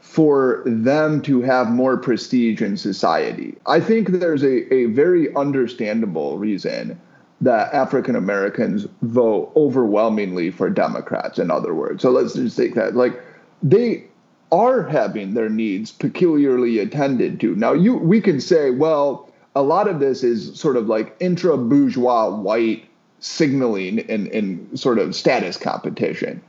for 0.00 0.64
them 0.66 1.22
to 1.22 1.42
have 1.42 1.70
more 1.70 1.96
prestige 1.96 2.60
in 2.60 2.76
society. 2.76 3.56
I 3.66 3.78
think 3.78 4.08
there's 4.08 4.42
a, 4.42 4.74
a 4.74 4.86
very 4.86 5.32
understandable 5.36 6.38
reason 6.38 7.00
that 7.40 7.72
African 7.72 8.16
Americans 8.16 8.88
vote 9.02 9.52
overwhelmingly 9.54 10.50
for 10.50 10.68
Democrats, 10.68 11.38
in 11.38 11.52
other 11.52 11.72
words. 11.72 12.02
So 12.02 12.10
let's 12.10 12.34
just 12.34 12.56
take 12.56 12.74
that. 12.74 12.96
Like, 12.96 13.22
they 13.62 14.08
are 14.50 14.82
having 14.82 15.34
their 15.34 15.48
needs 15.48 15.92
peculiarly 15.92 16.80
attended 16.80 17.38
to. 17.42 17.54
Now, 17.54 17.74
you 17.74 17.94
we 17.94 18.20
can 18.20 18.40
say, 18.40 18.70
well, 18.70 19.30
a 19.54 19.62
lot 19.62 19.88
of 19.88 20.00
this 20.00 20.22
is 20.24 20.58
sort 20.58 20.76
of 20.76 20.86
like 20.86 21.16
intra 21.20 21.56
bourgeois 21.56 22.28
white 22.28 22.88
signaling 23.20 24.00
and, 24.10 24.26
and 24.28 24.78
sort 24.78 24.98
of 24.98 25.14
status 25.14 25.56
competition. 25.56 26.42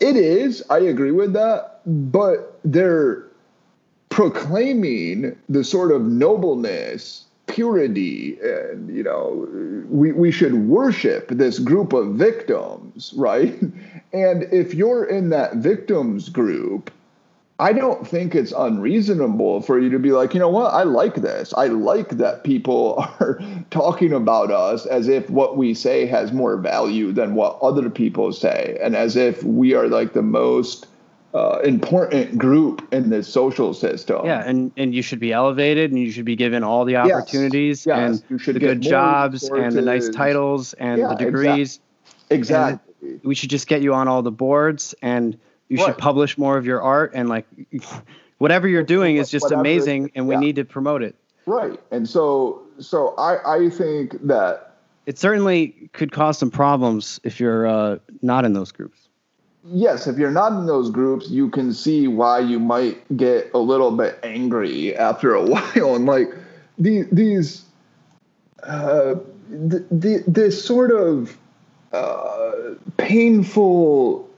It 0.00 0.16
is, 0.16 0.62
I 0.70 0.78
agree 0.78 1.10
with 1.10 1.32
that, 1.34 1.80
but 1.86 2.58
they're 2.64 3.24
proclaiming 4.08 5.36
the 5.48 5.64
sort 5.64 5.92
of 5.92 6.02
nobleness, 6.02 7.24
purity, 7.46 8.38
and 8.42 8.94
you 8.94 9.02
know, 9.02 9.48
we, 9.88 10.12
we 10.12 10.30
should 10.30 10.54
worship 10.66 11.28
this 11.28 11.58
group 11.58 11.92
of 11.92 12.14
victims, 12.14 13.12
right? 13.16 13.58
And 14.14 14.42
if 14.52 14.74
you're 14.74 15.06
in 15.06 15.30
that 15.30 15.56
victims 15.56 16.28
group, 16.28 16.90
I 17.58 17.72
don't 17.72 18.06
think 18.06 18.34
it's 18.34 18.52
unreasonable 18.52 19.60
for 19.62 19.78
you 19.78 19.90
to 19.90 19.98
be 19.98 20.12
like, 20.12 20.34
you 20.34 20.40
know 20.40 20.48
what, 20.48 20.72
I 20.72 20.82
like 20.82 21.16
this. 21.16 21.52
I 21.54 21.66
like 21.66 22.10
that 22.10 22.44
people 22.44 22.96
are 23.20 23.40
talking 23.70 24.12
about 24.12 24.50
us 24.50 24.86
as 24.86 25.08
if 25.08 25.28
what 25.30 25.56
we 25.56 25.74
say 25.74 26.06
has 26.06 26.32
more 26.32 26.56
value 26.56 27.12
than 27.12 27.34
what 27.34 27.58
other 27.62 27.90
people 27.90 28.32
say, 28.32 28.78
and 28.82 28.96
as 28.96 29.16
if 29.16 29.42
we 29.44 29.74
are 29.74 29.88
like 29.88 30.12
the 30.12 30.22
most 30.22 30.86
uh, 31.34 31.60
important 31.64 32.36
group 32.36 32.86
in 32.92 33.10
this 33.10 33.28
social 33.28 33.72
system. 33.72 34.26
Yeah, 34.26 34.42
and 34.44 34.72
and 34.76 34.94
you 34.94 35.02
should 35.02 35.20
be 35.20 35.32
elevated, 35.32 35.90
and 35.90 36.00
you 36.00 36.10
should 36.10 36.24
be 36.24 36.36
given 36.36 36.62
all 36.62 36.84
the 36.84 36.96
opportunities 36.96 37.86
yes. 37.86 38.22
Yes. 38.28 38.46
and 38.46 38.54
the 38.54 38.60
good 38.60 38.80
jobs 38.80 39.44
resources. 39.44 39.66
and 39.66 39.76
the 39.76 39.82
nice 39.82 40.08
titles 40.08 40.72
and 40.74 41.00
yeah, 41.00 41.08
the 41.08 41.14
degrees. 41.14 41.80
Exactly. 42.30 42.80
exactly. 43.02 43.20
we 43.28 43.34
should 43.34 43.50
just 43.50 43.66
get 43.66 43.82
you 43.82 43.92
on 43.94 44.08
all 44.08 44.22
the 44.22 44.32
boards 44.32 44.94
and 45.02 45.38
you 45.68 45.78
should 45.78 45.98
publish 45.98 46.36
more 46.36 46.56
of 46.56 46.66
your 46.66 46.82
art 46.82 47.12
and 47.14 47.28
like 47.28 47.46
whatever 48.38 48.68
you're 48.68 48.82
doing 48.82 49.16
is 49.16 49.30
just 49.30 49.44
whatever, 49.44 49.60
amazing 49.60 50.10
and 50.14 50.28
we 50.28 50.34
yeah. 50.34 50.40
need 50.40 50.56
to 50.56 50.64
promote 50.64 51.02
it. 51.02 51.14
Right 51.46 51.78
and 51.90 52.08
so 52.08 52.62
so 52.78 53.14
i 53.18 53.56
i 53.56 53.70
think 53.70 54.16
that 54.26 54.76
it 55.06 55.18
certainly 55.18 55.90
could 55.92 56.12
cause 56.12 56.38
some 56.38 56.50
problems 56.50 57.20
if 57.24 57.40
you're 57.40 57.66
uh, 57.66 57.98
not 58.22 58.44
in 58.44 58.52
those 58.52 58.70
groups. 58.70 59.08
Yes 59.64 60.06
if 60.06 60.16
you're 60.18 60.30
not 60.30 60.52
in 60.52 60.66
those 60.66 60.90
groups 60.90 61.30
you 61.30 61.48
can 61.50 61.72
see 61.72 62.06
why 62.08 62.38
you 62.40 62.60
might 62.60 63.16
get 63.16 63.50
a 63.54 63.58
little 63.58 63.90
bit 63.90 64.18
angry 64.22 64.96
after 64.96 65.34
a 65.34 65.42
while 65.46 65.94
and 65.96 66.06
like 66.06 66.32
these 66.78 67.06
these 67.10 67.64
uh, 68.62 69.16
the, 69.50 69.84
the, 69.90 70.24
this 70.26 70.64
sort 70.64 70.92
of 70.92 71.36
uh, 71.92 72.52
painful 72.96 74.28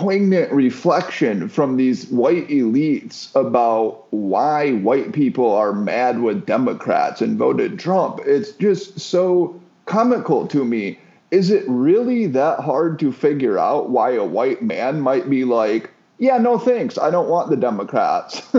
poignant 0.00 0.50
reflection 0.50 1.46
from 1.46 1.76
these 1.76 2.08
white 2.08 2.48
elites 2.48 3.28
about 3.34 4.10
why 4.10 4.72
white 4.76 5.12
people 5.12 5.52
are 5.52 5.74
mad 5.74 6.22
with 6.22 6.46
Democrats 6.46 7.20
and 7.20 7.36
voted 7.36 7.78
Trump. 7.78 8.18
It's 8.24 8.52
just 8.52 8.98
so 8.98 9.60
comical 9.84 10.46
to 10.46 10.64
me. 10.64 10.98
Is 11.30 11.50
it 11.50 11.64
really 11.68 12.26
that 12.28 12.60
hard 12.60 12.98
to 13.00 13.12
figure 13.12 13.58
out 13.58 13.90
why 13.90 14.12
a 14.12 14.24
white 14.24 14.62
man 14.62 15.02
might 15.02 15.28
be 15.28 15.44
like, 15.44 15.90
yeah, 16.16 16.38
no 16.38 16.58
thanks, 16.58 16.96
I 16.96 17.10
don't 17.10 17.28
want 17.28 17.50
the 17.50 17.56
Democrats? 17.58 18.40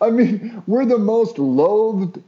I 0.00 0.10
mean, 0.10 0.64
we're 0.66 0.84
the 0.84 0.98
most 0.98 1.38
loathed 1.38 2.20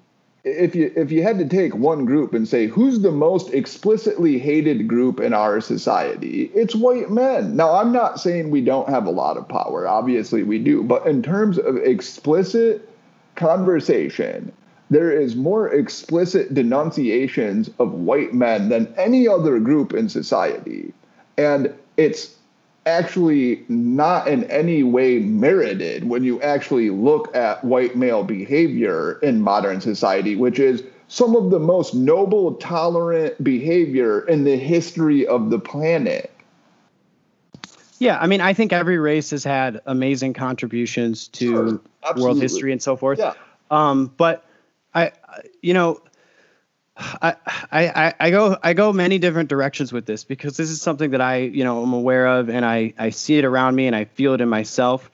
if 0.46 0.76
you 0.76 0.92
if 0.94 1.10
you 1.10 1.24
had 1.24 1.40
to 1.40 1.44
take 1.44 1.74
one 1.74 2.04
group 2.04 2.32
and 2.32 2.46
say 2.46 2.68
who's 2.68 3.00
the 3.00 3.10
most 3.10 3.52
explicitly 3.52 4.38
hated 4.38 4.86
group 4.86 5.18
in 5.18 5.34
our 5.34 5.60
society? 5.60 6.52
It's 6.54 6.74
white 6.74 7.10
men. 7.10 7.56
Now 7.56 7.74
i'm 7.74 7.92
not 7.92 8.20
saying 8.20 8.50
we 8.50 8.60
don't 8.60 8.88
have 8.88 9.06
a 9.06 9.10
lot 9.10 9.36
of 9.36 9.48
power. 9.48 9.88
Obviously 9.88 10.44
we 10.44 10.60
do. 10.60 10.84
But 10.84 11.04
in 11.04 11.20
terms 11.22 11.58
of 11.58 11.76
explicit 11.78 12.88
conversation 13.34 14.52
there 14.88 15.10
is 15.10 15.34
more 15.34 15.68
explicit 15.68 16.54
denunciations 16.54 17.68
of 17.80 17.92
white 17.92 18.32
men 18.32 18.68
than 18.68 18.94
any 18.96 19.26
other 19.26 19.58
group 19.58 19.92
in 19.92 20.08
society. 20.08 20.94
And 21.36 21.74
it's 21.96 22.35
actually 22.86 23.64
not 23.68 24.28
in 24.28 24.44
any 24.44 24.82
way 24.82 25.18
merited 25.18 26.08
when 26.08 26.22
you 26.22 26.40
actually 26.40 26.90
look 26.90 27.34
at 27.34 27.62
white 27.64 27.96
male 27.96 28.22
behavior 28.22 29.18
in 29.20 29.42
modern 29.42 29.80
society, 29.80 30.36
which 30.36 30.58
is 30.58 30.82
some 31.08 31.36
of 31.36 31.50
the 31.50 31.58
most 31.58 31.94
noble, 31.94 32.54
tolerant 32.54 33.42
behavior 33.42 34.20
in 34.26 34.44
the 34.44 34.56
history 34.56 35.26
of 35.26 35.50
the 35.50 35.58
planet. 35.58 36.32
Yeah, 37.98 38.18
I 38.20 38.26
mean, 38.26 38.40
I 38.40 38.52
think 38.52 38.72
every 38.72 38.98
race 38.98 39.30
has 39.30 39.42
had 39.42 39.80
amazing 39.86 40.34
contributions 40.34 41.28
to 41.28 41.80
sure, 42.04 42.16
world 42.16 42.40
history 42.40 42.72
and 42.72 42.82
so 42.82 42.96
forth. 42.96 43.18
Yeah. 43.18 43.34
Um, 43.70 44.12
but 44.16 44.44
I, 44.94 45.12
you 45.62 45.74
know, 45.74 46.00
I, 46.98 47.36
I, 47.70 48.14
I 48.18 48.30
go 48.30 48.56
I 48.62 48.72
go 48.72 48.92
many 48.92 49.18
different 49.18 49.50
directions 49.50 49.92
with 49.92 50.06
this 50.06 50.24
because 50.24 50.56
this 50.56 50.70
is 50.70 50.80
something 50.80 51.10
that 51.10 51.20
I 51.20 51.38
you 51.38 51.62
know 51.62 51.82
am 51.82 51.92
aware 51.92 52.26
of 52.26 52.48
and 52.48 52.64
I, 52.64 52.94
I 52.98 53.10
see 53.10 53.36
it 53.36 53.44
around 53.44 53.74
me 53.74 53.86
and 53.86 53.94
I 53.94 54.06
feel 54.06 54.32
it 54.32 54.40
in 54.40 54.48
myself 54.48 55.10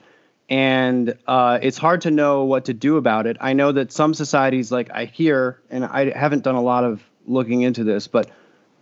and 0.49 1.17
uh, 1.27 1.59
it's 1.61 1.77
hard 1.77 2.01
to 2.01 2.11
know 2.11 2.43
what 2.43 2.65
to 2.65 2.73
do 2.73 2.97
about 2.97 3.27
it. 3.27 3.37
I 3.41 3.53
know 3.53 3.71
that 3.71 3.91
some 3.91 4.13
societies 4.13 4.71
like 4.71 4.91
I 4.91 5.05
hear 5.05 5.59
and 5.69 5.83
I 5.83 6.17
haven't 6.17 6.43
done 6.43 6.55
a 6.55 6.61
lot 6.61 6.85
of 6.85 7.03
looking 7.25 7.61
into 7.61 7.83
this 7.83 8.07
but 8.07 8.29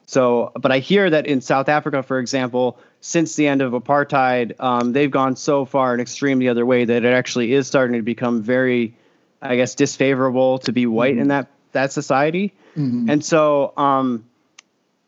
so 0.05 0.51
but 0.55 0.71
I 0.71 0.77
hear 0.77 1.09
that 1.09 1.25
in 1.25 1.41
South 1.41 1.69
Africa 1.69 2.03
for 2.03 2.19
example 2.19 2.77
since 2.99 3.35
the 3.35 3.47
end 3.47 3.63
of 3.63 3.73
apartheid 3.73 4.59
um, 4.59 4.93
they've 4.93 5.09
gone 5.09 5.35
so 5.35 5.65
far 5.65 5.95
an 5.95 6.01
extreme 6.01 6.37
the 6.37 6.49
other 6.49 6.67
way 6.67 6.85
that 6.85 7.03
it 7.03 7.13
actually 7.13 7.51
is 7.53 7.65
starting 7.65 7.95
to 7.95 8.03
become 8.03 8.43
very 8.43 8.95
I 9.41 9.55
guess 9.55 9.73
disfavorable 9.73 10.59
to 10.59 10.71
be 10.71 10.85
white 10.85 11.13
mm-hmm. 11.13 11.21
in 11.21 11.27
that 11.29 11.47
that 11.73 11.91
society 11.91 12.53
Mm-hmm. 12.75 13.09
And 13.09 13.25
so 13.25 13.73
um, 13.77 14.25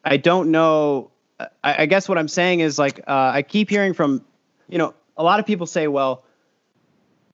I 0.03 0.17
don't 0.17 0.51
know. 0.51 1.11
I, 1.39 1.83
I, 1.83 1.85
guess 1.85 2.07
what 2.09 2.17
I'm 2.17 2.27
saying 2.27 2.59
is 2.59 2.77
like 2.77 2.99
uh, 3.07 3.31
I 3.33 3.41
keep 3.41 3.69
hearing 3.69 3.93
from, 3.93 4.23
you 4.69 4.77
know, 4.77 4.93
a 5.17 5.23
lot 5.23 5.39
of 5.39 5.45
people 5.45 5.65
say, 5.65 5.87
well, 5.87 6.23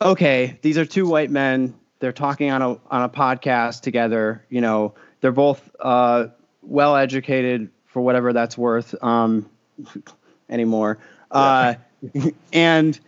okay, 0.01 0.57
these 0.61 0.77
are 0.77 0.86
two 0.86 1.07
white 1.07 1.32
men. 1.32 1.73
They're 1.99 2.13
talking 2.13 2.51
on 2.51 2.61
a 2.61 2.69
on 2.89 3.03
a 3.03 3.09
podcast 3.09 3.82
together. 3.82 4.45
You 4.49 4.61
know, 4.61 4.93
they're 5.21 5.32
both 5.32 5.69
uh, 5.80 6.27
well 6.61 6.95
educated 6.95 7.69
for 7.86 8.01
whatever 8.01 8.32
that's 8.32 8.57
worth 8.57 8.95
um, 9.03 9.49
anymore. 10.49 10.99
Uh, 11.32 11.75
and 12.53 12.99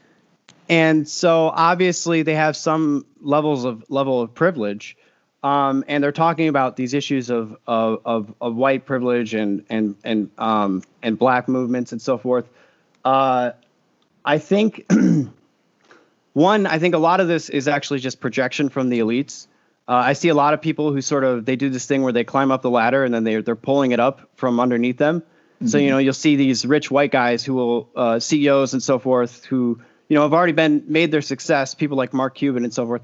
and 0.67 1.07
so 1.07 1.51
obviously 1.53 2.24
they 2.24 2.36
have 2.36 2.57
some 2.57 3.05
levels 3.22 3.63
of 3.63 3.86
level 3.89 4.22
of 4.22 4.34
privilege 4.34 4.97
um, 5.44 5.84
and 5.88 6.04
they're 6.04 6.12
talking 6.12 6.48
about 6.48 6.76
these 6.76 6.94
issues 6.94 7.30
of 7.30 7.58
of, 7.66 8.02
of, 8.06 8.34
of 8.39 8.56
white 8.56 8.86
privilege 8.86 9.34
and 9.34 9.66
and 9.70 9.96
and 10.04 10.30
um, 10.38 10.84
and 11.02 11.18
black 11.18 11.48
movements 11.48 11.92
and 11.92 12.02
so 12.02 12.18
forth. 12.18 12.48
Uh, 13.04 13.52
I 14.24 14.38
think 14.38 14.86
one, 16.34 16.68
I 16.68 16.78
think 16.78 16.94
a 16.94 17.00
lot 17.00 17.20
of 17.20 17.28
this 17.28 17.50
is 17.50 17.68
actually 17.68 18.00
just 18.00 18.20
projection 18.20 18.70
from 18.70 18.89
the 18.89 19.00
elites. 19.00 19.48
Uh, 19.88 19.94
I 19.94 20.14
see 20.14 20.30
a 20.30 20.36
lot 20.36 20.54
of 20.54 20.62
people 20.62 20.94
who 20.94 21.02
sort 21.02 21.24
of 21.24 21.46
they 21.46 21.56
do 21.56 21.70
this 21.70 21.88
thing 21.88 22.04
where 22.04 22.14
they 22.14 22.24
climb 22.24 22.52
up 22.52 22.62
the 22.62 22.70
ladder 22.70 23.04
and 23.04 23.14
then 23.14 23.24
they 23.24 23.42
they're 23.42 23.56
pulling 23.56 23.92
it 23.92 24.00
up 24.00 24.30
from 24.36 24.60
underneath 24.60 24.98
them. 24.98 25.22
Mm-hmm. 25.22 25.68
So 25.68 25.80
you 25.80 25.89
know 25.89 25.98
you'll 25.98 26.14
see 26.14 26.36
these 26.36 26.66
rich 26.66 26.92
white 26.92 27.12
guys 27.12 27.44
who 27.44 27.56
will 27.56 27.89
uh, 27.96 28.20
CEOs 28.20 28.74
and 28.74 28.84
so 28.84 29.00
forth 29.00 29.44
who 29.46 29.82
you 30.08 30.16
know 30.16 30.22
have 30.22 30.34
already 30.34 30.54
been 30.54 30.84
made 30.88 31.10
their 31.12 31.24
success. 31.24 31.74
People 31.74 31.98
like 31.98 32.14
Mark 32.14 32.36
Cuban 32.36 32.64
and 32.64 32.74
so 32.74 32.86
forth 32.86 33.02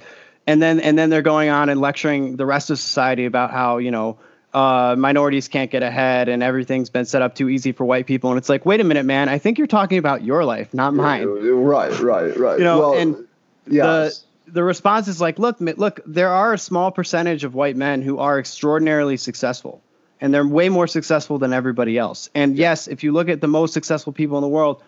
and 0.48 0.62
then 0.62 0.80
and 0.80 0.98
then 0.98 1.10
they're 1.10 1.22
going 1.22 1.50
on 1.50 1.70
and 1.70 1.80
lecturing 1.80 2.38
the 2.38 2.46
rest 2.46 2.70
of 2.70 2.80
society 2.80 3.26
about 3.26 3.52
how 3.52 3.78
you 3.78 3.92
know 3.92 4.18
uh, 4.54 4.96
minorities 4.98 5.48
can't 5.50 5.70
get 5.70 5.84
ahead 5.84 6.30
and 6.30 6.42
everything's 6.42 6.90
been 6.90 7.06
set 7.06 7.22
up 7.22 7.36
too 7.36 7.50
easy 7.50 7.74
for 7.74 7.86
white 7.86 8.08
people. 8.08 8.32
And 8.32 8.38
it's 8.38 8.50
like 8.50 8.66
wait 8.66 8.80
a 8.80 8.84
minute 8.84 9.06
man 9.06 9.30
i 9.30 9.38
think 9.38 9.58
you're 9.58 9.68
talking 9.68 9.98
about 9.98 10.24
your 10.24 10.46
life 10.46 10.74
not 10.74 10.94
mine. 10.94 11.26
right 11.28 12.00
right 12.00 12.36
right. 12.38 12.58
You 12.58 12.64
know 12.64 12.80
well, 12.80 12.94
and 12.98 13.28
yes. 13.68 14.24
the 14.46 14.52
the 14.54 14.64
response 14.64 15.10
is 15.10 15.20
like 15.20 15.38
look 15.38 15.58
look 15.60 16.00
there 16.06 16.30
are 16.30 16.54
a 16.54 16.58
small 16.58 16.92
percentage 16.92 17.44
of 17.44 17.54
white 17.54 17.76
men 17.76 18.02
who 18.02 18.18
are 18.20 18.40
extraordinarily 18.40 19.18
successful 19.18 19.82
and 20.20 20.34
they're 20.34 20.48
way 20.48 20.70
more 20.70 20.88
successful 20.88 21.38
than 21.38 21.54
everybody 21.54 21.98
else. 21.98 22.30
And 22.34 22.58
yes 22.58 22.88
if 22.88 23.04
you 23.04 23.12
look 23.12 23.28
at 23.28 23.42
the 23.42 23.48
most 23.48 23.74
successful 23.74 24.14
people 24.14 24.38
in 24.38 24.42
the 24.42 24.48
world 24.48 24.82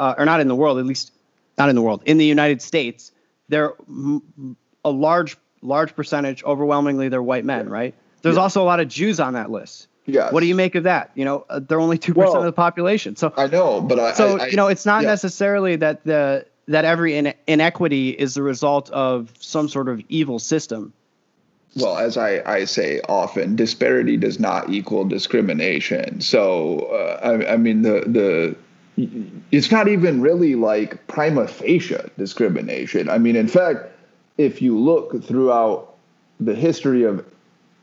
uh, 0.00 0.14
or 0.18 0.24
not 0.24 0.40
in 0.40 0.48
the 0.48 0.56
world 0.56 0.78
at 0.78 0.84
least 0.84 1.12
not 1.56 1.68
in 1.68 1.76
the 1.76 1.82
world 1.82 2.02
in 2.04 2.18
the 2.18 2.26
united 2.26 2.60
states 2.60 3.12
they're 3.48 3.72
a 4.86 4.90
large 4.90 5.36
large 5.62 5.94
percentage, 5.96 6.44
overwhelmingly 6.44 7.08
they're 7.08 7.22
white 7.22 7.44
men, 7.44 7.68
right? 7.68 7.94
There's 8.22 8.36
yeah. 8.36 8.42
also 8.42 8.62
a 8.62 8.64
lot 8.64 8.80
of 8.80 8.88
Jews 8.88 9.20
on 9.20 9.34
that 9.34 9.50
list. 9.50 9.88
Yeah. 10.06 10.30
What 10.30 10.40
do 10.40 10.46
you 10.46 10.54
make 10.54 10.76
of 10.76 10.84
that? 10.84 11.10
You 11.16 11.24
know, 11.24 11.44
uh, 11.50 11.60
they're 11.60 11.80
only 11.80 11.98
two 11.98 12.14
well, 12.14 12.28
percent 12.28 12.40
of 12.40 12.46
the 12.46 12.52
population. 12.52 13.16
So 13.16 13.32
I 13.36 13.48
know, 13.48 13.80
but 13.80 13.98
I, 13.98 14.12
so 14.12 14.38
I, 14.38 14.46
you 14.46 14.56
know, 14.56 14.68
it's 14.68 14.86
not 14.86 15.02
yeah. 15.02 15.08
necessarily 15.08 15.76
that 15.76 16.04
the 16.04 16.46
that 16.68 16.84
every 16.84 17.16
in, 17.16 17.34
inequity 17.46 18.10
is 18.10 18.34
the 18.34 18.42
result 18.42 18.88
of 18.90 19.32
some 19.40 19.68
sort 19.68 19.88
of 19.88 20.00
evil 20.08 20.38
system. 20.38 20.92
Well, 21.74 21.98
as 21.98 22.16
I, 22.16 22.40
I 22.46 22.64
say 22.64 23.00
often, 23.08 23.56
disparity 23.56 24.16
does 24.16 24.40
not 24.40 24.70
equal 24.70 25.04
discrimination. 25.04 26.20
So, 26.22 26.78
uh, 26.80 27.20
I, 27.22 27.54
I 27.54 27.56
mean, 27.56 27.82
the 27.82 28.04
the 28.06 28.56
it's 29.52 29.70
not 29.70 29.88
even 29.88 30.22
really 30.22 30.54
like 30.54 31.06
prima 31.06 31.48
facie 31.48 31.96
discrimination. 32.16 33.10
I 33.10 33.18
mean, 33.18 33.36
in 33.36 33.48
fact, 33.48 33.90
if 34.38 34.60
you 34.60 34.78
look 34.78 35.22
throughout 35.24 35.94
the 36.40 36.54
history 36.54 37.04
of 37.04 37.24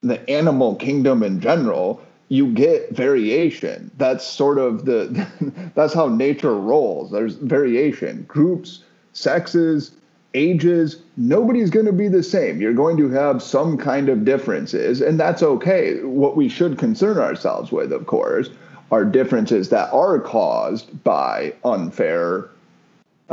the 0.01 0.29
animal 0.29 0.75
kingdom 0.75 1.23
in 1.23 1.39
general, 1.39 2.01
you 2.29 2.47
get 2.53 2.91
variation. 2.91 3.91
That's 3.97 4.25
sort 4.25 4.57
of 4.57 4.85
the 4.85 5.27
that's 5.75 5.93
how 5.93 6.07
nature 6.07 6.55
rolls. 6.55 7.11
There's 7.11 7.35
variation. 7.35 8.23
Groups, 8.23 8.83
sexes, 9.13 9.91
ages, 10.33 11.01
nobody's 11.15 11.69
going 11.69 11.85
to 11.85 11.93
be 11.93 12.07
the 12.07 12.23
same. 12.23 12.59
You're 12.59 12.73
going 12.73 12.97
to 12.97 13.09
have 13.09 13.41
some 13.41 13.77
kind 13.77 14.09
of 14.09 14.25
differences, 14.25 15.01
and 15.01 15.19
that's 15.19 15.43
okay. 15.43 16.03
What 16.03 16.35
we 16.35 16.49
should 16.49 16.77
concern 16.77 17.17
ourselves 17.17 17.71
with, 17.71 17.91
of 17.91 18.07
course, 18.07 18.49
are 18.91 19.05
differences 19.05 19.69
that 19.69 19.91
are 19.93 20.19
caused 20.19 21.03
by 21.03 21.53
unfair 21.63 22.49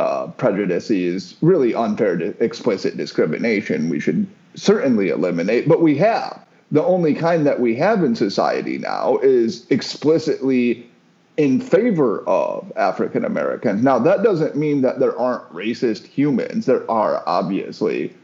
uh, 0.00 0.26
prejudices, 0.38 1.36
really 1.42 1.74
unfair, 1.74 2.18
explicit 2.40 2.96
discrimination, 2.96 3.90
we 3.90 4.00
should 4.00 4.26
certainly 4.54 5.10
eliminate. 5.10 5.68
But 5.68 5.82
we 5.82 5.98
have. 5.98 6.40
The 6.72 6.82
only 6.82 7.14
kind 7.14 7.46
that 7.46 7.60
we 7.60 7.74
have 7.76 8.02
in 8.02 8.14
society 8.14 8.78
now 8.78 9.18
is 9.18 9.66
explicitly 9.70 10.88
in 11.36 11.60
favor 11.60 12.22
of 12.26 12.72
African 12.76 13.24
Americans. 13.24 13.82
Now, 13.82 13.98
that 13.98 14.22
doesn't 14.22 14.56
mean 14.56 14.80
that 14.82 15.00
there 15.00 15.18
aren't 15.18 15.52
racist 15.52 16.06
humans. 16.06 16.66
There 16.66 16.88
are, 16.90 17.22
obviously. 17.26 18.14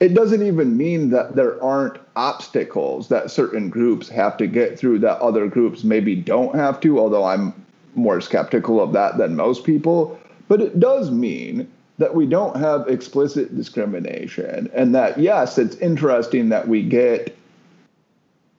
It 0.00 0.14
doesn't 0.14 0.42
even 0.42 0.76
mean 0.76 1.10
that 1.10 1.36
there 1.36 1.62
aren't 1.62 1.98
obstacles 2.16 3.08
that 3.08 3.30
certain 3.30 3.68
groups 3.68 4.08
have 4.08 4.36
to 4.38 4.46
get 4.46 4.78
through 4.78 4.98
that 5.00 5.18
other 5.20 5.46
groups 5.46 5.84
maybe 5.84 6.16
don't 6.16 6.54
have 6.56 6.80
to, 6.80 6.98
although 6.98 7.24
I'm 7.24 7.54
more 7.94 8.20
skeptical 8.20 8.80
of 8.80 8.92
that 8.94 9.18
than 9.18 9.36
most 9.36 9.64
people. 9.64 10.19
But 10.50 10.60
it 10.60 10.80
does 10.80 11.12
mean 11.12 11.70
that 11.98 12.16
we 12.16 12.26
don't 12.26 12.56
have 12.56 12.88
explicit 12.88 13.56
discrimination 13.56 14.68
and 14.74 14.92
that, 14.96 15.16
yes, 15.16 15.58
it's 15.58 15.76
interesting 15.76 16.48
that 16.48 16.66
we 16.66 16.82
get. 16.82 17.36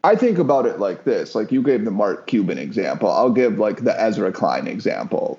I 0.05 0.15
think 0.15 0.37
about 0.37 0.65
it 0.65 0.79
like 0.79 1.03
this 1.03 1.35
like 1.35 1.51
you 1.51 1.61
gave 1.61 1.83
the 1.83 1.91
Mark 1.91 2.27
Cuban 2.27 2.57
example, 2.57 3.11
I'll 3.11 3.29
give 3.29 3.59
like 3.59 3.83
the 3.83 4.01
Ezra 4.01 4.31
Klein 4.31 4.67
example. 4.67 5.37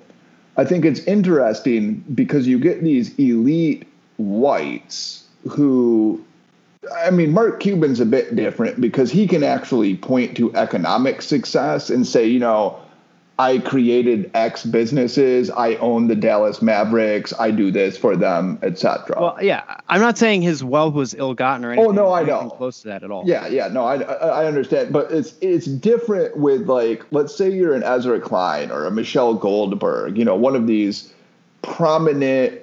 I 0.58 0.66
think 0.66 0.84
it's 0.84 1.00
interesting 1.04 2.04
because 2.14 2.46
you 2.46 2.58
get 2.58 2.82
these 2.82 3.18
elite 3.18 3.88
whites 4.18 5.26
who 5.48 6.22
I 6.94 7.10
mean, 7.10 7.32
Mark 7.32 7.60
Cuban's 7.60 8.00
a 8.00 8.04
bit 8.04 8.36
different 8.36 8.78
because 8.78 9.10
he 9.10 9.26
can 9.26 9.42
actually 9.42 9.96
point 9.96 10.36
to 10.36 10.54
economic 10.54 11.22
success 11.22 11.88
and 11.88 12.06
say, 12.06 12.26
you 12.26 12.40
know, 12.40 12.78
I 13.42 13.58
created 13.58 14.30
X 14.34 14.64
businesses, 14.64 15.50
I 15.50 15.74
own 15.76 16.06
the 16.06 16.14
Dallas 16.14 16.62
Mavericks, 16.62 17.32
I 17.40 17.50
do 17.50 17.72
this 17.72 17.98
for 17.98 18.14
them, 18.14 18.56
etc. 18.62 19.16
Well, 19.20 19.36
yeah, 19.42 19.64
I'm 19.88 20.00
not 20.00 20.16
saying 20.16 20.42
his 20.42 20.62
wealth 20.62 20.94
was 20.94 21.12
ill-gotten 21.12 21.64
or 21.64 21.72
anything. 21.72 21.88
Oh 21.88 21.90
no, 21.90 22.12
I 22.12 22.22
know. 22.22 22.50
Close 22.50 22.82
to 22.82 22.88
that 22.88 23.02
at 23.02 23.10
all. 23.10 23.24
Yeah, 23.26 23.48
yeah, 23.48 23.66
no, 23.66 23.84
I 23.84 23.96
I 23.96 24.46
understand, 24.46 24.92
but 24.92 25.10
it's 25.10 25.34
it's 25.40 25.66
different 25.66 26.36
with 26.36 26.68
like, 26.68 27.04
let's 27.10 27.34
say 27.34 27.50
you're 27.50 27.74
an 27.74 27.82
Ezra 27.82 28.20
Klein 28.20 28.70
or 28.70 28.84
a 28.84 28.92
Michelle 28.92 29.34
Goldberg, 29.34 30.16
you 30.16 30.24
know, 30.24 30.36
one 30.36 30.54
of 30.54 30.68
these 30.68 31.12
prominent 31.62 32.60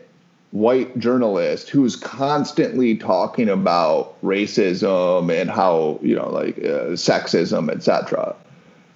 white 0.51 0.97
journalist 0.97 1.69
who's 1.69 1.97
constantly 1.97 2.95
talking 2.95 3.49
about 3.49 4.15
racism 4.23 5.29
and 5.29 5.49
how 5.49 5.99
you 6.01 6.15
know 6.15 6.29
like 6.29 6.57
uh, 6.59 6.95
sexism 6.95 7.69
etc 7.69 8.35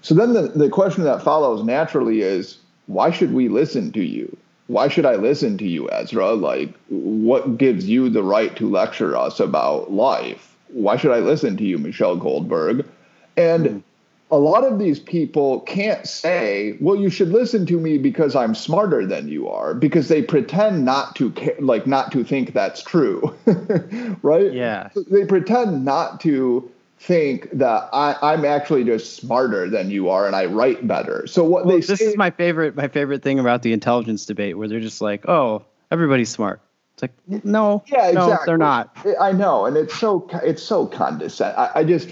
so 0.03 0.13
then 0.13 0.33
the, 0.33 0.41
the 0.49 0.69
question 0.69 1.03
that 1.05 1.23
follows 1.23 1.63
naturally 1.63 2.21
is 2.21 2.59
why 2.85 3.09
should 3.09 3.33
we 3.33 3.47
listen 3.47 3.91
to 3.93 4.03
you? 4.03 4.37
Why 4.67 4.87
should 4.87 5.05
i 5.05 5.15
listen 5.15 5.57
to 5.57 5.67
you 5.67 5.89
ezra? 5.89 6.33
Like 6.33 6.73
what 6.89 7.57
gives 7.57 7.89
you 7.89 8.09
the 8.09 8.23
right 8.23 8.55
to 8.57 8.69
lecture 8.69 9.17
us 9.17 9.39
about 9.39 9.91
life? 9.91 10.55
Why 10.67 10.97
should 10.97 11.11
i 11.11 11.19
listen 11.19 11.57
to 11.57 11.63
you 11.63 11.79
michelle 11.79 12.17
goldberg? 12.17 12.85
And 13.35 13.65
mm 13.65 13.83
a 14.33 14.37
lot 14.37 14.63
of 14.63 14.79
these 14.79 14.99
people 14.99 15.59
can't 15.61 16.07
say, 16.07 16.75
"Well, 16.81 16.95
you 16.95 17.11
should 17.11 17.29
listen 17.29 17.67
to 17.67 17.79
me 17.79 17.99
because 17.99 18.35
I'm 18.35 18.55
smarter 18.55 19.05
than 19.05 19.27
you 19.27 19.47
are," 19.47 19.75
because 19.75 20.07
they 20.07 20.23
pretend 20.23 20.83
not 20.83 21.15
to 21.17 21.29
care, 21.31 21.55
like 21.59 21.85
not 21.85 22.11
to 22.13 22.23
think 22.23 22.51
that's 22.51 22.81
true, 22.81 23.31
right? 24.23 24.51
Yeah. 24.51 24.89
They 25.11 25.25
pretend 25.25 25.85
not 25.85 26.19
to 26.21 26.67
think 27.03 27.49
that 27.51 27.89
I, 27.91 28.33
am 28.33 28.45
actually 28.45 28.85
just 28.85 29.17
smarter 29.17 29.69
than 29.69 29.91
you 29.91 30.09
are 30.09 30.25
and 30.25 30.35
I 30.35 30.45
write 30.45 30.87
better. 30.87 31.27
So 31.27 31.43
what 31.43 31.65
well, 31.65 31.75
they 31.75 31.85
this 31.85 31.99
say, 31.99 32.05
is 32.05 32.17
my 32.17 32.31
favorite 32.31 32.75
my 32.75 32.87
favorite 32.87 33.21
thing 33.21 33.39
about 33.39 33.61
the 33.61 33.73
intelligence 33.73 34.25
debate 34.25 34.57
where 34.57 34.69
they're 34.69 34.79
just 34.79 35.01
like, 35.01 35.27
"Oh, 35.27 35.65
everybody's 35.91 36.29
smart." 36.29 36.61
It's 36.93 37.01
like, 37.01 37.43
no, 37.43 37.83
yeah, 37.87 38.07
exactly. 38.07 38.33
no, 38.33 38.39
they're 38.45 38.57
not. 38.57 38.95
I 39.19 39.33
know, 39.33 39.65
and 39.65 39.75
it's 39.75 39.95
so 39.95 40.29
it's 40.43 40.63
so 40.63 40.85
condescending. 40.85 41.57
I, 41.57 41.71
I 41.75 41.83
just 41.83 42.09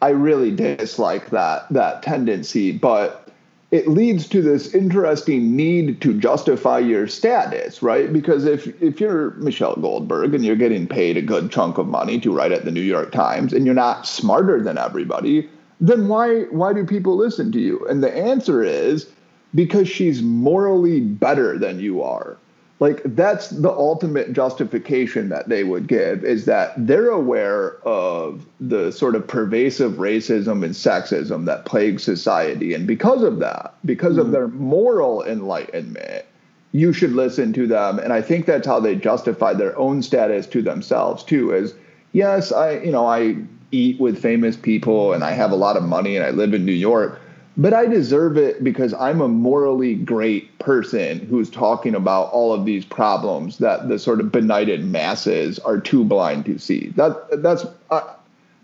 I 0.00 0.10
really 0.10 0.54
dislike 0.54 1.30
that 1.30 1.68
that 1.70 2.02
tendency, 2.04 2.70
but 2.70 3.29
it 3.70 3.86
leads 3.86 4.28
to 4.28 4.42
this 4.42 4.74
interesting 4.74 5.54
need 5.54 6.00
to 6.00 6.18
justify 6.18 6.78
your 6.78 7.06
status, 7.06 7.82
right? 7.82 8.12
Because 8.12 8.44
if 8.44 8.66
if 8.82 9.00
you're 9.00 9.30
Michelle 9.32 9.76
Goldberg 9.76 10.34
and 10.34 10.44
you're 10.44 10.56
getting 10.56 10.88
paid 10.88 11.16
a 11.16 11.22
good 11.22 11.52
chunk 11.52 11.78
of 11.78 11.86
money 11.86 12.18
to 12.20 12.32
write 12.32 12.52
at 12.52 12.64
the 12.64 12.72
New 12.72 12.80
York 12.80 13.12
Times 13.12 13.52
and 13.52 13.64
you're 13.64 13.74
not 13.74 14.06
smarter 14.06 14.60
than 14.60 14.76
everybody, 14.76 15.48
then 15.80 16.08
why 16.08 16.42
why 16.50 16.72
do 16.72 16.84
people 16.84 17.16
listen 17.16 17.52
to 17.52 17.60
you? 17.60 17.86
And 17.86 18.02
the 18.02 18.12
answer 18.12 18.62
is 18.64 19.08
because 19.54 19.88
she's 19.88 20.22
morally 20.22 21.00
better 21.00 21.58
than 21.58 21.80
you 21.80 22.02
are 22.02 22.36
like 22.80 23.02
that's 23.04 23.48
the 23.50 23.70
ultimate 23.70 24.32
justification 24.32 25.28
that 25.28 25.50
they 25.50 25.64
would 25.64 25.86
give 25.86 26.24
is 26.24 26.46
that 26.46 26.72
they're 26.78 27.10
aware 27.10 27.76
of 27.86 28.46
the 28.58 28.90
sort 28.90 29.14
of 29.14 29.28
pervasive 29.28 29.92
racism 29.92 30.64
and 30.64 30.74
sexism 30.74 31.44
that 31.44 31.66
plagues 31.66 32.02
society. 32.02 32.72
And 32.72 32.86
because 32.86 33.22
of 33.22 33.38
that 33.40 33.74
because 33.84 34.16
mm. 34.16 34.20
of 34.20 34.30
their 34.32 34.48
moral 34.48 35.22
enlightenment 35.22 36.24
you 36.72 36.92
should 36.92 37.12
listen 37.12 37.52
to 37.52 37.66
them. 37.66 37.98
And 37.98 38.12
i 38.12 38.22
think 38.22 38.46
that's 38.46 38.66
how 38.66 38.80
they 38.80 38.96
justify 38.96 39.52
their 39.52 39.78
own 39.78 40.02
status 40.02 40.46
to 40.48 40.62
themselves 40.62 41.22
too 41.22 41.52
is 41.52 41.74
yes 42.12 42.50
i 42.50 42.78
you 42.78 42.90
know 42.90 43.06
i 43.06 43.36
eat 43.72 44.00
with 44.00 44.20
famous 44.20 44.56
people 44.56 45.12
and 45.12 45.22
i 45.22 45.32
have 45.32 45.52
a 45.52 45.56
lot 45.56 45.76
of 45.76 45.82
money 45.82 46.16
and 46.16 46.24
i 46.24 46.30
live 46.30 46.54
in 46.54 46.64
new 46.64 46.72
york 46.72 47.20
but 47.56 47.74
I 47.74 47.86
deserve 47.86 48.36
it 48.36 48.62
because 48.62 48.94
I'm 48.94 49.20
a 49.20 49.28
morally 49.28 49.94
great 49.94 50.58
person 50.58 51.18
who's 51.18 51.50
talking 51.50 51.94
about 51.94 52.30
all 52.32 52.52
of 52.52 52.64
these 52.64 52.84
problems 52.84 53.58
that 53.58 53.88
the 53.88 53.98
sort 53.98 54.20
of 54.20 54.32
benighted 54.32 54.84
masses 54.84 55.58
are 55.58 55.78
too 55.78 56.04
blind 56.04 56.46
to 56.46 56.58
see. 56.58 56.88
That 56.96 57.42
that's 57.42 57.66
uh, 57.90 58.14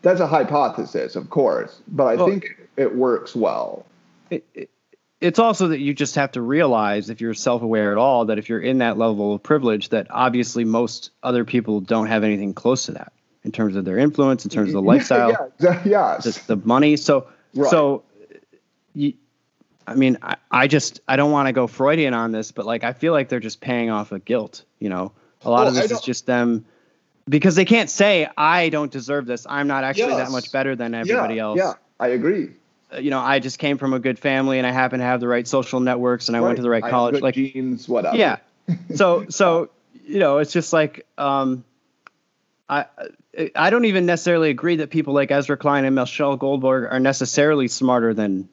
that's 0.02 0.20
a 0.20 0.26
hypothesis, 0.26 1.16
of 1.16 1.30
course, 1.30 1.80
but 1.88 2.04
I 2.04 2.14
well, 2.14 2.28
think 2.28 2.56
it 2.76 2.94
works 2.94 3.34
well. 3.34 3.86
It, 4.30 4.44
it, 4.54 4.70
it's 5.20 5.38
also 5.38 5.68
that 5.68 5.80
you 5.80 5.94
just 5.94 6.14
have 6.16 6.32
to 6.32 6.42
realize, 6.42 7.10
if 7.10 7.20
you're 7.20 7.34
self-aware 7.34 7.90
at 7.90 7.98
all, 7.98 8.26
that 8.26 8.38
if 8.38 8.48
you're 8.48 8.60
in 8.60 8.78
that 8.78 8.98
level 8.98 9.34
of 9.34 9.42
privilege, 9.42 9.88
that 9.88 10.06
obviously 10.10 10.64
most 10.64 11.10
other 11.22 11.44
people 11.44 11.80
don't 11.80 12.06
have 12.06 12.22
anything 12.22 12.52
close 12.54 12.86
to 12.86 12.92
that 12.92 13.12
in 13.42 13.50
terms 13.50 13.76
of 13.76 13.84
their 13.84 13.98
influence, 13.98 14.44
in 14.44 14.50
terms 14.50 14.68
of 14.68 14.74
the 14.74 14.82
lifestyle, 14.82 15.52
yeah, 15.58 15.82
yeah, 15.84 16.18
the, 16.22 16.40
the 16.48 16.56
money. 16.56 16.96
So, 16.96 17.28
right. 17.54 17.70
so 17.70 18.02
you, 18.96 19.12
I 19.86 19.94
mean, 19.94 20.18
I, 20.22 20.36
I 20.50 20.66
just 20.66 21.00
I 21.06 21.16
don't 21.16 21.30
want 21.30 21.46
to 21.46 21.52
go 21.52 21.66
Freudian 21.66 22.14
on 22.14 22.32
this, 22.32 22.50
but 22.50 22.66
like 22.66 22.82
I 22.82 22.92
feel 22.92 23.12
like 23.12 23.28
they're 23.28 23.38
just 23.38 23.60
paying 23.60 23.90
off 23.90 24.10
a 24.10 24.18
guilt. 24.18 24.64
You 24.80 24.88
know, 24.88 25.12
a 25.42 25.50
lot 25.50 25.58
well, 25.60 25.68
of 25.68 25.74
this 25.74 25.90
is 25.90 26.00
just 26.00 26.26
them 26.26 26.64
because 27.28 27.54
they 27.54 27.64
can't 27.64 27.90
say 27.90 28.28
I 28.36 28.70
don't 28.70 28.90
deserve 28.90 29.26
this. 29.26 29.46
I'm 29.48 29.68
not 29.68 29.84
actually 29.84 30.14
yes. 30.14 30.28
that 30.28 30.30
much 30.32 30.50
better 30.50 30.74
than 30.74 30.94
everybody 30.94 31.36
yeah, 31.36 31.42
else. 31.42 31.58
Yeah, 31.58 31.72
I 32.00 32.08
agree. 32.08 32.50
Uh, 32.92 32.98
you 32.98 33.10
know, 33.10 33.20
I 33.20 33.38
just 33.38 33.58
came 33.58 33.78
from 33.78 33.92
a 33.92 33.98
good 33.98 34.18
family 34.18 34.58
and 34.58 34.66
I 34.66 34.72
happen 34.72 34.98
to 35.00 35.04
have 35.04 35.20
the 35.20 35.28
right 35.28 35.46
social 35.46 35.80
networks 35.80 36.28
and 36.28 36.36
I 36.36 36.40
right. 36.40 36.46
went 36.46 36.56
to 36.56 36.62
the 36.62 36.70
right 36.70 36.82
college. 36.82 37.20
like 37.20 37.34
genes, 37.34 37.88
whatever. 37.88 38.16
Yeah. 38.16 38.38
So 38.96 39.26
so 39.28 39.70
you 40.04 40.18
know, 40.18 40.38
it's 40.38 40.52
just 40.52 40.72
like 40.72 41.06
um, 41.18 41.64
I 42.68 42.86
I 43.54 43.70
don't 43.70 43.84
even 43.84 44.06
necessarily 44.06 44.50
agree 44.50 44.76
that 44.76 44.90
people 44.90 45.14
like 45.14 45.30
Ezra 45.30 45.56
Klein 45.56 45.84
and 45.84 45.94
Michelle 45.94 46.36
Goldberg 46.36 46.90
are 46.90 46.98
necessarily 46.98 47.68
smarter 47.68 48.12
than 48.12 48.48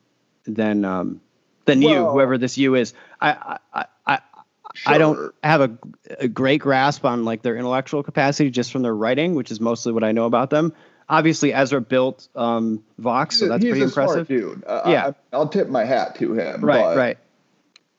than 0.45 0.85
um, 0.85 1.21
than 1.65 1.81
well, 1.81 1.93
you, 1.93 2.09
whoever 2.09 2.37
this 2.37 2.57
you 2.57 2.75
is. 2.75 2.93
I 3.21 3.57
I 3.73 3.85
I, 4.05 4.19
sure. 4.73 4.93
I 4.93 4.97
don't 4.97 5.35
have 5.43 5.61
a, 5.61 5.71
a 6.19 6.27
great 6.27 6.61
grasp 6.61 7.05
on 7.05 7.25
like 7.25 7.41
their 7.41 7.55
intellectual 7.55 8.03
capacity 8.03 8.49
just 8.49 8.71
from 8.71 8.81
their 8.81 8.95
writing, 8.95 9.35
which 9.35 9.51
is 9.51 9.59
mostly 9.59 9.91
what 9.91 10.03
I 10.03 10.11
know 10.11 10.25
about 10.25 10.49
them. 10.49 10.73
Obviously, 11.09 11.53
Ezra 11.53 11.81
built 11.81 12.27
um, 12.35 12.83
Vox, 12.97 13.39
so 13.39 13.49
that's 13.49 13.63
pretty 13.63 13.81
impressive. 13.81 14.27
dude, 14.27 14.63
uh, 14.65 14.83
yeah, 14.87 15.11
I, 15.31 15.37
will 15.37 15.49
tip 15.49 15.67
my 15.67 15.83
hat 15.83 16.15
to 16.15 16.33
him. 16.33 16.63
Right, 16.63 16.81
but. 16.81 16.97
right. 16.97 17.17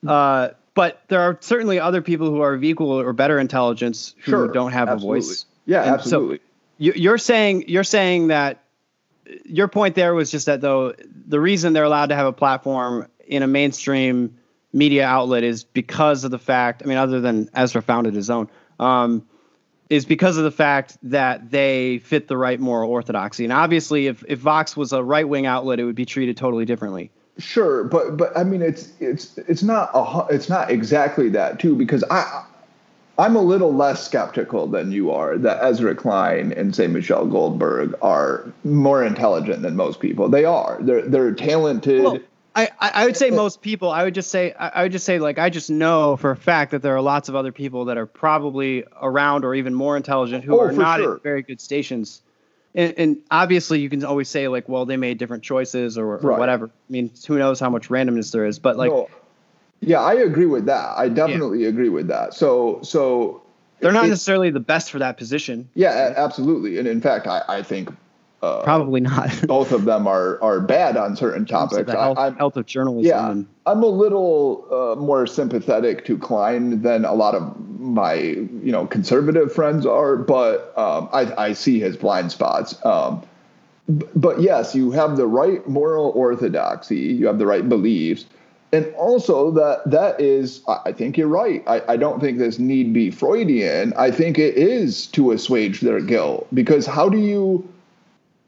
Uh, 0.05 0.49
but 0.73 1.01
there 1.07 1.21
are 1.21 1.37
certainly 1.39 1.79
other 1.79 2.01
people 2.01 2.29
who 2.29 2.41
are 2.41 2.53
of 2.53 2.63
equal 2.63 2.91
or 2.91 3.13
better 3.13 3.39
intelligence 3.39 4.13
who 4.23 4.31
sure, 4.31 4.47
don't 4.49 4.73
have 4.73 4.89
absolutely. 4.89 5.19
a 5.19 5.21
voice. 5.21 5.45
Yeah, 5.65 5.81
and 5.83 5.91
absolutely. 5.91 6.37
So 6.37 6.43
you're 6.77 7.17
saying 7.17 7.65
you're 7.69 7.85
saying 7.85 8.27
that 8.27 8.64
your 9.45 9.67
point 9.67 9.95
there 9.95 10.13
was 10.13 10.31
just 10.31 10.45
that 10.45 10.61
though 10.61 10.93
the 11.27 11.39
reason 11.39 11.73
they're 11.73 11.83
allowed 11.83 12.07
to 12.07 12.15
have 12.15 12.27
a 12.27 12.33
platform 12.33 13.07
in 13.27 13.43
a 13.43 13.47
mainstream 13.47 14.37
media 14.73 15.05
outlet 15.05 15.43
is 15.43 15.63
because 15.63 16.23
of 16.23 16.31
the 16.31 16.39
fact. 16.39 16.83
I 16.83 16.87
mean, 16.87 16.97
other 16.97 17.21
than 17.21 17.49
Ezra 17.53 17.81
founded 17.81 18.13
his 18.13 18.29
own, 18.29 18.49
um, 18.79 19.25
is 19.89 20.05
because 20.05 20.37
of 20.37 20.43
the 20.43 20.51
fact 20.51 20.97
that 21.03 21.49
they 21.49 21.99
fit 21.99 22.27
the 22.27 22.37
right 22.37 22.59
moral 22.59 22.89
orthodoxy. 22.89 23.43
And 23.43 23.53
obviously, 23.53 24.07
if 24.07 24.23
if 24.27 24.39
Vox 24.39 24.75
was 24.75 24.93
a 24.93 25.03
right 25.03 25.27
wing 25.27 25.45
outlet, 25.45 25.79
it 25.79 25.85
would 25.85 25.95
be 25.95 26.05
treated 26.05 26.37
totally 26.37 26.65
differently. 26.65 27.11
Sure, 27.37 27.83
but 27.83 28.17
but 28.17 28.37
I 28.37 28.43
mean, 28.43 28.61
it's 28.61 28.91
it's 28.99 29.37
it's 29.37 29.63
not 29.63 29.89
a 29.93 30.33
it's 30.33 30.49
not 30.49 30.69
exactly 30.69 31.29
that 31.29 31.59
too 31.59 31.75
because 31.75 32.03
I 32.09 32.45
I'm 33.17 33.35
a 33.35 33.41
little 33.41 33.73
less 33.73 34.05
skeptical 34.05 34.67
than 34.67 34.91
you 34.91 35.11
are 35.11 35.37
that 35.37 35.63
Ezra 35.63 35.95
Klein 35.95 36.51
and 36.51 36.75
say 36.75 36.87
Michelle 36.87 37.25
Goldberg 37.25 37.95
are 38.01 38.51
more 38.63 39.03
intelligent 39.03 39.61
than 39.61 39.75
most 39.75 39.99
people. 39.99 40.27
They 40.27 40.43
are. 40.43 40.77
They're 40.81 41.07
they're 41.07 41.33
talented. 41.33 42.03
Well, 42.03 42.19
I, 42.57 42.69
I 42.79 43.05
would 43.05 43.17
say 43.17 43.31
most 43.31 43.61
people. 43.61 43.89
I 43.89 44.03
would 44.03 44.15
just 44.15 44.31
say 44.31 44.53
I 44.53 44.83
would 44.83 44.91
just 44.91 45.05
say 45.05 45.19
like 45.19 45.37
I 45.37 45.49
just 45.49 45.69
know 45.69 46.17
for 46.17 46.31
a 46.31 46.35
fact 46.35 46.71
that 46.71 46.81
there 46.81 46.95
are 46.95 47.01
lots 47.01 47.29
of 47.29 47.35
other 47.35 47.51
people 47.51 47.85
that 47.85 47.97
are 47.97 48.05
probably 48.05 48.83
around 49.01 49.45
or 49.45 49.55
even 49.55 49.73
more 49.73 49.95
intelligent 49.95 50.43
who 50.43 50.57
oh, 50.57 50.61
are 50.61 50.71
not 50.71 50.99
sure. 50.99 51.15
at 51.15 51.23
very 51.23 51.41
good 51.41 51.61
stations. 51.61 52.21
And, 52.77 52.93
and, 52.97 53.17
obviously, 53.31 53.79
you 53.79 53.89
can 53.89 54.03
always 54.03 54.27
say 54.27 54.49
like, 54.49 54.67
well, 54.67 54.85
they 54.85 54.97
made 54.97 55.17
different 55.17 55.43
choices 55.43 55.97
or, 55.97 56.15
or 56.15 56.17
right. 56.17 56.37
whatever. 56.37 56.65
I 56.65 56.91
mean, 56.91 57.09
who 57.25 57.37
knows 57.37 57.57
how 57.57 57.69
much 57.69 57.87
randomness 57.87 58.33
there 58.33 58.45
is? 58.45 58.59
But 58.59 58.75
like, 58.75 58.91
no 58.91 59.07
yeah, 59.85 60.01
I 60.01 60.13
agree 60.13 60.45
with 60.45 60.65
that. 60.65 60.97
I 60.97 61.09
definitely 61.09 61.63
yeah. 61.63 61.69
agree 61.69 61.89
with 61.89 62.07
that. 62.07 62.33
So 62.33 62.79
so 62.83 63.41
they're 63.79 63.91
not 63.91 64.05
it, 64.05 64.09
necessarily 64.09 64.49
the 64.49 64.59
best 64.59 64.91
for 64.91 64.99
that 64.99 65.17
position. 65.17 65.69
Yeah, 65.75 66.13
absolutely. 66.15 66.77
And 66.77 66.87
in 66.87 67.01
fact, 67.01 67.27
I, 67.27 67.43
I 67.47 67.63
think 67.63 67.89
uh, 68.41 68.63
probably 68.63 69.01
not. 69.01 69.29
both 69.47 69.71
of 69.71 69.85
them 69.85 70.07
are 70.07 70.41
are 70.41 70.59
bad 70.59 70.97
on 70.97 71.15
certain 71.15 71.45
topics. 71.45 71.91
Health, 71.91 72.17
I, 72.17 72.31
health 72.31 72.57
of 72.57 72.65
journalism. 72.65 73.09
Yeah, 73.09 73.31
and, 73.31 73.47
I'm 73.65 73.83
a 73.83 73.87
little 73.87 74.67
uh, 74.71 74.99
more 74.99 75.25
sympathetic 75.27 76.05
to 76.05 76.17
Klein 76.17 76.81
than 76.81 77.05
a 77.05 77.13
lot 77.13 77.35
of 77.35 77.59
my 77.79 78.13
you 78.15 78.71
know 78.71 78.85
conservative 78.85 79.53
friends 79.53 79.85
are, 79.85 80.15
but 80.15 80.77
um, 80.77 81.09
I, 81.11 81.33
I 81.37 81.53
see 81.53 81.79
his 81.79 81.97
blind 81.97 82.31
spots. 82.31 82.83
Um, 82.85 83.23
but 83.87 84.41
yes, 84.41 84.73
you 84.73 84.91
have 84.91 85.17
the 85.17 85.27
right 85.27 85.67
moral 85.67 86.11
orthodoxy, 86.15 86.97
you 86.97 87.27
have 87.27 87.37
the 87.37 87.45
right 87.45 87.67
beliefs, 87.67 88.25
and 88.75 88.93
also 88.95 89.51
that 89.51 89.81
that 89.85 90.19
is 90.19 90.61
i 90.85 90.91
think 90.91 91.17
you're 91.17 91.27
right 91.27 91.63
I, 91.67 91.81
I 91.93 91.97
don't 91.97 92.19
think 92.19 92.37
this 92.37 92.59
need 92.59 92.93
be 92.93 93.11
freudian 93.11 93.93
i 93.97 94.11
think 94.11 94.37
it 94.37 94.55
is 94.55 95.07
to 95.07 95.31
assuage 95.31 95.81
their 95.81 96.01
guilt 96.01 96.47
because 96.53 96.85
how 96.85 97.09
do 97.09 97.17
you 97.17 97.67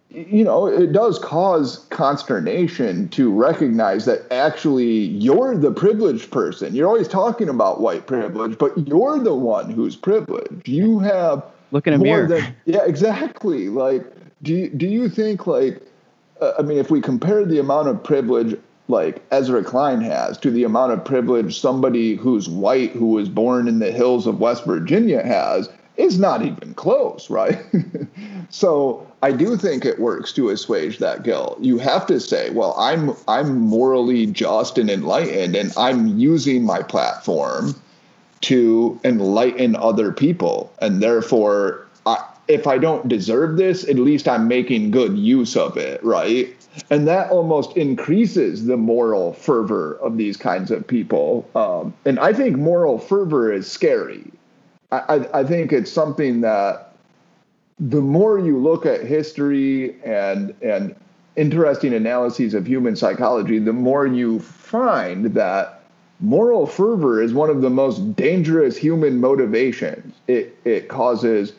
you 0.10 0.44
know, 0.44 0.68
it 0.68 0.94
does 0.94 1.20
cause 1.20 1.86
consternation 1.90 3.10
to 3.10 3.32
recognize 3.32 4.06
that 4.06 4.22
actually 4.32 4.86
you're 4.86 5.58
the 5.58 5.72
privileged 5.72 6.32
person. 6.32 6.74
You're 6.74 6.88
always 6.88 7.08
talking 7.08 7.50
about 7.50 7.82
white 7.82 8.08
privilege, 8.08 8.58
but 8.58 8.76
you're 8.88 9.20
the 9.20 9.36
one 9.36 9.70
who's 9.70 9.96
privileged. 9.96 10.68
You 10.68 11.00
have 11.00 11.44
look 11.72 11.88
in 11.88 11.94
a 11.94 11.98
mirror. 11.98 12.26
Than, 12.26 12.56
yeah, 12.66 12.86
exactly. 12.86 13.68
Like, 13.68 14.06
do 14.44 14.54
you, 14.54 14.70
do 14.70 14.88
you 14.88 15.10
think 15.10 15.46
like, 15.46 15.82
uh, 16.40 16.54
I 16.58 16.62
mean, 16.62 16.78
if 16.78 16.90
we 16.90 17.02
compare 17.02 17.46
the 17.46 17.60
amount 17.60 17.90
of 17.90 18.02
privilege 18.02 18.58
like 18.88 19.22
Ezra 19.32 19.64
Klein 19.64 20.02
has 20.02 20.38
to 20.40 20.52
the 20.52 20.64
amount 20.64 20.94
of 20.94 21.04
privilege 21.04 21.60
somebody 21.60 22.16
who's 22.16 22.48
white 22.48 22.92
who 22.92 23.08
was 23.08 23.30
born 23.30 23.68
in 23.68 23.80
the 23.80 23.92
hills 23.92 24.28
of 24.28 24.40
West 24.40 24.66
Virginia 24.66 25.26
has, 25.26 25.70
is 25.98 26.20
not 26.20 26.44
even 26.44 26.74
close, 26.76 27.30
right? 27.30 27.60
so 28.50 29.06
I 29.22 29.32
do 29.32 29.58
think 29.58 29.84
it 29.84 30.00
works 30.00 30.32
to 30.34 30.50
assuage 30.50 31.00
that 31.00 31.24
guilt. 31.24 31.60
You 31.60 31.80
have 31.80 32.06
to 32.08 32.20
say, 32.20 32.52
well, 32.52 32.76
I'm 32.78 33.14
I'm 33.28 33.58
morally 33.58 34.26
just 34.28 34.78
and 34.78 34.90
enlightened, 34.90 35.56
and 35.56 35.74
I'm 35.76 36.18
using 36.18 36.64
my 36.64 36.82
platform 36.82 37.76
to 38.42 39.00
enlighten 39.04 39.76
other 39.76 40.12
people, 40.12 40.72
and 40.80 41.02
therefore, 41.02 41.88
I, 42.06 42.24
if 42.48 42.68
I 42.68 42.78
don't 42.78 43.08
deserve 43.08 43.58
this, 43.58 43.84
at 43.90 43.96
least 43.96 44.28
I'm 44.28 44.48
making 44.48 44.92
good 44.92 45.18
use 45.18 45.58
of 45.58 45.76
it, 45.76 46.04
right? 46.04 46.56
And 46.90 47.08
that 47.08 47.30
almost 47.32 47.76
increases 47.76 48.66
the 48.66 48.78
moral 48.78 49.34
fervor 49.34 49.96
of 50.02 50.18
these 50.18 50.38
kinds 50.38 50.72
of 50.72 50.86
people. 50.86 51.50
Um, 51.56 51.94
and 52.06 52.20
I 52.20 52.34
think 52.34 52.58
moral 52.58 53.00
fervor 53.00 53.52
is 53.52 53.70
scary. 53.70 54.24
I, 54.92 55.28
I 55.34 55.44
think 55.44 55.74
it's 55.74 55.92
something 55.92 56.42
that 56.42 56.94
the 57.80 58.02
more 58.02 58.40
you 58.40 58.58
look 58.58 58.86
at 58.86 59.04
history 59.04 60.02
and 60.04 60.54
and 60.62 60.96
interesting 61.36 61.94
analyses 61.94 62.54
of 62.54 62.66
human 62.66 62.96
psychology, 62.96 63.60
the 63.60 63.74
more 63.74 64.08
you 64.08 64.40
find 64.40 65.26
that 65.36 65.84
moral 66.20 66.66
fervor 66.66 67.22
is 67.22 67.34
one 67.34 67.50
of 67.50 67.62
the 67.62 67.70
most 67.70 68.16
dangerous 68.16 68.78
human 68.78 69.20
motivations. 69.20 70.16
It 70.28 70.58
it 70.66 70.88
causes 70.88 71.54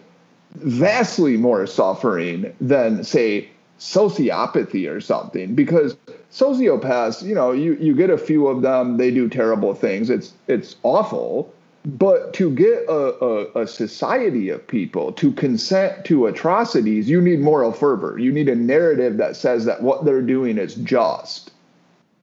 vastly 0.54 1.36
more 1.36 1.66
suffering 1.66 2.54
than 2.60 3.04
say 3.04 3.48
sociopathy 3.78 4.90
or 4.90 5.00
something 5.00 5.54
because 5.54 5.96
sociopaths 6.32 7.22
you 7.22 7.34
know 7.34 7.52
you 7.52 7.74
you 7.76 7.94
get 7.94 8.10
a 8.10 8.18
few 8.18 8.48
of 8.48 8.62
them 8.62 8.96
they 8.96 9.10
do 9.10 9.28
terrible 9.28 9.72
things 9.72 10.10
it's 10.10 10.32
it's 10.48 10.74
awful 10.82 11.52
but 11.84 12.34
to 12.34 12.50
get 12.50 12.84
a, 12.88 13.24
a, 13.24 13.62
a, 13.62 13.66
society 13.66 14.50
of 14.50 14.66
people 14.66 15.12
to 15.12 15.32
consent 15.32 16.04
to 16.06 16.26
atrocities, 16.26 17.08
you 17.08 17.20
need 17.20 17.40
moral 17.40 17.72
fervor. 17.72 18.18
You 18.18 18.30
need 18.32 18.48
a 18.48 18.54
narrative 18.54 19.16
that 19.18 19.36
says 19.36 19.64
that 19.64 19.82
what 19.82 20.04
they're 20.04 20.20
doing 20.20 20.58
is 20.58 20.74
just, 20.74 21.52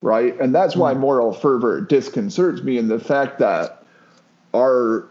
right? 0.01 0.39
And 0.39 0.53
that's 0.53 0.75
why 0.75 0.93
mm. 0.93 0.99
moral 0.99 1.33
fervor 1.33 1.81
disconcerts 1.81 2.61
me 2.61 2.77
in 2.77 2.89
the 2.89 2.99
fact 2.99 3.39
that 3.39 3.83
our 4.53 5.07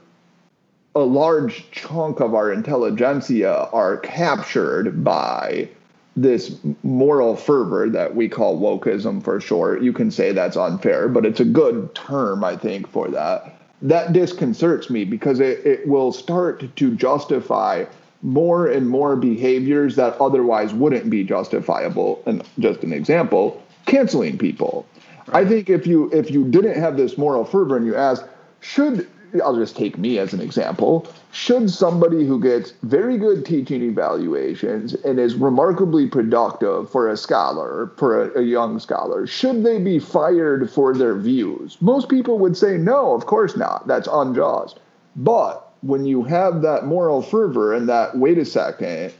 a 0.94 1.00
large 1.00 1.68
chunk 1.72 2.20
of 2.20 2.34
our 2.34 2.52
intelligentsia 2.52 3.68
are 3.72 3.96
captured 3.96 5.02
by 5.02 5.68
this 6.16 6.56
moral 6.82 7.34
fervor 7.36 7.88
that 7.90 8.14
we 8.14 8.28
call 8.28 8.60
wokeism 8.60 9.22
for 9.22 9.40
short. 9.40 9.82
You 9.82 9.92
can 9.92 10.10
say 10.10 10.32
that's 10.32 10.56
unfair, 10.56 11.08
but 11.08 11.26
it's 11.26 11.40
a 11.40 11.44
good 11.44 11.94
term, 11.94 12.44
I 12.44 12.56
think, 12.56 12.88
for 12.88 13.08
that 13.08 13.60
that 13.84 14.14
disconcerts 14.14 14.88
me 14.88 15.04
because 15.04 15.40
it, 15.40 15.64
it 15.64 15.86
will 15.86 16.10
start 16.10 16.74
to 16.76 16.94
justify 16.96 17.84
more 18.22 18.66
and 18.66 18.88
more 18.88 19.14
behaviors 19.14 19.96
that 19.96 20.18
otherwise 20.18 20.72
wouldn't 20.72 21.10
be 21.10 21.22
justifiable. 21.22 22.22
And 22.24 22.42
just 22.58 22.82
an 22.82 22.94
example, 22.94 23.62
canceling 23.84 24.38
people. 24.38 24.86
Right. 25.26 25.46
I 25.46 25.48
think 25.48 25.68
if 25.68 25.86
you 25.86 26.10
if 26.12 26.30
you 26.30 26.44
didn't 26.48 26.80
have 26.80 26.96
this 26.96 27.18
moral 27.18 27.44
fervor 27.44 27.76
and 27.76 27.86
you 27.86 27.94
asked, 27.94 28.24
should 28.60 29.06
I'll 29.44 29.56
just 29.56 29.76
take 29.76 29.98
me 29.98 30.18
as 30.18 30.32
an 30.32 30.40
example. 30.40 31.06
Should 31.34 31.68
somebody 31.68 32.24
who 32.24 32.38
gets 32.38 32.74
very 32.84 33.18
good 33.18 33.44
teaching 33.44 33.82
evaluations 33.82 34.94
and 34.94 35.18
is 35.18 35.34
remarkably 35.34 36.06
productive 36.06 36.88
for 36.88 37.08
a 37.08 37.16
scholar, 37.16 37.90
for 37.96 38.30
a, 38.30 38.38
a, 38.38 38.42
young 38.44 38.78
scholar, 38.78 39.26
should 39.26 39.64
they 39.64 39.80
be 39.80 39.98
fired 39.98 40.70
for 40.70 40.94
their 40.94 41.16
views? 41.16 41.76
Most 41.80 42.08
people 42.08 42.38
would 42.38 42.56
say 42.56 42.76
no, 42.76 43.14
of 43.14 43.26
course 43.26 43.56
not. 43.56 43.88
That's 43.88 44.08
unjust. 44.12 44.78
But 45.16 45.72
when 45.80 46.06
you 46.06 46.22
have 46.22 46.62
that 46.62 46.86
moral 46.86 47.20
fervor 47.20 47.74
and 47.74 47.88
that, 47.88 48.16
wait 48.16 48.38
a 48.38 48.44
second, 48.44 49.12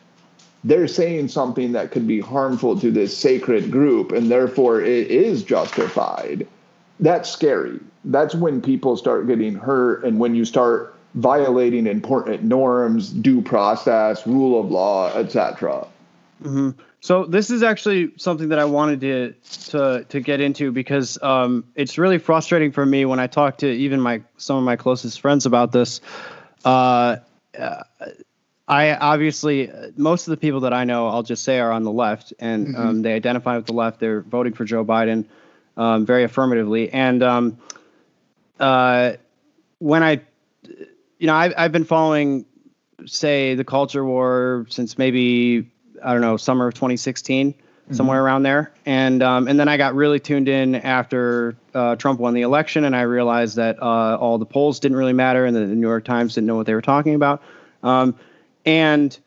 they're 0.63 0.87
saying 0.87 1.27
something 1.27 1.73
that 1.73 1.91
could 1.91 2.07
be 2.07 2.21
harmful 2.21 2.79
to 2.79 2.93
this 2.93 3.19
sacred 3.19 3.73
group, 3.73 4.13
and 4.13 4.31
therefore 4.31 4.81
it 4.81 5.11
is 5.11 5.43
justified 5.43 6.47
that's 7.01 7.29
scary. 7.29 7.81
That's 8.05 8.35
when 8.35 8.61
people 8.61 8.97
start 8.97 9.27
getting 9.27 9.55
hurt 9.55 10.05
and 10.05 10.19
when 10.19 10.35
you 10.35 10.45
start 10.45 10.94
violating 11.15 11.87
important 11.87 12.43
norms, 12.43 13.11
due 13.11 13.41
process, 13.41 14.27
rule 14.27 14.61
of 14.61 14.71
law, 14.71 15.13
etc. 15.17 15.87
Mm-hmm. 16.43 16.71
So 17.01 17.25
this 17.27 17.51
is 17.51 17.63
actually 17.63 18.13
something 18.17 18.49
that 18.49 18.59
I 18.59 18.65
wanted 18.65 19.01
to 19.03 19.35
to 19.71 20.05
to 20.09 20.21
get 20.21 20.41
into 20.41 20.73
because 20.73 21.23
um, 21.23 21.65
it's 21.75 21.99
really 21.99 22.19
frustrating 22.19 22.73
for 22.73 22.85
me 22.85 23.05
when 23.05 23.21
I 23.21 23.27
talk 23.27 23.59
to 23.59 23.71
even 23.71 24.01
my 24.01 24.23
some 24.37 24.57
of 24.57 24.65
my 24.65 24.77
closest 24.77 25.21
friends 25.21 25.47
about 25.47 25.73
this. 25.73 26.01
Uh, 26.65 27.17
I 28.67 28.95
obviously 28.97 29.71
most 29.97 30.27
of 30.27 30.31
the 30.31 30.39
people 30.39 30.61
that 30.61 30.73
I 30.73 30.85
know, 30.85 31.09
I'll 31.09 31.23
just 31.23 31.45
say, 31.45 31.61
are 31.61 31.71
on 31.71 31.83
the 31.83 31.93
left, 31.93 32.33
and 32.39 32.69
mm-hmm. 32.69 32.77
um, 32.77 33.03
they 33.03 33.13
identify 33.13 33.57
with 33.57 33.67
the 33.67 33.75
left. 33.75 34.01
They're 34.01 34.23
voting 34.23 34.55
for 34.55 34.65
Joe 34.65 34.85
Biden 34.85 35.27
um, 35.77 36.07
very 36.07 36.25
affirmatively. 36.25 36.91
And 36.91 37.23
um, 37.23 37.59
uh, 38.59 39.13
when 39.79 40.03
I, 40.03 40.23
you 41.25 41.29
know, 41.29 41.37
I've, 41.37 41.55
I've 41.57 41.73
been 41.73 41.87
following, 41.87 42.45
say, 43.07 43.55
the 43.55 43.65
culture 43.65 44.05
war 44.05 44.67
since 44.69 44.99
maybe 44.99 45.71
I 46.05 46.13
don't 46.13 46.21
know 46.21 46.37
summer 46.37 46.69
of 46.69 46.75
2016, 46.75 47.55
mm-hmm. 47.55 47.95
somewhere 47.95 48.23
around 48.23 48.43
there. 48.43 48.75
And 48.85 49.23
um, 49.23 49.49
and 49.49 49.59
then 49.59 49.67
I 49.67 49.79
got 49.79 49.95
really 49.95 50.21
tuned 50.21 50.51
in 50.51 50.75
after 50.75 51.57
uh, 51.73 51.97
Trump 51.97 52.21
won 52.21 52.35
the 52.35 52.43
election, 52.43 52.85
and 52.85 52.95
I 52.95 53.03
realized 53.03 53.57
that 53.57 53.83
uh, 53.83 54.19
all 54.21 54.37
the 54.37 54.45
polls 54.45 54.81
didn't 54.81 54.99
really 54.99 55.15
matter, 55.15 55.47
and 55.47 55.57
the 55.57 55.61
New 55.61 55.87
York 55.87 56.05
Times 56.05 56.35
didn't 56.35 56.47
know 56.47 56.57
what 56.57 56.67
they 56.67 56.75
were 56.75 56.83
talking 56.83 57.15
about. 57.15 57.43
Um, 57.83 58.17
and 58.67 59.19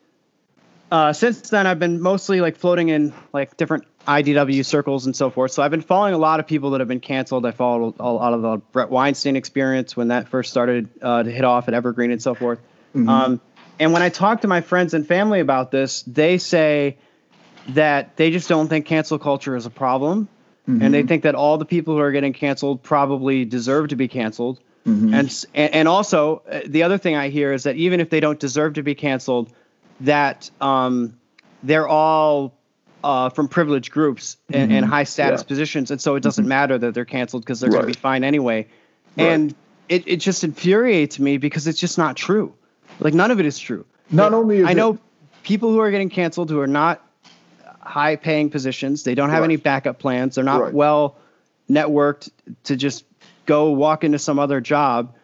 uh, 0.92 1.12
since 1.12 1.50
then, 1.50 1.66
I've 1.66 1.80
been 1.80 2.00
mostly 2.00 2.40
like 2.40 2.54
floating 2.54 2.90
in 2.90 3.12
like 3.32 3.56
different 3.56 3.86
IDW 4.08 4.64
circles 4.64 5.04
and 5.04 5.14
so 5.14 5.28
forth. 5.28 5.52
So 5.52 5.62
I've 5.62 5.70
been 5.70 5.82
following 5.82 6.14
a 6.14 6.18
lot 6.18 6.40
of 6.40 6.46
people 6.46 6.70
that 6.70 6.80
have 6.80 6.88
been 6.88 6.98
canceled. 6.98 7.44
I 7.44 7.50
followed 7.50 7.96
a 8.00 8.10
lot 8.10 8.32
of 8.32 8.40
the 8.40 8.56
Bret 8.72 8.88
Weinstein 8.88 9.36
experience 9.36 9.96
when 9.96 10.08
that 10.08 10.28
first 10.28 10.50
started 10.50 10.88
uh, 11.02 11.22
to 11.22 11.30
hit 11.30 11.44
off 11.44 11.68
at 11.68 11.74
Evergreen 11.74 12.10
and 12.10 12.22
so 12.22 12.34
forth. 12.34 12.58
Mm-hmm. 12.96 13.08
Um, 13.08 13.40
and 13.78 13.92
when 13.92 14.00
I 14.00 14.08
talk 14.08 14.40
to 14.40 14.48
my 14.48 14.62
friends 14.62 14.94
and 14.94 15.06
family 15.06 15.40
about 15.40 15.70
this, 15.70 16.02
they 16.02 16.38
say 16.38 16.96
that 17.68 18.16
they 18.16 18.30
just 18.30 18.48
don't 18.48 18.68
think 18.68 18.86
cancel 18.86 19.18
culture 19.18 19.54
is 19.54 19.66
a 19.66 19.70
problem. 19.70 20.28
Mm-hmm. 20.66 20.82
And 20.82 20.94
they 20.94 21.02
think 21.02 21.22
that 21.24 21.34
all 21.34 21.58
the 21.58 21.66
people 21.66 21.94
who 21.94 22.00
are 22.00 22.12
getting 22.12 22.32
canceled 22.32 22.82
probably 22.82 23.44
deserve 23.44 23.88
to 23.88 23.96
be 23.96 24.08
canceled. 24.08 24.58
Mm-hmm. 24.86 25.14
And, 25.14 25.46
and 25.74 25.86
also, 25.88 26.42
uh, 26.50 26.60
the 26.66 26.82
other 26.82 26.96
thing 26.96 27.14
I 27.14 27.28
hear 27.28 27.52
is 27.52 27.64
that 27.64 27.76
even 27.76 28.00
if 28.00 28.08
they 28.08 28.20
don't 28.20 28.40
deserve 28.40 28.74
to 28.74 28.82
be 28.82 28.94
canceled, 28.94 29.52
that 30.00 30.50
um, 30.60 31.18
they're 31.62 31.88
all 31.88 32.57
uh, 33.04 33.28
from 33.30 33.48
privileged 33.48 33.92
groups 33.92 34.36
and, 34.52 34.70
mm-hmm. 34.70 34.78
and 34.78 34.86
high 34.86 35.04
status 35.04 35.42
yeah. 35.42 35.46
positions, 35.48 35.90
and 35.90 36.00
so 36.00 36.14
it 36.14 36.22
doesn't 36.22 36.44
mm-hmm. 36.44 36.48
matter 36.48 36.78
that 36.78 36.94
they're 36.94 37.04
canceled 37.04 37.44
because 37.44 37.60
they're 37.60 37.70
right. 37.70 37.82
going 37.82 37.92
to 37.92 37.98
be 37.98 38.00
fine 38.00 38.24
anyway. 38.24 38.66
Right. 39.16 39.26
And 39.26 39.54
it, 39.88 40.04
it 40.06 40.16
just 40.16 40.44
infuriates 40.44 41.18
me 41.18 41.38
because 41.38 41.66
it's 41.66 41.80
just 41.80 41.98
not 41.98 42.16
true. 42.16 42.54
Like 43.00 43.14
none 43.14 43.30
of 43.30 43.40
it 43.40 43.46
is 43.46 43.58
true. 43.58 43.86
Not 44.10 44.34
only 44.34 44.64
I 44.64 44.72
know 44.72 44.98
people 45.42 45.70
who 45.70 45.80
are 45.80 45.90
getting 45.90 46.10
canceled 46.10 46.50
who 46.50 46.60
are 46.60 46.66
not 46.66 47.04
high 47.80 48.16
paying 48.16 48.50
positions. 48.50 49.02
They 49.02 49.14
don't 49.14 49.30
have 49.30 49.40
right. 49.40 49.46
any 49.46 49.56
backup 49.56 49.98
plans. 49.98 50.34
They're 50.34 50.44
not 50.44 50.72
well 50.72 51.16
networked 51.70 52.30
to 52.64 52.76
just 52.76 53.04
go 53.46 53.70
walk 53.70 54.04
into 54.04 54.18
some 54.18 54.38
other 54.38 54.60
job. 54.60 55.14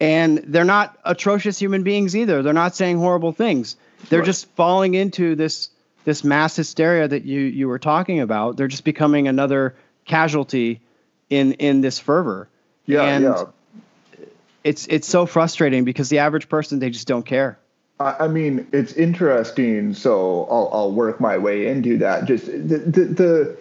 And 0.00 0.38
they're 0.38 0.64
not 0.64 0.98
atrocious 1.04 1.58
human 1.58 1.82
beings 1.82 2.16
either. 2.16 2.42
They're 2.42 2.52
not 2.52 2.74
saying 2.74 2.98
horrible 2.98 3.32
things. 3.32 3.76
They're 4.08 4.22
just 4.22 4.46
falling 4.54 4.94
into 4.94 5.34
this 5.34 5.70
this 6.06 6.22
mass 6.22 6.54
hysteria 6.56 7.08
that 7.08 7.24
you 7.24 7.40
you 7.40 7.68
were 7.68 7.80
talking 7.80 8.20
about. 8.20 8.56
They're 8.56 8.68
just 8.68 8.84
becoming 8.84 9.28
another 9.28 9.76
casualty 10.06 10.80
in 11.28 11.52
in 11.54 11.82
this 11.82 11.98
fervor. 11.98 12.48
Yeah, 12.86 13.02
and 13.02 13.24
yeah. 13.24 13.44
It's 14.64 14.86
it's 14.86 15.06
so 15.06 15.26
frustrating 15.26 15.84
because 15.84 16.08
the 16.08 16.20
average 16.20 16.48
person 16.48 16.78
they 16.78 16.90
just 16.90 17.06
don't 17.06 17.26
care. 17.26 17.58
I 17.98 18.28
mean, 18.28 18.66
it's 18.72 18.92
interesting. 18.92 19.94
So 19.94 20.46
I'll 20.50 20.70
I'll 20.72 20.92
work 20.92 21.20
my 21.20 21.38
way 21.38 21.66
into 21.66 21.98
that. 21.98 22.26
Just 22.26 22.46
the 22.46 22.78
the, 22.78 23.04
the 23.04 23.58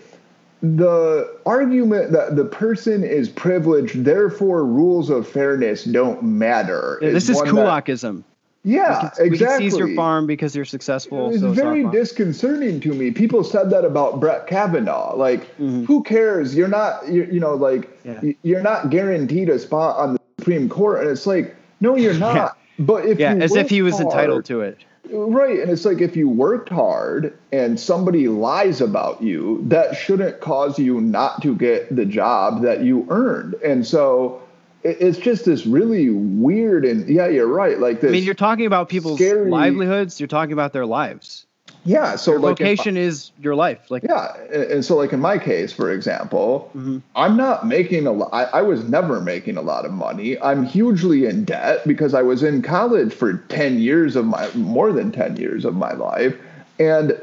the 0.61 1.39
argument 1.45 2.11
that 2.11 2.35
the 2.35 2.45
person 2.45 3.03
is 3.03 3.27
privileged, 3.29 4.03
therefore 4.03 4.65
rules 4.65 5.09
of 5.09 5.27
fairness 5.27 5.83
don't 5.83 6.21
matter. 6.23 6.99
Yeah, 7.01 7.11
this 7.11 7.29
is, 7.29 7.37
is 7.37 7.41
Kulakism. 7.41 8.23
Yeah, 8.65 8.81
we 8.81 8.95
can, 8.95 9.05
exactly. 9.05 9.29
We 9.29 9.37
can 9.37 9.57
seize 9.59 9.77
your 9.77 9.95
farm 9.95 10.25
because 10.25 10.55
you're 10.55 10.65
successful. 10.65 11.29
It's 11.29 11.41
so 11.41 11.51
very 11.51 11.83
it's 11.83 11.91
disconcerting 11.91 12.79
to 12.81 12.93
me. 12.93 13.11
People 13.11 13.43
said 13.43 13.69
that 13.69 13.85
about 13.85 14.19
Brett 14.19 14.47
Kavanaugh. 14.47 15.15
Like, 15.15 15.41
mm-hmm. 15.57 15.85
who 15.85 16.01
cares? 16.01 16.55
You're 16.55 16.67
not, 16.67 17.07
you're, 17.07 17.31
you 17.31 17.39
know, 17.39 17.53
like 17.53 17.87
yeah. 18.03 18.21
you're 18.41 18.63
not 18.63 18.89
guaranteed 18.89 19.49
a 19.49 19.59
spot 19.59 19.97
on 19.97 20.13
the 20.13 20.19
Supreme 20.39 20.67
Court, 20.67 21.01
and 21.01 21.09
it's 21.09 21.27
like, 21.27 21.55
no, 21.79 21.95
you're 21.95 22.13
not. 22.17 22.35
Yeah. 22.35 22.49
But 22.79 23.05
if 23.05 23.19
yeah, 23.19 23.35
as 23.35 23.55
if 23.55 23.69
he 23.69 23.83
was 23.83 23.93
hard, 23.93 24.07
entitled 24.07 24.45
to 24.45 24.61
it. 24.61 24.79
Right. 25.11 25.59
And 25.59 25.69
it's 25.69 25.85
like 25.85 26.01
if 26.01 26.15
you 26.15 26.27
worked 26.27 26.69
hard 26.69 27.37
and 27.51 27.79
somebody 27.79 28.27
lies 28.27 28.81
about 28.81 29.21
you, 29.21 29.63
that 29.67 29.95
shouldn't 29.95 30.41
cause 30.41 30.79
you 30.79 30.99
not 30.99 31.41
to 31.43 31.55
get 31.55 31.95
the 31.95 32.05
job 32.05 32.63
that 32.63 32.83
you 32.83 33.05
earned. 33.09 33.53
And 33.55 33.85
so 33.85 34.41
it's 34.85 35.17
just 35.17 35.45
this 35.45 35.65
really 35.65 36.11
weird 36.11 36.85
and 36.85 37.09
yeah, 37.09 37.27
you're 37.27 37.47
right. 37.47 37.79
Like 37.79 38.01
this. 38.01 38.09
I 38.09 38.11
mean, 38.11 38.23
you're 38.23 38.35
talking 38.35 38.67
about 38.67 38.87
people's 38.87 39.19
scary, 39.19 39.49
livelihoods. 39.49 40.19
You're 40.19 40.27
talking 40.27 40.53
about 40.53 40.73
their 40.73 40.85
lives. 40.85 41.47
Yeah. 41.83 42.15
So 42.15 42.31
your 42.31 42.39
like 42.39 42.59
location 42.59 42.95
is 42.95 43.31
your 43.39 43.55
life. 43.55 43.89
Like 43.89 44.03
yeah, 44.03 44.35
and 44.51 44.85
so 44.85 44.95
like 44.95 45.11
in 45.11 45.19
my 45.19 45.39
case, 45.39 45.73
for 45.73 45.91
example, 45.91 46.69
mm-hmm. 46.75 46.99
I'm 47.15 47.35
not 47.35 47.65
making 47.65 48.05
a 48.05 48.11
lot. 48.11 48.29
I, 48.31 48.43
I 48.45 48.61
was 48.61 48.87
never 48.87 49.19
making 49.21 49.57
a 49.57 49.61
lot 49.61 49.85
of 49.85 49.91
money. 49.91 50.39
I'm 50.39 50.65
hugely 50.65 51.25
in 51.25 51.45
debt 51.45 51.81
because 51.87 52.13
I 52.13 52.21
was 52.21 52.43
in 52.43 52.61
college 52.61 53.13
for 53.13 53.37
ten 53.49 53.79
years 53.79 54.15
of 54.15 54.25
my 54.25 54.51
more 54.53 54.91
than 54.93 55.11
ten 55.11 55.35
years 55.37 55.65
of 55.65 55.75
my 55.75 55.93
life, 55.93 56.35
and 56.79 57.19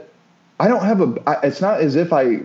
I 0.58 0.66
don't 0.66 0.84
have 0.84 1.00
a. 1.00 1.40
It's 1.44 1.60
not 1.60 1.80
as 1.80 1.94
if 1.94 2.12
I 2.12 2.40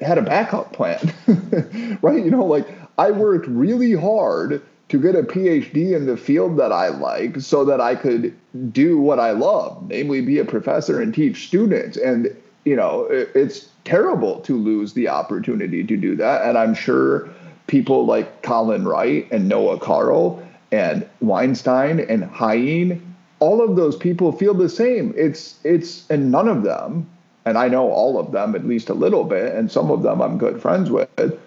had 0.00 0.18
a 0.18 0.22
backup 0.22 0.72
plan, 0.72 1.12
right? 2.02 2.24
You 2.24 2.30
know, 2.30 2.44
like 2.44 2.66
I 2.98 3.10
worked 3.10 3.46
really 3.46 3.92
hard 3.92 4.62
to 4.88 5.00
get 5.00 5.16
a 5.16 5.22
PhD 5.22 5.96
in 5.96 6.06
the 6.06 6.16
field 6.16 6.56
that 6.58 6.72
I 6.72 6.88
like 6.88 7.40
so 7.40 7.64
that 7.64 7.80
I 7.80 7.96
could 7.96 8.34
do 8.72 8.98
what 9.00 9.18
I 9.18 9.32
love, 9.32 9.88
namely 9.88 10.20
be 10.20 10.38
a 10.38 10.44
professor 10.44 11.00
and 11.00 11.12
teach 11.12 11.48
students. 11.48 11.96
And, 11.96 12.34
you 12.64 12.76
know, 12.76 13.06
it's 13.10 13.68
terrible 13.84 14.40
to 14.40 14.56
lose 14.56 14.92
the 14.92 15.08
opportunity 15.08 15.82
to 15.82 15.96
do 15.96 16.14
that. 16.16 16.42
And 16.42 16.56
I'm 16.56 16.74
sure 16.74 17.28
people 17.66 18.06
like 18.06 18.42
Colin 18.42 18.86
Wright 18.86 19.26
and 19.32 19.48
Noah 19.48 19.80
Carl 19.80 20.42
and 20.70 21.08
Weinstein 21.20 22.00
and 22.00 22.24
Haim, 22.24 23.16
all 23.40 23.62
of 23.62 23.76
those 23.76 23.96
people 23.96 24.32
feel 24.32 24.54
the 24.54 24.68
same. 24.68 25.12
It's, 25.16 25.58
it's, 25.64 26.08
and 26.10 26.30
none 26.30 26.48
of 26.48 26.62
them, 26.62 27.08
and 27.44 27.58
I 27.58 27.68
know 27.68 27.90
all 27.90 28.18
of 28.18 28.32
them 28.32 28.54
at 28.54 28.66
least 28.66 28.88
a 28.88 28.94
little 28.94 29.24
bit, 29.24 29.52
and 29.52 29.70
some 29.70 29.90
of 29.90 30.02
them 30.02 30.22
I'm 30.22 30.38
good 30.38 30.62
friends 30.62 30.90
with 30.90 31.38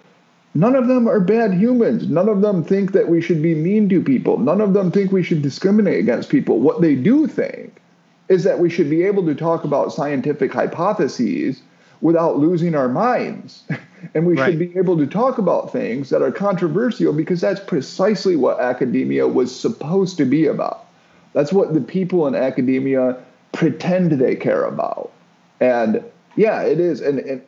None 0.54 0.74
of 0.74 0.88
them 0.88 1.08
are 1.08 1.20
bad 1.20 1.54
humans. 1.54 2.08
None 2.08 2.28
of 2.28 2.40
them 2.40 2.64
think 2.64 2.92
that 2.92 3.08
we 3.08 3.20
should 3.20 3.40
be 3.40 3.54
mean 3.54 3.88
to 3.88 4.02
people. 4.02 4.38
None 4.38 4.60
of 4.60 4.74
them 4.74 4.90
think 4.90 5.12
we 5.12 5.22
should 5.22 5.42
discriminate 5.42 6.00
against 6.00 6.28
people. 6.28 6.58
What 6.58 6.80
they 6.80 6.96
do 6.96 7.26
think 7.26 7.80
is 8.28 8.44
that 8.44 8.58
we 8.58 8.68
should 8.68 8.90
be 8.90 9.04
able 9.04 9.24
to 9.26 9.34
talk 9.34 9.64
about 9.64 9.92
scientific 9.92 10.52
hypotheses 10.52 11.62
without 12.00 12.38
losing 12.38 12.74
our 12.74 12.88
minds. 12.88 13.62
and 14.14 14.26
we 14.26 14.34
right. 14.34 14.50
should 14.50 14.58
be 14.58 14.76
able 14.76 14.96
to 14.96 15.06
talk 15.06 15.38
about 15.38 15.72
things 15.72 16.10
that 16.10 16.22
are 16.22 16.32
controversial 16.32 17.12
because 17.12 17.40
that's 17.40 17.60
precisely 17.60 18.36
what 18.36 18.58
academia 18.58 19.28
was 19.28 19.54
supposed 19.54 20.16
to 20.16 20.24
be 20.24 20.46
about. 20.46 20.86
That's 21.32 21.52
what 21.52 21.74
the 21.74 21.80
people 21.80 22.26
in 22.26 22.34
academia 22.34 23.16
pretend 23.52 24.12
they 24.12 24.34
care 24.34 24.64
about. 24.64 25.12
And 25.60 26.02
yeah, 26.36 26.62
it 26.62 26.80
is. 26.80 27.00
And, 27.00 27.20
and 27.20 27.42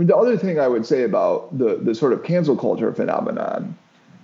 mean, 0.00 0.08
the 0.08 0.16
other 0.16 0.36
thing 0.36 0.58
I 0.58 0.66
would 0.66 0.86
say 0.86 1.02
about 1.02 1.56
the 1.56 1.76
the 1.76 1.94
sort 1.94 2.12
of 2.12 2.24
cancel 2.24 2.56
culture 2.56 2.92
phenomenon 2.92 3.76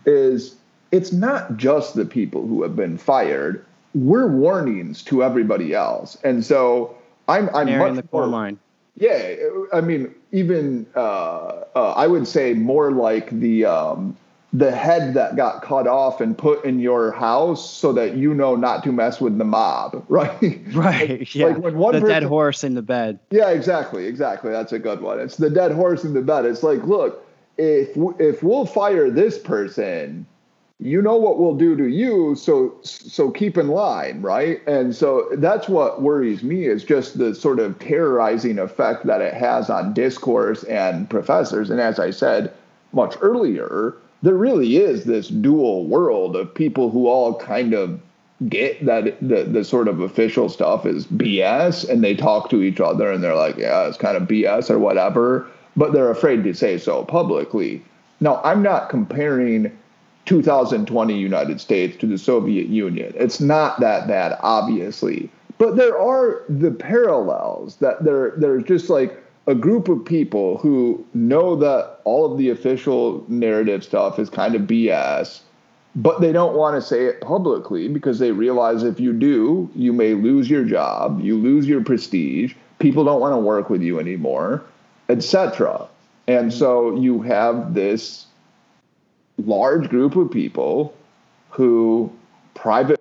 is 0.04 0.56
it's 0.90 1.12
not 1.12 1.56
just 1.56 1.94
the 1.94 2.04
people 2.04 2.46
who 2.46 2.62
have 2.62 2.74
been 2.74 2.98
fired. 2.98 3.64
We're 3.94 4.28
warnings 4.28 5.02
to 5.04 5.22
everybody 5.22 5.74
else, 5.74 6.16
and 6.24 6.44
so 6.44 6.96
I'm 7.28 7.48
I'm 7.54 7.78
much 7.78 7.96
the 7.96 8.02
core 8.02 8.26
line. 8.26 8.58
Yeah, 8.98 9.36
I 9.74 9.82
mean, 9.82 10.14
even 10.32 10.86
uh, 10.96 11.64
uh, 11.74 11.92
I 11.92 12.06
would 12.06 12.26
say 12.26 12.54
more 12.54 12.92
like 12.92 13.28
the 13.28 13.66
um, 13.66 14.16
the 14.56 14.74
head 14.74 15.12
that 15.12 15.36
got 15.36 15.60
cut 15.60 15.86
off 15.86 16.22
and 16.22 16.36
put 16.36 16.64
in 16.64 16.80
your 16.80 17.12
house 17.12 17.70
so 17.70 17.92
that 17.92 18.16
you 18.16 18.32
know 18.32 18.56
not 18.56 18.82
to 18.82 18.90
mess 18.90 19.20
with 19.20 19.36
the 19.36 19.44
mob, 19.44 20.02
right? 20.08 20.62
Right. 20.72 21.20
like, 21.20 21.34
yeah. 21.34 21.46
Like 21.48 21.58
when 21.58 21.76
one 21.76 21.94
the 21.94 22.00
person, 22.00 22.14
dead 22.14 22.22
horse 22.22 22.64
in 22.64 22.74
the 22.74 22.82
bed. 22.82 23.18
Yeah, 23.30 23.50
exactly, 23.50 24.06
exactly. 24.06 24.50
That's 24.50 24.72
a 24.72 24.78
good 24.78 25.02
one. 25.02 25.20
It's 25.20 25.36
the 25.36 25.50
dead 25.50 25.72
horse 25.72 26.04
in 26.04 26.14
the 26.14 26.22
bed. 26.22 26.46
It's 26.46 26.62
like, 26.62 26.82
look, 26.84 27.26
if 27.58 27.90
if 28.18 28.42
we'll 28.42 28.64
fire 28.64 29.10
this 29.10 29.38
person, 29.38 30.26
you 30.80 31.02
know 31.02 31.16
what 31.16 31.38
we'll 31.38 31.56
do 31.56 31.76
to 31.76 31.86
you. 31.88 32.34
So 32.34 32.78
so 32.82 33.30
keep 33.30 33.58
in 33.58 33.68
line, 33.68 34.22
right? 34.22 34.66
And 34.66 34.96
so 34.96 35.28
that's 35.34 35.68
what 35.68 36.00
worries 36.00 36.42
me 36.42 36.64
is 36.64 36.82
just 36.82 37.18
the 37.18 37.34
sort 37.34 37.58
of 37.58 37.78
terrorizing 37.78 38.58
effect 38.58 39.04
that 39.04 39.20
it 39.20 39.34
has 39.34 39.68
on 39.68 39.92
discourse 39.92 40.62
and 40.64 41.10
professors. 41.10 41.68
And 41.68 41.78
as 41.78 41.98
I 41.98 42.10
said 42.10 42.54
much 42.92 43.16
earlier 43.20 43.96
there 44.26 44.34
really 44.34 44.76
is 44.76 45.04
this 45.04 45.28
dual 45.28 45.86
world 45.86 46.34
of 46.34 46.52
people 46.52 46.90
who 46.90 47.06
all 47.06 47.38
kind 47.38 47.72
of 47.72 48.00
get 48.48 48.84
that 48.84 49.16
the, 49.20 49.44
the 49.44 49.62
sort 49.62 49.86
of 49.86 50.00
official 50.00 50.48
stuff 50.48 50.84
is 50.84 51.06
BS 51.06 51.88
and 51.88 52.02
they 52.02 52.16
talk 52.16 52.50
to 52.50 52.60
each 52.60 52.80
other 52.80 53.08
and 53.08 53.22
they're 53.22 53.36
like, 53.36 53.56
yeah, 53.56 53.86
it's 53.86 53.96
kind 53.96 54.16
of 54.16 54.24
BS 54.24 54.68
or 54.68 54.80
whatever, 54.80 55.46
but 55.76 55.92
they're 55.92 56.10
afraid 56.10 56.42
to 56.42 56.54
say 56.54 56.76
so 56.76 57.04
publicly. 57.04 57.80
Now, 58.18 58.40
I'm 58.42 58.64
not 58.64 58.90
comparing 58.90 59.70
2020 60.24 61.16
United 61.16 61.60
States 61.60 61.96
to 61.98 62.06
the 62.06 62.18
Soviet 62.18 62.66
Union. 62.66 63.12
It's 63.16 63.40
not 63.40 63.78
that 63.78 64.08
bad, 64.08 64.36
obviously. 64.40 65.30
But 65.58 65.76
there 65.76 65.96
are 65.96 66.42
the 66.48 66.72
parallels 66.72 67.76
that 67.76 68.02
there 68.02 68.32
there's 68.36 68.64
just 68.64 68.90
like 68.90 69.22
a 69.46 69.54
group 69.54 69.88
of 69.88 70.04
people 70.04 70.58
who 70.58 71.04
know 71.14 71.54
that 71.56 72.00
all 72.04 72.30
of 72.30 72.38
the 72.38 72.50
official 72.50 73.24
narrative 73.28 73.84
stuff 73.84 74.18
is 74.18 74.28
kind 74.28 74.54
of 74.54 74.62
BS, 74.62 75.40
but 75.94 76.20
they 76.20 76.32
don't 76.32 76.56
want 76.56 76.74
to 76.74 76.82
say 76.82 77.06
it 77.06 77.20
publicly 77.20 77.88
because 77.88 78.18
they 78.18 78.32
realize 78.32 78.82
if 78.82 78.98
you 78.98 79.12
do, 79.12 79.70
you 79.74 79.92
may 79.92 80.14
lose 80.14 80.50
your 80.50 80.64
job, 80.64 81.20
you 81.20 81.38
lose 81.38 81.66
your 81.66 81.82
prestige, 81.82 82.54
people 82.80 83.04
don't 83.04 83.20
want 83.20 83.32
to 83.32 83.38
work 83.38 83.70
with 83.70 83.82
you 83.82 84.00
anymore, 84.00 84.64
etc. 85.08 85.88
And 86.26 86.52
so 86.52 86.96
you 86.96 87.22
have 87.22 87.74
this 87.74 88.26
large 89.38 89.88
group 89.88 90.16
of 90.16 90.30
people 90.30 90.94
who 91.50 92.12
private 92.54 93.00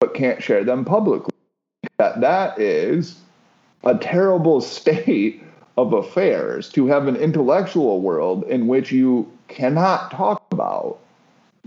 but 0.00 0.14
can't 0.14 0.42
share 0.42 0.64
them 0.64 0.84
publicly. 0.84 1.32
That 1.98 2.20
that 2.20 2.58
is 2.58 3.16
a 3.84 3.96
terrible 3.96 4.60
state 4.60 5.42
of 5.76 5.92
affairs 5.92 6.68
to 6.70 6.86
have 6.86 7.08
an 7.08 7.16
intellectual 7.16 8.00
world 8.00 8.44
in 8.44 8.66
which 8.66 8.92
you 8.92 9.30
cannot 9.48 10.10
talk 10.10 10.42
about 10.50 10.98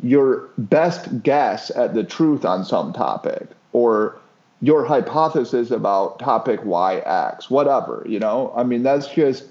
your 0.03 0.49
best 0.57 1.23
guess 1.23 1.71
at 1.71 1.93
the 1.93 2.03
truth 2.03 2.45
on 2.45 2.65
some 2.65 2.93
topic 2.93 3.47
or 3.73 4.17
your 4.61 4.85
hypothesis 4.85 5.71
about 5.71 6.19
topic 6.19 6.61
YX, 6.61 7.49
whatever, 7.49 8.05
you 8.07 8.19
know? 8.19 8.53
I 8.55 8.63
mean, 8.63 8.83
that's 8.83 9.07
just 9.07 9.45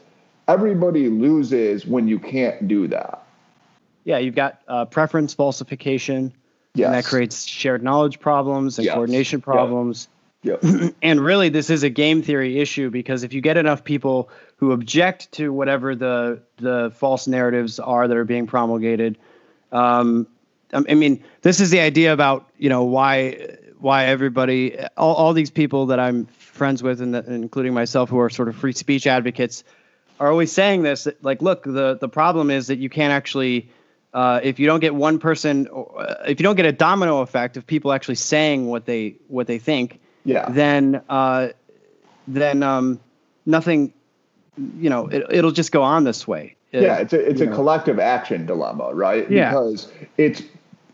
everybody 0.48 1.08
loses 1.08 1.86
when 1.86 2.08
you 2.08 2.18
can't 2.18 2.66
do 2.68 2.88
that. 2.88 3.22
Yeah, 4.04 4.18
you've 4.18 4.34
got 4.34 4.60
uh, 4.68 4.84
preference 4.84 5.34
falsification. 5.34 6.32
Yes. 6.74 6.86
And 6.86 6.94
that 6.94 7.04
creates 7.04 7.46
shared 7.46 7.82
knowledge 7.82 8.18
problems 8.18 8.78
and 8.78 8.84
yes. 8.86 8.94
coordination 8.94 9.40
problems. 9.40 10.08
Yep. 10.44 10.62
and 11.02 11.20
really, 11.20 11.48
this 11.48 11.70
is 11.70 11.82
a 11.82 11.90
game 11.90 12.22
theory 12.22 12.60
issue 12.60 12.90
because 12.90 13.24
if 13.24 13.32
you 13.32 13.40
get 13.40 13.56
enough 13.56 13.82
people 13.82 14.28
who 14.56 14.72
object 14.72 15.32
to 15.32 15.52
whatever 15.52 15.96
the 15.96 16.40
the 16.58 16.92
false 16.96 17.26
narratives 17.26 17.80
are 17.80 18.06
that 18.06 18.16
are 18.16 18.24
being 18.24 18.46
promulgated, 18.46 19.18
um, 19.72 20.26
I 20.72 20.94
mean, 20.94 21.24
this 21.42 21.60
is 21.60 21.70
the 21.70 21.80
idea 21.80 22.12
about 22.12 22.48
you 22.58 22.68
know 22.68 22.84
why 22.84 23.56
why 23.78 24.06
everybody 24.06 24.78
all, 24.96 25.14
all 25.14 25.32
these 25.32 25.50
people 25.50 25.86
that 25.86 25.98
I'm 25.98 26.26
friends 26.26 26.82
with, 26.82 27.00
and 27.00 27.14
including 27.14 27.74
myself, 27.74 28.10
who 28.10 28.18
are 28.18 28.30
sort 28.30 28.48
of 28.48 28.56
free 28.56 28.72
speech 28.72 29.06
advocates, 29.06 29.64
are 30.20 30.30
always 30.30 30.52
saying 30.52 30.82
this. 30.82 31.08
Like, 31.22 31.40
look, 31.42 31.64
the 31.64 31.96
the 31.98 32.08
problem 32.08 32.50
is 32.50 32.66
that 32.68 32.78
you 32.78 32.90
can't 32.90 33.12
actually. 33.12 33.70
Uh, 34.12 34.38
if 34.44 34.60
you 34.60 34.66
don't 34.68 34.78
get 34.78 34.94
one 34.94 35.18
person, 35.18 35.68
if 36.24 36.38
you 36.38 36.44
don't 36.44 36.54
get 36.54 36.66
a 36.66 36.70
domino 36.70 37.20
effect 37.20 37.56
of 37.56 37.66
people 37.66 37.92
actually 37.92 38.14
saying 38.14 38.68
what 38.68 38.86
they 38.86 39.16
what 39.26 39.48
they 39.48 39.58
think, 39.58 39.98
yeah. 40.24 40.48
then 40.50 41.02
uh, 41.08 41.48
then 42.26 42.62
um, 42.62 43.00
nothing, 43.46 43.92
you 44.78 44.90
know, 44.90 45.06
it, 45.08 45.24
it'll 45.30 45.52
just 45.52 45.72
go 45.72 45.82
on 45.82 46.04
this 46.04 46.26
way. 46.26 46.56
yeah, 46.72 46.98
it's 46.98 47.12
a 47.12 47.28
it's 47.28 47.40
a 47.40 47.46
know. 47.46 47.54
collective 47.54 47.98
action 47.98 48.46
dilemma, 48.46 48.94
right? 48.94 49.30
Yeah. 49.30 49.50
Because 49.50 49.92
it's 50.16 50.42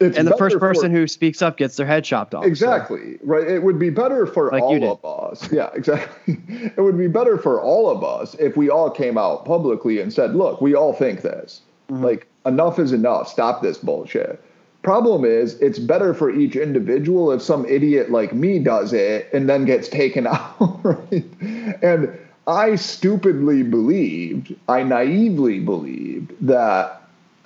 it's 0.01 0.17
and 0.17 0.27
the 0.27 0.37
first 0.37 0.59
person 0.59 0.91
for, 0.91 0.99
who 0.99 1.07
speaks 1.07 1.43
up 1.43 1.59
gets 1.59 1.77
their 1.77 1.85
head 1.85 2.05
chopped 2.05 2.35
off. 2.35 2.47
Exactly. 2.47 3.19
So. 3.19 3.25
Right. 3.25 3.47
It 3.47 3.63
would 3.63 3.79
be 3.79 3.91
better 3.91 4.27
for 4.27 4.51
like 4.51 4.63
all 4.63 4.93
of 4.93 5.05
us. 5.05 5.53
Yeah, 5.53 5.69
exactly. 5.75 6.39
it 6.49 6.81
would 6.81 6.97
be 6.97 7.07
better 7.07 7.37
for 7.37 7.61
all 7.61 7.91
of 7.91 8.03
us 8.03 8.35
if 8.37 8.57
we 8.57 8.71
all 8.71 8.91
came 8.91 9.19
out 9.19 9.45
publicly 9.45 10.01
and 10.01 10.11
said, 10.11 10.35
look, 10.35 10.63
we 10.63 10.75
all 10.75 10.95
think 10.95 11.21
this. 11.21 11.61
Mm-hmm. 11.91 12.05
Like, 12.05 12.27
enough 12.47 12.79
is 12.79 12.93
enough. 12.93 13.29
Stop 13.29 13.61
this 13.63 13.77
bullshit. 13.77 14.43
Problem 14.83 15.25
is, 15.27 15.61
it's 15.61 15.79
better 15.79 16.15
for 16.15 16.31
each 16.31 16.57
individual 16.57 17.33
if 17.33 17.43
some 17.43 17.67
idiot 17.67 18.11
like 18.11 18.33
me 18.33 18.59
does 18.59 18.93
it 18.95 19.29
and 19.33 19.49
then 19.49 19.65
gets 19.67 19.89
taken 19.89 20.27
out. 20.27 20.57
Right? 20.83 21.25
And 21.83 22.19
I 22.47 22.77
stupidly 22.77 23.63
believed, 23.63 24.55
I 24.69 24.83
naively 24.83 25.61
believed 25.61 26.33
that 26.47 26.97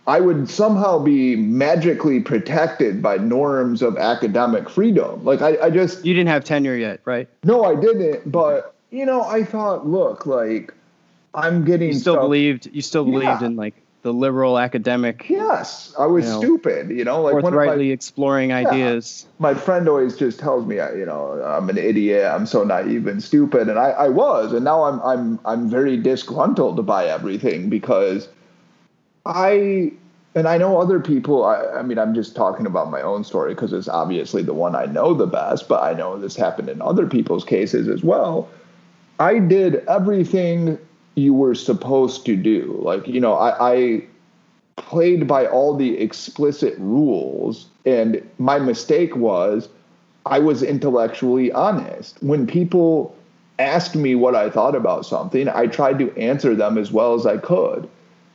I 0.07 0.21
would 0.21 0.49
somehow 0.49 0.99
be 0.99 1.35
magically 1.35 2.21
protected 2.21 3.03
by 3.03 3.17
norms 3.17 3.83
of 3.83 3.97
academic 3.97 4.69
freedom. 4.71 5.25
Like 5.25 5.43
I, 5.43 5.57
I 5.65 5.71
just 5.71 6.05
You 6.05 6.15
didn't 6.15 6.29
have 6.29 6.45
tenure 6.45 6.77
yet, 6.77 7.01
right? 7.05 7.29
no, 7.43 7.65
I 7.65 7.75
didn't. 7.75 8.31
But 8.31 8.75
you 8.91 9.05
know, 9.05 9.23
I 9.23 9.43
thought, 9.45 9.87
look, 9.89 10.25
like 10.25 10.73
I'm 11.35 11.65
getting 11.65 11.89
You 11.89 11.95
still 11.95 12.15
stuff- 12.15 12.23
believed 12.25 12.69
you 12.73 12.81
still 12.83 13.05
believed 13.05 13.41
Yeah. 13.41 13.47
in 13.47 13.57
like 13.57 13.75
the 14.05 14.13
liberal 14.13 14.59
academic 14.59 15.29
Yes, 15.31 15.95
I 15.99 16.05
was 16.07 16.27
You 16.27 16.31
know, 16.33 16.41
stupid. 16.41 16.91
You 16.91 17.05
know, 17.05 17.23
like 17.23 17.41
forthrightly 17.41 17.89
my, 17.89 17.93
exploring 17.95 18.53
ideas. 18.53 19.27
my 19.39 19.55
friend 19.55 19.89
always 19.89 20.15
just 20.15 20.39
tells 20.39 20.67
me, 20.67 20.79
uh, 20.79 20.93
you 20.93 21.07
know, 21.07 21.43
I'm 21.43 21.71
an 21.71 21.79
idiot. 21.79 22.27
I'm 22.27 22.45
so 22.47 22.63
naive 22.65 23.07
and 23.07 23.23
stupid, 23.23 23.69
and 23.69 23.79
I, 23.79 23.91
I 23.91 24.09
was, 24.09 24.53
and 24.53 24.63
now 24.63 24.85
I'm 24.85 25.01
I'm 25.01 25.41
I'm 25.47 25.71
very 25.71 25.97
disgruntled 25.97 26.85
by 26.87 27.07
everything 27.07 27.71
because 27.71 28.29
I 29.25 29.93
and 30.35 30.47
I 30.47 30.59
know 30.59 30.79
other 30.79 31.01
people. 31.01 31.47
I, 31.47 31.65
I 31.79 31.83
mean, 31.83 31.99
I'm 31.99 32.15
just 32.15 32.37
talking 32.37 32.67
about 32.67 32.91
my 32.91 33.01
own 33.01 33.25
story 33.25 33.55
because 33.55 33.73
it's 33.73 33.89
obviously 33.89 34.43
the 34.43 34.55
one 34.55 34.77
I 34.77 34.85
know 34.85 35.15
the 35.15 35.27
best, 35.27 35.67
but 35.67 35.83
I 35.83 35.95
know 35.95 36.19
this 36.19 36.37
happened 36.37 36.69
in 36.69 36.83
other 36.83 37.07
people's 37.07 37.45
cases 37.45 37.89
as 37.89 38.05
well. 38.05 38.51
I 39.19 39.39
did 39.39 39.77
everything 39.89 40.79
you 41.15 41.33
were 41.35 41.55
supposed 41.55 42.27
to 42.27 42.37
do. 42.37 42.79
Like, 42.83 43.07
you 43.07 43.21
know, 43.21 43.35
I, 43.35 43.75
I 43.75 44.05
played 44.77 45.27
by 45.27 45.47
all 45.47 45.77
the 45.77 45.99
explicit 45.99 46.75
rules, 46.79 47.67
and 47.87 48.29
my 48.39 48.59
mistake 48.59 49.15
was 49.17 49.69
I 50.27 50.39
was 50.39 50.63
intellectually 50.63 51.53
honest. 51.53 52.23
When 52.23 52.47
people 52.47 53.15
asked 53.59 53.95
me 53.95 54.15
what 54.15 54.35
I 54.35 54.51
thought 54.51 54.75
about 54.75 55.07
something, 55.07 55.49
I 55.49 55.67
tried 55.67 55.99
to 55.99 56.17
answer 56.19 56.55
them 56.55 56.79
as 56.79 56.91
well 56.91 57.15
as 57.15 57.27
I 57.27 57.37
could. 57.37 57.89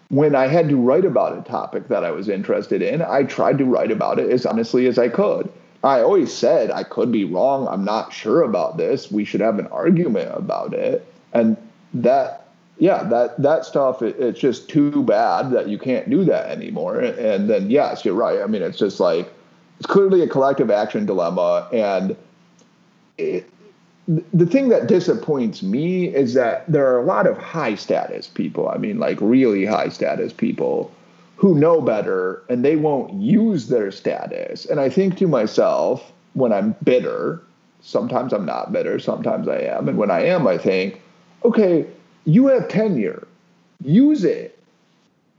When 0.09 0.35
I 0.35 0.47
had 0.47 0.69
to 0.69 0.77
write 0.77 1.05
about 1.05 1.37
a 1.37 1.41
topic 1.41 1.87
that 1.89 2.03
I 2.03 2.11
was 2.11 2.29
interested 2.29 2.81
in, 2.81 3.01
I 3.01 3.23
tried 3.23 3.57
to 3.59 3.65
write 3.65 3.91
about 3.91 4.19
it 4.19 4.31
as 4.31 4.45
honestly 4.45 4.87
as 4.87 4.97
I 4.97 5.09
could. 5.09 5.51
I 5.83 6.01
always 6.01 6.33
said 6.33 6.71
I 6.71 6.83
could 6.83 7.11
be 7.11 7.25
wrong. 7.25 7.67
I'm 7.67 7.85
not 7.85 8.11
sure 8.11 8.41
about 8.41 8.77
this. 8.77 9.11
We 9.11 9.23
should 9.23 9.41
have 9.41 9.59
an 9.59 9.67
argument 9.67 10.31
about 10.35 10.73
it. 10.73 11.05
And 11.33 11.57
that, 11.93 12.38
yeah, 12.79 13.03
that 13.03 13.41
that 13.41 13.65
stuff. 13.65 14.01
It, 14.01 14.15
it's 14.19 14.39
just 14.39 14.69
too 14.69 15.03
bad 15.03 15.51
that 15.51 15.67
you 15.67 15.77
can't 15.77 16.09
do 16.09 16.23
that 16.25 16.49
anymore. 16.49 16.99
And 16.99 17.49
then, 17.49 17.69
yes, 17.69 18.03
you're 18.05 18.15
right. 18.15 18.41
I 18.41 18.47
mean, 18.47 18.61
it's 18.61 18.79
just 18.79 18.99
like 18.99 19.31
it's 19.77 19.85
clearly 19.85 20.21
a 20.21 20.27
collective 20.27 20.71
action 20.71 21.05
dilemma. 21.05 21.67
And 21.73 22.15
it, 23.17 23.49
the 24.33 24.45
thing 24.45 24.69
that 24.69 24.87
disappoints 24.87 25.61
me 25.61 26.07
is 26.07 26.33
that 26.33 26.65
there 26.71 26.87
are 26.87 26.99
a 26.99 27.05
lot 27.05 27.27
of 27.27 27.37
high 27.37 27.75
status 27.75 28.27
people. 28.27 28.69
I 28.69 28.77
mean, 28.77 28.97
like 28.97 29.19
really 29.21 29.65
high 29.65 29.89
status 29.89 30.33
people 30.33 30.91
who 31.35 31.55
know 31.55 31.81
better 31.81 32.41
and 32.49 32.65
they 32.65 32.75
won't 32.75 33.13
use 33.13 33.67
their 33.67 33.91
status. 33.91 34.65
And 34.65 34.79
I 34.79 34.89
think 34.89 35.17
to 35.17 35.27
myself, 35.27 36.11
when 36.33 36.51
I'm 36.51 36.75
bitter, 36.83 37.41
sometimes 37.81 38.33
I'm 38.33 38.45
not 38.45 38.71
bitter, 38.71 38.99
sometimes 38.99 39.47
I 39.47 39.59
am. 39.59 39.87
And 39.87 39.97
when 39.97 40.11
I 40.11 40.25
am, 40.25 40.47
I 40.47 40.57
think, 40.57 41.01
okay, 41.45 41.85
you 42.25 42.47
have 42.47 42.67
tenure, 42.67 43.27
use 43.83 44.23
it. 44.23 44.55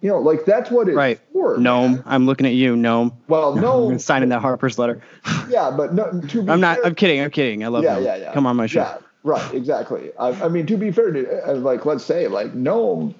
You 0.02 0.08
know, 0.08 0.18
like 0.18 0.46
that's 0.46 0.70
what 0.70 0.88
it's 0.88 0.96
Right. 0.96 1.20
for. 1.32 1.56
Noam. 1.58 1.90
man. 1.96 2.02
I'm 2.06 2.24
looking 2.26 2.46
at 2.46 2.54
you, 2.54 2.74
Noam. 2.74 3.12
Well, 3.28 3.54
no, 3.56 3.84
gonna 3.86 3.98
sign 3.98 4.22
in 4.22 4.30
that 4.30 4.40
Harper's 4.40 4.78
letter. 4.78 5.02
yeah, 5.50 5.70
but 5.70 5.92
no, 5.94 6.10
to 6.28 6.42
be 6.42 6.50
I'm 6.50 6.60
not 6.60 6.76
fair- 6.78 6.86
I'm 6.86 6.94
kidding, 6.94 7.20
I'm 7.20 7.30
kidding. 7.30 7.64
I 7.64 7.68
love 7.68 7.84
yeah, 7.84 7.96
Noam. 7.96 8.04
yeah, 8.04 8.16
yeah. 8.16 8.32
Come 8.32 8.46
on 8.46 8.56
my 8.56 8.66
show. 8.66 8.80
Yeah, 8.80 8.96
right, 9.24 9.54
exactly. 9.54 10.10
I, 10.18 10.28
I 10.44 10.48
mean, 10.48 10.64
to 10.66 10.76
be 10.78 10.90
fair, 10.90 11.10
to, 11.12 11.50
uh, 11.50 11.54
like 11.56 11.84
let's 11.84 12.04
say, 12.04 12.28
like 12.28 12.54
Noam. 12.54 13.14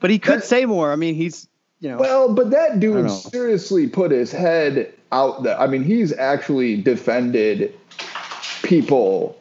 But 0.00 0.10
he 0.10 0.18
could 0.18 0.40
That- 0.40 0.44
say 0.44 0.66
more. 0.66 0.92
I 0.92 0.96
mean, 0.96 1.14
he's 1.14 1.48
you 1.80 1.90
know 1.90 1.96
Well, 1.96 2.34
but 2.34 2.50
that 2.50 2.78
dude 2.78 3.10
seriously 3.10 3.86
put 3.88 4.10
his 4.10 4.30
head 4.30 4.92
out 5.12 5.44
there. 5.44 5.58
I 5.58 5.66
mean, 5.66 5.82
he's 5.82 6.12
actually 6.12 6.82
defended 6.82 7.72
people 8.62 9.38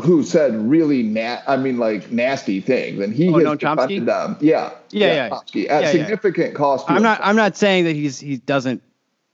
who 0.00 0.22
said 0.22 0.54
really 0.54 1.02
na- 1.02 1.40
I 1.46 1.56
mean, 1.56 1.78
like 1.78 2.10
nasty 2.10 2.60
things, 2.60 3.00
and 3.00 3.12
he 3.14 3.28
Oh, 3.28 3.38
has 3.44 3.58
defended 3.58 4.06
them. 4.06 4.36
Yeah, 4.40 4.70
Yeah, 4.90 5.06
yeah. 5.14 5.28
Chomsky, 5.28 5.68
at 5.68 5.82
Yeah, 5.82 5.86
yeah. 5.86 5.90
significant 5.92 6.54
cost. 6.54 6.86
I'm 6.88 7.02
not 7.02 7.18
himself. 7.18 7.28
I'm 7.28 7.36
not 7.36 7.56
saying 7.56 7.84
that 7.84 7.94
he's 7.94 8.18
he 8.18 8.38
doesn't, 8.38 8.82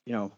you 0.05 0.13
know, 0.15 0.33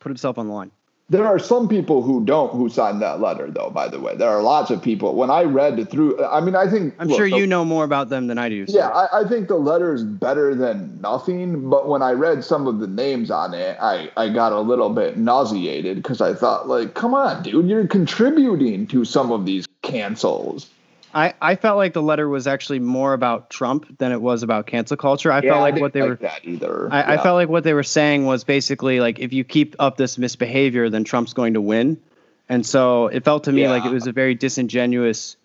put 0.00 0.08
himself 0.10 0.38
on 0.38 0.48
the 0.48 0.52
line. 0.52 0.70
There 1.10 1.26
are 1.26 1.38
some 1.38 1.68
people 1.68 2.00
who 2.00 2.24
don't 2.24 2.50
who 2.52 2.70
signed 2.70 3.02
that 3.02 3.20
letter, 3.20 3.50
though. 3.50 3.68
By 3.68 3.88
the 3.88 4.00
way, 4.00 4.16
there 4.16 4.30
are 4.30 4.40
lots 4.42 4.70
of 4.70 4.80
people. 4.82 5.14
When 5.14 5.28
I 5.30 5.42
read 5.42 5.90
through, 5.90 6.24
I 6.24 6.40
mean, 6.40 6.56
I 6.56 6.66
think 6.68 6.94
I'm 6.98 7.08
look, 7.08 7.18
sure 7.18 7.28
the- 7.28 7.36
you 7.36 7.46
know 7.46 7.62
more 7.62 7.84
about 7.84 8.08
them 8.08 8.26
than 8.26 8.38
I 8.38 8.48
do. 8.48 8.66
so- 8.66 8.74
Yeah, 8.74 8.88
I, 8.88 9.20
I 9.20 9.28
think 9.28 9.48
the 9.48 9.56
letter 9.56 9.92
is 9.92 10.02
better 10.02 10.54
than 10.54 10.98
nothing. 11.02 11.68
But 11.68 11.88
when 11.88 12.00
I 12.00 12.12
read 12.12 12.42
some 12.42 12.66
of 12.66 12.78
the 12.78 12.86
names 12.86 13.30
on 13.30 13.52
it, 13.52 13.76
I, 13.82 14.10
I 14.16 14.30
got 14.30 14.52
a 14.52 14.60
little 14.60 14.88
bit 14.88 15.18
nauseated 15.18 15.98
because 15.98 16.22
I 16.22 16.32
thought, 16.32 16.68
like, 16.68 16.94
come 16.94 17.12
on, 17.12 17.42
dude, 17.42 17.68
you're 17.68 17.86
contributing 17.86 18.86
to 18.86 19.04
some 19.04 19.30
of 19.30 19.44
these 19.44 19.66
cancels. 19.82 20.70
I, 21.14 21.34
I 21.40 21.54
felt 21.56 21.76
like 21.76 21.92
the 21.92 22.02
letter 22.02 22.28
was 22.28 22.46
actually 22.46 22.80
more 22.80 23.12
about 23.12 23.48
Trump 23.50 23.98
than 23.98 24.10
it 24.12 24.20
was 24.20 24.42
about 24.42 24.66
cancel 24.66 24.96
culture. 24.96 25.30
I 25.30 25.40
felt 25.40 25.60
like 25.60 25.74
didn't 25.74 25.82
what 25.82 25.92
they 25.92 26.02
were 26.02 26.16
that 26.16 26.44
either. 26.44 26.88
I, 26.92 27.14
I 27.14 27.22
felt 27.22 27.36
like 27.36 27.48
what 27.48 27.62
they 27.64 27.72
were 27.72 27.82
saying 27.84 28.26
was 28.26 28.42
basically 28.44 29.00
like 29.00 29.20
if 29.20 29.32
you 29.32 29.44
keep 29.44 29.76
up 29.78 29.96
this 29.96 30.18
misbehavior, 30.18 30.90
then 30.90 31.04
Trump's 31.04 31.32
going 31.32 31.54
to 31.54 31.60
win. 31.60 32.00
And 32.48 32.66
so 32.66 33.06
it 33.06 33.24
felt 33.24 33.44
to 33.44 33.52
me 33.52 33.68
like 33.68 33.84
it 33.84 33.92
was 33.92 34.06
a 34.06 34.12
very 34.12 34.34
disingenuous 34.34 35.36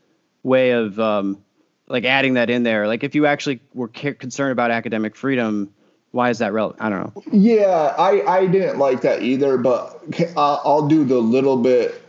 way 0.44 0.72
of 0.72 1.00
um, 1.00 1.44
like 1.88 2.04
adding 2.04 2.34
that 2.34 2.50
in 2.50 2.64
there. 2.64 2.88
Like 2.88 3.04
if 3.04 3.16
you 3.16 3.26
actually 3.26 3.62
were 3.74 3.88
concerned 3.88 4.52
about 4.52 4.72
academic 4.72 5.16
freedom, 5.16 5.74
why 6.12 6.30
is 6.32 6.40
that 6.40 6.52
relevant? 6.52 6.82
I 6.82 6.90
don't 6.90 7.16
know. 7.16 7.24
Yeah, 7.32 7.94
I, 7.98 8.22
I 8.28 8.48
didn't 8.48 8.80
like 8.80 9.02
that 9.02 9.22
either, 9.22 9.58
but 9.58 10.02
I'll, 10.36 10.62
I'll 10.66 10.88
do 10.88 11.06
the 11.06 11.20
little 11.20 11.58
bit. 11.58 12.02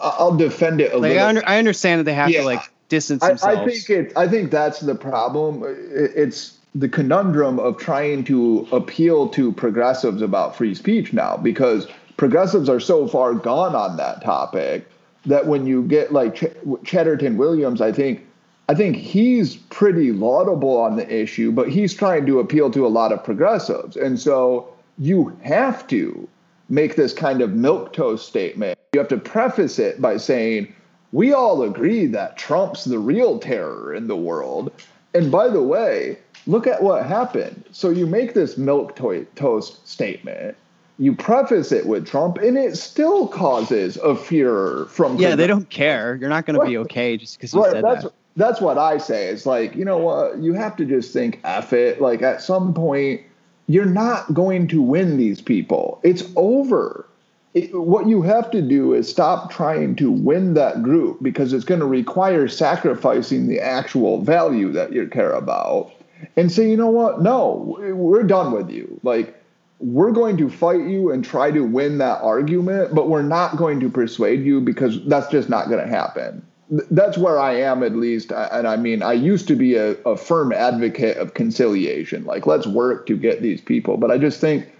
I'll 0.00 0.34
defend 0.36 0.80
it 0.80 0.92
a 0.92 0.98
Like 0.98 1.10
little. 1.10 1.24
I, 1.24 1.28
under, 1.28 1.42
I 1.46 1.58
understand 1.58 2.00
that 2.00 2.04
they 2.04 2.14
have 2.14 2.30
Yeah. 2.30 2.40
to 2.40 2.46
like 2.46 2.62
distance 2.92 3.22
I. 3.22 3.52
I 3.52 3.64
think 3.66 3.90
it. 3.90 4.12
I 4.16 4.28
think 4.28 4.50
that's 4.50 4.80
the 4.80 4.94
problem. 4.94 5.62
It's 5.66 6.58
the 6.74 6.88
conundrum 6.88 7.58
of 7.58 7.76
trying 7.78 8.24
to 8.24 8.68
appeal 8.72 9.28
to 9.30 9.52
progressives 9.52 10.22
about 10.22 10.56
free 10.56 10.74
speech 10.74 11.12
now, 11.12 11.36
because 11.36 11.86
progressives 12.16 12.68
are 12.68 12.80
so 12.80 13.08
far 13.08 13.34
gone 13.34 13.74
on 13.74 13.96
that 13.96 14.22
topic 14.22 14.86
that 15.26 15.46
when 15.46 15.66
you 15.66 15.82
get 15.82 16.12
like 16.12 16.34
Ch- 16.34 16.56
Chatterton 16.84 17.36
Williams, 17.36 17.80
I 17.80 17.92
think. 17.92 18.26
I 18.68 18.74
think 18.74 18.96
he's 18.96 19.56
pretty 19.56 20.12
laudable 20.12 20.78
on 20.78 20.96
the 20.96 21.06
issue, 21.22 21.50
but 21.50 21.68
he's 21.68 21.92
trying 21.92 22.24
to 22.26 22.38
appeal 22.38 22.70
to 22.70 22.86
a 22.86 22.92
lot 22.98 23.12
of 23.12 23.22
progressives. 23.24 23.96
And 23.96 24.18
so 24.18 24.72
you 24.98 25.36
have 25.42 25.84
to 25.88 26.28
make 26.68 26.94
this 26.94 27.12
kind 27.12 27.42
of 27.42 27.50
milk 27.54 27.92
toast 27.92 28.28
statement. 28.28 28.78
You 28.94 29.00
have 29.00 29.08
to 29.08 29.18
preface 29.18 29.80
it 29.80 30.00
by 30.00 30.16
saying, 30.16 30.72
we 31.12 31.32
all 31.32 31.62
agree 31.62 32.06
that 32.06 32.36
Trump's 32.36 32.84
the 32.84 32.98
real 32.98 33.38
terror 33.38 33.94
in 33.94 34.06
the 34.06 34.16
world. 34.16 34.72
And 35.14 35.30
by 35.30 35.48
the 35.48 35.62
way, 35.62 36.18
look 36.46 36.66
at 36.66 36.82
what 36.82 37.04
happened. 37.04 37.64
So 37.72 37.90
you 37.90 38.06
make 38.06 38.34
this 38.34 38.56
milk 38.56 38.96
to- 38.96 39.26
toast 39.36 39.86
statement, 39.86 40.56
you 40.98 41.14
preface 41.14 41.70
it 41.72 41.86
with 41.86 42.06
Trump, 42.06 42.38
and 42.38 42.56
it 42.56 42.76
still 42.76 43.26
causes 43.28 43.96
a 43.98 44.16
fear 44.16 44.86
from 44.88 45.16
yeah, 45.18 45.34
they 45.36 45.46
don't 45.46 45.68
care. 45.68 46.16
You're 46.16 46.30
not 46.30 46.46
going 46.46 46.58
to 46.58 46.64
be 46.66 46.78
okay 46.78 47.16
just 47.16 47.36
because 47.36 47.52
you 47.52 47.60
Right, 47.62 47.72
said 47.72 47.84
that's 47.84 48.04
that. 48.04 48.12
that's 48.36 48.60
what 48.60 48.78
I 48.78 48.98
say. 48.98 49.26
It's 49.28 49.44
like 49.46 49.74
you 49.74 49.84
know 49.84 49.98
what 49.98 50.38
you 50.38 50.54
have 50.54 50.76
to 50.76 50.84
just 50.84 51.12
think 51.12 51.40
F 51.44 51.72
it. 51.72 52.00
Like 52.00 52.22
at 52.22 52.40
some 52.40 52.72
point, 52.72 53.20
you're 53.66 53.84
not 53.84 54.32
going 54.32 54.68
to 54.68 54.80
win 54.80 55.16
these 55.16 55.40
people. 55.40 56.00
It's 56.02 56.24
over. 56.36 57.06
It, 57.54 57.74
what 57.74 58.06
you 58.06 58.22
have 58.22 58.50
to 58.52 58.62
do 58.62 58.94
is 58.94 59.08
stop 59.08 59.50
trying 59.50 59.94
to 59.96 60.10
win 60.10 60.54
that 60.54 60.82
group 60.82 61.22
because 61.22 61.52
it's 61.52 61.66
going 61.66 61.80
to 61.80 61.86
require 61.86 62.48
sacrificing 62.48 63.46
the 63.46 63.60
actual 63.60 64.22
value 64.22 64.72
that 64.72 64.92
you 64.92 65.06
care 65.06 65.32
about, 65.32 65.92
and 66.36 66.50
say, 66.50 66.70
you 66.70 66.76
know 66.76 66.90
what? 66.90 67.20
No, 67.20 67.76
we're 67.94 68.22
done 68.22 68.52
with 68.52 68.70
you. 68.70 68.98
Like 69.02 69.38
we're 69.80 70.12
going 70.12 70.36
to 70.36 70.48
fight 70.48 70.86
you 70.86 71.10
and 71.10 71.24
try 71.24 71.50
to 71.50 71.62
win 71.62 71.98
that 71.98 72.22
argument, 72.22 72.94
but 72.94 73.08
we're 73.08 73.22
not 73.22 73.56
going 73.56 73.80
to 73.80 73.90
persuade 73.90 74.44
you 74.44 74.60
because 74.60 75.04
that's 75.06 75.28
just 75.28 75.48
not 75.48 75.68
going 75.68 75.84
to 75.84 75.90
happen. 75.90 76.46
That's 76.70 77.18
where 77.18 77.38
I 77.38 77.56
am, 77.56 77.82
at 77.82 77.96
least. 77.96 78.30
And 78.32 78.66
I 78.66 78.76
mean, 78.76 79.02
I 79.02 79.12
used 79.12 79.46
to 79.48 79.56
be 79.56 79.74
a, 79.74 79.90
a 80.06 80.16
firm 80.16 80.52
advocate 80.52 81.18
of 81.18 81.34
conciliation. 81.34 82.24
Like, 82.24 82.46
let's 82.46 82.66
work 82.66 83.06
to 83.08 83.16
get 83.16 83.42
these 83.42 83.60
people. 83.60 83.98
But 83.98 84.10
I 84.10 84.16
just 84.16 84.40
think 84.40 84.71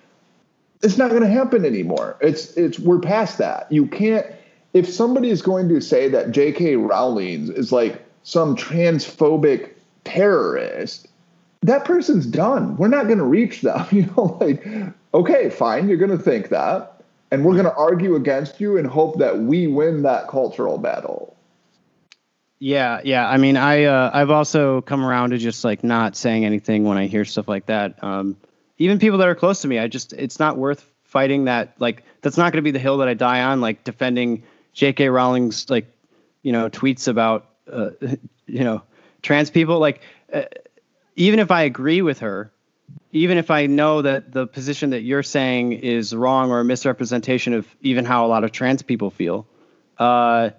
it's 0.83 0.99
not 0.99 1.11
going 1.11 1.23
to 1.23 1.29
happen 1.29 1.65
anymore. 1.65 2.17
It's 2.21 2.57
it's 2.57 2.79
we're 2.79 2.99
past 2.99 3.39
that. 3.39 3.71
You 3.71 3.87
can't. 3.87 4.27
If 4.73 4.89
somebody 4.89 5.31
is 5.31 5.43
going 5.43 5.69
to 5.69 5.81
say 5.81 6.09
that 6.09 6.31
J.K. 6.31 6.77
Rowling 6.77 7.53
is 7.53 7.73
like 7.73 8.03
some 8.23 8.57
transphobic 8.57 9.71
terrorist, 10.05 11.09
that 11.63 11.85
person's 11.85 12.27
done. 12.27 12.77
We're 12.77 12.89
not 12.89 13.07
going 13.07 13.19
to 13.19 13.25
reach 13.25 13.61
them. 13.61 13.87
You 13.93 14.07
know, 14.17 14.39
like, 14.41 14.67
okay, 15.15 15.51
fine, 15.51 15.89
you're 15.89 15.99
going 15.99 16.17
to 16.17 16.23
think 16.23 16.49
that. 16.49 17.03
And 17.31 17.45
we're 17.45 17.53
going 17.53 17.65
to 17.65 17.75
argue 17.75 18.15
against 18.15 18.61
you 18.61 18.77
and 18.77 18.87
hope 18.87 19.19
that 19.19 19.39
we 19.39 19.67
win 19.67 20.03
that 20.03 20.29
cultural 20.29 20.79
battle. 20.79 21.37
Yeah, 22.59 23.01
yeah. 23.05 23.29
I 23.29 23.39
mean, 23.39 23.57
I 23.57 23.85
uh, 23.85 24.11
I've 24.13 24.31
also 24.31 24.83
come 24.83 25.05
around 25.05 25.31
to 25.31 25.39
just 25.39 25.65
like 25.65 25.83
not 25.83 26.15
saying 26.15 26.45
anything 26.45 26.85
when 26.85 26.97
I 26.97 27.07
hear 27.07 27.25
stuff 27.25 27.49
like 27.49 27.67
that. 27.67 28.03
Um, 28.05 28.37
even 28.79 28.99
people 28.99 29.19
that 29.19 29.29
are 29.29 29.35
close 29.35 29.63
to 29.63 29.69
me, 29.69 29.79
I 29.79 29.89
just 29.89 30.13
it's 30.13 30.39
not 30.39 30.57
worth 30.57 30.85
fighting 31.05 31.45
that. 31.45 31.75
Like 31.79 32.05
that's 32.21 32.37
not 32.37 32.53
going 32.53 32.59
to 32.59 32.63
be 32.63 32.71
the 32.71 32.79
hill 32.79 32.99
that 32.99 33.09
I 33.09 33.15
die 33.15 33.43
on. 33.43 33.61
Like 33.61 33.85
defending 33.85 34.43
J.K. 34.73 35.09
Rowling's 35.09 35.69
like 35.71 35.87
you 36.43 36.53
know 36.53 36.69
tweets 36.69 37.09
about 37.09 37.49
uh, 37.71 37.91
you 38.47 38.65
know 38.65 38.83
trans 39.23 39.51
people. 39.51 39.79
Like 39.79 40.01
uh, 40.33 40.43
even 41.17 41.39
if 41.39 41.51
I 41.51 41.63
agree 41.63 42.03
with 42.03 42.21
her, 42.21 42.51
even 43.13 43.39
if 43.39 43.51
I 43.51 43.67
know 43.67 44.03
that 44.03 44.33
the 44.33 44.47
position 44.47 44.91
that 44.91 45.03
you're 45.03 45.23
saying 45.23 45.73
is 45.75 46.15
wrong 46.15 46.51
or 46.51 46.61
a 46.61 46.65
misrepresentation 46.65 47.53
of 47.53 47.67
even 47.83 48.05
how 48.05 48.27
a 48.27 48.29
lot 48.29 48.45
of 48.45 48.53
trans 48.53 48.83
people 48.83 49.11
feel, 49.11 49.47
uh, 49.99 50.51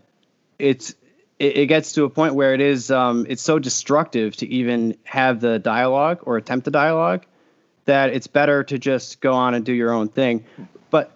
it's 0.60 0.95
it, 1.40 1.57
it, 1.57 1.65
gets 1.65 1.94
to 1.94 2.03
a 2.03 2.10
point 2.10 2.35
where 2.35 2.53
it 2.53 2.61
is 2.61 2.91
um, 2.91 3.26
it's 3.27 3.41
so 3.41 3.57
destructive 3.60 4.35
to 4.38 4.48
even 4.48 4.98
have 5.03 5.40
the 5.41 5.60
dialogue 5.60 6.19
or 6.23 6.38
attempt 6.38 6.65
the 6.65 6.72
dialogue 6.72 7.26
that 7.85 8.11
it's 8.11 8.27
better 8.27 8.64
to 8.64 8.77
just 8.80 9.22
go 9.22 9.34
on 9.34 9.53
and 9.53 9.65
do 9.65 9.73
your 9.73 9.91
own 9.91 10.10
thing. 10.10 10.43
But 10.89 11.11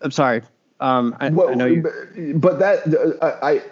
I'm 0.00 0.10
sorry. 0.10 0.42
Um, 0.80 1.16
I, 1.18 1.30
well, 1.30 1.50
I 1.50 1.54
know 1.54 1.66
you. 1.66 2.34
But 2.36 2.60
that 2.60 3.18
I, 3.20 3.50
I 3.50 3.62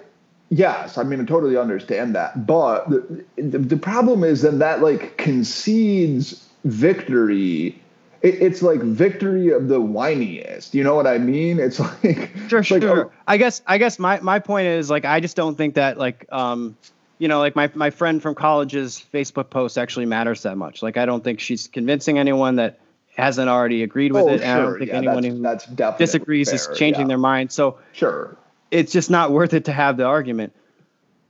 yes, 0.49 0.99
I 0.99 1.05
mean 1.05 1.21
I 1.21 1.25
totally 1.25 1.57
understand 1.57 2.15
that. 2.15 2.47
But 2.47 2.91
the, 2.91 3.25
the, 3.37 3.59
the 3.59 3.77
problem 3.77 4.25
is 4.25 4.43
then 4.43 4.59
that 4.59 4.83
like 4.83 5.17
concedes 5.17 6.49
victory 6.65 7.81
it, 8.23 8.43
it's 8.43 8.63
like 8.63 8.81
victory 8.81 9.51
of 9.51 9.69
the 9.69 9.81
whiniest. 9.81 10.75
You 10.75 10.83
know 10.85 10.95
what 10.95 11.07
I 11.07 11.19
mean? 11.19 11.59
It's 11.61 11.79
like 12.05 12.33
sure, 12.49 12.63
sure. 12.63 12.81
Like, 12.81 13.07
oh, 13.07 13.13
I 13.27 13.37
guess 13.37 13.63
I 13.67 13.79
guess 13.79 13.99
my 13.99 14.21
my 14.21 14.39
point 14.39 14.67
is 14.67 14.91
like 14.91 15.05
I 15.05 15.21
just 15.21 15.37
don't 15.37 15.57
think 15.57 15.75
that 15.75 15.99
like 15.99 16.27
um 16.31 16.77
you 17.19 17.29
know 17.29 17.39
like 17.39 17.57
my 17.57 17.71
my 17.75 17.91
friend 17.91 18.23
from 18.23 18.35
college's 18.35 19.05
Facebook 19.13 19.51
post 19.51 19.79
actually 19.79 20.07
matters 20.07 20.43
that 20.43 20.57
much. 20.57 20.83
Like 20.83 20.97
I 20.97 21.07
don't 21.07 21.25
think 21.25 21.41
she's 21.41 21.69
convincing 21.69 22.19
anyone 22.19 22.57
that 22.57 22.81
hasn't 23.17 23.49
already 23.49 23.83
agreed 23.83 24.13
with 24.13 24.25
oh, 24.25 24.29
it. 24.29 24.39
Sure. 24.39 24.47
And 24.47 24.51
I 24.51 24.63
don't 24.63 24.79
think 24.79 24.91
yeah, 24.91 24.97
anyone 24.97 25.43
that's, 25.43 25.65
who 25.65 25.75
that's 25.75 25.99
disagrees 25.99 26.49
fair, 26.49 26.57
is 26.57 26.79
changing 26.79 27.03
yeah. 27.03 27.09
their 27.09 27.19
mind. 27.19 27.53
So 27.53 27.79
sure, 27.93 28.37
it's 28.71 28.93
just 28.93 29.11
not 29.11 29.33
worth 29.33 29.55
it 29.55 29.65
to 29.67 29.73
have 29.73 29.97
the 29.97 30.05
argument. 30.05 30.53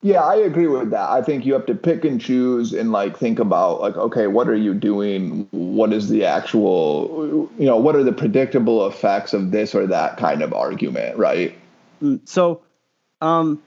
Yeah, 0.03 0.23
I 0.23 0.37
agree 0.37 0.67
with 0.67 0.91
that. 0.91 1.11
I 1.11 1.23
think 1.23 1.45
you 1.47 1.53
have 1.55 1.67
to 1.67 1.75
pick 1.75 2.05
and 2.05 2.21
choose 2.21 2.73
and 2.73 2.93
like 2.93 3.17
think 3.17 3.39
about 3.39 3.81
like, 3.81 3.97
okay, 3.97 4.27
what 4.27 4.49
are 4.49 4.55
you 4.55 4.75
doing? 4.75 5.49
What 5.51 5.93
is 5.93 6.09
the 6.09 6.25
actual, 6.25 7.51
you 7.59 7.67
know, 7.67 7.77
what 7.77 7.97
are 7.97 8.05
the 8.05 8.13
predictable 8.13 8.87
effects 8.87 9.33
of 9.33 9.51
this 9.51 9.75
or 9.75 9.87
that 9.87 10.17
kind 10.17 10.43
of 10.43 10.53
argument, 10.53 11.17
right? 11.17 11.59
Mm, 12.03 12.21
so, 12.29 12.63
um, 13.21 13.61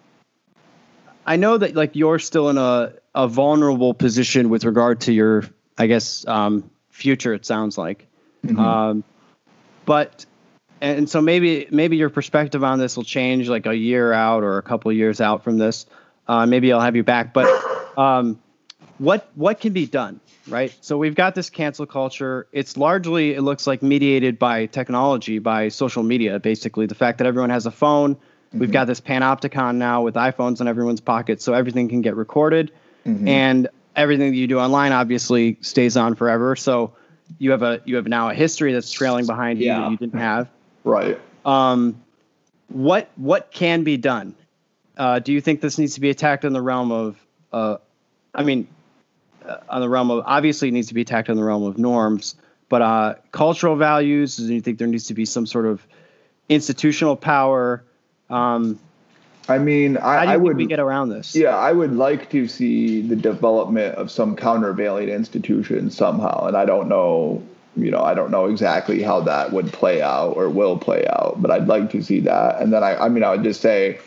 I 1.29 1.35
know 1.35 1.59
that 1.59 1.75
like 1.75 1.95
you're 1.95 2.17
still 2.17 2.49
in 2.49 2.57
a 2.57 2.93
a 3.13 3.27
vulnerable 3.27 3.93
position 3.93 4.49
with 4.49 4.65
regard 4.65 5.01
to 5.01 5.13
your, 5.13 5.43
I 5.77 5.85
guess, 5.85 6.25
um, 6.27 6.71
future. 6.89 7.35
It 7.35 7.45
sounds 7.45 7.77
like, 7.77 8.07
mm-hmm. 8.43 8.59
um, 8.59 9.03
but 9.85 10.25
and 10.81 11.07
so 11.07 11.21
maybe 11.21 11.67
maybe 11.69 11.97
your 11.97 12.09
perspective 12.09 12.63
on 12.63 12.79
this 12.79 12.97
will 12.97 13.03
change 13.03 13.47
like 13.47 13.67
a 13.67 13.75
year 13.75 14.11
out 14.11 14.41
or 14.43 14.57
a 14.57 14.63
couple 14.63 14.91
years 14.91 15.21
out 15.21 15.43
from 15.43 15.59
this. 15.59 15.85
Uh, 16.27 16.47
maybe 16.47 16.73
I'll 16.73 16.81
have 16.81 16.95
you 16.95 17.03
back. 17.03 17.31
But 17.31 17.47
um, 17.95 18.39
what 18.97 19.29
what 19.35 19.59
can 19.59 19.71
be 19.71 19.85
done, 19.85 20.21
right? 20.47 20.75
So 20.81 20.97
we've 20.97 21.13
got 21.13 21.35
this 21.35 21.51
cancel 21.51 21.85
culture. 21.85 22.47
It's 22.51 22.75
largely 22.75 23.35
it 23.35 23.41
looks 23.41 23.67
like 23.67 23.83
mediated 23.83 24.39
by 24.39 24.65
technology, 24.65 25.37
by 25.37 25.69
social 25.69 26.01
media. 26.01 26.39
Basically, 26.39 26.87
the 26.87 26.95
fact 26.95 27.19
that 27.19 27.27
everyone 27.27 27.51
has 27.51 27.67
a 27.67 27.71
phone. 27.71 28.17
Mm-hmm. 28.49 28.59
We've 28.59 28.71
got 28.71 28.87
this 28.87 28.99
panopticon 28.99 29.75
now 29.75 30.01
with 30.01 30.15
iPhones 30.15 30.59
in 30.59 30.67
everyone's 30.67 31.01
pocket, 31.01 31.41
so 31.41 31.53
everything 31.53 31.87
can 31.87 32.01
get 32.01 32.15
recorded, 32.15 32.71
mm-hmm. 33.05 33.27
and 33.27 33.67
everything 33.95 34.31
that 34.31 34.37
you 34.37 34.47
do 34.47 34.59
online 34.59 34.91
obviously 34.91 35.57
stays 35.61 35.95
on 35.95 36.15
forever. 36.15 36.55
So 36.55 36.93
you 37.37 37.51
have 37.51 37.61
a 37.61 37.81
you 37.85 37.95
have 37.97 38.07
now 38.07 38.29
a 38.29 38.33
history 38.33 38.73
that's 38.73 38.91
trailing 38.91 39.27
behind 39.27 39.59
you 39.59 39.67
that 39.67 39.91
you 39.91 39.97
didn't 39.97 40.19
have. 40.19 40.49
Right. 40.83 41.19
Um, 41.45 42.01
what 42.69 43.09
what 43.15 43.51
can 43.51 43.83
be 43.83 43.97
done? 43.97 44.35
Uh, 44.97 45.19
do 45.19 45.31
you 45.31 45.41
think 45.41 45.61
this 45.61 45.77
needs 45.77 45.93
to 45.93 46.01
be 46.01 46.09
attacked 46.09 46.43
in 46.43 46.51
the 46.51 46.61
realm 46.61 46.91
of, 46.91 47.17
uh, 47.53 47.77
I 48.35 48.43
mean, 48.43 48.67
uh, 49.45 49.57
on 49.69 49.79
the 49.79 49.87
realm 49.87 50.11
of 50.11 50.23
obviously 50.25 50.67
it 50.67 50.71
needs 50.71 50.89
to 50.89 50.93
be 50.93 51.01
attacked 51.01 51.29
in 51.29 51.37
the 51.37 51.43
realm 51.43 51.63
of 51.63 51.77
norms, 51.77 52.35
but 52.67 52.81
uh, 52.81 53.15
cultural 53.31 53.77
values? 53.77 54.35
Do 54.35 54.53
you 54.53 54.59
think 54.59 54.77
there 54.77 54.87
needs 54.87 55.05
to 55.05 55.13
be 55.13 55.23
some 55.23 55.45
sort 55.45 55.67
of 55.67 55.85
institutional 56.49 57.15
power? 57.15 57.83
Um, 58.29 58.79
I 59.47 59.57
mean, 59.57 59.97
I, 59.97 60.01
how 60.01 60.19
do 60.21 60.25
you 60.25 60.29
I 60.29 60.33
think 60.33 60.43
would 60.43 60.57
we 60.57 60.65
get 60.67 60.79
around 60.79 61.09
this. 61.09 61.35
Yeah, 61.35 61.57
I 61.57 61.71
would 61.71 61.93
like 61.93 62.29
to 62.29 62.47
see 62.47 63.01
the 63.01 63.15
development 63.15 63.95
of 63.95 64.11
some 64.11 64.35
countervailing 64.35 65.09
institution 65.09 65.89
somehow, 65.89 66.45
and 66.45 66.55
I 66.55 66.65
don't 66.65 66.87
know. 66.87 67.43
You 67.75 67.91
know, 67.91 68.01
I 68.01 68.13
don't 68.13 68.31
know 68.31 68.45
exactly 68.45 69.01
how 69.01 69.21
that 69.21 69.53
would 69.53 69.71
play 69.71 70.01
out 70.01 70.35
or 70.35 70.49
will 70.49 70.77
play 70.77 71.05
out, 71.07 71.35
but 71.37 71.49
I'd 71.49 71.67
like 71.67 71.89
to 71.91 72.01
see 72.01 72.19
that. 72.21 72.59
And 72.61 72.73
then 72.73 72.83
I, 72.83 72.95
I 73.05 73.09
mean, 73.09 73.23
I 73.23 73.31
would 73.31 73.43
just 73.43 73.61
say, 73.61 73.99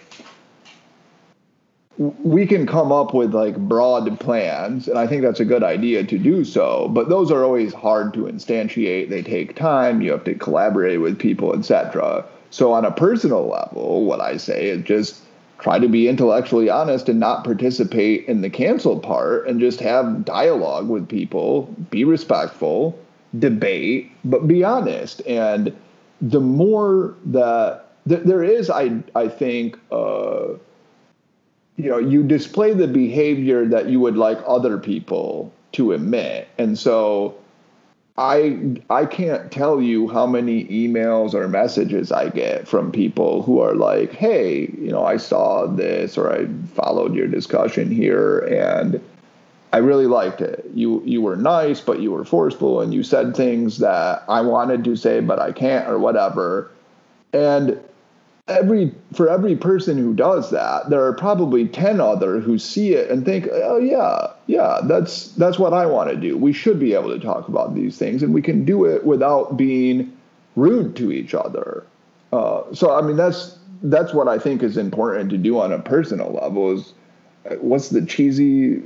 we 1.99 2.47
can 2.47 2.66
come 2.66 2.90
up 2.90 3.15
with 3.15 3.35
like 3.35 3.57
broad 3.57 4.19
plans 4.19 4.89
and 4.89 4.99
i 4.99 5.07
think 5.07 5.23
that's 5.23 5.40
a 5.40 5.44
good 5.44 5.62
idea 5.62 6.03
to 6.03 6.19
do 6.19 6.44
so 6.44 6.89
but 6.89 7.09
those 7.09 7.31
are 7.31 7.44
always 7.44 7.74
hard 7.74 8.15
to 8.15 8.20
instantiate 8.20 9.11
they 9.11 9.23
take 9.23 9.55
time 9.55 10.01
you 10.01 10.11
have 10.11 10.24
to 10.24 10.35
collaborate 10.35 11.01
with 11.01 11.19
people 11.19 11.55
etc 11.55 12.24
so 12.53 12.73
on 12.73 12.85
a 12.85 12.93
personal 12.93 13.49
level 13.49 14.05
what 14.05 14.20
i 14.20 14.37
say 14.37 14.69
is 14.69 14.85
just 14.85 15.20
try 15.59 15.79
to 15.79 15.89
be 15.89 16.09
intellectually 16.09 16.69
honest 16.69 17.09
and 17.09 17.19
not 17.19 17.45
participate 17.45 18.27
in 18.27 18.41
the 18.41 18.51
cancel 18.51 18.99
part 18.99 19.47
and 19.47 19.59
just 19.59 19.81
have 19.81 20.24
dialogue 20.24 20.89
with 20.89 21.09
people 21.09 21.62
be 21.91 22.05
respectful 22.05 22.97
debate 23.39 24.11
but 24.24 24.47
be 24.47 24.62
honest. 24.62 25.27
And 25.27 25.74
the 26.20 26.41
more 26.41 27.15
that 27.27 27.89
th- 28.09 28.23
there 28.23 28.45
is 28.45 28.70
i 28.70 29.03
i 29.16 29.27
think 29.29 29.79
uh 29.91 30.49
you 31.77 31.89
know 31.91 31.99
you 31.99 32.23
display 32.23 32.73
the 32.74 32.87
behavior 32.87 33.66
that 33.66 33.89
you 33.89 33.99
would 34.01 34.16
like 34.16 34.39
other 34.47 34.79
people 34.79 35.53
to 35.73 35.93
emit. 35.93 36.49
And 36.59 36.79
so 36.79 37.35
i 38.19 38.59
i 38.91 39.07
can't 39.07 39.51
tell 39.51 39.81
you 39.81 40.07
how 40.09 40.27
many 40.27 40.65
emails 40.67 41.33
or 41.33 41.49
messages 41.49 42.13
i 42.13 42.29
get 42.29 42.69
from 42.69 42.93
people 42.93 43.43
who 43.43 43.61
are 43.61 43.75
like 43.75 44.13
hey 44.13 44.71
you 44.79 44.91
know 44.91 45.05
i 45.05 45.17
saw 45.17 45.67
this 45.67 46.19
or 46.19 46.31
i 46.31 46.47
followed 46.75 47.15
your 47.15 47.27
discussion 47.27 47.91
here 47.91 48.41
and 48.41 49.01
i 49.73 49.79
really 49.79 50.07
liked 50.07 50.43
it. 50.43 50.67
You 50.75 51.03
you 51.07 51.23
were 51.23 51.37
nice 51.37 51.81
but 51.81 52.01
you 52.01 52.13
were 52.13 52.25
forceful 52.25 52.83
and 52.83 52.93
you 52.93 53.03
said 53.03 53.35
things 53.35 53.79
that 53.79 54.23
i 54.29 54.43
wanted 54.43 54.85
to 54.85 54.95
say 54.95 55.21
but 55.21 55.39
i 55.39 55.53
can't 55.53 55.89
or 55.89 55.99
whatever. 55.99 56.71
And 57.33 57.81
every 58.53 58.93
for 59.15 59.29
every 59.29 59.57
person 59.57 59.99
who 59.99 60.15
does 60.15 60.51
that 60.51 60.89
there 60.91 61.05
are 61.05 61.12
probably 61.12 61.66
10 61.66 62.01
other 62.01 62.41
who 62.41 62.59
see 62.59 62.95
it 62.95 63.11
and 63.11 63.24
think 63.24 63.49
oh 63.51 63.79
yeah 63.79 64.29
yeah 64.47 64.81
that's 64.85 65.29
that's 65.33 65.59
what 65.59 65.73
i 65.73 65.87
want 65.87 66.11
to 66.11 66.16
do. 66.16 66.37
We 66.37 66.53
should 66.53 66.79
be 66.79 66.95
able 66.95 67.09
to 67.09 67.19
talk 67.19 67.49
about 67.49 67.74
these 67.74 67.99
things 67.99 68.23
and 68.23 68.33
we 68.33 68.43
can 68.43 68.65
do 68.65 68.85
it 68.85 69.05
without 69.05 69.57
being 69.57 70.16
rude 70.57 70.97
to 70.97 71.11
each 71.12 71.35
other. 71.35 71.85
Uh, 72.33 72.62
so 72.73 72.95
i 72.97 73.03
mean 73.03 73.16
that's 73.16 73.59
that's 73.85 74.15
what 74.15 74.29
i 74.29 74.39
think 74.39 74.62
is 74.62 74.77
important 74.77 75.31
to 75.31 75.37
do 75.37 75.59
on 75.59 75.73
a 75.73 75.79
personal 75.79 76.33
level 76.33 76.73
is 76.73 76.95
uh, 77.51 77.57
what's 77.57 77.89
the 77.89 78.05
cheesy 78.07 78.81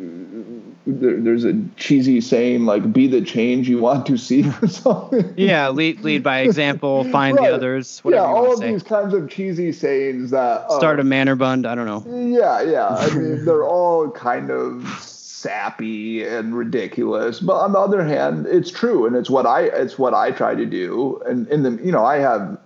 there, 0.86 1.20
there's 1.20 1.44
a 1.44 1.60
cheesy 1.76 2.20
saying 2.20 2.64
like 2.64 2.92
"be 2.92 3.06
the 3.08 3.20
change 3.20 3.68
you 3.68 3.78
want 3.78 4.06
to 4.06 4.16
see" 4.16 4.48
or 4.48 4.68
something. 4.68 5.34
Yeah, 5.36 5.68
lead 5.70 6.00
lead 6.00 6.22
by 6.22 6.40
example, 6.40 7.04
find 7.04 7.36
right. 7.36 7.48
the 7.48 7.54
others. 7.54 8.00
yeah, 8.04 8.18
all 8.18 8.52
of 8.52 8.60
say. 8.60 8.72
these 8.72 8.82
kinds 8.82 9.12
of 9.12 9.28
cheesy 9.28 9.72
sayings 9.72 10.30
that 10.30 10.66
uh, 10.68 10.78
start 10.78 11.00
a 11.00 11.04
manner 11.04 11.34
bund. 11.34 11.66
I 11.66 11.74
don't 11.74 11.86
know. 11.86 12.04
Yeah, 12.28 12.62
yeah. 12.62 12.88
I 12.88 13.10
mean, 13.14 13.44
they're 13.44 13.64
all 13.64 14.10
kind 14.10 14.50
of 14.50 14.86
sappy 15.00 16.24
and 16.24 16.56
ridiculous, 16.56 17.40
but 17.40 17.56
on 17.56 17.72
the 17.72 17.78
other 17.78 18.04
hand, 18.04 18.46
it's 18.46 18.70
true, 18.70 19.06
and 19.06 19.16
it's 19.16 19.28
what 19.28 19.46
I 19.46 19.62
it's 19.62 19.98
what 19.98 20.14
I 20.14 20.30
try 20.30 20.54
to 20.54 20.66
do. 20.66 21.20
And 21.26 21.48
in 21.48 21.62
the 21.62 21.72
you 21.84 21.92
know, 21.92 22.04
I 22.04 22.18
have. 22.18 22.58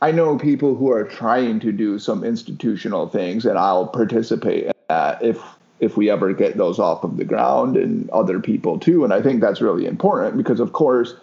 I 0.00 0.12
know 0.12 0.38
people 0.38 0.76
who 0.76 0.92
are 0.92 1.02
trying 1.02 1.58
to 1.58 1.72
do 1.72 1.98
some 1.98 2.22
institutional 2.22 3.08
things, 3.08 3.44
and 3.44 3.58
I'll 3.58 3.88
participate 3.88 4.66
in 4.66 4.72
that 4.88 5.20
if 5.24 5.40
if 5.80 5.96
we 5.96 6.10
ever 6.10 6.32
get 6.32 6.56
those 6.56 6.78
off 6.78 7.04
of 7.04 7.16
the 7.16 7.24
ground 7.24 7.76
and 7.76 8.08
other 8.10 8.40
people 8.40 8.78
too. 8.78 9.04
And 9.04 9.12
I 9.12 9.22
think 9.22 9.40
that's 9.40 9.60
really 9.60 9.86
important 9.86 10.36
because, 10.36 10.60
of 10.60 10.72
course, 10.72 11.14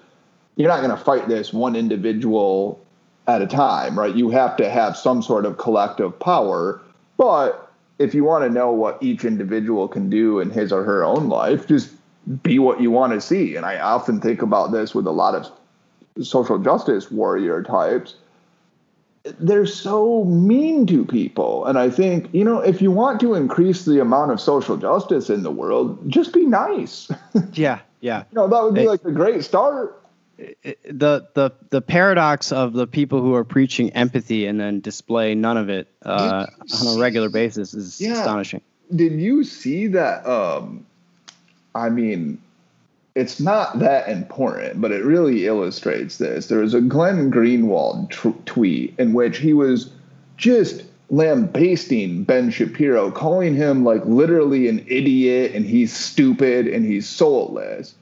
you're 0.56 0.69
not 0.69 0.82
going 0.82 0.95
to 0.95 1.03
fight 1.03 1.27
this 1.27 1.52
one 1.52 1.76
individual 1.76 2.80
at 3.27 3.41
a 3.41 3.48
time, 3.48 3.98
right? 3.98 4.15
You 4.15 4.30
have 4.30 4.56
to 4.57 4.69
have 4.69 4.95
some 4.95 5.22
sort 5.22 5.45
of 5.45 5.57
collective 5.57 6.18
power. 6.19 6.82
But 7.18 7.72
if 7.99 8.14
you 8.14 8.23
want 8.23 8.44
to 8.44 8.49
know 8.49 8.72
what 8.72 9.02
each 9.02 9.26
individual 9.26 9.88
can 9.88 10.10
do 10.10 10.40
in 10.40 10.49
his 10.49 10.72
or 10.72 10.84
her 10.84 11.03
own 11.03 11.27
life, 11.27 11.68
just 11.68 11.91
be 12.44 12.60
what 12.60 12.82
you 12.82 12.91
want 12.91 13.14
to 13.14 13.22
see. 13.22 13.56
And 13.56 13.65
I 13.65 13.80
often 13.80 14.19
think 14.19 14.41
about 14.41 14.72
this 14.72 14.95
with 14.95 15.07
a 15.07 15.11
lot 15.11 15.36
of 15.36 16.26
social 16.26 16.57
justice 16.60 17.11
warrior 17.11 17.61
types. 17.64 18.15
They're 19.39 19.65
so 19.65 20.23
mean 20.26 20.85
to 20.88 21.06
people. 21.06 21.65
And 21.65 21.77
I 21.77 21.89
think, 21.89 22.31
you 22.34 22.43
know, 22.43 22.60
if 22.60 22.81
you 22.81 22.91
want 22.91 23.19
to 23.22 23.34
increase 23.34 23.85
the 23.85 23.99
amount 23.99 24.31
of 24.31 24.39
social 24.39 24.77
justice 24.77 25.30
in 25.30 25.43
the 25.43 25.52
world, 25.52 25.99
just 26.10 26.34
be 26.34 26.45
nice. 26.45 27.10
yeah, 27.53 27.80
yeah. 28.02 28.23
You 28.31 28.35
know, 28.35 28.47
that 28.47 28.64
would 28.64 28.76
be 28.76 28.84
it, 28.84 28.88
like 28.88 29.03
a 29.03 29.11
great 29.11 29.43
start. 29.43 30.02
the 30.38 31.27
the 31.34 31.52
the 31.69 31.81
paradox 31.81 32.52
of 32.52 32.73
the 32.73 32.85
people 32.85 33.22
who 33.22 33.34
are 33.35 33.45
preaching 33.45 33.89
empathy 33.91 34.45
and 34.45 34.60
then 34.60 34.81
display 34.81 35.34
none 35.34 35.57
of 35.57 35.69
it 35.69 35.88
uh, 36.03 36.45
on 36.81 36.97
a 36.97 36.99
regular 36.99 37.30
basis 37.30 37.73
is 37.73 37.99
yeah. 38.02 38.14
astonishing. 38.14 38.61
Did 38.93 39.14
you 39.14 39.43
see 39.43 39.88
that 39.88 40.27
um, 40.27 40.85
I 41.76 41.89
mean, 41.89 42.41
it's 43.16 43.40
not 43.40 43.80
that 43.80 44.10
important, 44.10 44.82
but 44.82 44.92
it 44.92 45.06
really 45.06 45.48
illustrates 45.48 46.18
this. 46.18 46.48
There 46.48 46.60
was 46.60 46.74
a 46.74 46.82
Glenn 46.82 47.32
Greenwald 47.32 48.12
tweet 48.46 48.94
in 49.00 49.14
which 49.14 49.38
he 49.38 49.54
was 49.54 49.90
just 50.36 50.84
lambasting 51.10 52.26
Ben 52.26 52.50
Shapiro, 52.52 53.12
calling 53.12 53.56
him 53.56 53.86
like 53.86 54.04
literally 54.06 54.68
an 54.68 54.86
idiot 54.88 55.54
and 55.54 55.66
he's 55.66 55.96
stupid 55.96 56.68
and 56.68 56.86
he's 56.86 57.08
soulless. 57.08 57.96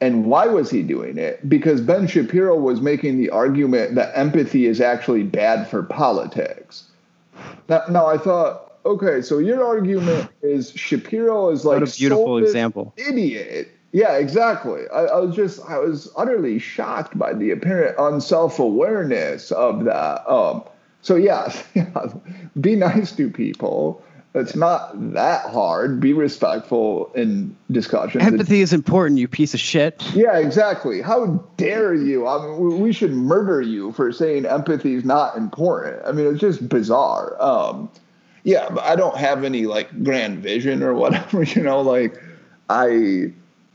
And 0.00 0.26
why 0.26 0.46
was 0.46 0.70
he 0.70 0.82
doing 0.82 1.18
it? 1.18 1.48
Because 1.48 1.80
Ben 1.80 2.06
Shapiro 2.06 2.56
was 2.56 2.80
making 2.80 3.18
the 3.18 3.30
argument 3.30 3.96
that 3.96 4.16
empathy 4.16 4.66
is 4.66 4.80
actually 4.80 5.22
bad 5.24 5.66
for 5.68 5.82
politics. 5.82 6.84
Now, 7.68 7.82
now 7.88 8.06
I 8.06 8.18
thought, 8.18 8.76
okay, 8.84 9.22
so 9.22 9.38
your 9.38 9.64
argument 9.64 10.30
is 10.42 10.70
Shapiro 10.72 11.50
is 11.50 11.64
like 11.64 11.80
what 11.80 11.88
a 11.88 11.96
beautiful 11.96 12.38
example. 12.38 12.92
Idiot. 12.96 13.70
Yeah, 13.94 14.16
exactly. 14.16 14.88
I, 14.92 15.04
I, 15.04 15.20
was 15.20 15.36
just 15.36 15.60
I 15.66 15.78
was 15.78 16.10
utterly 16.16 16.58
shocked 16.58 17.16
by 17.16 17.32
the 17.32 17.52
apparent 17.52 17.94
unself 17.96 18.58
awareness 18.58 19.52
of 19.52 19.84
that. 19.84 20.28
Um, 20.28 20.64
so 21.00 21.14
yeah, 21.14 21.54
yeah, 21.74 22.08
be 22.60 22.74
nice 22.74 23.12
to 23.12 23.30
people. 23.30 24.02
It's 24.34 24.56
not 24.56 25.12
that 25.12 25.48
hard. 25.48 26.00
Be 26.00 26.12
respectful 26.12 27.12
in 27.14 27.56
discussions. 27.70 28.24
Empathy 28.24 28.62
is 28.62 28.72
important, 28.72 29.20
you 29.20 29.28
piece 29.28 29.54
of 29.54 29.60
shit. 29.60 30.02
Yeah, 30.12 30.38
exactly. 30.38 31.00
How 31.00 31.26
dare 31.56 31.94
you? 31.94 32.26
I 32.26 32.44
mean, 32.44 32.80
we 32.80 32.92
should 32.92 33.12
murder 33.12 33.60
you 33.60 33.92
for 33.92 34.10
saying 34.10 34.44
empathy 34.44 34.94
is 34.94 35.04
not 35.04 35.36
important. 35.36 36.02
I 36.04 36.10
mean, 36.10 36.26
it's 36.26 36.40
just 36.40 36.68
bizarre. 36.68 37.40
Um, 37.40 37.88
yeah, 38.42 38.70
but 38.70 38.82
I 38.82 38.96
don't 38.96 39.16
have 39.16 39.44
any 39.44 39.66
like 39.66 40.02
grand 40.02 40.42
vision 40.42 40.82
or 40.82 40.94
whatever, 40.94 41.42
you 41.44 41.62
know, 41.62 41.80
like 41.80 42.20
I 42.68 43.32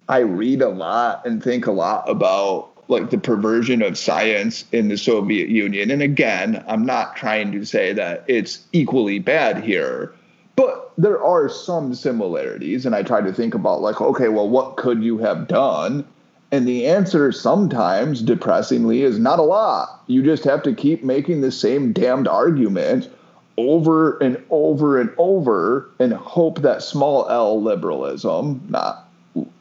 I 0.10 0.19
read 0.19 0.61
a 0.61 0.69
lot 0.69 1.26
and 1.26 1.41
think 1.41 1.68
a 1.68 1.72
lot 1.72 2.10
about 2.10 2.72
like 2.88 3.11
the 3.11 3.19
perversion 3.19 3.84
of 3.84 3.98
science 3.98 4.65
in 4.72 4.88
the 4.88 4.98
Soviet 4.98 5.49
Union. 5.49 5.91
And 5.91 6.02
again, 6.02 6.64
I'm 6.68 6.84
not 6.84 7.15
trying 7.15 7.52
to 7.52 7.64
say 7.64 7.94
that 7.94 8.26
it's 8.27 8.65
equally 8.73 9.19
bad 9.19 9.64
here, 9.64 10.11
but 10.56 10.91
there 10.98 11.23
are 11.23 11.48
some 11.48 11.94
similarities. 11.94 12.88
And 12.88 12.95
I 12.95 13.03
try 13.03 13.22
to 13.22 13.31
think 13.31 13.53
about 13.53 13.81
like, 13.81 14.02
okay, 14.02 14.30
well, 14.30 14.49
what 14.49 14.77
could 14.77 15.03
you 15.03 15.19
have 15.19 15.48
done? 15.48 16.03
And 16.52 16.68
the 16.68 16.88
answer 16.88 17.31
sometimes, 17.31 18.23
depressingly, 18.23 19.03
is 19.03 19.19
not 19.19 19.38
a 19.38 19.44
lot. 19.44 20.02
You 20.07 20.23
just 20.23 20.44
have 20.45 20.64
to 20.64 20.73
keep 20.73 21.03
making 21.03 21.41
the 21.41 21.52
same 21.52 21.94
damned 21.94 22.27
argument 22.27 23.07
over 23.56 24.18
and 24.18 24.44
over 24.49 24.99
and 24.99 25.11
over 25.19 25.91
and 25.99 26.14
hope 26.14 26.64
that 26.64 26.81
small 26.81 27.30
L 27.30 27.61
liberalism, 27.61 28.65
not 28.69 29.09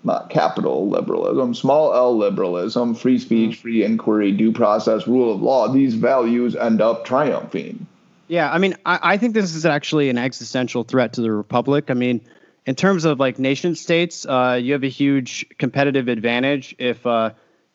not 0.04 0.30
capital 0.30 0.88
liberalism, 0.88 1.54
small 1.54 1.94
L 1.94 2.16
liberalism, 2.16 2.94
free 2.94 3.18
speech, 3.18 3.58
mm. 3.58 3.60
free 3.60 3.84
inquiry, 3.84 4.32
due 4.32 4.52
process, 4.52 5.06
rule 5.06 5.32
of 5.34 5.42
law, 5.42 5.68
these 5.68 5.94
values 5.94 6.56
end 6.56 6.80
up 6.80 7.04
triumphing. 7.04 7.86
Yeah, 8.28 8.50
I 8.52 8.58
mean, 8.58 8.76
I, 8.84 8.98
I 9.02 9.16
think 9.16 9.34
this 9.34 9.54
is 9.54 9.64
actually 9.64 10.10
an 10.10 10.18
existential 10.18 10.84
threat 10.84 11.14
to 11.14 11.22
the 11.22 11.32
republic. 11.32 11.90
I 11.90 11.94
mean, 11.94 12.20
in 12.66 12.74
terms 12.74 13.04
of 13.04 13.18
like 13.18 13.38
nation 13.38 13.74
states, 13.74 14.26
uh, 14.26 14.58
you 14.62 14.72
have 14.74 14.84
a 14.84 14.88
huge 14.88 15.46
competitive 15.58 16.08
advantage 16.08 16.74
if, 16.78 17.06
uh, 17.06 17.30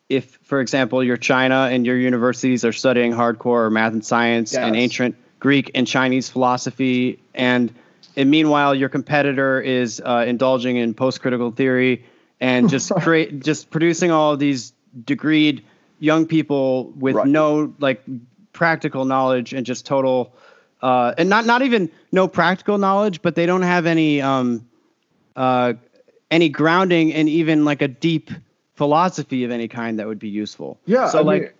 if 0.08 0.38
for 0.42 0.60
example, 0.60 1.02
you're 1.02 1.16
China 1.16 1.68
and 1.70 1.84
your 1.84 1.96
universities 1.96 2.64
are 2.64 2.72
studying 2.72 3.12
hardcore 3.12 3.70
math 3.72 3.92
and 3.92 4.04
science 4.04 4.52
yes. 4.52 4.62
and 4.62 4.76
ancient 4.76 5.16
Greek 5.40 5.72
and 5.74 5.86
Chinese 5.86 6.28
philosophy, 6.28 7.18
and, 7.34 7.74
and 8.16 8.30
meanwhile 8.30 8.74
your 8.74 8.88
competitor 8.88 9.60
is 9.60 10.00
uh, 10.04 10.24
indulging 10.26 10.76
in 10.76 10.94
post-critical 10.94 11.50
theory 11.50 12.04
and 12.40 12.68
just 12.68 12.90
create 13.00 13.40
just 13.40 13.70
producing 13.70 14.10
all 14.10 14.36
these 14.36 14.72
degreed 15.04 15.62
young 15.98 16.26
people 16.26 16.90
with 16.96 17.16
right. 17.16 17.26
no 17.26 17.72
like 17.78 18.02
practical 18.52 19.04
knowledge 19.04 19.52
and 19.52 19.66
just 19.66 19.86
total 19.86 20.34
uh, 20.84 21.14
and 21.16 21.30
not 21.30 21.46
not 21.46 21.62
even 21.62 21.90
no 22.12 22.28
practical 22.28 22.76
knowledge, 22.76 23.22
but 23.22 23.34
they 23.34 23.46
don't 23.46 23.62
have 23.62 23.86
any 23.86 24.20
um, 24.20 24.68
uh, 25.34 25.72
any 26.30 26.50
grounding 26.50 27.08
in 27.08 27.26
even 27.26 27.64
like 27.64 27.80
a 27.80 27.88
deep 27.88 28.30
philosophy 28.74 29.44
of 29.44 29.50
any 29.50 29.66
kind 29.66 29.98
that 29.98 30.06
would 30.06 30.18
be 30.18 30.28
useful. 30.28 30.78
Yeah. 30.84 31.08
So 31.08 31.20
I 31.20 31.22
like. 31.22 31.42
Mean, 31.42 31.50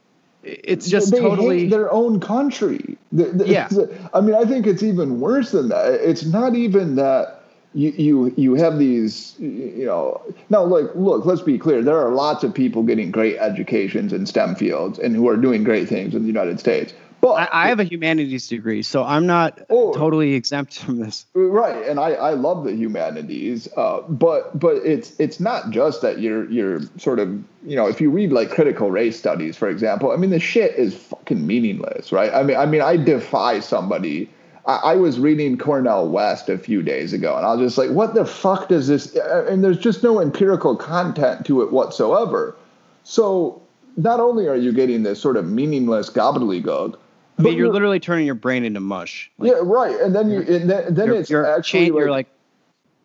it's 0.44 0.88
just 0.88 1.10
they 1.10 1.20
totally 1.20 1.68
their 1.68 1.90
own 1.92 2.20
country. 2.20 2.96
Yeah. 3.12 3.68
I 4.14 4.20
mean, 4.20 4.34
I 4.34 4.44
think 4.44 4.66
it's 4.66 4.82
even 4.82 5.20
worse 5.20 5.50
than 5.52 5.68
that. 5.68 5.94
It's 5.94 6.24
not 6.24 6.54
even 6.54 6.96
that 6.96 7.44
you 7.74 7.90
you 7.90 8.34
you 8.36 8.54
have 8.54 8.78
these 8.78 9.34
you 9.38 9.84
know 9.84 10.22
now 10.48 10.62
like 10.62 10.86
look 10.94 11.26
let's 11.26 11.42
be 11.42 11.58
clear 11.58 11.82
there 11.82 11.98
are 11.98 12.12
lots 12.12 12.44
of 12.44 12.54
people 12.54 12.84
getting 12.84 13.10
great 13.10 13.36
educations 13.38 14.12
in 14.12 14.26
STEM 14.26 14.54
fields 14.54 14.98
and 14.98 15.16
who 15.16 15.28
are 15.28 15.36
doing 15.36 15.64
great 15.64 15.88
things 15.88 16.14
in 16.14 16.22
the 16.22 16.28
United 16.28 16.60
States. 16.60 16.94
But 17.24 17.54
I, 17.54 17.64
I 17.64 17.68
have 17.68 17.80
a 17.80 17.84
humanities 17.84 18.48
degree, 18.48 18.82
so 18.82 19.02
I'm 19.02 19.26
not 19.26 19.58
oh, 19.70 19.94
totally 19.94 20.34
exempt 20.34 20.78
from 20.78 20.98
this. 20.98 21.24
Right, 21.32 21.88
and 21.88 21.98
I, 21.98 22.10
I 22.10 22.30
love 22.34 22.64
the 22.64 22.74
humanities, 22.76 23.66
uh, 23.78 24.02
but 24.02 24.60
but 24.60 24.76
it's 24.84 25.18
it's 25.18 25.40
not 25.40 25.70
just 25.70 26.02
that 26.02 26.20
you're 26.20 26.50
you're 26.50 26.80
sort 26.98 27.18
of 27.20 27.30
you 27.64 27.76
know 27.76 27.86
if 27.86 27.98
you 27.98 28.10
read 28.10 28.30
like 28.30 28.50
critical 28.50 28.90
race 28.90 29.18
studies, 29.18 29.56
for 29.56 29.70
example, 29.70 30.12
I 30.12 30.16
mean 30.16 30.28
the 30.28 30.38
shit 30.38 30.74
is 30.74 30.94
fucking 30.94 31.46
meaningless, 31.46 32.12
right? 32.12 32.30
I 32.30 32.42
mean 32.42 32.58
I 32.58 32.66
mean 32.66 32.82
I 32.82 32.98
defy 32.98 33.60
somebody. 33.60 34.28
I, 34.66 34.76
I 34.76 34.96
was 34.96 35.18
reading 35.18 35.56
Cornel 35.56 36.10
West 36.10 36.50
a 36.50 36.58
few 36.58 36.82
days 36.82 37.14
ago, 37.14 37.38
and 37.38 37.46
I 37.46 37.54
was 37.54 37.68
just 37.68 37.78
like, 37.78 37.88
what 37.88 38.12
the 38.12 38.26
fuck 38.26 38.68
does 38.68 38.88
this? 38.88 39.16
And 39.16 39.64
there's 39.64 39.78
just 39.78 40.02
no 40.02 40.20
empirical 40.20 40.76
content 40.76 41.46
to 41.46 41.62
it 41.62 41.72
whatsoever. 41.72 42.54
So 43.02 43.62
not 43.96 44.20
only 44.20 44.46
are 44.46 44.56
you 44.56 44.74
getting 44.74 45.04
this 45.04 45.22
sort 45.22 45.38
of 45.38 45.46
meaningless 45.46 46.10
gobbledygook 46.10 46.98
I 47.38 47.42
mean, 47.42 47.54
you're, 47.54 47.66
you're, 47.66 47.72
literally 47.72 48.00
turning 48.00 48.26
your 48.26 48.36
brain 48.36 48.64
into 48.64 48.80
mush. 48.80 49.30
Like, 49.38 49.50
yeah, 49.50 49.58
right. 49.62 49.98
And 50.00 50.14
then 50.14 50.30
you, 50.30 50.40
and 50.40 50.70
then, 50.70 50.94
then 50.94 51.06
you're, 51.06 51.16
it's 51.16 51.30
you're 51.30 51.46
actually 51.46 51.90
like, 51.90 51.98
you're 51.98 52.10
like 52.10 52.28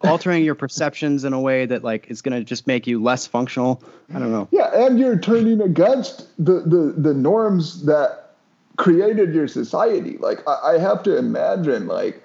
altering 0.02 0.44
your 0.44 0.56
perceptions 0.56 1.24
in 1.24 1.34
a 1.34 1.40
way 1.40 1.66
that 1.66 1.84
like 1.84 2.10
is 2.10 2.22
going 2.22 2.38
to 2.38 2.44
just 2.44 2.68
make 2.68 2.86
you 2.86 3.02
less 3.02 3.26
functional. 3.26 3.84
I 4.14 4.20
don't 4.20 4.32
know. 4.32 4.48
Yeah, 4.52 4.86
and 4.86 5.00
you're 5.00 5.20
turning 5.20 5.62
against 5.62 6.28
the 6.38 6.62
the 6.62 6.94
the 6.96 7.14
norms 7.14 7.86
that 7.86 8.36
created 8.78 9.34
your 9.34 9.48
society. 9.48 10.18
Like 10.18 10.48
I, 10.48 10.74
I 10.74 10.80
have 10.80 11.04
to 11.04 11.18
imagine 11.18 11.88
like. 11.88 12.24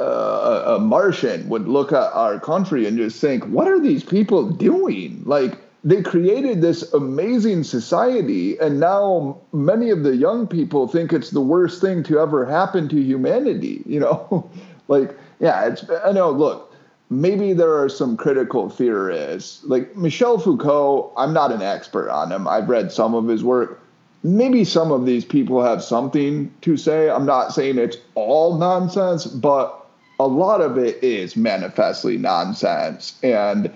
Uh, 0.00 0.78
a 0.78 0.80
Martian 0.80 1.48
would 1.48 1.68
look 1.68 1.92
at 1.92 2.12
our 2.12 2.40
country 2.40 2.86
and 2.88 2.96
just 2.96 3.20
think, 3.20 3.44
"What 3.44 3.68
are 3.68 3.78
these 3.78 4.02
people 4.02 4.50
doing?" 4.50 5.22
Like, 5.24 5.56
they 5.84 6.02
created 6.02 6.60
this 6.60 6.92
amazing 6.92 7.64
society 7.64 8.58
and 8.58 8.78
now 8.78 9.40
many 9.52 9.90
of 9.90 10.02
the 10.04 10.16
young 10.16 10.46
people 10.46 10.86
think 10.86 11.12
it's 11.12 11.30
the 11.30 11.40
worst 11.40 11.80
thing 11.80 12.02
to 12.04 12.18
ever 12.18 12.44
happen 12.44 12.88
to 12.88 13.00
humanity 13.00 13.82
you 13.86 14.00
know? 14.00 14.50
Like 14.88 15.16
yeah 15.38 15.68
it's 15.68 15.84
i 16.04 16.12
know 16.12 16.30
look 16.30 16.74
maybe 17.08 17.52
there 17.52 17.80
are 17.80 17.88
some 17.88 18.16
critical 18.16 18.68
theorists 18.68 19.62
like 19.64 19.96
michel 19.96 20.38
foucault 20.38 21.12
i'm 21.16 21.32
not 21.32 21.52
an 21.52 21.62
expert 21.62 22.10
on 22.10 22.32
him 22.32 22.48
i've 22.48 22.68
read 22.68 22.90
some 22.92 23.14
of 23.14 23.26
his 23.28 23.44
work. 23.44 23.80
Maybe 24.24 24.64
some 24.64 24.92
of 24.92 25.04
these 25.04 25.24
people 25.24 25.64
have 25.64 25.82
something 25.82 26.52
to 26.62 26.76
say 26.76 27.10
i'm 27.10 27.24
not 27.24 27.54
saying 27.54 27.78
it's 27.78 27.96
all 28.16 28.58
nonsense 28.58 29.24
but 29.26 29.86
a 30.20 30.26
lot 30.26 30.60
of 30.60 30.76
it 30.76 31.02
is 31.02 31.36
manifestly 31.36 32.18
nonsense 32.18 33.18
and 33.22 33.72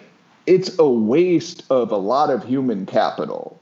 it's 0.47 0.79
a 0.79 0.89
waste 0.89 1.65
of 1.71 1.91
a 1.91 1.97
lot 1.97 2.31
of 2.31 2.45
human 2.45 2.87
capital. 2.87 3.61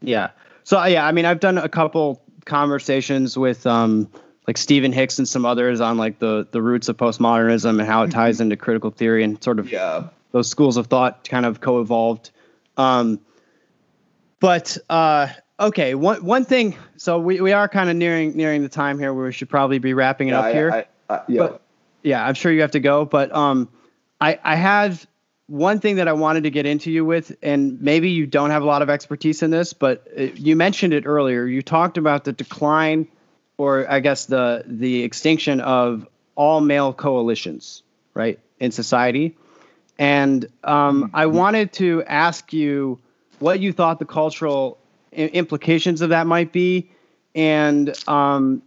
Yeah. 0.00 0.30
So 0.64 0.82
yeah, 0.84 1.06
I 1.06 1.12
mean, 1.12 1.24
I've 1.24 1.40
done 1.40 1.58
a 1.58 1.68
couple 1.68 2.22
conversations 2.44 3.36
with 3.36 3.66
um, 3.66 4.08
like 4.46 4.58
Stephen 4.58 4.92
Hicks 4.92 5.18
and 5.18 5.28
some 5.28 5.44
others 5.44 5.80
on 5.80 5.96
like 5.96 6.18
the 6.18 6.46
the 6.50 6.60
roots 6.60 6.88
of 6.88 6.96
postmodernism 6.96 7.70
and 7.70 7.82
how 7.82 8.02
it 8.02 8.06
mm-hmm. 8.06 8.18
ties 8.18 8.40
into 8.40 8.56
critical 8.56 8.90
theory 8.90 9.24
and 9.24 9.42
sort 9.42 9.58
of 9.58 9.70
yeah. 9.70 10.08
those 10.32 10.48
schools 10.48 10.76
of 10.76 10.88
thought 10.88 11.28
kind 11.28 11.46
of 11.46 11.60
co-evolved. 11.60 12.30
Um, 12.76 13.20
but 14.40 14.76
uh, 14.90 15.28
okay, 15.60 15.94
one 15.94 16.24
one 16.24 16.44
thing. 16.44 16.76
So 16.96 17.18
we, 17.18 17.40
we 17.40 17.52
are 17.52 17.68
kind 17.68 17.90
of 17.90 17.96
nearing 17.96 18.36
nearing 18.36 18.62
the 18.62 18.68
time 18.68 18.98
here 18.98 19.14
where 19.14 19.26
we 19.26 19.32
should 19.32 19.48
probably 19.48 19.78
be 19.78 19.94
wrapping 19.94 20.28
it 20.28 20.32
yeah, 20.32 20.38
up 20.38 20.44
I, 20.44 20.52
here. 20.52 20.70
I, 20.72 21.14
I, 21.14 21.20
yeah. 21.28 21.38
But, 21.38 21.62
yeah, 22.02 22.26
I'm 22.26 22.34
sure 22.34 22.50
you 22.50 22.62
have 22.62 22.72
to 22.72 22.80
go, 22.80 23.04
but 23.04 23.32
um, 23.34 23.68
I 24.20 24.38
I 24.42 24.56
have 24.56 25.06
one 25.52 25.80
thing 25.80 25.96
that 25.96 26.08
I 26.08 26.14
wanted 26.14 26.44
to 26.44 26.50
get 26.50 26.64
into 26.64 26.90
you 26.90 27.04
with, 27.04 27.36
and 27.42 27.78
maybe 27.82 28.08
you 28.08 28.26
don't 28.26 28.48
have 28.48 28.62
a 28.62 28.64
lot 28.64 28.80
of 28.80 28.88
expertise 28.88 29.42
in 29.42 29.50
this, 29.50 29.74
but 29.74 30.08
uh, 30.18 30.22
you 30.34 30.56
mentioned 30.56 30.94
it 30.94 31.04
earlier. 31.04 31.44
You 31.44 31.60
talked 31.60 31.98
about 31.98 32.24
the 32.24 32.32
decline, 32.32 33.06
or 33.58 33.86
I 33.90 34.00
guess 34.00 34.24
the 34.24 34.64
the 34.66 35.02
extinction 35.02 35.60
of 35.60 36.08
all 36.36 36.62
male 36.62 36.94
coalitions, 36.94 37.82
right, 38.14 38.38
in 38.60 38.70
society. 38.70 39.36
And 39.98 40.46
um, 40.64 41.10
I 41.12 41.26
mm-hmm. 41.26 41.36
wanted 41.36 41.72
to 41.74 42.02
ask 42.04 42.54
you 42.54 42.98
what 43.38 43.60
you 43.60 43.74
thought 43.74 43.98
the 43.98 44.06
cultural 44.06 44.78
implications 45.12 46.00
of 46.00 46.08
that 46.08 46.26
might 46.26 46.52
be, 46.52 46.90
and 47.34 47.92
um, 48.08 48.62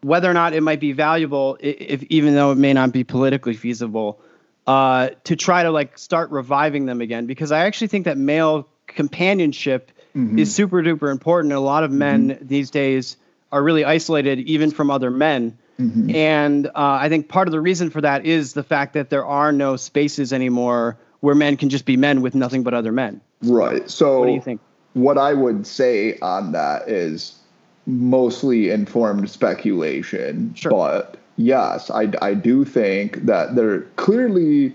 whether 0.00 0.30
or 0.30 0.34
not 0.34 0.54
it 0.54 0.62
might 0.62 0.80
be 0.80 0.92
valuable, 0.92 1.58
if 1.60 2.02
even 2.04 2.34
though 2.34 2.50
it 2.50 2.56
may 2.56 2.72
not 2.72 2.92
be 2.92 3.04
politically 3.04 3.52
feasible, 3.52 4.22
uh, 4.66 5.10
to 5.24 5.36
try 5.36 5.62
to 5.62 5.70
like 5.70 5.98
start 5.98 6.30
reviving 6.30 6.86
them 6.86 7.00
again. 7.00 7.26
Because 7.26 7.52
I 7.52 7.66
actually 7.66 7.88
think 7.88 8.04
that 8.04 8.18
male 8.18 8.68
companionship 8.86 9.92
mm-hmm. 10.14 10.38
is 10.38 10.54
super 10.54 10.82
duper 10.82 11.10
important. 11.10 11.52
And 11.52 11.58
a 11.58 11.62
lot 11.62 11.84
of 11.84 11.90
men 11.90 12.30
mm-hmm. 12.30 12.46
these 12.46 12.70
days 12.70 13.16
are 13.52 13.62
really 13.62 13.84
isolated, 13.84 14.40
even 14.40 14.70
from 14.70 14.90
other 14.90 15.10
men. 15.10 15.58
Mm-hmm. 15.78 16.14
And 16.14 16.66
uh, 16.66 16.70
I 16.74 17.08
think 17.08 17.28
part 17.28 17.48
of 17.48 17.52
the 17.52 17.60
reason 17.60 17.90
for 17.90 18.02
that 18.02 18.26
is 18.26 18.52
the 18.52 18.62
fact 18.62 18.94
that 18.94 19.10
there 19.10 19.24
are 19.24 19.50
no 19.50 19.76
spaces 19.76 20.32
anymore 20.32 20.98
where 21.20 21.34
men 21.34 21.56
can 21.56 21.68
just 21.68 21.84
be 21.84 21.96
men 21.96 22.22
with 22.22 22.34
nothing 22.34 22.62
but 22.62 22.74
other 22.74 22.92
men. 22.92 23.20
Right. 23.42 23.88
So, 23.90 24.20
what 24.20 24.26
do 24.26 24.32
you 24.32 24.40
think? 24.40 24.60
What 24.92 25.18
I 25.18 25.32
would 25.32 25.66
say 25.66 26.18
on 26.20 26.52
that 26.52 26.88
is 26.88 27.38
mostly 27.86 28.70
informed 28.70 29.30
speculation. 29.30 30.54
Sure. 30.54 30.70
But 30.70 31.16
yes, 31.40 31.90
I, 31.90 32.12
I 32.20 32.34
do 32.34 32.64
think 32.64 33.26
that 33.26 33.54
there 33.54 33.82
clearly 33.96 34.74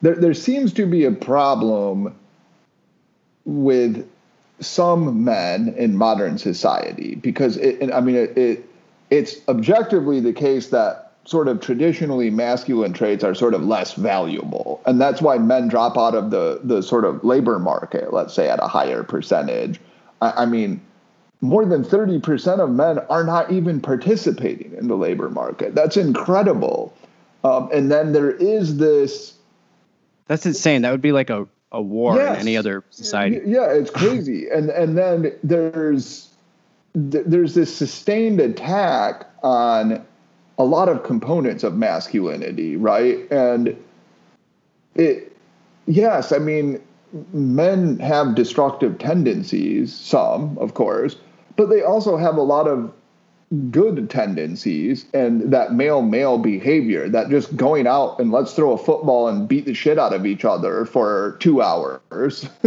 there, 0.00 0.16
there 0.16 0.34
seems 0.34 0.72
to 0.74 0.86
be 0.86 1.04
a 1.04 1.12
problem 1.12 2.14
with 3.44 4.08
some 4.60 5.24
men 5.24 5.74
in 5.76 5.96
modern 5.96 6.38
society 6.38 7.16
because 7.16 7.56
it, 7.56 7.92
I 7.92 8.00
mean 8.00 8.16
it, 8.16 8.36
it 8.36 8.68
it's 9.10 9.36
objectively 9.48 10.20
the 10.20 10.32
case 10.32 10.68
that 10.68 11.12
sort 11.24 11.46
of 11.46 11.60
traditionally 11.60 12.30
masculine 12.30 12.92
traits 12.92 13.22
are 13.22 13.34
sort 13.34 13.54
of 13.54 13.64
less 13.64 13.94
valuable. 13.94 14.80
And 14.86 15.00
that's 15.00 15.22
why 15.22 15.38
men 15.38 15.68
drop 15.68 15.96
out 15.96 16.14
of 16.14 16.30
the 16.30 16.60
the 16.62 16.82
sort 16.82 17.04
of 17.04 17.22
labor 17.24 17.58
market 17.58 18.12
let's 18.12 18.34
say 18.34 18.48
at 18.48 18.62
a 18.62 18.68
higher 18.68 19.02
percentage. 19.02 19.80
I, 20.20 20.42
I 20.42 20.46
mean 20.46 20.80
more 21.42 21.66
than 21.66 21.84
30% 21.84 22.60
of 22.60 22.70
men 22.70 23.00
are 23.10 23.24
not 23.24 23.50
even 23.50 23.80
participating 23.80 24.72
in 24.74 24.86
the 24.86 24.96
labor 24.96 25.28
market. 25.28 25.74
That's 25.74 25.96
incredible. 25.96 26.96
Um, 27.42 27.68
and 27.72 27.90
then 27.90 28.12
there 28.12 28.30
is 28.30 28.78
this. 28.78 29.34
That's 30.28 30.46
insane. 30.46 30.82
That 30.82 30.92
would 30.92 31.02
be 31.02 31.10
like 31.10 31.30
a, 31.30 31.48
a 31.72 31.82
war 31.82 32.14
yes. 32.14 32.36
in 32.36 32.40
any 32.42 32.56
other 32.56 32.84
society. 32.90 33.40
Yeah, 33.44 33.72
it's 33.72 33.90
crazy. 33.90 34.48
and 34.54 34.70
and 34.70 34.96
then 34.96 35.32
there's 35.42 36.30
there's 36.94 37.54
this 37.54 37.74
sustained 37.74 38.38
attack 38.38 39.28
on 39.42 40.06
a 40.58 40.64
lot 40.64 40.88
of 40.88 41.02
components 41.02 41.64
of 41.64 41.74
masculinity, 41.74 42.76
right? 42.76 43.28
And 43.32 43.76
it, 44.94 45.34
yes, 45.86 46.30
I 46.30 46.38
mean, 46.38 46.80
men 47.32 47.98
have 47.98 48.34
destructive 48.34 48.98
tendencies, 48.98 49.94
some, 49.94 50.56
of 50.58 50.74
course, 50.74 51.16
but 51.62 51.70
they 51.70 51.82
also 51.82 52.16
have 52.16 52.36
a 52.36 52.42
lot 52.42 52.66
of 52.66 52.92
good 53.70 54.10
tendencies 54.10 55.04
and 55.14 55.52
that 55.52 55.74
male 55.74 56.02
male 56.02 56.38
behavior 56.38 57.08
that 57.08 57.28
just 57.30 57.54
going 57.56 57.86
out 57.86 58.18
and 58.18 58.32
let's 58.32 58.54
throw 58.54 58.72
a 58.72 58.78
football 58.78 59.28
and 59.28 59.46
beat 59.46 59.64
the 59.64 59.74
shit 59.74 59.96
out 59.96 60.12
of 60.12 60.26
each 60.26 60.44
other 60.44 60.86
for 60.86 61.36
two 61.38 61.62
hours 61.62 62.48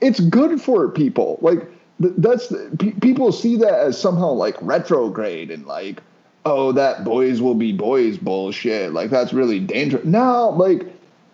it's 0.00 0.20
good 0.20 0.60
for 0.60 0.88
people. 0.88 1.38
Like 1.40 1.66
that's 1.98 2.52
people 3.00 3.32
see 3.32 3.56
that 3.56 3.74
as 3.74 4.00
somehow 4.00 4.30
like 4.30 4.56
retrograde 4.60 5.50
and 5.50 5.66
like 5.66 6.00
oh 6.44 6.70
that 6.70 7.02
boys 7.02 7.40
will 7.42 7.56
be 7.56 7.72
boys 7.72 8.18
bullshit. 8.18 8.92
Like 8.92 9.10
that's 9.10 9.32
really 9.32 9.58
dangerous. 9.58 10.04
No 10.04 10.50
like 10.50 10.86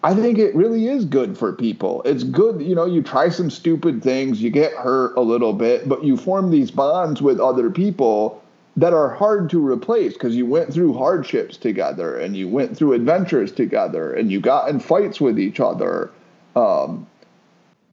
I 0.05 0.15
think 0.15 0.37
it 0.37 0.55
really 0.55 0.87
is 0.87 1.07
good 1.07 1.39
for 1.39 1.55
people. 1.55 2.03
It's 2.05 2.25
good, 2.25 2.61
you 2.61 2.75
know, 2.75 2.85
you 2.85 3.03
try 3.03 3.31
some 3.31 3.49
stupid 3.49 4.03
things, 4.03 4.43
you 4.43 4.51
get 4.51 4.75
hurt 4.75 5.17
a 5.17 5.23
little 5.23 5.55
bit, 5.55 5.89
but 5.89 6.05
you 6.05 6.19
form 6.19 6.51
these 6.51 6.71
bonds 6.71 7.23
with 7.23 7.41
other 7.41 7.71
people 7.71 8.43
that 8.77 8.93
are 8.93 9.09
hard 9.09 9.49
to 9.49 9.67
replace 9.67 10.13
because 10.13 10.37
you 10.37 10.45
went 10.45 10.75
through 10.75 10.93
hardships 10.93 11.57
together 11.57 12.19
and 12.19 12.37
you 12.37 12.49
went 12.49 12.77
through 12.77 12.93
adventures 12.93 13.51
together 13.51 14.13
and 14.13 14.31
you 14.31 14.41
got 14.41 14.69
in 14.69 14.79
fights 14.79 15.23
with 15.23 15.39
each 15.39 15.59
other. 15.59 16.11
Um, 16.55 17.07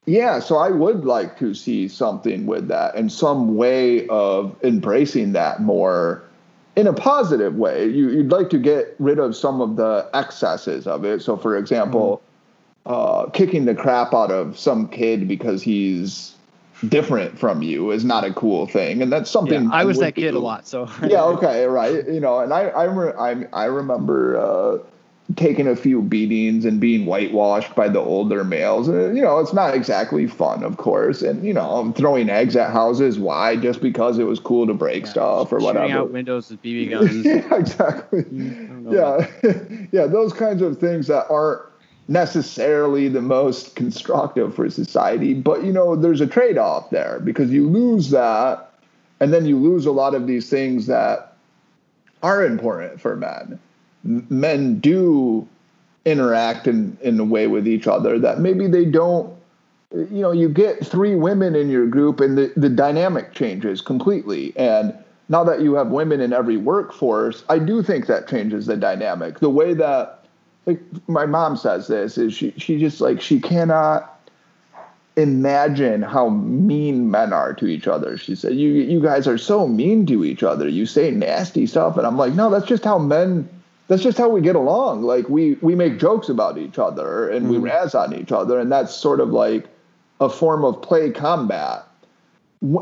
yeah, 0.04 0.38
so 0.40 0.58
I 0.58 0.68
would 0.68 1.06
like 1.06 1.38
to 1.38 1.54
see 1.54 1.88
something 1.88 2.44
with 2.44 2.68
that 2.68 2.94
and 2.94 3.10
some 3.10 3.56
way 3.56 4.06
of 4.08 4.54
embracing 4.62 5.32
that 5.32 5.62
more 5.62 6.24
in 6.76 6.86
a 6.86 6.92
positive 6.92 7.56
way. 7.56 7.86
You, 7.86 8.16
would 8.18 8.32
like 8.32 8.50
to 8.50 8.58
get 8.58 8.94
rid 8.98 9.18
of 9.18 9.36
some 9.36 9.60
of 9.60 9.76
the 9.76 10.08
excesses 10.14 10.86
of 10.86 11.04
it. 11.04 11.22
So, 11.22 11.36
for 11.36 11.56
example, 11.56 12.22
mm-hmm. 12.86 12.92
uh, 12.92 13.30
kicking 13.30 13.64
the 13.64 13.74
crap 13.74 14.14
out 14.14 14.30
of 14.30 14.58
some 14.58 14.88
kid 14.88 15.28
because 15.28 15.62
he's 15.62 16.34
different 16.88 17.38
from 17.38 17.62
you 17.62 17.90
is 17.90 18.04
not 18.04 18.24
a 18.24 18.32
cool 18.32 18.66
thing, 18.66 19.02
and 19.02 19.12
that's 19.12 19.30
something. 19.30 19.64
Yeah, 19.64 19.70
I 19.72 19.84
was 19.84 19.98
that 19.98 20.14
kid 20.14 20.32
do. 20.32 20.38
a 20.38 20.40
lot, 20.40 20.66
so 20.66 20.88
yeah, 21.06 21.22
okay, 21.22 21.64
right. 21.66 22.06
You 22.06 22.20
know, 22.20 22.40
and 22.40 22.52
I 22.52 22.62
I 22.62 22.84
re- 22.84 23.14
I, 23.18 23.46
I 23.52 23.64
remember 23.66 24.36
uh, 24.36 24.78
taking 25.36 25.66
a 25.66 25.76
few 25.76 26.02
beatings 26.02 26.64
and 26.64 26.80
being 26.80 27.06
whitewashed 27.06 27.74
by 27.74 27.88
the 27.88 28.00
older 28.00 28.44
males. 28.44 28.88
Uh, 28.88 29.10
you 29.10 29.22
know, 29.22 29.38
it's 29.38 29.52
not 29.52 29.74
exactly 29.74 30.26
fun, 30.26 30.64
of 30.64 30.76
course. 30.76 31.22
And 31.22 31.44
you 31.44 31.52
know, 31.52 31.92
throwing 31.96 32.28
eggs 32.28 32.56
at 32.56 32.72
houses. 32.72 33.18
Why? 33.18 33.56
Just 33.56 33.80
because 33.80 34.18
it 34.18 34.24
was 34.24 34.40
cool 34.40 34.66
to 34.66 34.74
break 34.74 35.04
yeah, 35.04 35.10
stuff 35.10 35.52
or 35.52 35.60
shooting 35.60 35.64
whatever. 35.66 35.86
Shooting 35.86 35.96
out 35.96 36.10
windows 36.10 36.50
with 36.50 36.62
BB 36.62 36.90
guns. 36.90 37.24
yeah, 37.24 37.54
exactly. 37.54 38.24
Yeah, 38.90 39.26
yeah, 39.92 40.06
those 40.06 40.32
kinds 40.32 40.62
of 40.62 40.78
things 40.78 41.06
that 41.06 41.26
aren't 41.30 41.62
necessarily 42.08 43.08
the 43.08 43.22
most 43.22 43.76
constructive 43.76 44.54
for 44.54 44.68
society. 44.68 45.34
But 45.34 45.64
you 45.64 45.72
know, 45.72 45.96
there's 45.96 46.20
a 46.20 46.26
trade-off 46.26 46.90
there 46.90 47.20
because 47.20 47.50
you 47.50 47.68
lose 47.68 48.10
that, 48.10 48.72
and 49.20 49.32
then 49.32 49.46
you 49.46 49.56
lose 49.58 49.86
a 49.86 49.92
lot 49.92 50.14
of 50.14 50.26
these 50.26 50.50
things 50.50 50.86
that 50.86 51.36
are 52.22 52.44
important 52.44 53.00
for 53.00 53.16
men 53.16 53.58
men 54.04 54.78
do 54.78 55.46
interact 56.04 56.66
in, 56.66 56.96
in 57.02 57.18
a 57.20 57.24
way 57.24 57.46
with 57.46 57.68
each 57.68 57.86
other 57.86 58.18
that 58.18 58.40
maybe 58.40 58.66
they 58.66 58.84
don't 58.84 59.32
you 59.94 60.22
know 60.22 60.32
you 60.32 60.48
get 60.48 60.84
three 60.84 61.14
women 61.14 61.54
in 61.54 61.68
your 61.68 61.86
group 61.86 62.20
and 62.20 62.36
the, 62.36 62.52
the 62.56 62.68
dynamic 62.68 63.32
changes 63.34 63.80
completely. 63.80 64.52
And 64.56 64.94
now 65.28 65.44
that 65.44 65.60
you 65.60 65.74
have 65.74 65.88
women 65.88 66.20
in 66.20 66.32
every 66.32 66.56
workforce 66.56 67.44
i 67.48 67.58
do 67.58 67.82
think 67.82 68.06
that 68.06 68.26
changes 68.28 68.66
the 68.66 68.76
dynamic. 68.76 69.38
The 69.38 69.50
way 69.50 69.74
that 69.74 70.24
like 70.66 70.80
my 71.08 71.26
mom 71.26 71.56
says 71.56 71.88
this 71.88 72.18
is 72.18 72.34
she 72.34 72.52
she 72.56 72.78
just 72.78 73.00
like 73.00 73.20
she 73.20 73.38
cannot 73.40 74.08
imagine 75.16 76.00
how 76.00 76.30
mean 76.30 77.10
men 77.10 77.34
are 77.34 77.52
to 77.52 77.66
each 77.66 77.86
other. 77.86 78.16
She 78.16 78.34
said 78.34 78.54
you 78.54 78.70
you 78.70 79.00
guys 79.00 79.28
are 79.28 79.38
so 79.38 79.68
mean 79.68 80.06
to 80.06 80.24
each 80.24 80.42
other. 80.42 80.66
You 80.66 80.86
say 80.86 81.10
nasty 81.10 81.66
stuff. 81.66 81.96
And 81.98 82.06
i'm 82.06 82.16
like 82.16 82.32
no 82.32 82.50
that's 82.50 82.66
just 82.66 82.84
how 82.84 82.98
men 82.98 83.48
that's 83.92 84.02
just 84.02 84.16
how 84.16 84.30
we 84.30 84.40
get 84.40 84.56
along. 84.56 85.02
Like 85.02 85.28
we 85.28 85.54
we 85.60 85.74
make 85.74 85.98
jokes 85.98 86.30
about 86.30 86.56
each 86.56 86.78
other 86.78 87.28
and 87.28 87.44
mm-hmm. 87.44 87.60
we 87.62 87.70
razz 87.70 87.94
on 87.94 88.14
each 88.14 88.32
other, 88.32 88.58
and 88.58 88.72
that's 88.72 88.94
sort 88.94 89.20
of 89.20 89.28
like 89.28 89.68
a 90.18 90.30
form 90.30 90.64
of 90.64 90.80
play 90.80 91.10
combat. 91.10 91.84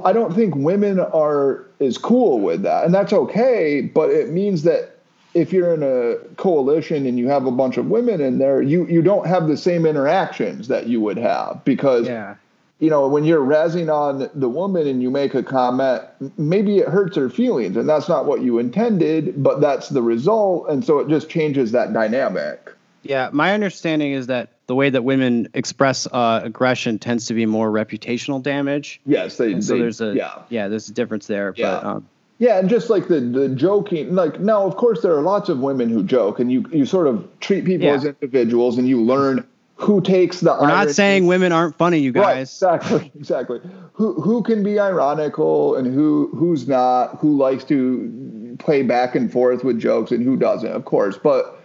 I 0.04 0.12
don't 0.12 0.34
think 0.34 0.54
women 0.54 1.00
are 1.00 1.66
as 1.80 1.98
cool 1.98 2.38
with 2.38 2.62
that, 2.62 2.84
and 2.84 2.94
that's 2.94 3.12
okay. 3.12 3.80
But 3.80 4.10
it 4.10 4.30
means 4.30 4.62
that 4.62 4.98
if 5.34 5.52
you're 5.52 5.74
in 5.74 5.82
a 5.82 6.16
coalition 6.36 7.04
and 7.06 7.18
you 7.18 7.28
have 7.28 7.44
a 7.44 7.50
bunch 7.50 7.76
of 7.76 7.86
women 7.86 8.20
in 8.20 8.38
there, 8.38 8.62
you 8.62 8.86
you 8.86 9.02
don't 9.02 9.26
have 9.26 9.48
the 9.48 9.56
same 9.56 9.86
interactions 9.86 10.68
that 10.68 10.86
you 10.86 11.00
would 11.00 11.18
have 11.18 11.64
because 11.64 12.06
yeah 12.06 12.36
you 12.80 12.88
know, 12.88 13.06
when 13.06 13.24
you're 13.24 13.44
razzing 13.44 13.92
on 13.92 14.30
the 14.34 14.48
woman 14.48 14.86
and 14.86 15.02
you 15.02 15.10
make 15.10 15.34
a 15.34 15.42
comment, 15.42 16.02
maybe 16.38 16.78
it 16.78 16.88
hurts 16.88 17.16
her 17.16 17.28
feelings, 17.28 17.76
and 17.76 17.88
that's 17.88 18.08
not 18.08 18.24
what 18.24 18.42
you 18.42 18.58
intended, 18.58 19.42
but 19.42 19.60
that's 19.60 19.90
the 19.90 20.02
result, 20.02 20.68
and 20.68 20.84
so 20.84 20.98
it 20.98 21.08
just 21.08 21.28
changes 21.28 21.72
that 21.72 21.92
dynamic. 21.92 22.72
Yeah, 23.02 23.30
my 23.32 23.52
understanding 23.54 24.12
is 24.12 24.26
that 24.26 24.50
the 24.66 24.74
way 24.74 24.90
that 24.90 25.04
women 25.04 25.48
express 25.54 26.06
uh, 26.06 26.40
aggression 26.42 26.98
tends 26.98 27.26
to 27.26 27.34
be 27.34 27.46
more 27.46 27.70
reputational 27.70 28.42
damage. 28.42 29.00
Yes, 29.06 29.36
they. 29.36 29.52
And 29.52 29.64
so 29.64 29.74
they, 29.74 29.80
there's 29.80 30.00
a 30.00 30.14
yeah. 30.14 30.42
yeah, 30.48 30.68
there's 30.68 30.88
a 30.88 30.92
difference 30.92 31.26
there. 31.26 31.54
Yeah. 31.56 31.70
But, 31.70 31.84
um, 31.84 32.08
yeah, 32.38 32.58
and 32.58 32.68
just 32.68 32.88
like 32.88 33.08
the 33.08 33.20
the 33.20 33.48
joking, 33.50 34.14
like 34.14 34.40
now, 34.40 34.64
of 34.64 34.76
course, 34.76 35.02
there 35.02 35.14
are 35.14 35.22
lots 35.22 35.48
of 35.48 35.60
women 35.60 35.88
who 35.88 36.02
joke, 36.02 36.40
and 36.40 36.50
you 36.50 36.64
you 36.72 36.86
sort 36.86 37.06
of 37.06 37.26
treat 37.40 37.64
people 37.64 37.86
yeah. 37.86 37.94
as 37.94 38.04
individuals, 38.04 38.78
and 38.78 38.88
you 38.88 39.02
learn 39.02 39.46
who 39.80 40.00
takes 40.00 40.40
the 40.40 40.50
We're 40.50 40.66
irony. 40.66 40.72
not 40.72 40.90
saying 40.90 41.26
women 41.26 41.52
aren't 41.52 41.76
funny, 41.76 41.98
you 41.98 42.12
guys. 42.12 42.24
Right, 42.24 42.40
exactly, 42.40 43.12
exactly. 43.18 43.60
Who 43.94 44.20
who 44.20 44.42
can 44.42 44.62
be 44.62 44.78
ironical 44.78 45.76
and 45.76 45.92
who 45.92 46.30
who's 46.34 46.68
not, 46.68 47.18
who 47.18 47.36
likes 47.36 47.64
to 47.64 48.56
play 48.58 48.82
back 48.82 49.14
and 49.14 49.32
forth 49.32 49.64
with 49.64 49.80
jokes 49.80 50.12
and 50.12 50.22
who 50.22 50.36
doesn't, 50.36 50.70
of 50.70 50.84
course. 50.84 51.16
But 51.16 51.58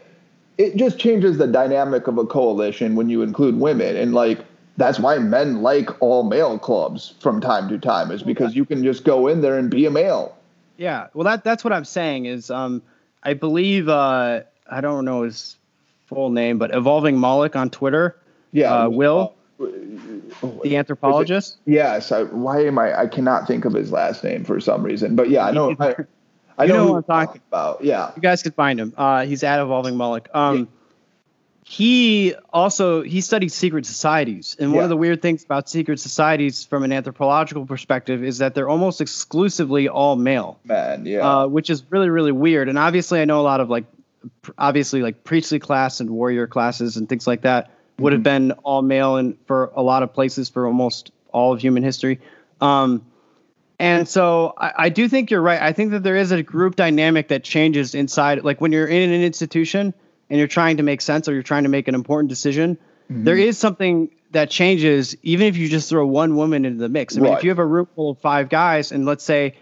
it 0.57 0.77
just 0.77 0.97
changes 0.97 1.37
the 1.37 1.47
dynamic 1.47 2.07
of 2.07 2.17
a 2.17 2.25
coalition 2.25 2.95
when 2.95 3.09
you 3.09 3.21
include 3.21 3.59
women 3.59 3.97
and 3.97 4.13
like 4.13 4.39
that's 4.77 4.99
why 4.99 5.17
men 5.17 5.61
like 5.61 5.89
all 6.01 6.23
male 6.23 6.57
clubs 6.59 7.13
from 7.19 7.41
time 7.41 7.67
to 7.69 7.77
time 7.77 8.11
is 8.11 8.23
because 8.23 8.55
you 8.55 8.65
can 8.65 8.83
just 8.83 9.03
go 9.03 9.27
in 9.27 9.41
there 9.41 9.57
and 9.57 9.69
be 9.69 9.85
a 9.85 9.91
male. 9.91 10.37
Yeah, 10.77 11.07
well, 11.13 11.23
that 11.25 11.43
that's 11.43 11.63
what 11.63 11.71
I'm 11.73 11.85
saying 11.85 12.25
is, 12.25 12.49
um, 12.51 12.81
I 13.23 13.33
believe 13.33 13.87
uh, 13.87 14.41
I 14.69 14.81
don't 14.81 15.05
know 15.05 15.23
his 15.23 15.57
full 16.07 16.29
name, 16.29 16.57
but 16.57 16.73
Evolving 16.73 17.17
Moloch 17.17 17.55
on 17.55 17.69
Twitter. 17.69 18.17
Yeah, 18.51 18.73
uh, 18.73 18.89
Will, 18.89 19.35
the 19.59 20.77
anthropologist. 20.77 21.57
Yes. 21.65 22.11
I, 22.11 22.23
why 22.23 22.65
am 22.65 22.79
I? 22.79 22.97
I 23.01 23.07
cannot 23.07 23.47
think 23.47 23.65
of 23.65 23.73
his 23.73 23.91
last 23.91 24.23
name 24.23 24.43
for 24.45 24.59
some 24.59 24.83
reason. 24.83 25.15
But 25.15 25.29
yeah, 25.29 25.45
I 25.45 25.51
know. 25.51 25.75
I, 25.79 25.95
I 26.57 26.63
You 26.63 26.69
know, 26.69 26.75
know 26.77 26.85
who 26.87 26.93
what 26.93 27.05
I'm 27.09 27.27
talking 27.27 27.41
about. 27.49 27.83
Yeah. 27.83 28.11
You 28.15 28.21
guys 28.21 28.43
can 28.43 28.53
find 28.53 28.79
him. 28.79 28.93
Uh, 28.95 29.25
he's 29.25 29.43
at 29.43 29.59
Evolving 29.59 29.97
Moloch. 29.97 30.29
Um, 30.33 30.69
He 31.67 32.35
also 32.53 33.01
he 33.01 33.21
studied 33.21 33.51
secret 33.51 33.87
societies, 33.87 34.55
and 34.59 34.69
one 34.71 34.77
Yeah. 34.77 34.83
of 34.83 34.89
the 34.89 34.97
weird 34.97 35.23
things 35.23 35.43
about 35.43 35.67
secret 35.67 35.99
societies, 35.99 36.63
from 36.63 36.83
an 36.83 36.91
anthropological 36.93 37.65
perspective, 37.65 38.23
is 38.23 38.37
that 38.37 38.53
they're 38.53 38.69
almost 38.69 39.01
exclusively 39.01 39.89
all 39.89 40.15
male. 40.15 40.59
Man. 40.63 41.07
Yeah. 41.07 41.27
uh, 41.27 41.47
which 41.47 41.71
is 41.71 41.83
really 41.89 42.09
really 42.11 42.31
weird. 42.31 42.69
And 42.69 42.77
obviously, 42.77 43.19
I 43.19 43.25
know 43.25 43.41
a 43.41 43.41
lot 43.41 43.61
of 43.61 43.69
like, 43.69 43.85
obviously 44.57 45.01
like 45.01 45.23
priestly 45.23 45.59
class 45.59 45.99
and 45.99 46.09
warrior 46.09 46.47
classes 46.47 46.97
and 46.97 47.07
things 47.09 47.27
like 47.27 47.41
that 47.41 47.71
would 47.99 48.13
have 48.13 48.23
been 48.23 48.51
all 48.63 48.81
male 48.81 49.15
and 49.17 49.37
for 49.45 49.71
a 49.75 49.81
lot 49.81 50.03
of 50.03 50.13
places 50.13 50.49
for 50.49 50.67
almost 50.67 51.11
all 51.31 51.53
of 51.53 51.61
human 51.61 51.83
history. 51.83 52.19
Um, 52.61 53.05
and 53.79 54.07
so 54.07 54.53
I, 54.57 54.73
I 54.77 54.89
do 54.89 55.07
think 55.09 55.31
you're 55.31 55.41
right. 55.41 55.61
I 55.61 55.73
think 55.73 55.91
that 55.91 56.03
there 56.03 56.15
is 56.15 56.31
a 56.31 56.41
group 56.43 56.75
dynamic 56.75 57.29
that 57.29 57.43
changes 57.43 57.95
inside. 57.95 58.43
Like 58.43 58.61
when 58.61 58.71
you're 58.71 58.87
in 58.87 59.11
an 59.11 59.21
institution 59.21 59.93
and 60.29 60.39
you're 60.39 60.47
trying 60.47 60.77
to 60.77 60.83
make 60.83 61.01
sense 61.01 61.27
or 61.27 61.33
you're 61.33 61.43
trying 61.43 61.63
to 61.63 61.69
make 61.69 61.87
an 61.87 61.95
important 61.95 62.29
decision, 62.29 62.77
there 63.09 63.37
is 63.37 63.57
something 63.57 64.09
that 64.31 64.49
changes 64.49 65.15
even 65.21 65.47
if 65.47 65.55
you 65.57 65.69
just 65.69 65.89
throw 65.89 66.05
one 66.07 66.35
woman 66.35 66.65
into 66.65 66.79
the 66.79 66.89
mix. 66.89 67.15
I 67.15 67.19
mean, 67.19 67.31
Right. 67.31 67.37
if 67.37 67.43
you 67.43 67.51
have 67.51 67.59
a 67.59 67.65
room 67.65 67.87
full 67.95 68.11
of 68.11 68.19
five 68.19 68.49
guys 68.49 68.91
and 68.91 69.05
let's 69.05 69.23
say 69.23 69.55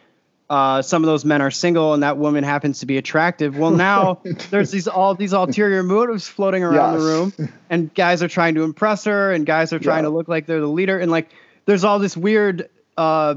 uh, 0.49 0.81
some 0.81 1.03
of 1.03 1.07
those 1.07 1.23
men 1.25 1.41
are 1.41 1.49
single 1.51 1.93
and 1.93 2.03
that 2.03 2.17
woman 2.17 2.43
happens 2.43 2.79
to 2.79 2.85
be 2.85 2.97
attractive, 2.97 3.57
well 3.57 3.71
now 3.71 4.21
there's 4.51 4.71
these 4.71 4.87
all 4.87 5.15
these 5.15 5.33
ulterior 5.33 5.83
motives 5.83 6.27
floating 6.27 6.63
around 6.63 6.99
the 6.99 7.03
room, 7.05 7.33
and 7.69 7.93
guys 7.93 8.21
are 8.21 8.27
trying 8.27 8.55
to 8.55 8.63
impress 8.63 9.05
her, 9.05 9.31
and 9.31 9.45
guys 9.45 9.73
are 9.73 9.79
trying 9.79 10.03
Yeah. 10.03 10.09
to 10.09 10.15
look 10.15 10.27
like 10.27 10.45
they're 10.45 10.59
the 10.61 10.67
leader, 10.67 10.99
and 10.99 11.09
like 11.11 11.29
there's 11.65 11.83
all 11.83 11.97
this 11.99 12.15
weird 12.17 12.69
uh, 12.97 13.35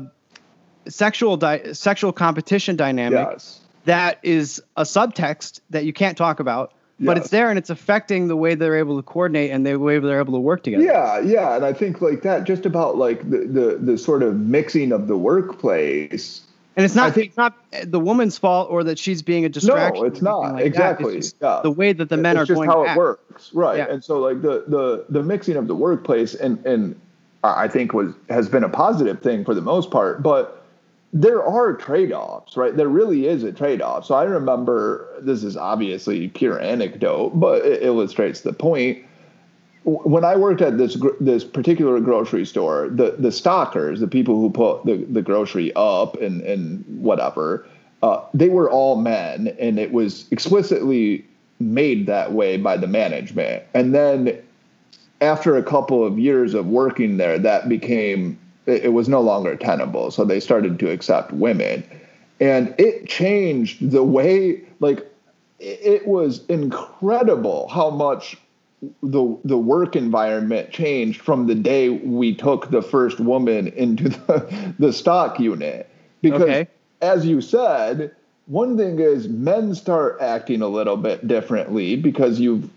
sexual 0.89 1.37
di- 1.37 1.73
sexual 1.73 2.13
competition 2.13 2.77
dynamic 2.77 3.27
yes. 3.31 3.61
that 3.85 4.19
is 4.23 4.63
a 4.77 4.83
subtext 4.83 5.61
that 5.71 5.85
you 5.85 5.93
can't 5.93 6.17
talk 6.19 6.41
about, 6.41 6.73
but 7.01 7.17
Yes. 7.17 7.25
it's 7.27 7.31
there 7.31 7.51
and 7.51 7.59
it's 7.59 7.71
affecting 7.71 8.29
the 8.29 8.37
way 8.37 8.55
they're 8.57 8.77
able 8.77 8.97
to 8.97 9.03
coordinate 9.03 9.51
and 9.51 9.67
the 9.67 9.77
way 9.77 9.99
they're 9.99 10.21
able 10.21 10.35
to 10.35 10.41
work 10.41 10.63
together. 10.63 10.85
Yeah, 10.85 11.21
yeah, 11.21 11.57
and 11.57 11.65
I 11.65 11.73
think 11.73 12.01
like 12.01 12.23
that, 12.23 12.45
just 12.45 12.67
about 12.67 12.97
like 12.99 13.29
the 13.29 13.39
the, 13.39 13.79
the 13.81 13.99
sort 13.99 14.23
of 14.23 14.37
mixing 14.39 14.93
of 14.93 15.07
the 15.09 15.17
workplace. 15.17 16.43
And 16.77 16.85
it's 16.85 16.95
not 16.95 17.15
think- 17.15 17.29
it's 17.29 17.37
not 17.37 17.55
the 17.85 17.99
woman's 17.99 18.37
fault 18.37 18.71
or 18.71 18.85
that 18.85 18.99
she's 18.99 19.23
being 19.23 19.45
a 19.47 19.49
distraction. 19.49 20.03
No, 20.03 20.09
it's 20.09 20.21
not. 20.23 20.39
like 20.39 20.53
that. 20.53 20.61
It's 20.61 20.67
Exactly. 20.69 21.23
Yeah. 21.41 21.61
The 21.63 21.71
way 21.71 21.93
that 21.95 22.09
the 22.11 22.17
men 22.19 22.37
it's 22.37 22.43
are 22.43 22.47
just 22.47 22.57
going 22.57 22.69
how 22.69 22.77
to 22.77 22.83
it 22.83 22.89
act. 22.91 22.99
works, 22.99 23.51
right? 23.55 23.79
Yeah. 23.79 23.87
And 23.89 24.05
so 24.05 24.19
like 24.21 24.43
the 24.43 24.65
the 24.69 25.05
the 25.09 25.23
mixing 25.23 25.57
of 25.57 25.69
the 25.69 25.75
workplace 25.75 26.35
and 26.35 26.65
and 26.67 27.01
I 27.43 27.69
think 27.69 27.95
was 27.95 28.13
has 28.29 28.49
been 28.49 28.65
a 28.65 28.69
positive 28.69 29.23
thing 29.23 29.45
for 29.45 29.55
the 29.55 29.63
most 29.63 29.91
part, 29.91 30.23
but 30.23 30.63
there 31.13 31.43
are 31.43 31.73
trade-offs, 31.73 32.57
right? 32.59 32.77
There 32.77 32.89
really 32.89 33.27
is 33.27 33.43
a 33.43 33.53
trade-off. 33.53 34.05
So 34.05 34.15
I 34.15 34.25
remember 34.25 35.07
this 35.21 35.45
is 35.45 35.57
obviously 35.57 36.29
pure 36.29 36.61
anecdote, 36.61 37.31
but 37.41 37.65
it 37.65 37.83
illustrates 37.83 38.43
the 38.43 38.53
point. 38.53 39.03
When 39.87 40.25
I 40.25 40.35
worked 40.35 40.63
at 40.63 40.79
this 40.79 40.97
this 41.21 41.45
particular 41.45 42.01
grocery 42.01 42.45
store, 42.45 42.89
the 42.91 43.15
the 43.17 43.31
stockers, 43.31 44.01
the 44.01 44.09
people 44.09 44.41
who 44.41 44.51
put 44.51 44.85
the, 44.85 44.97
the 44.97 45.23
grocery 45.23 45.73
up 45.77 46.21
and 46.21 46.43
and 46.43 46.85
whatever, 47.01 47.65
uh, 48.03 48.21
they 48.35 48.49
were 48.49 48.69
all 48.69 48.97
men, 48.97 49.55
and 49.61 49.79
it 49.79 49.93
was 49.93 50.27
explicitly 50.33 51.25
made 51.61 52.07
that 52.07 52.33
way 52.33 52.57
by 52.57 52.77
the 52.77 52.89
management. 52.89 53.63
And 53.75 53.95
then 53.95 54.43
after 55.21 55.57
a 55.57 55.63
couple 55.63 56.05
of 56.05 56.19
years 56.19 56.53
of 56.53 56.67
working 56.67 57.17
there, 57.17 57.39
that 57.39 57.69
became 57.69 58.37
it, 58.67 58.87
it 58.87 58.93
was 58.93 59.09
no 59.09 59.21
longer 59.21 59.55
tenable. 59.55 60.11
So 60.11 60.25
they 60.25 60.41
started 60.41 60.81
to 60.81 60.91
accept 60.91 61.31
women, 61.31 61.85
and 62.41 62.75
it 62.77 63.09
changed 63.09 63.93
the 63.93 64.03
way 64.03 64.63
like 64.81 65.07
it 65.61 66.09
was 66.09 66.45
incredible 66.47 67.69
how 67.69 67.91
much 67.91 68.37
the 69.03 69.39
the 69.45 69.57
work 69.59 69.97
environment 69.97 70.71
changed 70.71 71.21
from 71.23 71.47
the 71.47 71.55
day 71.55 71.89
we 71.89 72.35
took 72.35 72.71
the 72.71 72.83
first 72.83 73.19
woman 73.21 73.69
into 73.69 74.09
the 74.11 74.75
the 74.79 74.93
stock 74.93 75.41
unit 75.41 75.89
because 76.23 76.43
Okay. 76.43 76.69
as 77.01 77.25
you 77.27 77.41
said 77.41 78.15
one 78.47 78.77
thing 78.77 78.99
is 79.01 79.29
men 79.29 79.75
start 79.75 80.19
acting 80.21 80.63
a 80.63 80.69
little 80.69 80.97
bit 80.97 81.27
differently 81.27 81.97
because 81.97 82.39
you've 82.39 82.71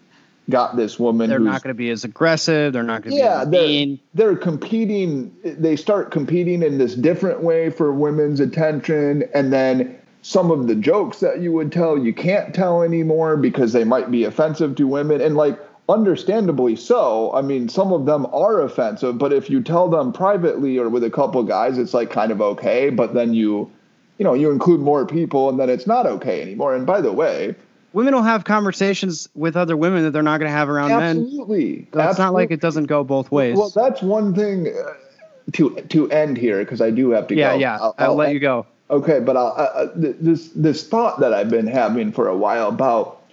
got 0.50 0.76
this 0.78 0.98
woman 0.98 1.30
They're 1.30 1.38
who's 1.40 1.46
not 1.46 1.62
going 1.62 1.76
to 1.76 1.78
be 1.78 1.92
as 1.92 2.04
aggressive. 2.04 2.74
They're 2.74 2.82
not 2.82 3.04
going 3.04 3.14
to 3.14 3.20
yeah 3.20 3.46
be 3.46 3.52
they're, 3.52 3.68
mean. 3.68 4.00
they're 4.16 4.36
competing 4.38 5.36
they 5.44 5.76
start 5.76 6.12
competing 6.12 6.64
in 6.64 6.78
this 6.80 6.96
different 6.96 7.44
way 7.44 7.70
for 7.70 7.94
women's 7.94 8.40
attention 8.40 9.26
and 9.34 9.54
then 9.54 9.96
some 10.22 10.50
of 10.52 10.68
the 10.68 10.76
jokes 10.76 11.20
that 11.20 11.40
you 11.42 11.52
would 11.52 11.72
tell 11.72 11.98
you 11.98 12.14
can't 12.14 12.56
tell 12.56 12.82
anymore 12.84 13.38
because 13.38 13.74
they 13.74 13.84
might 13.84 14.10
be 14.10 14.24
offensive 14.24 14.76
to 14.76 14.88
women 14.88 15.22
and 15.22 15.36
like 15.36 15.60
understandably 15.90 16.76
so 16.76 17.34
i 17.34 17.42
mean 17.42 17.68
some 17.68 17.92
of 17.92 18.06
them 18.06 18.26
are 18.28 18.62
offensive 18.62 19.18
but 19.18 19.34
if 19.34 19.50
you 19.50 19.62
tell 19.62 19.90
them 19.90 20.14
privately 20.14 20.78
or 20.78 20.88
with 20.88 21.04
a 21.04 21.10
couple 21.10 21.42
guys 21.44 21.78
it's 21.78 21.94
like 21.94 22.12
kind 22.12 22.32
of 22.32 22.42
okay 22.42 22.90
but 22.90 23.14
then 23.14 23.34
you 23.34 23.70
you 24.18 24.24
know 24.24 24.34
you 24.34 24.52
include 24.52 24.80
more 24.80 25.06
people 25.06 25.50
and 25.50 25.60
then 25.60 25.70
it's 25.70 25.88
not 25.88 26.06
okay 26.06 26.42
anymore 26.42 26.76
and 26.76 26.86
by 26.86 27.02
the 27.02 27.12
way 27.12 27.56
Women 27.92 28.14
will 28.14 28.22
have 28.22 28.44
conversations 28.44 29.28
with 29.34 29.58
other 29.58 29.76
women 29.76 30.04
that 30.04 30.12
they're 30.12 30.22
not 30.22 30.38
going 30.38 30.52
to 30.52 30.56
have 30.56 30.70
around 30.70 30.90
men. 30.90 31.22
absolutely 31.22 31.88
So 31.92 32.08
it's 32.08 32.20
not 32.20 32.34
like 32.34 32.52
it 32.52 32.62
doesn't 32.62 32.86
go 32.86 33.04
both 33.04 33.32
ways. 33.32 33.58
Well, 33.58 33.72
that's 33.72 34.04
one 34.04 34.36
thing 34.36 34.68
uh, 34.68 34.94
to 35.54 35.76
to 35.90 36.12
end 36.12 36.38
here 36.38 36.60
because 36.60 36.82
I 36.82 36.92
do 36.92 37.10
have 37.12 37.28
to 37.28 37.36
yeah, 37.36 37.54
go. 37.54 37.58
yeah. 37.58 37.92
I'll, 37.98 38.16
let 38.16 38.34
you 38.34 38.40
go. 38.40 38.68
Okay, 38.92 39.20
but 39.20 39.36
I'll, 39.36 39.54
uh, 39.58 39.64
uh, 39.64 39.88
this 39.96 40.50
this 40.50 40.88
thought 40.88 41.20
that 41.20 41.34
I've 41.34 41.50
been 41.50 41.66
having 41.68 42.12
for 42.12 42.28
a 42.28 42.38
while 42.38 42.70
about 42.70 43.24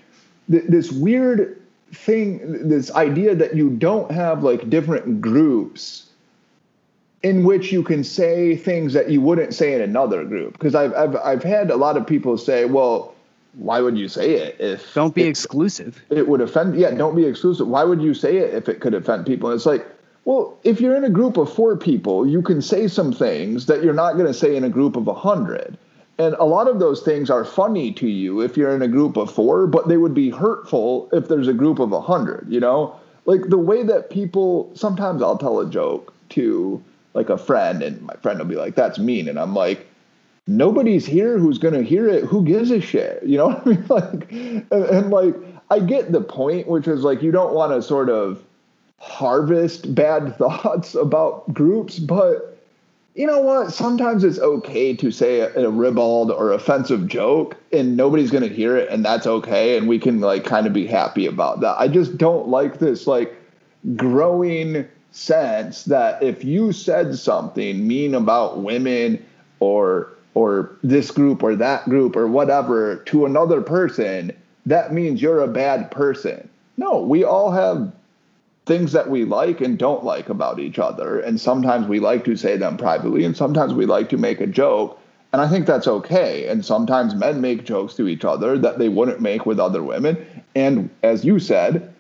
th- 0.51 0.65
this 0.69 0.91
weird 0.91 1.61
thing, 1.93 2.69
this 2.69 2.91
idea 2.93 3.35
that 3.35 3.55
you 3.55 3.71
don't 3.71 4.11
have 4.11 4.43
like 4.43 4.69
different 4.71 5.21
groups 5.21 6.05
in 7.23 7.45
which 7.45 7.73
you 7.73 7.83
can 7.83 8.05
say 8.05 8.57
things 8.57 8.93
that 8.93 9.11
you 9.11 9.21
wouldn't 9.21 9.55
say 9.55 9.75
in 9.75 9.81
another 9.81 10.25
group. 10.25 10.53
Because 10.53 10.75
I've, 10.75 10.93
I've 10.95 11.17
I've 11.17 11.43
had 11.43 11.71
a 11.71 11.77
lot 11.77 11.97
of 11.97 12.07
people 12.07 12.37
say, 12.39 12.65
well, 12.67 13.15
why 13.55 13.81
would 13.81 13.97
you 13.97 14.07
say 14.09 14.35
it 14.35 14.57
if 14.61 14.93
Don't 14.95 15.15
be 15.15 15.23
if- 15.23 15.29
exclusive. 15.29 16.03
it 16.11 16.29
would 16.29 16.43
offend 16.43 16.77
yeah 16.77 16.91
don't 16.91 17.17
be 17.17 17.25
exclusive 17.25 17.67
why 17.67 17.83
would 17.85 18.03
you 18.03 18.13
say 18.13 18.37
it 18.37 18.53
if 18.53 18.69
it 18.69 18.81
could 18.81 18.93
offend 18.93 19.25
people 19.25 19.49
and 19.49 19.57
it's 19.57 19.65
like 19.65 19.87
well 20.27 20.59
if 20.63 20.79
you're 20.79 20.95
in 20.95 21.05
a 21.05 21.09
group 21.09 21.39
of 21.39 21.51
four 21.51 21.75
people 21.75 22.27
you 22.27 22.43
can 22.43 22.61
say 22.61 22.87
some 22.87 23.15
things 23.15 23.65
that 23.65 23.83
you're 23.83 23.95
not 23.95 24.13
going 24.13 24.27
to 24.27 24.35
say 24.35 24.57
in 24.57 24.65
a 24.65 24.69
group 24.69 24.95
of 24.95 25.09
a 25.09 25.15
hundred 25.15 25.79
and 26.19 26.35
a 26.35 26.45
lot 26.45 26.67
of 26.67 26.79
those 26.79 27.03
things 27.03 27.29
are 27.29 27.45
funny 27.45 27.93
to 27.93 28.09
you 28.09 28.41
if 28.41 28.57
you're 28.57 28.75
in 28.75 28.83
a 28.83 28.89
group 28.89 29.17
of 29.17 29.33
four 29.33 29.67
but 29.67 29.89
they 29.89 29.97
would 29.97 30.15
be 30.15 30.31
hurtful 30.31 31.09
if 31.13 31.29
there's 31.29 31.49
a 31.49 31.55
group 31.55 31.79
of 31.79 31.93
a 31.93 32.01
hundred 32.01 32.47
you 32.49 32.61
know 32.61 32.95
like 33.25 33.49
the 33.49 33.59
way 33.59 33.83
that 33.83 34.11
people 34.11 34.71
sometimes 34.75 35.23
i'll 35.23 35.39
tell 35.39 35.61
a 35.61 35.69
joke 35.69 36.13
to 36.29 36.83
like 37.15 37.31
a 37.31 37.39
friend 37.39 37.83
and 37.83 38.01
my 38.03 38.15
friend 38.17 38.39
will 38.39 38.47
be 38.47 38.57
like 38.57 38.75
that's 38.75 38.99
mean 38.99 39.29
and 39.29 39.39
i'm 39.39 39.55
like 39.55 39.87
nobody's 40.47 41.05
here 41.05 41.39
who's 41.39 41.59
to 41.75 41.83
hear 41.83 42.09
it. 42.09 42.25
Who 42.25 42.45
gives 42.45 42.71
a 42.71 42.81
shit? 42.81 43.23
You 43.27 43.39
know 43.39 43.49
what 43.49 43.67
I 43.67 43.71
mean? 43.71 43.87
Like, 43.89 44.33
and, 44.33 44.73
and 44.73 45.11
like, 45.11 45.35
I 45.71 45.81
get 45.81 46.13
the 46.13 46.21
point, 46.21 46.69
which 46.69 46.87
is 46.87 47.03
like, 47.03 47.23
you 47.23 47.33
don't 47.33 47.55
want 47.55 47.73
to 47.73 47.83
sort 47.83 48.09
of 48.09 48.43
harvest 48.99 49.95
bad 49.95 50.37
thoughts 50.39 50.95
about 50.95 51.53
groups, 51.53 51.99
but 51.99 52.56
you 53.17 53.27
know 53.27 53.41
what? 53.41 53.73
Sometimes 53.73 54.25
it's 54.25 54.39
okay 54.39 54.95
to 54.95 55.11
say 55.11 55.41
a, 55.41 55.67
a 55.67 55.71
ribald 55.71 56.31
or 56.31 56.53
offensive 56.53 57.09
joke 57.09 57.57
and 57.73 57.97
nobody's 57.97 58.31
going 58.31 58.47
to 58.47 58.55
hear 58.55 58.77
it 58.77 58.91
and 58.91 59.03
that's 59.03 59.27
okay. 59.27 59.79
And 59.79 59.89
we 59.89 59.99
can 59.99 60.21
like 60.21 60.45
kind 60.45 60.67
of 60.67 60.75
be 60.75 60.87
happy 60.87 61.25
about 61.25 61.61
that. 61.61 61.81
I 61.81 61.89
just 61.89 62.19
don't 62.19 62.49
like 62.49 62.79
this 62.79 63.07
like 63.07 63.35
growing 63.97 64.87
sense 65.13 65.85
that 65.85 66.23
if 66.23 66.45
you 66.45 66.73
said 66.73 67.17
something 67.17 67.89
mean 67.89 68.15
about 68.15 68.59
women 68.61 69.25
or 69.61 70.13
or 70.35 70.77
this 70.83 71.11
group 71.11 71.43
or 71.43 71.57
that 71.57 71.87
group 71.87 72.15
or 72.15 72.29
whatever 72.29 72.97
to 73.07 73.25
another 73.25 73.63
person, 73.63 74.31
that 74.67 74.93
means 74.93 75.23
you're 75.23 75.41
a 75.41 75.49
bad 75.49 75.91
person. 75.91 76.47
No, 76.77 77.01
we 77.01 77.25
all 77.25 77.51
have 77.51 77.91
things 78.67 78.93
that 78.93 79.09
we 79.09 79.25
like 79.25 79.61
and 79.61 79.79
don't 79.79 80.05
like 80.05 80.29
about 80.29 80.59
each 80.59 80.79
other. 80.79 81.21
And 81.21 81.41
sometimes 81.41 81.87
we 81.87 82.01
like 82.01 82.25
to 82.25 82.37
say 82.37 82.57
them 82.57 82.77
privately, 82.77 83.25
and 83.25 83.37
sometimes 83.37 83.73
we 83.73 83.87
like 83.87 84.09
to 84.11 84.19
make 84.19 84.41
a 84.41 84.47
joke. 84.47 85.01
And 85.33 85.41
I 85.41 85.49
think 85.49 85.67
that's 85.67 85.87
okay. 85.87 86.49
And 86.49 86.65
sometimes 86.65 87.15
men 87.15 87.41
make 87.41 87.65
jokes 87.65 87.95
to 87.95 88.09
each 88.09 88.25
other 88.25 88.59
that 88.59 88.79
they 88.79 88.89
wouldn't 88.89 89.21
make 89.21 89.47
with 89.47 89.61
other 89.61 89.83
women. 89.83 90.25
And 90.55 90.91
as 91.03 91.25
you 91.25 91.39
said, 91.39 91.95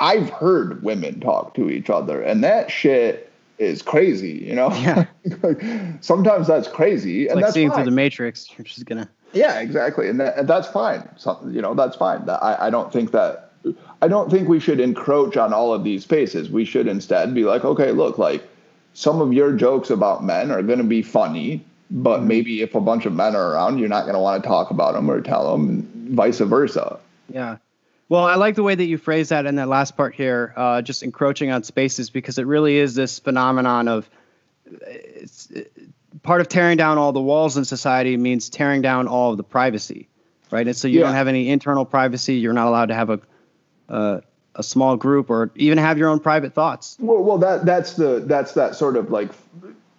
I've 0.00 0.28
heard 0.28 0.82
women 0.82 1.20
talk 1.20 1.54
to 1.54 1.70
each 1.70 1.88
other, 1.88 2.20
and 2.20 2.44
that 2.44 2.70
shit 2.70 3.32
is 3.58 3.80
crazy, 3.80 4.32
you 4.32 4.54
know? 4.54 4.70
Yeah. 4.74 5.06
sometimes 6.00 6.48
that's 6.48 6.68
crazy. 6.68 7.22
It's 7.22 7.30
and 7.30 7.36
like 7.36 7.44
that's 7.46 7.54
seeing 7.54 7.68
fine. 7.68 7.78
through 7.78 7.84
the 7.86 7.90
matrix. 7.92 8.48
You're 8.58 8.64
just 8.64 8.84
gonna 8.84 9.08
Yeah, 9.32 9.60
exactly, 9.60 10.08
and, 10.08 10.20
that, 10.20 10.36
and 10.36 10.48
that's 10.48 10.66
fine. 10.68 11.08
So, 11.16 11.38
you 11.48 11.62
know, 11.62 11.74
that's 11.74 11.96
fine. 11.96 12.26
That- 12.26 12.42
I, 12.42 12.66
I 12.66 12.70
don't 12.70 12.92
think 12.92 13.12
that 13.12 13.43
I 14.04 14.08
don't 14.08 14.30
think 14.30 14.50
we 14.50 14.60
should 14.60 14.80
encroach 14.80 15.38
on 15.38 15.54
all 15.54 15.72
of 15.72 15.82
these 15.82 16.02
spaces. 16.02 16.50
We 16.50 16.66
should 16.66 16.86
instead 16.86 17.32
be 17.34 17.44
like, 17.44 17.64
okay, 17.64 17.90
look, 17.90 18.18
like 18.18 18.46
some 18.92 19.22
of 19.22 19.32
your 19.32 19.50
jokes 19.52 19.88
about 19.88 20.22
men 20.22 20.50
are 20.50 20.62
going 20.62 20.76
to 20.76 20.84
be 20.84 21.00
funny, 21.00 21.64
but 21.90 22.22
maybe 22.22 22.60
if 22.60 22.74
a 22.74 22.82
bunch 22.82 23.06
of 23.06 23.14
men 23.14 23.34
are 23.34 23.52
around, 23.52 23.78
you're 23.78 23.88
not 23.88 24.02
going 24.02 24.12
to 24.12 24.20
want 24.20 24.42
to 24.42 24.46
talk 24.46 24.70
about 24.70 24.92
them 24.92 25.10
or 25.10 25.22
tell 25.22 25.50
them, 25.52 25.88
vice 26.14 26.40
versa. 26.40 26.98
Yeah. 27.30 27.56
Well, 28.10 28.24
I 28.26 28.34
like 28.34 28.56
the 28.56 28.62
way 28.62 28.74
that 28.74 28.84
you 28.84 28.98
phrase 28.98 29.30
that 29.30 29.46
in 29.46 29.54
that 29.54 29.68
last 29.68 29.96
part 29.96 30.14
here, 30.14 30.52
uh, 30.54 30.82
just 30.82 31.02
encroaching 31.02 31.50
on 31.50 31.62
spaces, 31.62 32.10
because 32.10 32.36
it 32.36 32.46
really 32.46 32.76
is 32.76 32.94
this 32.94 33.18
phenomenon 33.18 33.88
of 33.88 34.10
it's 34.66 35.50
it, 35.50 35.72
part 36.22 36.42
of 36.42 36.48
tearing 36.48 36.76
down 36.76 36.98
all 36.98 37.12
the 37.12 37.22
walls 37.22 37.56
in 37.56 37.64
society 37.64 38.18
means 38.18 38.50
tearing 38.50 38.82
down 38.82 39.08
all 39.08 39.30
of 39.30 39.38
the 39.38 39.42
privacy, 39.42 40.08
right? 40.50 40.66
And 40.66 40.76
so 40.76 40.88
you 40.88 40.98
Yeah. 41.00 41.06
don't 41.06 41.14
have 41.14 41.26
any 41.26 41.48
internal 41.48 41.86
privacy. 41.86 42.34
You're 42.34 42.52
not 42.52 42.68
allowed 42.68 42.88
to 42.88 42.94
have 42.94 43.08
a 43.08 43.18
a, 43.88 44.22
a 44.54 44.62
small 44.62 44.96
group 44.96 45.30
or 45.30 45.50
even 45.56 45.78
have 45.78 45.98
your 45.98 46.08
own 46.08 46.20
private 46.20 46.54
thoughts. 46.54 46.96
Well, 47.00 47.22
well, 47.22 47.38
that 47.38 47.64
that's 47.64 47.94
the 47.94 48.20
that's 48.26 48.52
that 48.52 48.74
sort 48.74 48.96
of 48.96 49.10
like 49.10 49.30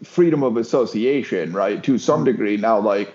freedom 0.03 0.43
of 0.43 0.57
association, 0.57 1.53
right? 1.53 1.83
To 1.83 1.97
some 1.97 2.19
mm-hmm. 2.19 2.25
degree. 2.25 2.57
Now, 2.57 2.79
like, 2.79 3.13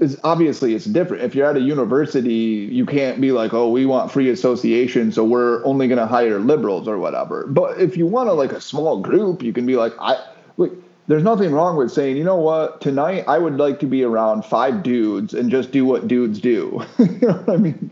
is 0.00 0.18
obviously 0.24 0.74
it's 0.74 0.84
different. 0.84 1.22
If 1.22 1.34
you're 1.34 1.48
at 1.48 1.56
a 1.56 1.60
university, 1.60 2.68
you 2.70 2.86
can't 2.86 3.20
be 3.20 3.32
like, 3.32 3.52
oh, 3.52 3.68
we 3.68 3.86
want 3.86 4.10
free 4.10 4.30
association, 4.30 5.12
so 5.12 5.24
we're 5.24 5.64
only 5.64 5.86
going 5.86 5.98
to 5.98 6.06
hire 6.06 6.38
liberals 6.38 6.88
or 6.88 6.98
whatever. 6.98 7.46
But 7.46 7.80
if 7.80 7.96
you 7.96 8.06
want 8.06 8.28
to 8.28 8.32
like 8.32 8.52
a 8.52 8.60
small 8.60 9.00
group, 9.00 9.42
you 9.42 9.52
can 9.52 9.66
be 9.66 9.76
like, 9.76 9.92
I 9.98 10.24
look. 10.56 10.72
There's 11.08 11.24
nothing 11.24 11.50
wrong 11.50 11.76
with 11.76 11.90
saying, 11.90 12.16
you 12.16 12.22
know 12.22 12.36
what, 12.36 12.80
tonight 12.80 13.24
I 13.26 13.36
would 13.36 13.56
like 13.56 13.80
to 13.80 13.86
be 13.86 14.04
around 14.04 14.44
five 14.44 14.84
dudes 14.84 15.34
and 15.34 15.50
just 15.50 15.72
do 15.72 15.84
what 15.84 16.06
dudes 16.06 16.38
do. 16.38 16.80
you 16.98 17.06
know 17.20 17.32
what 17.32 17.50
I 17.50 17.56
mean? 17.56 17.90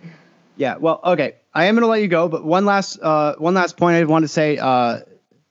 Yeah. 0.57 0.77
Well, 0.77 1.01
okay. 1.03 1.35
I 1.53 1.67
am 1.67 1.75
going 1.75 1.83
to 1.83 1.89
let 1.89 2.01
you 2.01 2.09
go, 2.09 2.29
but 2.29 2.45
one 2.45 2.65
last 2.65 2.99
uh, 3.01 3.35
one 3.37 3.55
last 3.55 3.77
point 3.77 3.97
I 3.97 4.05
want 4.05 4.25
to 4.25 4.29
say. 4.29 4.59
Uh, 4.59 5.01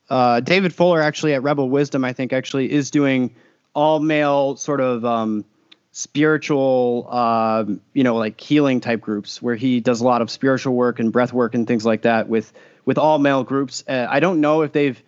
uh, 0.08 0.40
David 0.40 0.74
Fuller 0.74 1.00
actually 1.00 1.34
at 1.34 1.42
Rebel 1.42 1.68
Wisdom, 1.70 2.04
I 2.04 2.12
think, 2.12 2.32
actually 2.32 2.72
is 2.72 2.90
doing 2.90 3.34
all 3.74 4.00
male 4.00 4.56
sort 4.56 4.80
of 4.80 5.04
um, 5.04 5.44
spiritual, 5.92 7.08
um, 7.10 7.80
you 7.92 8.02
know, 8.02 8.16
like 8.16 8.40
healing 8.40 8.80
type 8.80 9.00
groups 9.00 9.40
where 9.40 9.54
he 9.54 9.80
does 9.80 10.00
a 10.00 10.04
lot 10.04 10.22
of 10.22 10.30
spiritual 10.30 10.74
work 10.74 10.98
and 10.98 11.12
breath 11.12 11.32
work 11.32 11.54
and 11.54 11.66
things 11.66 11.84
like 11.84 12.02
that 12.02 12.28
with 12.28 12.52
with 12.84 12.98
all 12.98 13.18
male 13.18 13.44
groups. 13.44 13.84
Uh, 13.86 14.06
I 14.08 14.20
don't 14.20 14.40
know 14.40 14.62
if 14.62 14.72
they've 14.72 15.00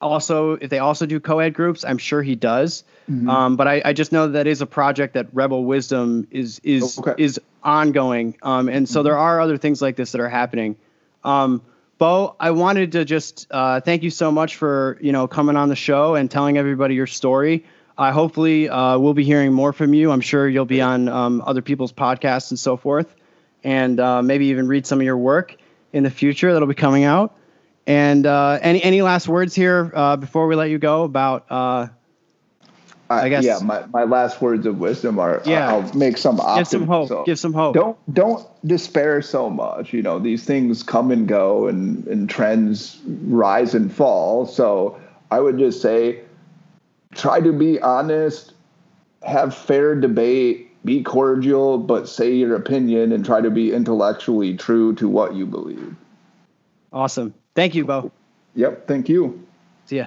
also 0.00 0.52
if 0.52 0.70
they 0.70 0.78
also 0.78 1.06
do 1.06 1.20
co-ed 1.20 1.50
groups. 1.50 1.84
I'm 1.84 1.98
sure 1.98 2.22
he 2.22 2.34
does, 2.34 2.84
um, 3.28 3.56
but 3.56 3.66
I, 3.66 3.82
I 3.84 3.92
just 3.92 4.12
know 4.12 4.28
that 4.28 4.46
is 4.46 4.60
a 4.62 4.66
project 4.66 5.14
that 5.14 5.26
Rebel 5.32 5.64
Wisdom 5.64 6.28
is 6.30 6.60
is 6.60 6.98
Okay. 6.98 7.14
is 7.22 7.40
ongoing, 7.66 8.36
um, 8.42 8.68
and 8.68 8.88
so 8.88 9.02
there 9.02 9.18
are 9.18 9.40
other 9.40 9.58
things 9.58 9.82
like 9.82 9.96
this 9.96 10.12
that 10.12 10.20
are 10.20 10.28
happening. 10.28 10.76
Um, 11.24 11.60
Bo, 11.98 12.36
I 12.38 12.52
wanted 12.52 12.92
to 12.92 13.04
just 13.04 13.46
uh, 13.50 13.80
thank 13.80 14.02
you 14.02 14.10
so 14.10 14.30
much 14.30 14.56
for 14.56 14.98
you 15.00 15.12
know 15.12 15.26
coming 15.26 15.56
on 15.56 15.68
the 15.68 15.76
show 15.76 16.14
and 16.14 16.30
telling 16.30 16.56
everybody 16.56 16.94
your 16.94 17.06
story. 17.06 17.64
Uh, 17.98 18.12
hopefully, 18.12 18.68
uh, 18.68 18.98
we'll 18.98 19.14
be 19.14 19.24
hearing 19.24 19.52
more 19.52 19.72
from 19.72 19.92
you. 19.94 20.10
I'm 20.10 20.20
sure 20.20 20.48
you'll 20.48 20.64
be 20.64 20.80
on 20.80 21.08
um, 21.08 21.42
other 21.46 21.62
people's 21.62 21.92
podcasts 21.92 22.50
and 22.50 22.58
so 22.58 22.76
forth, 22.76 23.16
and 23.64 23.98
uh, 23.98 24.22
maybe 24.22 24.46
even 24.46 24.68
read 24.68 24.86
some 24.86 25.00
of 25.00 25.04
your 25.04 25.16
work 25.16 25.56
in 25.92 26.04
the 26.04 26.10
future 26.10 26.52
that'll 26.52 26.68
be 26.68 26.74
coming 26.74 27.04
out. 27.04 27.36
And 27.86 28.26
uh, 28.26 28.58
any 28.62 28.82
any 28.82 29.02
last 29.02 29.26
words 29.28 29.54
here 29.54 29.90
uh, 29.94 30.16
before 30.16 30.46
we 30.46 30.54
let 30.54 30.70
you 30.70 30.78
go 30.78 31.04
about? 31.04 31.50
Uh, 33.08 33.14
I 33.14 33.28
guess- 33.28 33.44
yeah. 33.44 33.58
My, 33.62 33.84
my 33.86 34.04
last 34.04 34.40
words 34.42 34.66
of 34.66 34.78
wisdom 34.80 35.18
are 35.18 35.40
Yeah. 35.44 35.68
I'll 35.70 35.92
make 35.94 36.16
some 36.18 36.40
optimism. 36.40 36.80
give 36.80 36.86
some 36.86 36.86
hope. 36.88 37.08
So 37.08 37.24
Give 37.24 37.38
some 37.38 37.52
hope. 37.52 37.74
don't 37.74 38.14
don't 38.14 38.46
despair 38.66 39.22
so 39.22 39.48
much. 39.48 39.92
You 39.92 40.02
know 40.02 40.18
these 40.18 40.44
things 40.44 40.82
come 40.82 41.10
and 41.10 41.28
go, 41.28 41.68
and 41.68 42.06
and 42.08 42.28
trends 42.28 42.98
rise 43.28 43.74
and 43.74 43.92
fall. 43.92 44.46
So 44.46 44.98
I 45.30 45.40
would 45.40 45.58
just 45.58 45.80
say, 45.80 46.20
try 47.14 47.40
to 47.40 47.52
be 47.52 47.80
honest, 47.80 48.54
have 49.22 49.54
fair 49.56 49.94
debate, 49.94 50.70
be 50.84 51.02
cordial, 51.02 51.78
but 51.78 52.08
say 52.08 52.32
your 52.34 52.54
opinion, 52.56 53.12
and 53.12 53.24
try 53.24 53.40
to 53.40 53.50
be 53.50 53.72
intellectually 53.72 54.56
true 54.56 54.94
to 54.96 55.08
what 55.08 55.34
you 55.34 55.46
believe. 55.46 55.94
Awesome. 56.92 57.34
Thank 57.54 57.74
you, 57.74 57.84
Bo. 57.84 58.10
Yep. 58.54 58.86
Thank 58.88 59.08
you. 59.08 59.46
See 59.86 59.96
ya. 59.98 60.06